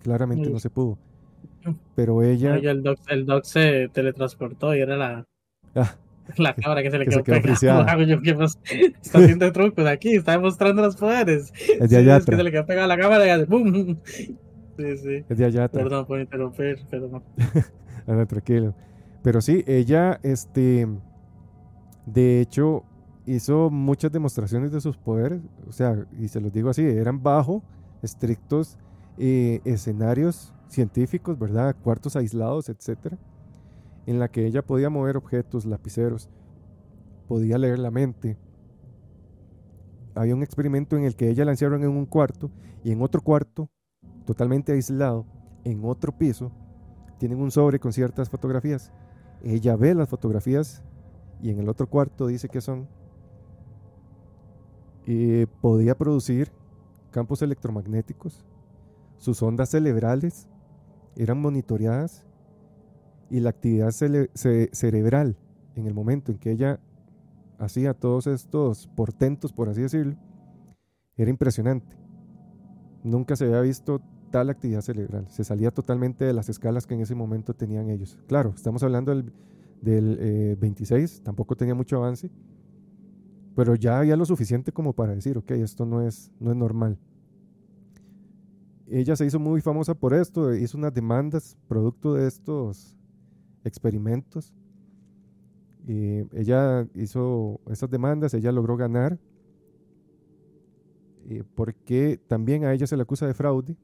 [0.03, 0.53] Claramente Mm.
[0.53, 0.99] no se pudo.
[1.95, 2.55] Pero ella...
[2.55, 5.25] Oye, el doc, el doc se teletransportó y era la,
[5.77, 5.95] Ah,
[6.37, 7.97] la cabra que se le que quedó pegada.
[9.01, 11.53] Está haciendo trucos aquí, está demostrando los poderes.
[11.53, 13.97] es de Sí, es que se le quedó pegada la cámara y hace ¡pum!
[14.05, 15.25] Sí, sí.
[15.29, 15.83] Es de Ayatra.
[15.83, 17.23] Perdón por interrumpir, pero no.
[18.07, 18.75] Ah, no, tranquilo.
[19.23, 20.87] Pero sí, ella, este,
[22.07, 22.85] de hecho,
[23.27, 25.41] hizo muchas demostraciones de sus poderes.
[25.69, 27.63] O sea, y se los digo así, eran bajo
[28.03, 28.79] estrictos
[29.19, 31.77] eh, escenarios científicos, ¿verdad?
[31.83, 33.17] Cuartos aislados, etcétera,
[34.07, 36.29] en la que ella podía mover objetos, lapiceros,
[37.29, 38.37] podía leer la mente.
[40.15, 42.51] Había un experimento en el que ella la encierran en un cuarto
[42.83, 43.71] y en otro cuarto,
[44.27, 45.27] totalmente aislado,
[45.65, 46.53] en otro piso,
[47.19, 48.93] tienen un sobre con ciertas fotografías.
[49.43, 50.83] Ella ve las fotografías
[51.41, 52.89] y en el otro cuarto dice que son.
[55.07, 56.51] Y podía producir
[57.11, 58.45] campos electromagnéticos.
[59.19, 60.49] Sus ondas cerebrales
[61.17, 62.25] eran monitoreadas
[63.31, 65.37] y la actividad cerebral
[65.77, 66.81] en el momento en que ella
[67.59, 70.17] hacía todos estos portentos, por así decirlo,
[71.17, 71.97] era impresionante.
[73.03, 74.01] Nunca se había visto
[74.31, 75.27] tal actividad cerebral.
[75.29, 78.19] Se salía totalmente de las escalas que en ese momento tenían ellos.
[78.27, 79.33] Claro, estamos hablando del,
[79.81, 82.31] del, eh, 26, tampoco tenía mucho avance,
[83.55, 86.99] pero ya había lo suficiente como para decir, ok, esto no es, no es normal.
[88.87, 92.97] Ella se hizo muy famosa por esto, hizo unas demandas producto de estos
[93.65, 94.53] experimentos.
[95.87, 99.19] Y ella hizo esas demandas, ella logró ganar,
[101.29, 103.77] eh, porque también a ella se le acusa de fraude.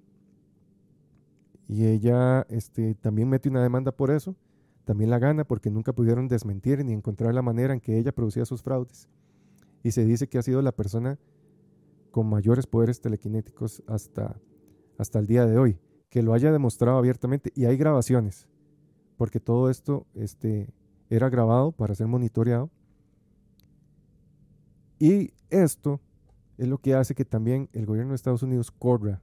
[1.68, 4.34] Y ella este, también mete una demanda por eso.
[4.84, 8.44] También la gana porque nunca pudieron desmentir ni encontrar la manera en que ella producía
[8.44, 9.08] sus fraudes.
[9.82, 11.18] Y se dice que ha sido la persona
[12.10, 14.40] con mayores poderes telequinéticos hasta,
[14.98, 15.78] hasta el día de hoy.
[16.10, 17.52] Que lo haya demostrado abiertamente.
[17.54, 18.48] Y hay grabaciones.
[19.16, 20.68] Porque todo esto este,
[21.08, 22.70] era grabado para ser monitoreado.
[24.98, 26.00] Y esto
[26.58, 29.22] es lo que hace que también el gobierno de Estados Unidos corra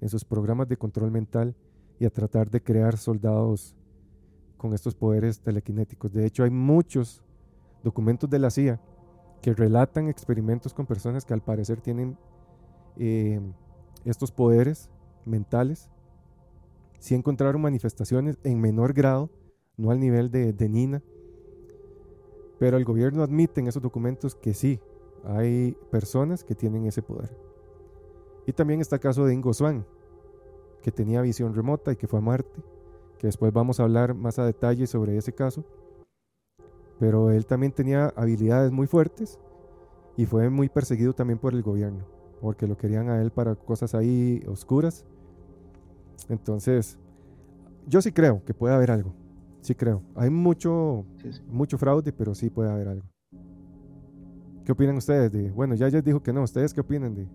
[0.00, 1.56] en sus programas de control mental
[1.98, 3.74] y a tratar de crear soldados
[4.56, 6.12] con estos poderes telequinéticos.
[6.12, 7.22] De hecho, hay muchos
[7.82, 8.80] documentos de la CIA
[9.40, 12.18] que relatan experimentos con personas que al parecer tienen
[12.96, 13.40] eh,
[14.04, 14.90] estos poderes
[15.24, 15.90] mentales.
[16.98, 19.30] Sí encontraron manifestaciones en menor grado,
[19.76, 21.02] no al nivel de, de Nina,
[22.58, 24.80] pero el gobierno admite en esos documentos que sí,
[25.24, 27.36] hay personas que tienen ese poder.
[28.46, 29.86] Y también está el caso de Ingo Swann,
[30.82, 32.62] que tenía visión remota y que fue a Marte,
[33.18, 35.64] que después vamos a hablar más a detalle sobre ese caso.
[36.98, 39.38] Pero él también tenía habilidades muy fuertes
[40.16, 42.04] y fue muy perseguido también por el gobierno,
[42.40, 45.04] porque lo querían a él para cosas ahí oscuras.
[46.28, 46.98] Entonces,
[47.86, 49.14] yo sí creo que puede haber algo.
[49.60, 50.02] Sí creo.
[50.14, 51.42] Hay mucho, Sí, sí.
[51.48, 53.06] mucho fraude, pero sí puede haber algo.
[54.64, 55.50] ¿Qué opinan ustedes de?
[55.50, 56.42] Bueno, ya ya dijo que no.
[56.42, 57.26] ¿Ustedes qué opinan de?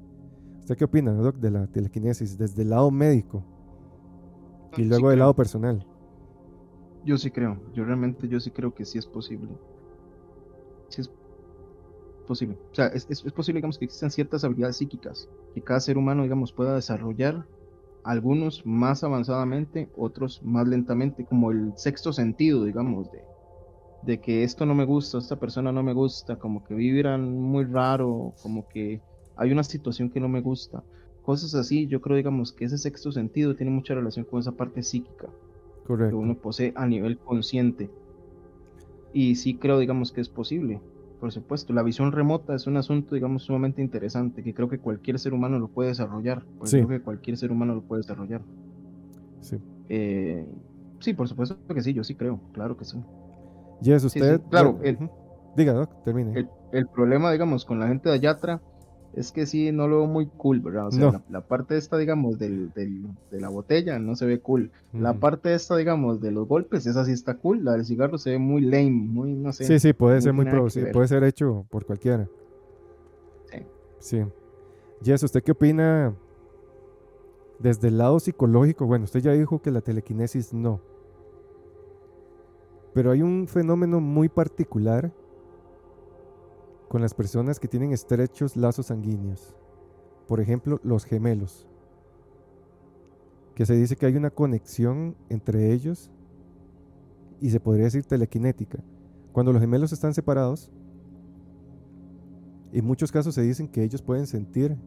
[0.59, 3.43] ¿Usted qué opina, Doc, de la telequinesis desde el lado médico
[4.73, 5.23] y Sí luego del creo.
[5.25, 5.85] lado personal?
[7.03, 9.59] Yo sí creo, yo realmente yo sí creo que sí es posible.
[10.87, 11.09] Sí es
[12.25, 12.55] posible.
[12.71, 16.23] O sea, es, es- posible, digamos, que existan ciertas habilidades psíquicas que cada ser humano,
[16.23, 17.47] digamos, pueda desarrollar,
[18.03, 23.27] algunos más avanzadamente, otros más lentamente, como el sexto sentido, digamos, de,
[24.01, 27.65] de que esto no me gusta, esta persona no me gusta, como que vibran muy
[27.65, 29.03] raro, como que
[29.35, 30.85] hay una situación que no me gusta.
[31.21, 34.83] Cosas así, yo creo, digamos, que ese sexto sentido tiene mucha relación con esa parte
[34.83, 35.33] psíquica
[35.83, 36.17] que Correcto.
[36.17, 37.89] uno posee a nivel consciente.
[39.13, 40.81] Y sí creo, digamos, que es posible.
[41.19, 45.19] Por supuesto, la visión remota es un asunto, digamos, sumamente interesante, que creo que cualquier
[45.19, 46.43] ser humano lo puede desarrollar.
[46.57, 46.77] porque Sí.
[46.77, 48.41] Creo que cualquier ser humano lo puede desarrollar.
[49.39, 49.57] Sí.
[49.89, 50.45] Eh,
[50.99, 52.97] sí, por supuesto que sí, yo sí creo, claro que sí.
[53.81, 54.41] Yes, sí, usted.
[54.49, 55.09] claro, bueno, el-.
[55.55, 56.37] Diga, Doc, termine.
[56.39, 58.61] El, el problema, digamos, con la gente de Ayatra
[59.13, 60.87] es que sí, no lo veo muy cool, ¿verdad?
[60.87, 61.11] O sea, No.
[61.11, 64.71] la, la parte esta, digamos, del, del- de la botella no se ve cool.
[64.91, 67.63] La parte esta, digamos, de los golpes, esa sí está cool.
[67.63, 69.65] La del cigarro se ve muy lame, muy, no sé.
[69.65, 70.91] Sí, sí, puede ser muy nada pro- que sí, ver.
[70.91, 72.27] puede ser hecho por cualquiera.
[73.51, 73.57] Sí.
[73.99, 74.23] Sí.
[75.03, 76.13] Jess, ¿usted qué opina
[77.59, 78.85] desde el lado psicológico?
[78.85, 80.79] Bueno, usted ya dijo que la telequinesis no.
[82.93, 85.11] Pero hay un fenómeno muy particular
[86.87, 89.55] con las personas que tienen estrechos lazos sanguíneos.
[90.27, 91.67] Por ejemplo, los gemelos.
[93.55, 96.11] Que se dice que hay una conexión entre ellos
[97.39, 98.79] y se podría decir telequinética.
[99.31, 100.71] Cuando los gemelos están separados,
[102.71, 104.77] en muchos casos se dicen que ellos pueden sentir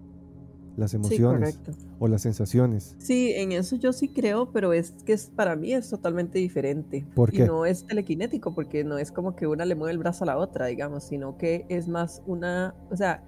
[0.76, 1.58] las emociones
[1.98, 2.94] o las sensaciones.
[2.98, 7.06] Sí, en eso yo sí creo, pero es que es, para mí es totalmente diferente.
[7.14, 7.46] ¿Por Y qué?
[7.46, 10.38] no es telequinético, porque no es como que una le mueve el brazo a la
[10.38, 13.24] otra, digamos, sino que es más una, o sea,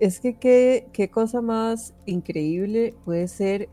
[0.00, 3.68] es que qué, qué cosa más increíble puede ser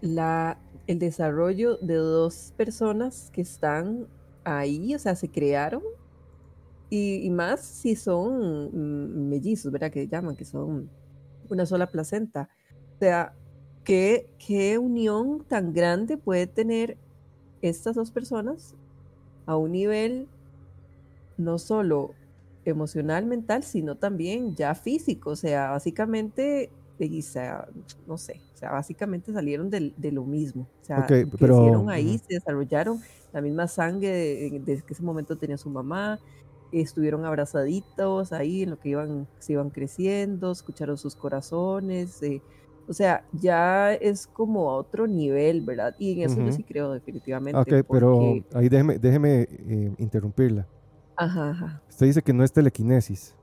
[0.00, 4.06] la, el desarrollo de dos personas que están
[4.44, 5.82] ahí, o sea, se crearon,
[6.90, 9.90] y, y más si son mm, mellizos, ¿verdad?
[9.90, 10.88] Que llaman, que son
[11.48, 12.48] una sola placenta.
[12.96, 13.32] O sea,
[13.84, 16.96] ¿qué, qué unión tan grande puede tener
[17.62, 18.74] estas dos personas
[19.46, 20.28] a un nivel
[21.36, 22.14] no solo
[22.64, 25.30] emocional, mental, sino también ya físico.
[25.30, 27.68] O sea, básicamente, o sea,
[28.06, 30.62] no sé, o sea, básicamente salieron del- de, lo mismo.
[30.82, 33.00] O sea, Ok, pero, crecieron ahí, se desarrollaron
[33.32, 36.18] la misma sangre de- desde que ese momento tenía su mamá,
[36.80, 42.42] estuvieron abrazaditos ahí en lo que iban, se iban creciendo, escucharon sus corazones, eh,
[42.86, 45.94] o sea, ya es como a otro nivel, ¿verdad?
[45.98, 47.58] Y en eso yo sí creo definitivamente.
[47.58, 50.66] Ok, pero ahí déjeme, déjeme eh, interrumpirla.
[51.16, 51.82] Ajá, ajá.
[51.88, 53.34] Usted dice que no es telequinesis.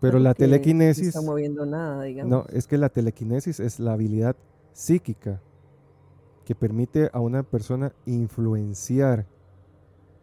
[0.00, 2.30] Pero la porque No telequinesis, está moviendo nada, digamos.
[2.30, 4.34] no, es que la telequinesis es la habilidad
[4.72, 5.40] psíquica
[6.44, 9.26] que permite a una persona influenciar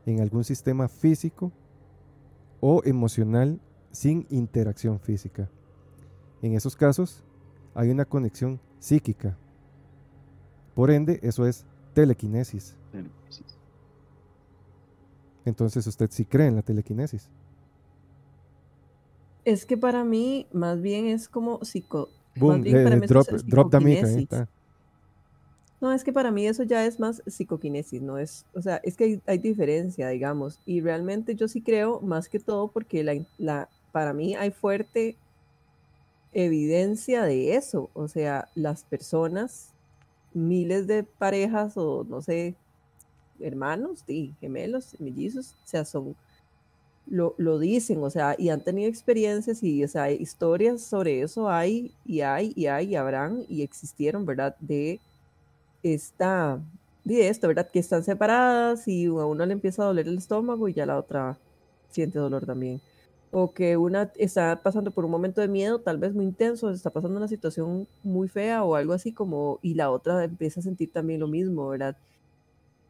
[0.06, 1.52] en algún sistema físico
[2.60, 3.60] o emocional
[3.92, 5.50] sin interacción física.
[6.42, 7.24] En esos casos
[7.74, 9.38] hay una conexión psíquica.
[10.76, 12.76] Por ende, eso es telequinesis.
[15.46, 17.30] Entonces usted sí cree en la telequinesis.
[19.46, 22.10] Es que para mí, más bien es como psico.
[22.36, 24.24] Boom, bien le- para le mí eso drop, es drop the mic, ahí psicoquinesis.
[24.24, 24.50] está.
[25.80, 28.98] No, es que para mí eso ya es más psicoquinesis, no es, o sea, es
[28.98, 33.70] que hay, diferencia, digamos, y realmente yo sí creo más que todo porque la, la,
[33.92, 35.16] para mí hay fuerte
[36.34, 39.70] evidencia de eso, o sea, las personas,
[40.34, 42.56] miles de parejas o no sé,
[43.40, 46.16] hermanos y gemelos, mellizos, o sea, son,
[47.06, 51.50] lo, lo dicen, o sea, y han tenido experiencias y, o sea, historias sobre eso
[51.50, 54.56] hay y hay y hay y habrán y existieron, ¿verdad?
[54.60, 55.00] De
[55.84, 56.60] esta,
[57.04, 57.70] de esto, ¿verdad?
[57.72, 60.98] Que están separadas y a una le empieza a doler el estómago y ya la
[60.98, 61.38] otra
[61.90, 62.82] siente dolor también.
[63.32, 66.90] O que una está pasando por un momento de miedo, tal vez muy intenso, está
[66.90, 70.92] pasando una situación muy fea o algo así como, y la otra empieza a sentir
[70.92, 71.98] también lo mismo, ¿verdad?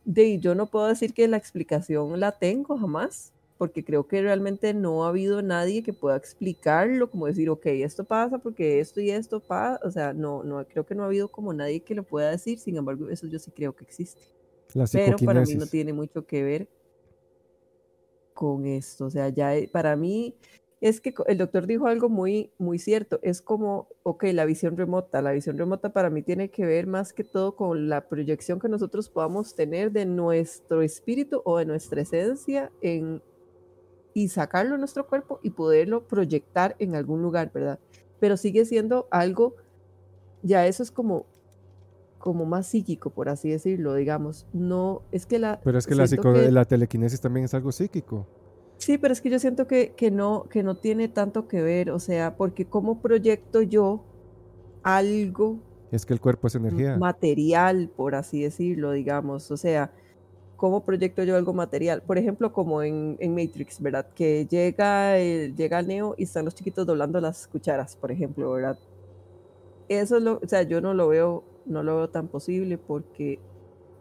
[0.05, 4.73] De yo no puedo decir que la explicación la tengo jamás, porque creo que realmente
[4.73, 9.09] no ha habido nadie que pueda explicarlo, como decir, ok, esto pasa porque esto y
[9.09, 12.03] esto pasa, o sea, no, no, creo que no ha habido como nadie que lo
[12.03, 14.21] pueda decir, sin embargo, eso yo sí creo que existe.
[14.73, 16.67] La Pero para mí no tiene mucho que ver
[18.33, 20.35] con esto, o sea, ya eh, para mí
[20.79, 25.21] es que el doctor dijo algo muy, muy cierto, es como, ok, la visión remota,
[25.23, 28.69] la visión remota para mí tiene que ver más que todo con la proyección que
[28.69, 33.23] nosotros podamos tener de nuestro espíritu o de nuestra esencia en,
[34.17, 37.77] y sacarlo de nuestro cuerpo y poderlo proyectar en algún lugar, ¿verdad?
[38.19, 39.53] Pero sigue siendo algo,
[40.41, 41.27] ya eso es como,
[42.17, 44.47] como más psíquico, por así decirlo, digamos.
[44.53, 45.61] No, es que la...
[45.63, 48.25] Pero es que la, psico- que- la telequinesis también es algo psíquico.
[48.79, 51.91] Sí, pero es que yo siento que, que no, que no tiene tanto que ver,
[51.91, 54.03] o sea, porque cómo proyecto yo
[54.81, 55.59] algo
[55.91, 56.97] Es que el cuerpo es energía.
[56.97, 59.93] material, por así decirlo, digamos, o sea,
[60.57, 64.07] cómo proyecto yo algo material, por ejemplo, como en, en Matrix, ¿verdad?
[64.15, 68.79] Que llega, el- llega Neo y están los chiquitos doblando las cucharas, por ejemplo, ¿verdad?
[69.87, 73.39] Eso es lo, o sea, yo no lo veo, no lo veo tan posible porque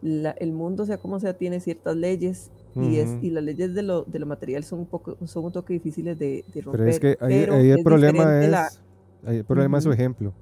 [0.01, 3.83] la- el mundo, sea como sea, tiene ciertas leyes y, es, y las leyes de
[3.83, 6.79] lo, de lo material son un poco, son un toque difíciles de, de romper.
[6.85, 8.69] Pero es que ahí, ahí el es problema es, la-
[9.25, 9.99] ahí el problema es su Ujú.
[9.99, 10.33] ejemplo.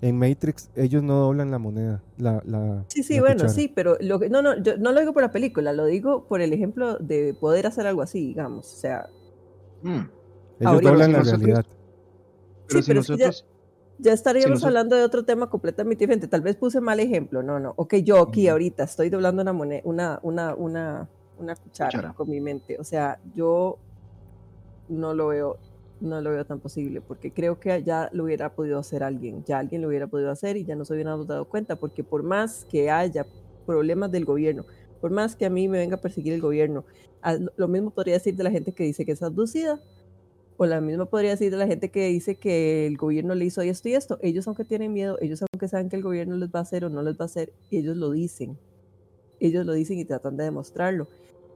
[0.00, 3.52] En Matrix ellos no doblan la moneda, la, la, Sí, sí, la bueno, cuchara.
[3.52, 6.24] sí, pero lo que, no, no, yo no lo digo por la película, lo digo
[6.24, 8.72] por el ejemplo de poder hacer algo así, digamos.
[8.72, 9.06] O sea,
[9.82, 10.08] Mm,
[10.60, 11.66] Ellos doblan la nosotros- realidad.
[12.68, 13.46] Pero Sí, si pero es que ya- nosotros.
[13.98, 16.26] ya estaríamos nosotros- hablando de otro tema completamente diferente.
[16.28, 17.74] Tal vez puse mal ejemplo, no, no.
[17.76, 21.08] Ok, yo aquí ahorita estoy doblando una moneda, una, una, una,
[21.38, 22.12] una cuchara, Cuchara.
[22.14, 22.78] con mi mente.
[22.80, 23.76] O sea, yo
[24.88, 25.58] no lo veo,
[26.04, 29.58] no lo veo tan posible, porque creo que ya lo hubiera podido hacer alguien, ya
[29.58, 32.90] alguien lo hubiera podido hacer y ya nos hubiéramos dado cuenta, porque por más que
[32.90, 33.26] haya
[33.66, 34.64] problemas del gobierno,
[35.00, 36.84] por más que a mí me venga a perseguir el gobierno,
[37.56, 39.80] lo mismo podría decir de la gente que dice que es abducida,
[40.56, 43.60] o la misma podría decir de la gente que dice que el gobierno le hizo
[43.62, 44.18] esto y esto.
[44.22, 46.88] Ellos aunque tienen miedo, ellos aunque saben que el gobierno les va a hacer o
[46.90, 48.56] no les va a hacer, ellos lo dicen.
[49.40, 51.08] Ellos lo dicen y tratan de demostrarlo.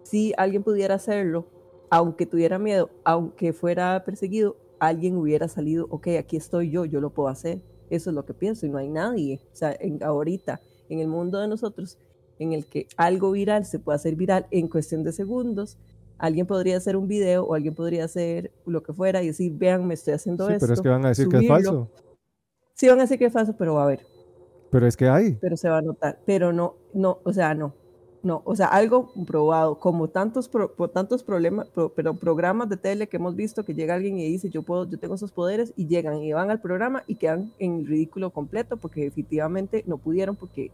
[0.03, 1.47] Si alguien pudiera hacerlo
[1.91, 7.11] aunque tuviera miedo, aunque fuera perseguido, alguien hubiera salido, ok, aquí estoy yo, yo lo
[7.11, 7.61] puedo hacer.
[7.91, 9.41] Eso es lo que pienso y no hay nadie.
[9.53, 11.99] O sea, en, ahorita, en el mundo de nosotros,
[12.39, 15.79] en el que algo viral se puede hacer viral en cuestión de segundos,
[16.19, 19.87] alguien podría hacer un video o alguien podría hacer lo que fuera y decir, vean,
[19.87, 20.67] me estoy haciendo Sí, esto.
[20.67, 21.89] pero es que van a decir que es falso.
[22.75, 24.01] Sí, van a decir que es falso, pero va a haber.
[24.71, 25.33] Pero es que hay.
[25.41, 27.73] pero se va a notar, pero no, no, o sea, no,
[28.23, 33.07] no, o sea, algo probado, como tantos, pro- tantos problemas, pro- pero programas de tele
[33.07, 35.87] que hemos visto que llega alguien y dice, yo puedo, yo tengo esos poderes, y
[35.87, 40.71] llegan y van al programa y quedan en ridículo completo, porque definitivamente no pudieron porque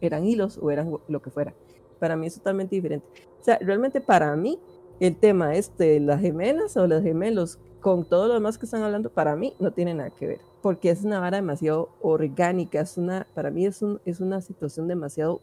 [0.00, 1.52] eran hilos o eran lo que fuera.
[2.00, 3.06] Para mí es totalmente diferente.
[3.40, 4.58] O sea, realmente para mí,
[4.98, 9.10] el tema este las gemelas o los gemelos con todo lo demás que están hablando,
[9.10, 13.26] para mí no tiene nada que ver, porque es una vara demasiado orgánica, es una,
[13.34, 15.40] para mí es, un, es una situación demasiado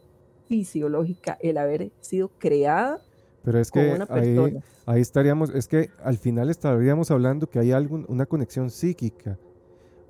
[0.60, 2.98] fisiológica el haber sido creada
[3.44, 4.60] Pero es que una ahí, persona.
[4.86, 9.38] ahí estaríamos, es que al final estaríamos hablando que hay algo, una conexión psíquica.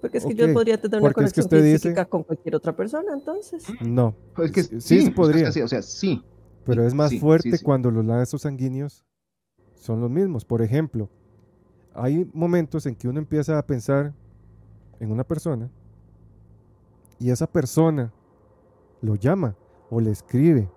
[0.01, 2.57] Porque es que yo podría tener una porque es que conexión dice- física con cualquier
[2.57, 3.63] otra persona, entonces.
[3.83, 5.43] No, Es que Sí, sí, sí se o sea, podría.
[5.43, 6.25] es que sí, O sea, sí.
[6.65, 7.63] pero es más sí, sí, fuerte sí.
[7.63, 9.05] cuando los lazos sanguíneos
[9.75, 10.47] son los mismos.
[10.47, 11.11] Por ejemplo,
[11.93, 14.15] hay momentos en que uno empieza a pensar
[15.01, 15.69] en una persona
[17.19, 18.11] y esa persona
[19.03, 19.55] lo llama
[19.91, 20.69] o le escribe.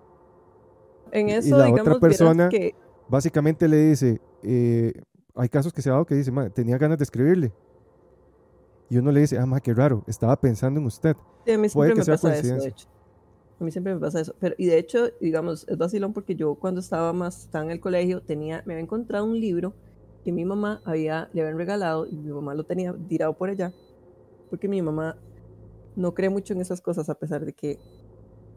[1.12, 2.74] En Y- y eso, la digamos, otra persona- que
[3.06, 4.92] Básicamente le dice, eh,
[5.34, 7.52] hay casos que se ha dado que dice, "Ma, tenía ganas de escribirle.
[8.88, 11.14] Y uno le dice, ah, ma, qué raro, estaba pensando en usted.
[11.44, 12.68] Sí, a mí Puede siempre que me sea pasa eso, de coincidencia.
[12.70, 12.88] hecho.
[13.60, 14.34] A mí siempre me pasa eso.
[14.40, 17.80] Pero, y de hecho, digamos, es vacilón porque yo cuando estaba más, estaba en el
[17.80, 19.74] colegio, tenía, me había encontrado un libro
[20.24, 23.70] que mi mamá había, le habían regalado y mi mamá lo tenía tirado por allá.
[24.48, 25.16] Porque mi mamá
[25.94, 27.78] no cree mucho en esas cosas, a pesar de que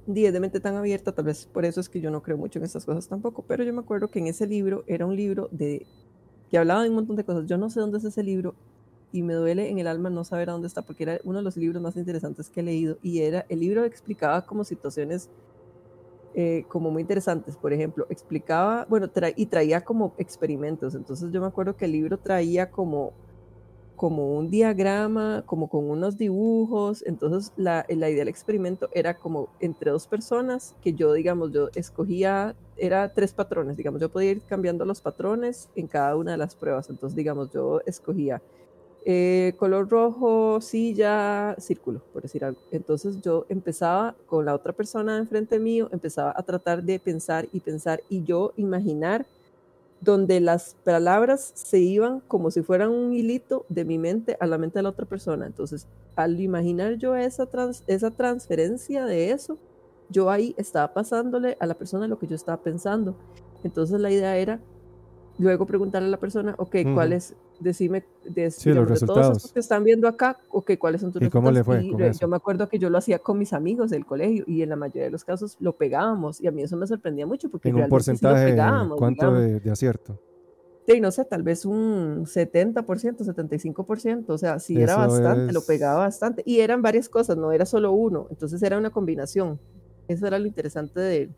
[0.07, 2.37] di, es de mente tan abierta, tal vez por eso es que yo no creo
[2.37, 3.45] mucho en esas cosas tampoco.
[3.47, 5.87] Pero yo me acuerdo que en ese libro era un libro de
[6.49, 7.47] que hablaba de un montón de cosas.
[7.47, 8.57] Yo no sé dónde es ese libro
[9.11, 11.43] y me duele en el alma no saber a dónde está, porque era uno de
[11.45, 15.31] los libros más interesantes que he leído y era, el libro explicaba como situaciones
[16.33, 21.41] eh, como muy interesantes, por ejemplo, explicaba, bueno, tra- y traía como experimentos, entonces yo
[21.41, 23.17] me acuerdo que el libro traía como
[23.97, 29.91] como un diagrama, como con unos dibujos, entonces la, idea del experimento era como entre
[29.91, 34.85] dos personas, que yo, digamos, yo escogía, era tres patrones, digamos, yo podía ir cambiando
[34.85, 38.39] los patrones en cada una de las pruebas, entonces, digamos, yo escogía
[39.09, 42.59] eh, color rojo, silla, círculo, por decir algo.
[42.71, 47.61] Entonces yo empezaba con la otra persona enfrente mío, empezaba a tratar de pensar y
[47.61, 49.25] pensar y yo imaginar
[49.99, 54.57] donde las palabras se iban como si fueran un hilito de mi mente a la
[54.57, 55.45] mente de la otra persona.
[55.47, 59.59] Entonces, al imaginar yo esa, trans- esa transferencia de eso,
[60.09, 63.17] yo ahí estaba pasándole a la persona lo que yo estaba pensando.
[63.63, 64.61] Entonces la idea era
[65.37, 66.93] luego preguntarle a la persona, ok, Ujú.
[66.93, 67.35] ¿cuál es?
[67.59, 69.37] Decime, de, Sí, los de todos resultados.
[69.37, 71.83] estos que están viendo acá, ok, ¿cuáles son tus ¿Y cómo le resultados?
[71.83, 72.19] fue Y con re- eso?
[72.21, 74.75] yo me acuerdo que yo lo hacía con mis amigos del colegio y en la
[74.75, 77.75] mayoría de los casos lo pegábamos y a mí eso me sorprendía mucho porque En
[77.75, 80.19] un sí lo porcentaje, pegábamos, ¿cuánto de, de acierto?
[80.87, 85.99] Sí, no sé, tal vez un 70%, 75%, o sea, sí era bastante, lo pegaba
[85.99, 86.43] bastante.
[86.45, 89.59] Y eran varias cosas, no era solo uno, entonces era una combinación.
[90.07, 91.29] Eso era lo interesante de-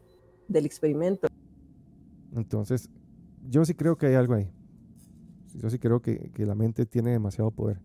[0.47, 1.27] del experimento.
[2.31, 2.89] Entonces,
[3.49, 4.51] yo sí creo que hay algo ahí.
[5.53, 7.81] Yo sí creo que, que la mente tiene demasiado poder.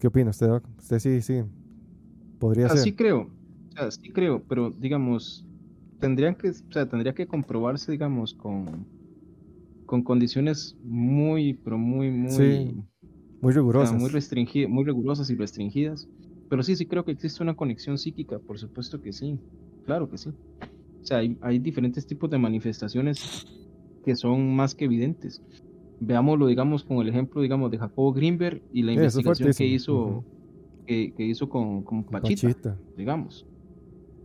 [0.00, 0.68] ¿Qué opina usted, Doc?
[0.78, 1.42] Usted sí, sí.
[2.38, 2.96] Podría Así ser.
[2.96, 5.46] creo, o sea, sí creo, pero digamos,
[5.98, 8.88] tendrían que, o sea, tendría que comprobarse, digamos, con,
[9.86, 12.84] con condiciones muy, pero muy, muy, Sí,
[13.40, 13.92] Muy o sea, rigurosas.
[13.92, 16.10] muy restringidas, muy rigurosas y restringidas.
[16.48, 19.40] Pero sí, sí creo que existe una conexión psíquica, por supuesto que sí,
[19.84, 20.30] claro que sí.
[21.02, 23.46] O sea, hay, hay diferentes tipos de manifestaciones
[24.04, 25.42] que son más que evidentes.
[26.00, 30.24] Veámoslo, digamos, con el ejemplo, digamos, de Jacobo Greenberg y la Sí, investigación que hizo,
[30.86, 32.78] que hizo con, con Pachita Pachita.
[32.96, 33.46] digamos.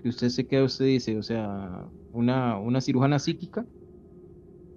[0.02, 3.66] Que usted se queda, usted dice, o sea, una, una cirujana psíquica,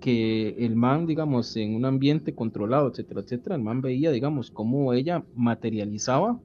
[0.01, 4.93] que el man, digamos, en un ambiente controlado, etcétera, etcétera, el man veía, digamos, cómo
[4.93, 6.41] ella materializaba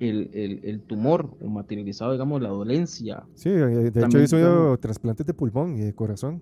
[0.00, 3.24] el, el, el tumor, o materializaba, digamos, la dolencia.
[3.34, 6.40] Sí, de hecho hizo trasplantes de pulmón y de corazón.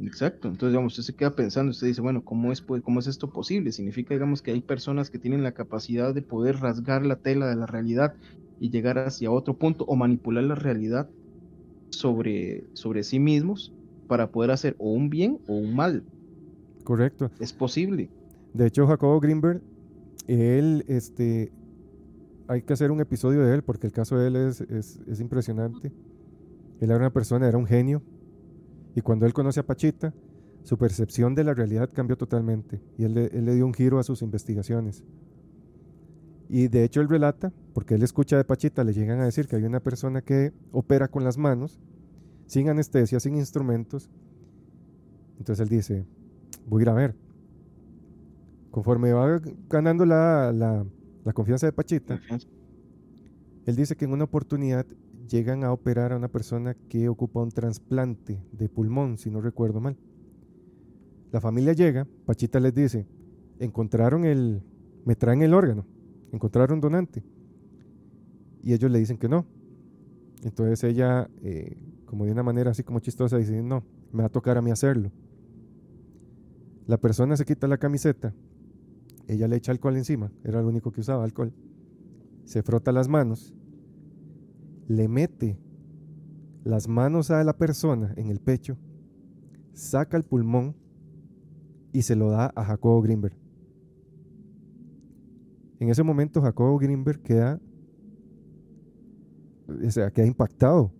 [0.00, 3.06] Exacto, entonces, digamos, usted se queda pensando, usted dice, bueno, ¿cómo es, pues, cómo es
[3.06, 3.70] esto posible?
[3.70, 7.56] Significa, digamos, que hay personas que tienen la capacidad de poder rasgar la tela de
[7.56, 8.14] la realidad
[8.58, 11.08] y llegar hacia otro punto o manipular la realidad
[11.90, 13.72] sobre, sobre sí mismos
[14.08, 16.02] para poder hacer o un bien o un mal.
[16.84, 17.30] Correcto.
[17.38, 18.08] Es posible.
[18.54, 19.60] De hecho, Jacobo Greenberg,
[20.26, 21.52] él, este,
[22.52, 25.20] hay que hacer un episodio de él porque el caso de él es, es, es
[25.20, 25.88] impresionante.
[26.80, 28.02] Él era una persona, era un genio
[28.94, 30.14] Y cuando él conoce a Pachita,
[30.62, 34.04] su percepción de la realidad cambió totalmente y él él le dio un giro a
[34.04, 35.04] sus investigaciones.
[36.48, 39.56] Y de hecho él relata, porque él escucha de Pachita, le llegan a decir que
[39.56, 41.80] hay una persona que opera con las manos,
[42.46, 44.10] sin anestesia, sin instrumentos.
[45.38, 46.06] Entonces él dice,
[46.66, 47.16] voy a ir a ver.
[48.70, 50.86] Conforme va ganando la, la-
[51.24, 52.20] la confianza de Pachita,
[53.66, 54.86] él dice que en una oportunidad
[55.28, 59.80] llegan a operar a una persona que ocupa un trasplante de pulmón, si no recuerdo
[59.80, 59.96] mal.
[61.30, 63.06] La familia llega, Pachita les dice,
[63.58, 64.62] encontraron el,
[65.04, 65.86] me traen el órgano,
[66.32, 67.22] encontraron donante.
[68.62, 69.46] Y ellos le dicen que no.
[70.42, 74.32] Entonces ella, eh, como de una manera así como chistosa, dice, no, me va a
[74.32, 75.10] tocar a mí hacerlo.
[76.86, 78.34] La persona se quita la camiseta,
[79.28, 81.52] ella le echa alcohol encima, era lo único que usaba, alcohol.
[82.44, 83.54] Se frota las manos,
[84.88, 85.58] le mete
[86.64, 88.76] las manos a la persona en el pecho,
[89.72, 90.76] saca el pulmón
[91.92, 93.36] y se lo da a Jacobo Greenberg.
[95.78, 97.60] En ese momento Jacobo Greenberg queda,
[99.68, 100.92] o sea, queda impactado.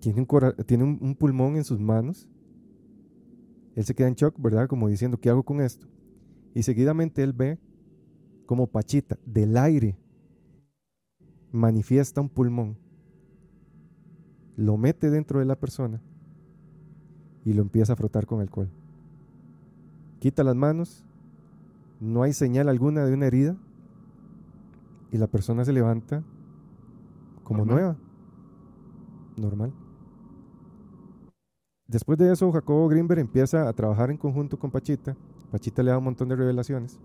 [0.00, 2.28] Tiene un, un pulmón en sus manos.
[3.74, 4.66] Él se queda en shock, ¿verdad?
[4.68, 5.86] Como diciendo, ¿qué hago con esto?
[6.54, 7.58] Y seguidamente él ve
[8.46, 9.96] como Pachita del aire
[11.52, 12.76] manifiesta un pulmón,
[14.56, 16.00] lo mete dentro de la persona
[17.44, 18.70] y lo empieza a frotar con alcohol.
[20.18, 21.04] Quita las manos,
[22.00, 23.56] no hay señal alguna de una herida
[25.10, 26.22] y la persona se levanta
[27.42, 27.74] como Normal.
[27.74, 27.96] nueva,
[29.36, 29.72] normal.
[31.86, 35.16] Después de eso, Jacobo Greenberg empieza a trabajar en conjunto con Pachita.
[35.50, 36.98] Pachita le da un montón de revelaciones.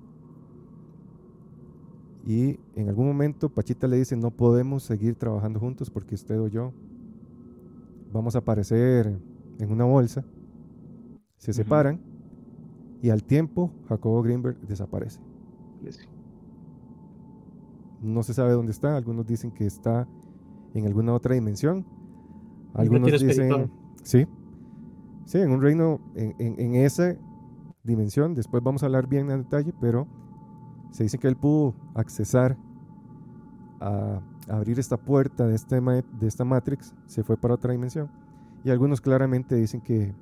[2.26, 6.48] Y en algún momento Pachita le dice, no podemos seguir trabajando juntos porque usted o
[6.48, 6.72] yo
[8.12, 9.20] vamos a aparecer
[9.60, 10.26] en una bolsa.
[11.38, 12.00] Se separan
[13.02, 15.20] y al tiempo Jacobo Greenberg desaparece.
[18.02, 20.08] No se sabe dónde está, algunos dicen que está
[20.74, 21.86] en alguna otra dimensión.
[22.74, 23.72] Algunos dicen, espiritual.
[24.04, 24.28] sí,
[25.26, 27.16] sí, en un reino, en, en- en esa
[27.86, 30.08] dimensión, después vamos a hablar bien en detalle, pero
[30.92, 32.58] se dice que él pudo accesar
[33.80, 38.10] a abrir esta puerta de, este de esta Matrix, se fue para otra dimensión.
[38.64, 40.14] Y algunos claramente dicen que,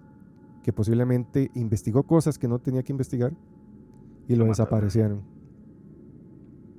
[0.63, 3.33] que posiblemente investigó cosas que no tenía que investigar
[4.27, 5.21] y lo desaparecieron.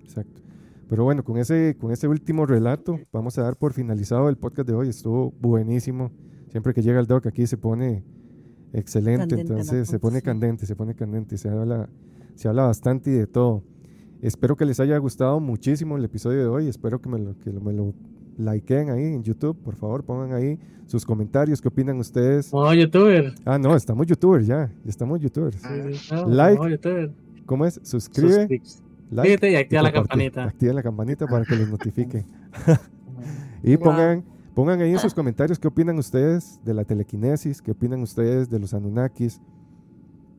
[0.03, 0.43] Exacto.
[0.89, 4.69] Pero bueno, con ese, con ese último relato vamos a dar por finalizado el podcast
[4.69, 4.89] de hoy.
[4.89, 6.11] Estuvo buenísimo.
[6.49, 8.05] Siempre que llega el doc aquí se pone
[8.79, 10.23] excelente, Candente la entonces se pone sí.
[10.23, 11.89] candente, se pone candente, se habla,
[12.35, 13.63] se habla bastante y de todo.
[14.21, 16.69] Espero que les haya gustado muchísimo el episodio de hoy.
[16.69, 17.93] Espero que me lo, que me lo
[18.39, 19.57] likeen ahí en YouTube.
[19.63, 21.61] Por favor, pongan ahí sus comentarios.
[21.61, 22.53] ¿Qué opinan ustedes?
[22.53, 23.35] Modo youtuber.
[23.45, 24.73] Ah, no, estamos youtubers ya.
[24.87, 25.57] Estamos youtubers.
[25.57, 27.13] Sí, sí, no, Like, modo youtuber.
[27.47, 27.79] ¿Cómo es?
[27.83, 28.65] Suscribe, like
[29.11, 30.33] Suscríbete y activa la compartir.
[30.33, 30.45] campanita.
[30.45, 32.25] Activen la campanita para que les notifique.
[33.63, 33.85] Y Wow.
[33.85, 38.49] pongan, pongan ahí en sus comentarios qué opinan ustedes de la telequinesis, qué opinan ustedes
[38.49, 39.41] de los Anunnakis.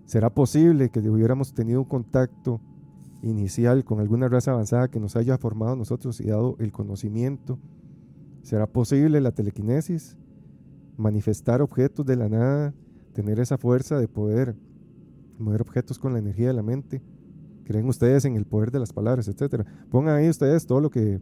[0.06, 2.62] ¿Será posible que hubiéramos tenido un contacto
[3.22, 7.60] inicial con alguna raza avanzada que nos haya formado nosotros y dado el conocimiento?
[8.42, 10.16] ¿Será posible la telequinesis?
[10.98, 12.74] Manifestar objetos de la nada,
[13.14, 14.56] tener esa fuerza de poder
[15.40, 17.02] mover objetos con la energía de la mente.
[17.66, 19.66] ¿Creen ustedes en el poder de las palabras, etcétera?
[19.90, 21.20] Pongan ahí ustedes todo lo que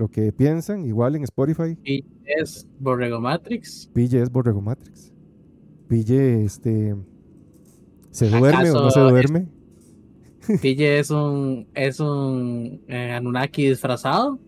[0.00, 3.90] lo que piensan, igual en Spotify, Y es Borrego Matrix.
[3.92, 5.12] Pille es Borrego Matrix.
[5.88, 6.96] Pille, este.
[8.10, 9.48] ¿Se duerme o no ¿Acaso se duerme?
[10.62, 14.40] Pille es un es un eh, Anunnaki disfrazado.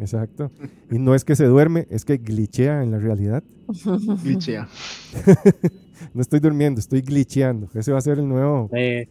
[0.00, 0.50] Exacto.
[0.90, 3.44] Y no es que se duerme, es que glitchea en la realidad.
[4.24, 4.68] Glitchea.
[6.14, 7.68] No estoy durmiendo, estoy glitcheando.
[7.74, 8.70] Ese va a ser el nuevo.
[8.72, 9.08] Le,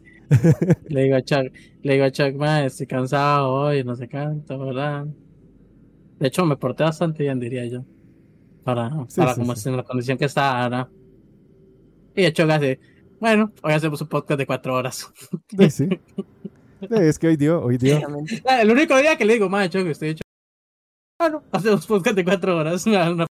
[0.88, 1.52] le digo a Chuck,
[1.84, 5.06] le digo a Chuck, "Ma, estoy cansado hoy, no sé canto, ¿verdad?
[6.20, 7.84] De hecho, me porté bastante bien, diría yo.
[8.64, 9.60] Para, Sí, para sí, como sí.
[9.60, 10.90] es en la condición que está ahora.
[12.16, 12.80] Y de Chuck hace,
[13.20, 15.12] bueno, hoy hacemos un podcast de cuatro horas.
[15.58, 15.88] Sí, sí.
[16.80, 18.00] Sí, Es que hoy dio, hoy dio.
[18.62, 20.22] El único día que le digo, madre, Chuck, estoy hecho.
[21.20, 22.86] Bueno, hacemos podcast de cuatro horas.
[22.88, 23.28] Una- una-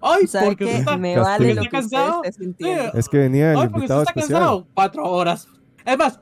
[0.00, 2.22] Ay, ¿Sabe porque está, Me vale lo ¿Está que cansado?
[2.24, 4.38] Es que venía el usted invitado está especial.
[4.40, 4.66] cansado.
[4.74, 5.48] Cuatro horas.
[5.84, 6.20] Es más,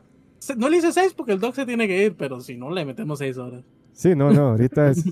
[0.56, 2.84] no le hice seis porque el doc se tiene que ir, pero si no, le
[2.84, 3.62] metemos seis horas.
[3.94, 5.04] Sí, no, no, ahorita es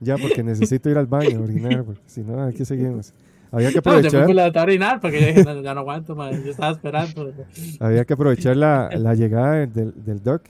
[0.00, 3.12] ya porque necesito ir al baño a orinar, porque si no, aquí seguimos.
[3.52, 5.62] Había que No, yo me aprovechar, fui a levantar a orinar porque yo dije, no,
[5.62, 6.42] ya no aguanto, madre.
[6.44, 7.32] Yo estaba esperando.
[7.80, 10.42] había que aprovechar la, la llegada del, del doc.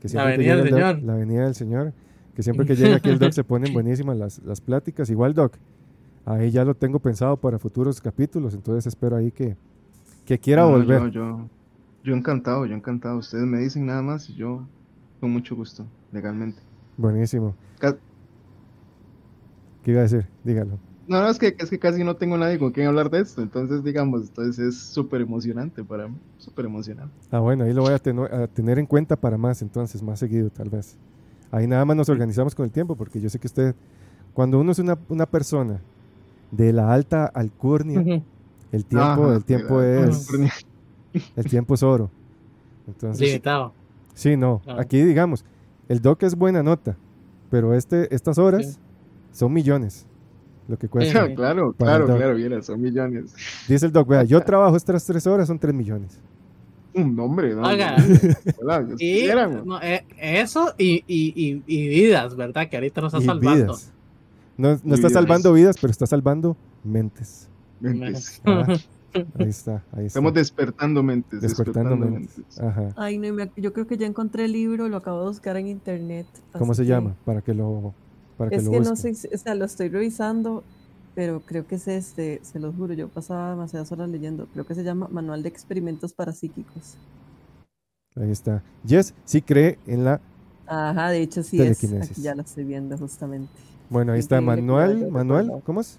[0.00, 1.02] Que siempre que venida llega del doc- señor.
[1.04, 1.92] la venida del señor.
[2.34, 5.10] Que siempre que llega aquí el doc se ponen buenísimas las, las pláticas.
[5.10, 5.54] Igual, doc,
[6.24, 9.56] ahí ya lo tengo pensado para futuros capítulos, entonces espero ahí que,
[10.24, 11.02] que quiera No, volver.
[11.02, 11.48] Yo, yo,
[12.02, 13.18] yo encantado, yo encantado.
[13.18, 14.66] Ustedes me dicen nada más y yo
[15.20, 16.60] con mucho gusto, legalmente.
[16.96, 17.54] Buenísimo.
[17.78, 17.98] Ca-
[19.82, 20.26] ¿Qué iba a decir?
[20.44, 20.78] Dígalo.
[21.06, 23.42] No, no, es que, es que casi no tengo nadie con quien hablar de esto,
[23.42, 27.14] entonces digamos, entonces es súper emocionante para mí, súper emocionante.
[27.30, 30.48] Ah, bueno, ahí lo voy a, a tener en cuenta para más, entonces, más seguido
[30.50, 30.96] tal vez.
[31.50, 33.74] Ahí nada más nos organizamos con el tiempo, porque yo sé que usted,
[34.32, 35.78] cuando uno es una, una persona
[36.50, 38.02] de la alta alcurnia,
[38.72, 40.28] el tiempo, Ajá, el tiempo mira, es,
[41.36, 42.10] el tiempo es oro.
[42.86, 43.74] Entonces, Limitado.
[44.14, 44.76] sí, no, Ah.
[44.80, 45.44] aquí digamos,
[45.88, 46.96] el doc es buena nota,
[47.50, 48.78] pero este, estas horas Sí.
[49.32, 50.06] son millones,
[50.68, 51.26] lo que cuesta.
[51.26, 51.34] Sí.
[51.36, 53.34] claro, claro, claro, viera, son millones.
[53.68, 56.20] Dice el doc, vea, yo trabajo estas tres horas, son tres millones.
[56.96, 57.62] Un nombre, ¿no?
[57.62, 57.96] Oiga.
[58.98, 59.28] Que Y
[59.66, 62.68] no, eh, eso y, y, y, y vidas, ¿verdad?
[62.68, 63.64] Que ahorita nos está Y salvando.
[63.64, 63.92] vidas.
[64.56, 65.12] No, no está vidas.
[65.12, 67.48] salvando vidas, pero está salvando mentes.
[67.80, 68.40] mentes.
[68.44, 68.64] Ah,
[69.14, 70.06] ahí está, ahí está.
[70.06, 72.38] Estamos despertando mentes, Despertando despertando, mentes.
[72.38, 72.60] mentes.
[72.60, 72.88] Ajá.
[72.96, 76.26] Ay, no, yo creo que ya encontré el libro, lo acabo de buscar en internet.
[76.52, 77.14] ¿Cómo se que- llama?
[77.24, 77.94] Para que lo,
[78.36, 80.64] para que Es lo que no sé, si- o sea, lo estoy revisando,
[81.14, 84.46] pero creo que es este, se los juro, yo pasaba demasiadas horas leyendo.
[84.52, 86.96] Creo que se llama Manual de Experimentos Parapsíquicos.
[88.16, 88.62] Ahí está.
[88.86, 90.20] Jess sí cree en la.
[90.66, 91.82] Ajá, de hecho sí es.
[91.84, 93.50] Aquí ya lo estoy viendo justamente.
[93.90, 94.36] Bueno, ahí está.
[94.38, 95.10] Que Manual.
[95.10, 95.62] Manual.
[95.64, 95.98] ¿Cómo es?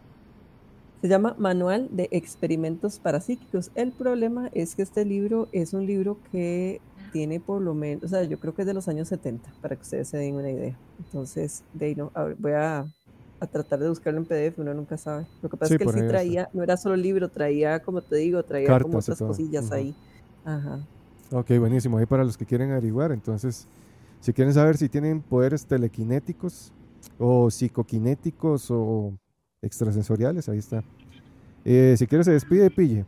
[1.06, 3.70] Se llama Manual de Experimentos Parapsíquicos.
[3.76, 8.08] El problema es que este libro es un libro que tiene por lo menos, o
[8.08, 10.50] sea, yo creo que es de los años 70, para que ustedes se den una
[10.50, 10.82] idea.
[10.98, 12.92] Entonces, de ahí no, a ver, voy a,
[13.40, 15.28] a tratar de buscarlo en PDF, uno nunca sabe.
[15.44, 16.08] Lo que pasa Sí, es que él sí está.
[16.08, 19.72] traía, no era solo libro, traía, como te digo, traía como Cartas y otras cosillas
[19.72, 19.96] ahí.
[20.44, 20.88] Ajá.
[21.32, 22.00] Ok, buenísimo.
[22.00, 23.12] Ahí para los que quieren averiguar.
[23.12, 23.70] Entonces,
[24.20, 26.74] si quieren saber si tienen poderes telequinéticos
[27.18, 29.20] o psicoquinéticos o
[29.66, 30.84] extrasensoriales, ahí está.
[31.66, 33.06] Eh, si quieres se despide, pille.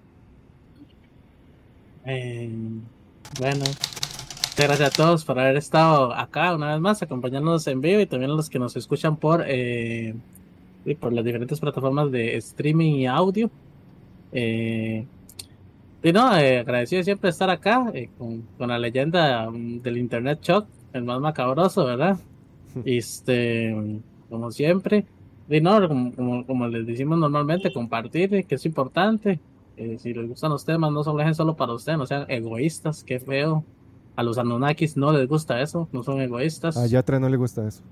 [2.05, 2.49] Eh,
[3.39, 7.99] bueno, muchas gracias a todos por haber estado acá una vez más, acompañándonos en vivo
[7.99, 10.15] y también a los que nos escuchan por, eh,
[10.85, 13.51] y por las diferentes plataformas de streaming y audio.
[14.31, 15.05] Eh,
[16.01, 21.03] y no, agradecido siempre estar acá con, con la leyenda mm, del Internet Shock, el
[21.03, 22.17] más macabroso, ¿verdad?
[22.85, 23.75] Y este,
[24.29, 25.05] como siempre.
[25.49, 29.39] Y no, como, como, como les decimos normalmente, compartir, eh, que es importante.
[29.77, 32.25] Eh, si les gustan los temas, no se lo dejen solo para ustedes, no sean
[32.29, 33.63] egoístas, qué feo.
[34.15, 36.75] A los Anunnakis no les gusta eso, no son egoístas.
[36.75, 37.83] A Yatra no le gusta eso.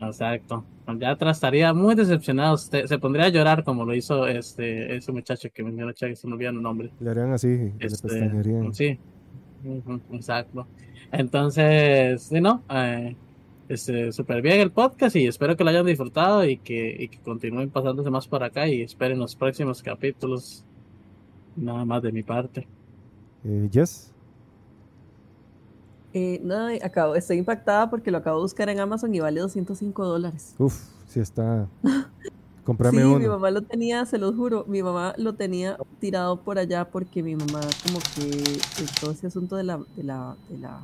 [0.00, 0.64] Exacto.
[0.98, 5.48] Yatra estaría muy decepcionado, se, se pondría a llorar como lo hizo este ese muchacho
[5.54, 6.90] que mencionó Che, que se me olvidó el nombre.
[6.98, 8.74] Le harían así, le Este, pestañearían.
[8.74, 8.98] sí,
[10.12, 10.66] exacto.
[11.12, 12.62] Entonces, sí, ¿no?
[12.70, 13.14] Eh,
[13.70, 17.20] este, súper bien el podcast y espero que lo hayan disfrutado y que, y que
[17.20, 20.64] continúen pasándose más por acá y esperen los próximos capítulos.
[21.54, 22.66] Nada más de mi parte.
[23.44, 24.12] Eh, Jess.
[26.12, 30.04] Eh, nada, acabo, estoy impactada porque lo acabo de buscar en Amazon y vale 205
[30.04, 30.56] dólares.
[30.58, 30.74] Uf,
[31.06, 31.68] sí está.
[32.64, 33.28] Comprame sí, mi uno.
[33.28, 37.36] mamá lo tenía, se los juro, mi mamá lo tenía tirado por allá porque mi
[37.36, 38.58] mamá como que
[39.00, 40.80] todo ese asunto de la, de la, de la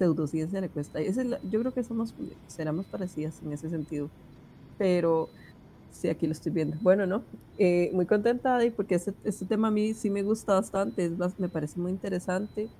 [0.00, 1.00] pseudociencia le cuesta.
[1.00, 2.14] Es la- yo creo que somos,
[2.46, 4.12] seramos parecidas en ese sentido.
[4.76, 5.32] Pero
[5.90, 6.78] sí, aquí lo estoy viendo.
[6.80, 7.28] Bueno, ¿no?
[7.58, 11.16] Eh, muy contenta de porque este, este tema a mí sí me gusta bastante, es
[11.18, 12.72] bas- me parece muy interesante.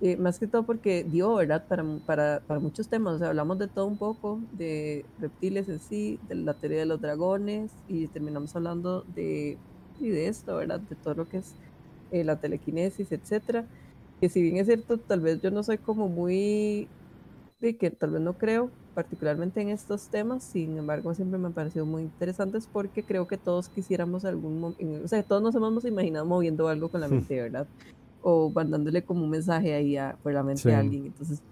[0.00, 1.66] Eh, más que todo porque dio, ¿verdad?
[1.68, 5.80] Para, para, para muchos temas, o sea, hablamos de todo un poco, de reptiles en
[5.80, 9.60] sí, de la teoría de los dragones, y terminamos hablando de,
[9.98, 10.80] y de esto, ¿verdad?
[10.80, 11.56] De todo lo que es
[12.10, 13.68] eh, la telequinesis, etcétera.
[14.20, 16.92] Que si bien es cierto, tal vez yo no soy como muy,
[17.60, 21.54] de que tal vez no creo particularmente en estos temas, sin embargo siempre me han
[21.54, 25.84] parecido muy interesantes porque creo que todos quisiéramos algún momento, o sea, todos nos hemos
[25.84, 27.68] imaginado moviendo algo con la mente, ¿verdad?
[28.20, 30.74] o mandándole como un mensaje ahí a, por la mente Sí.
[30.74, 31.06] a alguien.
[31.06, 31.42] Entonces,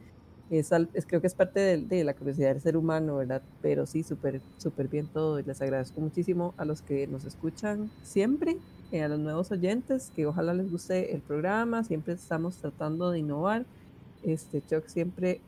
[0.49, 3.45] es, es- creo que es parte de, de la curiosidad del ser humano, ¿verdad?
[3.61, 5.39] Pero sí, súper súper bien todo.
[5.41, 8.63] Y les agradezco muchísimo a los que nos escuchan siempre,
[8.93, 11.85] eh, a los nuevos oyentes, que ojalá les guste el programa.
[11.85, 13.65] Siempre estamos tratando de innovar.
[14.23, 15.41] Este Chuck siempre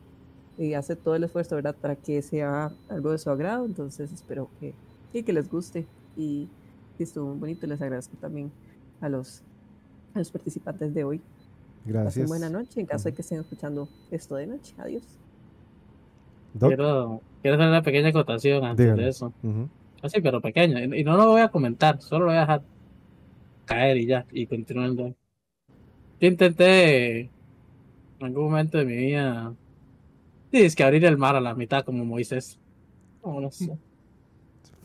[0.57, 1.75] eh, hace todo el esfuerzo, ¿verdad?
[1.79, 3.65] Para que sea algo de su agrado.
[3.65, 4.73] Entonces, espero que,
[5.11, 5.85] sí, que les guste.
[6.17, 6.47] Y
[6.97, 7.65] sí, estuvo muy bonito.
[7.67, 8.51] Les agradezco también
[9.01, 9.41] a los
[10.13, 11.19] a los participantes de hoy.
[11.19, 12.27] Pasen Gracias.
[12.27, 14.73] buena noche en caso de que estén escuchando esto de noche.
[14.77, 15.03] Adiós.
[16.53, 16.69] Doc.
[16.69, 19.33] Quiero, quiero hacer una pequeña acotación antes de eso.
[19.43, 19.69] Ujú.
[20.01, 20.83] Así, pero pequeña.
[20.83, 22.61] Y y no lo voy a comentar, solo lo voy a dejar
[23.69, 25.15] caer y ya, y continuando.
[26.19, 27.29] Yo intenté en
[28.19, 29.53] algún momento de mi vida,
[30.51, 32.59] sí, es que abrir el mar a la mitad como Moisés.
[33.23, 33.77] No, no sé.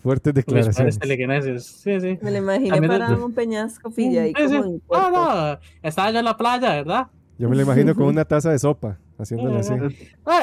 [0.02, 0.98] Fuertes padres declaraciones.
[0.98, 1.64] telequinesis.
[1.64, 2.18] Sí, sí.
[2.20, 4.54] Me lo imaginé También de- para un peñasco, pilla, ahí Sí, sí.
[4.56, 5.10] como en No, Puerto.
[5.10, 7.06] no, estaba yo en la playa, ¿verdad?
[7.38, 9.72] Yo me lo imagino con una taza de sopa, haciéndole así.
[9.74, 9.92] Eh,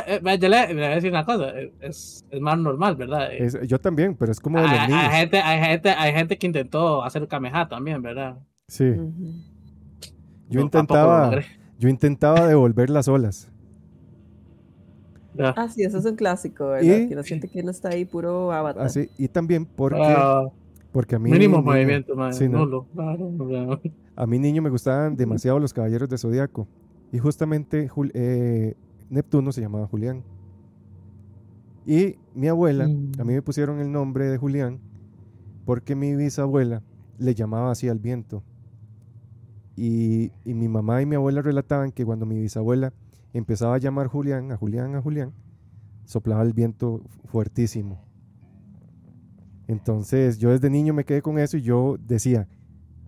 [0.08, 3.32] eh, yo le, le voy a decir una cosa, eh, es, es más normal, ¿verdad?
[3.34, 5.12] Eh, Es- yo también, pero es como de los hay, hay niños.
[5.14, 8.38] gente, hay, gente, hay gente que intentó hacer kameha también, ¿verdad?
[8.68, 8.94] Sí,
[10.50, 11.32] yo No, intentaba,
[11.80, 13.50] yo intentaba devolver las olas.
[15.40, 16.84] Ah, sí, eso es un clásico, ¿verdad?
[16.84, 18.86] Y- Que uno siente que uno está ahí puro avatar.
[18.86, 20.44] Así, y también porque, Ah,
[20.92, 22.86] porque a mí mínimo niño- movimiento, man, sí, ¿no?
[24.16, 26.68] A mi niño me gustaban demasiado los caballeros de Zodíaco.
[27.12, 28.76] Y justamente Jul- eh,
[29.10, 30.24] Neptuno se llamaba Julián.
[31.86, 33.12] Y mi abuela, Mm.
[33.20, 34.80] a mí me pusieron el nombre de Julián
[35.66, 36.82] porque mi bisabuela
[37.18, 38.44] le llamaba así al viento.
[39.76, 42.94] Y, y mi mamá y mi abuela relataban que cuando mi bisabuela
[43.34, 45.34] empezaba a llamar Julián, a Julián, a Julián,
[46.06, 48.00] soplaba el viento fuertísimo.
[49.68, 52.48] Entonces yo desde niño me quedé con eso y yo decía,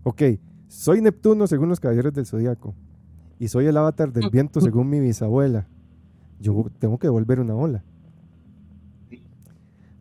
[0.04, 0.22] ok,
[0.68, 2.74] soy Neptuno según los caballeros del zodiaco
[3.40, 5.68] y soy el avatar del viento según mi bisabuela.
[6.40, 7.84] Yo tengo que volver una ola.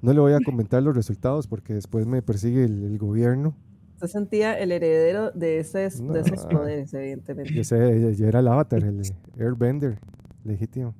[0.01, 3.55] No le voy a comentar los resultados porque después me persigue el, el gobierno.
[4.01, 6.13] Se sentía el heredero de, ese, No.
[6.13, 7.55] de esos poderes, evidentemente.
[7.55, 9.01] Yo sé, yo era el avatar, el
[9.39, 9.99] Airbender
[10.45, 10.95] legítimo.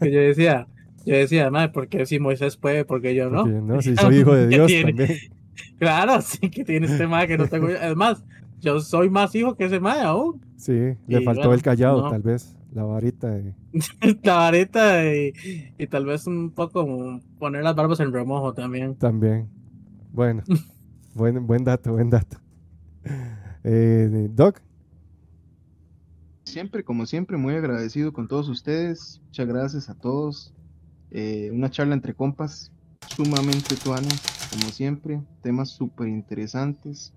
[0.00, 0.66] que yo decía,
[1.06, 2.84] yo decía, madre, ¿por qué si Moisés puede?
[2.84, 3.44] Porque yo no.
[3.44, 5.08] Porque, no, si soy hijo de ¿Qué Dios también.
[5.78, 7.68] Claro, sí que tiene este madre que no tengo.
[7.68, 8.22] Es más,
[8.62, 10.40] yo soy más hijo que ese madre aún.
[10.56, 12.10] Sí, le Y faltó bueno, el callado, no.
[12.10, 13.54] tal vez, la varita de...
[14.22, 15.32] La vareta y,
[15.76, 18.94] y tal vez un poco poner las barbas en remojo también.
[18.94, 19.50] También.
[20.12, 20.42] Bueno,
[21.14, 22.38] buen, buen dato, buen dato.
[23.64, 24.60] Eh, Doc,
[26.44, 29.20] Siempre, como siempre, muy agradecido con todos ustedes.
[29.26, 30.52] Muchas gracias a todos.
[31.10, 32.70] Eh, una charla entre compas,
[33.08, 35.22] sumamente tuanes, como siempre.
[35.42, 37.14] Temas súper interesantes.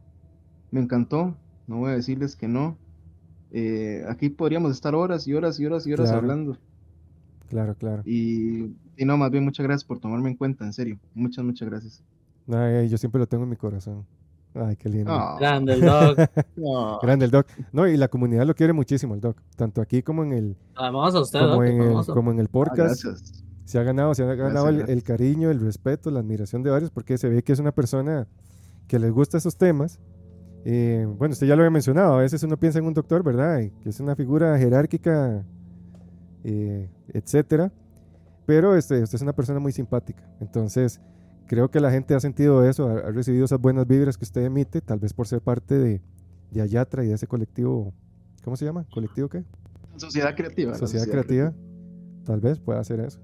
[0.72, 1.36] Me encantó,
[1.68, 2.78] no voy a decirles que no.
[3.52, 6.20] Eh, aquí podríamos estar horas y horas y horas y horas Claro.
[6.20, 6.58] hablando.
[7.50, 8.02] claro, claro.
[8.06, 10.98] Y, y no, más bien, muchas gracias por tomarme en cuenta, en serio.
[11.14, 12.04] Muchas, muchas gracias.
[12.52, 14.06] Ay, yo siempre lo tengo en mi corazón.
[14.54, 15.12] Ay, qué lindo.
[15.12, 16.16] Ah, Grande el dog.
[16.56, 17.00] no.
[17.02, 17.48] Grande el Doc.
[17.74, 19.42] No, y la comunidad lo quiere muchísimo el Doc.
[19.58, 22.52] Tanto aquí como en el, Famoso usted, como Doc, en el, como en el Ah,
[22.52, 23.04] podcast.
[23.04, 23.44] gracias.
[23.66, 25.04] se ha ganado, se ha ganado el, el gracias.
[25.04, 28.28] cariño, el respeto, la admiración de varios, porque se ve que es una persona
[28.88, 30.00] que les gusta esos temas.
[30.68, 33.60] Eh, bueno, usted ya lo había mencionado, a veces uno piensa en un doctor, ¿verdad?
[33.82, 35.46] Que es una figura jerárquica,
[36.44, 37.72] eh, etcétera.
[38.48, 40.24] Pero este, usted es una persona muy simpática.
[40.40, 41.00] Entonces,
[41.48, 44.44] creo que la gente ha sentido eso, ha, ha recibido esas buenas vibras que usted
[44.44, 46.02] emite, tal vez por ser parte de,
[46.52, 47.94] de Ayatra y de ese colectivo,
[48.44, 48.86] ¿cómo se llama?
[48.92, 49.44] ¿Colectivo qué?
[49.98, 50.74] Sociedad creativa.
[50.76, 51.54] Sociedad Creativa,
[52.26, 53.20] tal vez pueda hacer eso.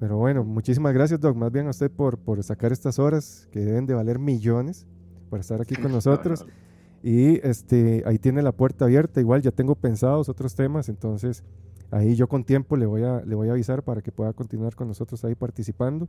[0.00, 3.60] Pero bueno, muchísimas gracias, Doc, más bien a usted por, por sacar estas horas que
[3.60, 4.86] deben de valer millones
[5.30, 6.44] por estar aquí con nosotros.
[7.02, 9.20] Y este, ahí tiene la puerta abierta.
[9.20, 11.42] Igual ya tengo pensados otros temas, entonces
[11.90, 14.74] ahí yo con tiempo le voy a, le voy a avisar para que pueda continuar
[14.74, 16.08] con nosotros ahí participando.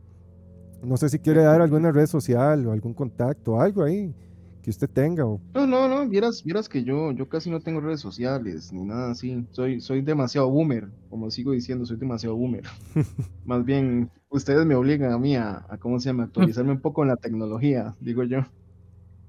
[0.83, 4.13] No sé si quiere dar alguna red social o algún contacto, algo ahí
[4.61, 5.25] que usted tenga.
[5.25, 8.83] O, No, no, no, vieras, vieras que yo, yo casi no tengo redes sociales ni
[8.83, 9.45] nada así.
[9.51, 12.63] Soy, soy demasiado boomer, como sigo diciendo, soy demasiado boomer.
[13.45, 16.23] Más bien, ustedes me obligan a mí a, a, ¿cómo se llama?
[16.23, 18.39] Actualizarme un poco en la tecnología, digo yo.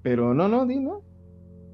[0.02, 1.02] Pero no, no, di, no.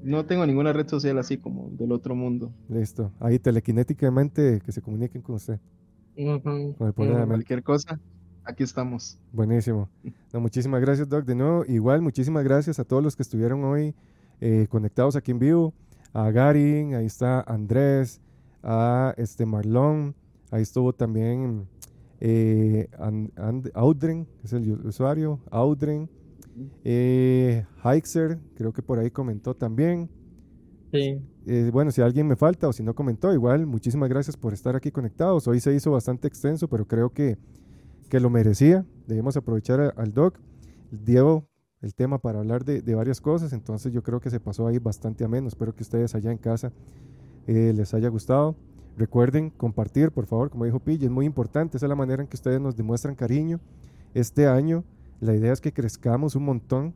[0.03, 2.51] No tengo ninguna red social así como del otro mundo.
[2.69, 3.11] listo.
[3.19, 5.59] Ahí telequinéticamente que se comuniquen con usted.
[6.15, 6.41] Con
[6.97, 7.27] mente.
[7.27, 7.99] Cualquier cosa,
[8.43, 9.17] aquí estamos.
[9.31, 9.89] Buenísimo.
[10.33, 11.25] No, muchísimas gracias, Doc.
[11.25, 13.95] De nuevo, igual, muchísimas gracias a todos los que estuvieron hoy
[14.39, 15.73] eh, conectados aquí en vivo.
[16.13, 18.19] A Garin, ahí está Andrés,
[18.63, 20.13] a este Marlon,
[20.51, 21.67] ahí estuvo también
[22.19, 26.09] eh, An- And- Audren, que es el usuario, Audren.
[26.83, 30.09] Eh, Heixer, creo que por ahí comentó también.
[30.91, 31.21] Sí.
[31.47, 34.75] Eh, bueno, si alguien me falta o si no comentó, igual, muchísimas gracias por estar
[34.75, 35.47] aquí conectados.
[35.47, 37.37] Hoy se hizo bastante extenso, pero creo que,
[38.09, 38.85] que lo merecía.
[39.07, 40.37] Debemos aprovechar a- al doc.
[40.91, 41.47] Diego,
[41.81, 44.77] el tema para hablar de, de varias cosas, entonces yo creo que se pasó ahí
[44.77, 45.47] bastante ameno.
[45.47, 46.71] Espero que ustedes allá en casa
[47.47, 48.55] eh, les haya gustado.
[48.97, 51.77] Recuerden compartir, por favor, como dijo Pille, es muy importante.
[51.77, 53.61] Esa es la manera en que ustedes nos demuestran cariño.
[54.13, 54.83] Este año,
[55.21, 56.93] la idea es que crezcamos un montón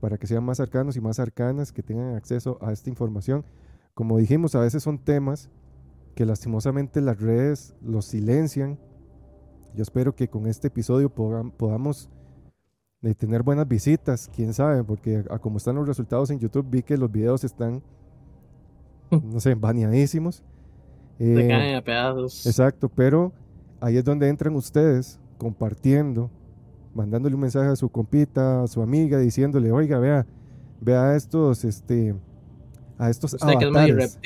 [0.00, 3.44] para que sean más cercanos y más arcanas, que tengan acceso a esta información.
[3.94, 5.50] Como dijimos, a veces son temas
[6.14, 8.78] que lastimosamente las redes los silencian.
[9.74, 12.08] Yo espero que con este episodio podam- podamos
[13.02, 16.66] eh, tener buenas visitas, quién sabe, porque a, a como están los resultados en YouTube
[16.70, 17.82] vi que los videos están,
[19.10, 20.42] no sé, baneadísimos.
[21.18, 22.46] Se Eh, caen a pedazos.
[22.46, 23.32] Exacto, pero
[23.80, 26.30] ahí es donde entran ustedes compartiendo
[26.94, 30.26] mandándole un mensaje a su compita, a su amiga, diciéndole, oiga, vea,
[30.80, 32.14] vea estos, este,
[32.98, 34.18] a estos Usted que es muy avatares,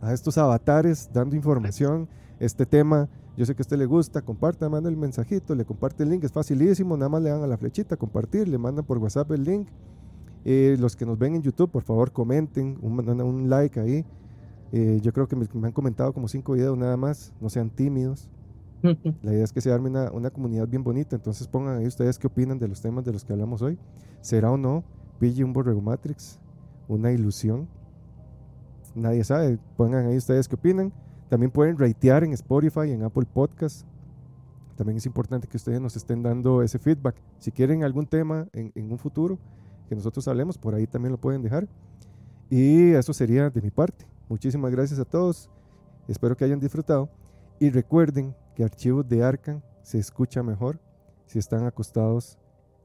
[0.00, 2.08] a estos avatares dando información,
[2.38, 6.02] este tema, yo sé que a usted le gusta, comparta, manda el mensajito, le comparte
[6.02, 8.98] el link, es facilísimo, nada más le dan a la flechita, compartir, le mandan por
[8.98, 9.68] WhatsApp el link.
[10.44, 14.04] Eh, los que nos ven en YouTube, por favor, comenten, un- un like ahí.
[14.72, 17.68] Eh, yo creo que me, me han comentado como cinco videos nada más, no sean
[17.70, 18.30] tímidos.
[19.22, 22.18] La idea es que se arme una, una comunidad bien bonita, entonces pongan ahí ustedes
[22.18, 23.78] qué opinan de los temas de los que hablamos hoy.
[24.20, 24.84] ¿Será o no
[25.18, 26.38] Pille un Borrego Matrix
[26.88, 27.68] una ilusión?
[28.94, 30.92] Nadie sabe, pongan ahí ustedes qué opinan.
[31.28, 33.86] También pueden ratear en Spotify, en Apple Podcast.
[34.76, 37.14] También es importante que ustedes nos estén dando ese feedback.
[37.38, 39.38] Si quieren algún tema en, en un futuro
[39.88, 41.68] que nosotros hablemos, por ahí también lo pueden dejar.
[42.48, 44.06] Y eso sería de mi parte.
[44.28, 45.48] Muchísimas gracias a todos.
[46.08, 47.08] Espero que hayan disfrutado.
[47.60, 50.80] Y recuerden que Archivos de Arcan se escucha mejor
[51.26, 52.38] si están acostados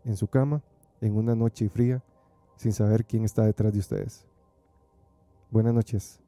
[0.03, 0.61] en su cama
[1.01, 2.03] en una noche fría
[2.57, 4.25] sin saber quién está detrás de ustedes.
[5.51, 6.24] Buenas noches.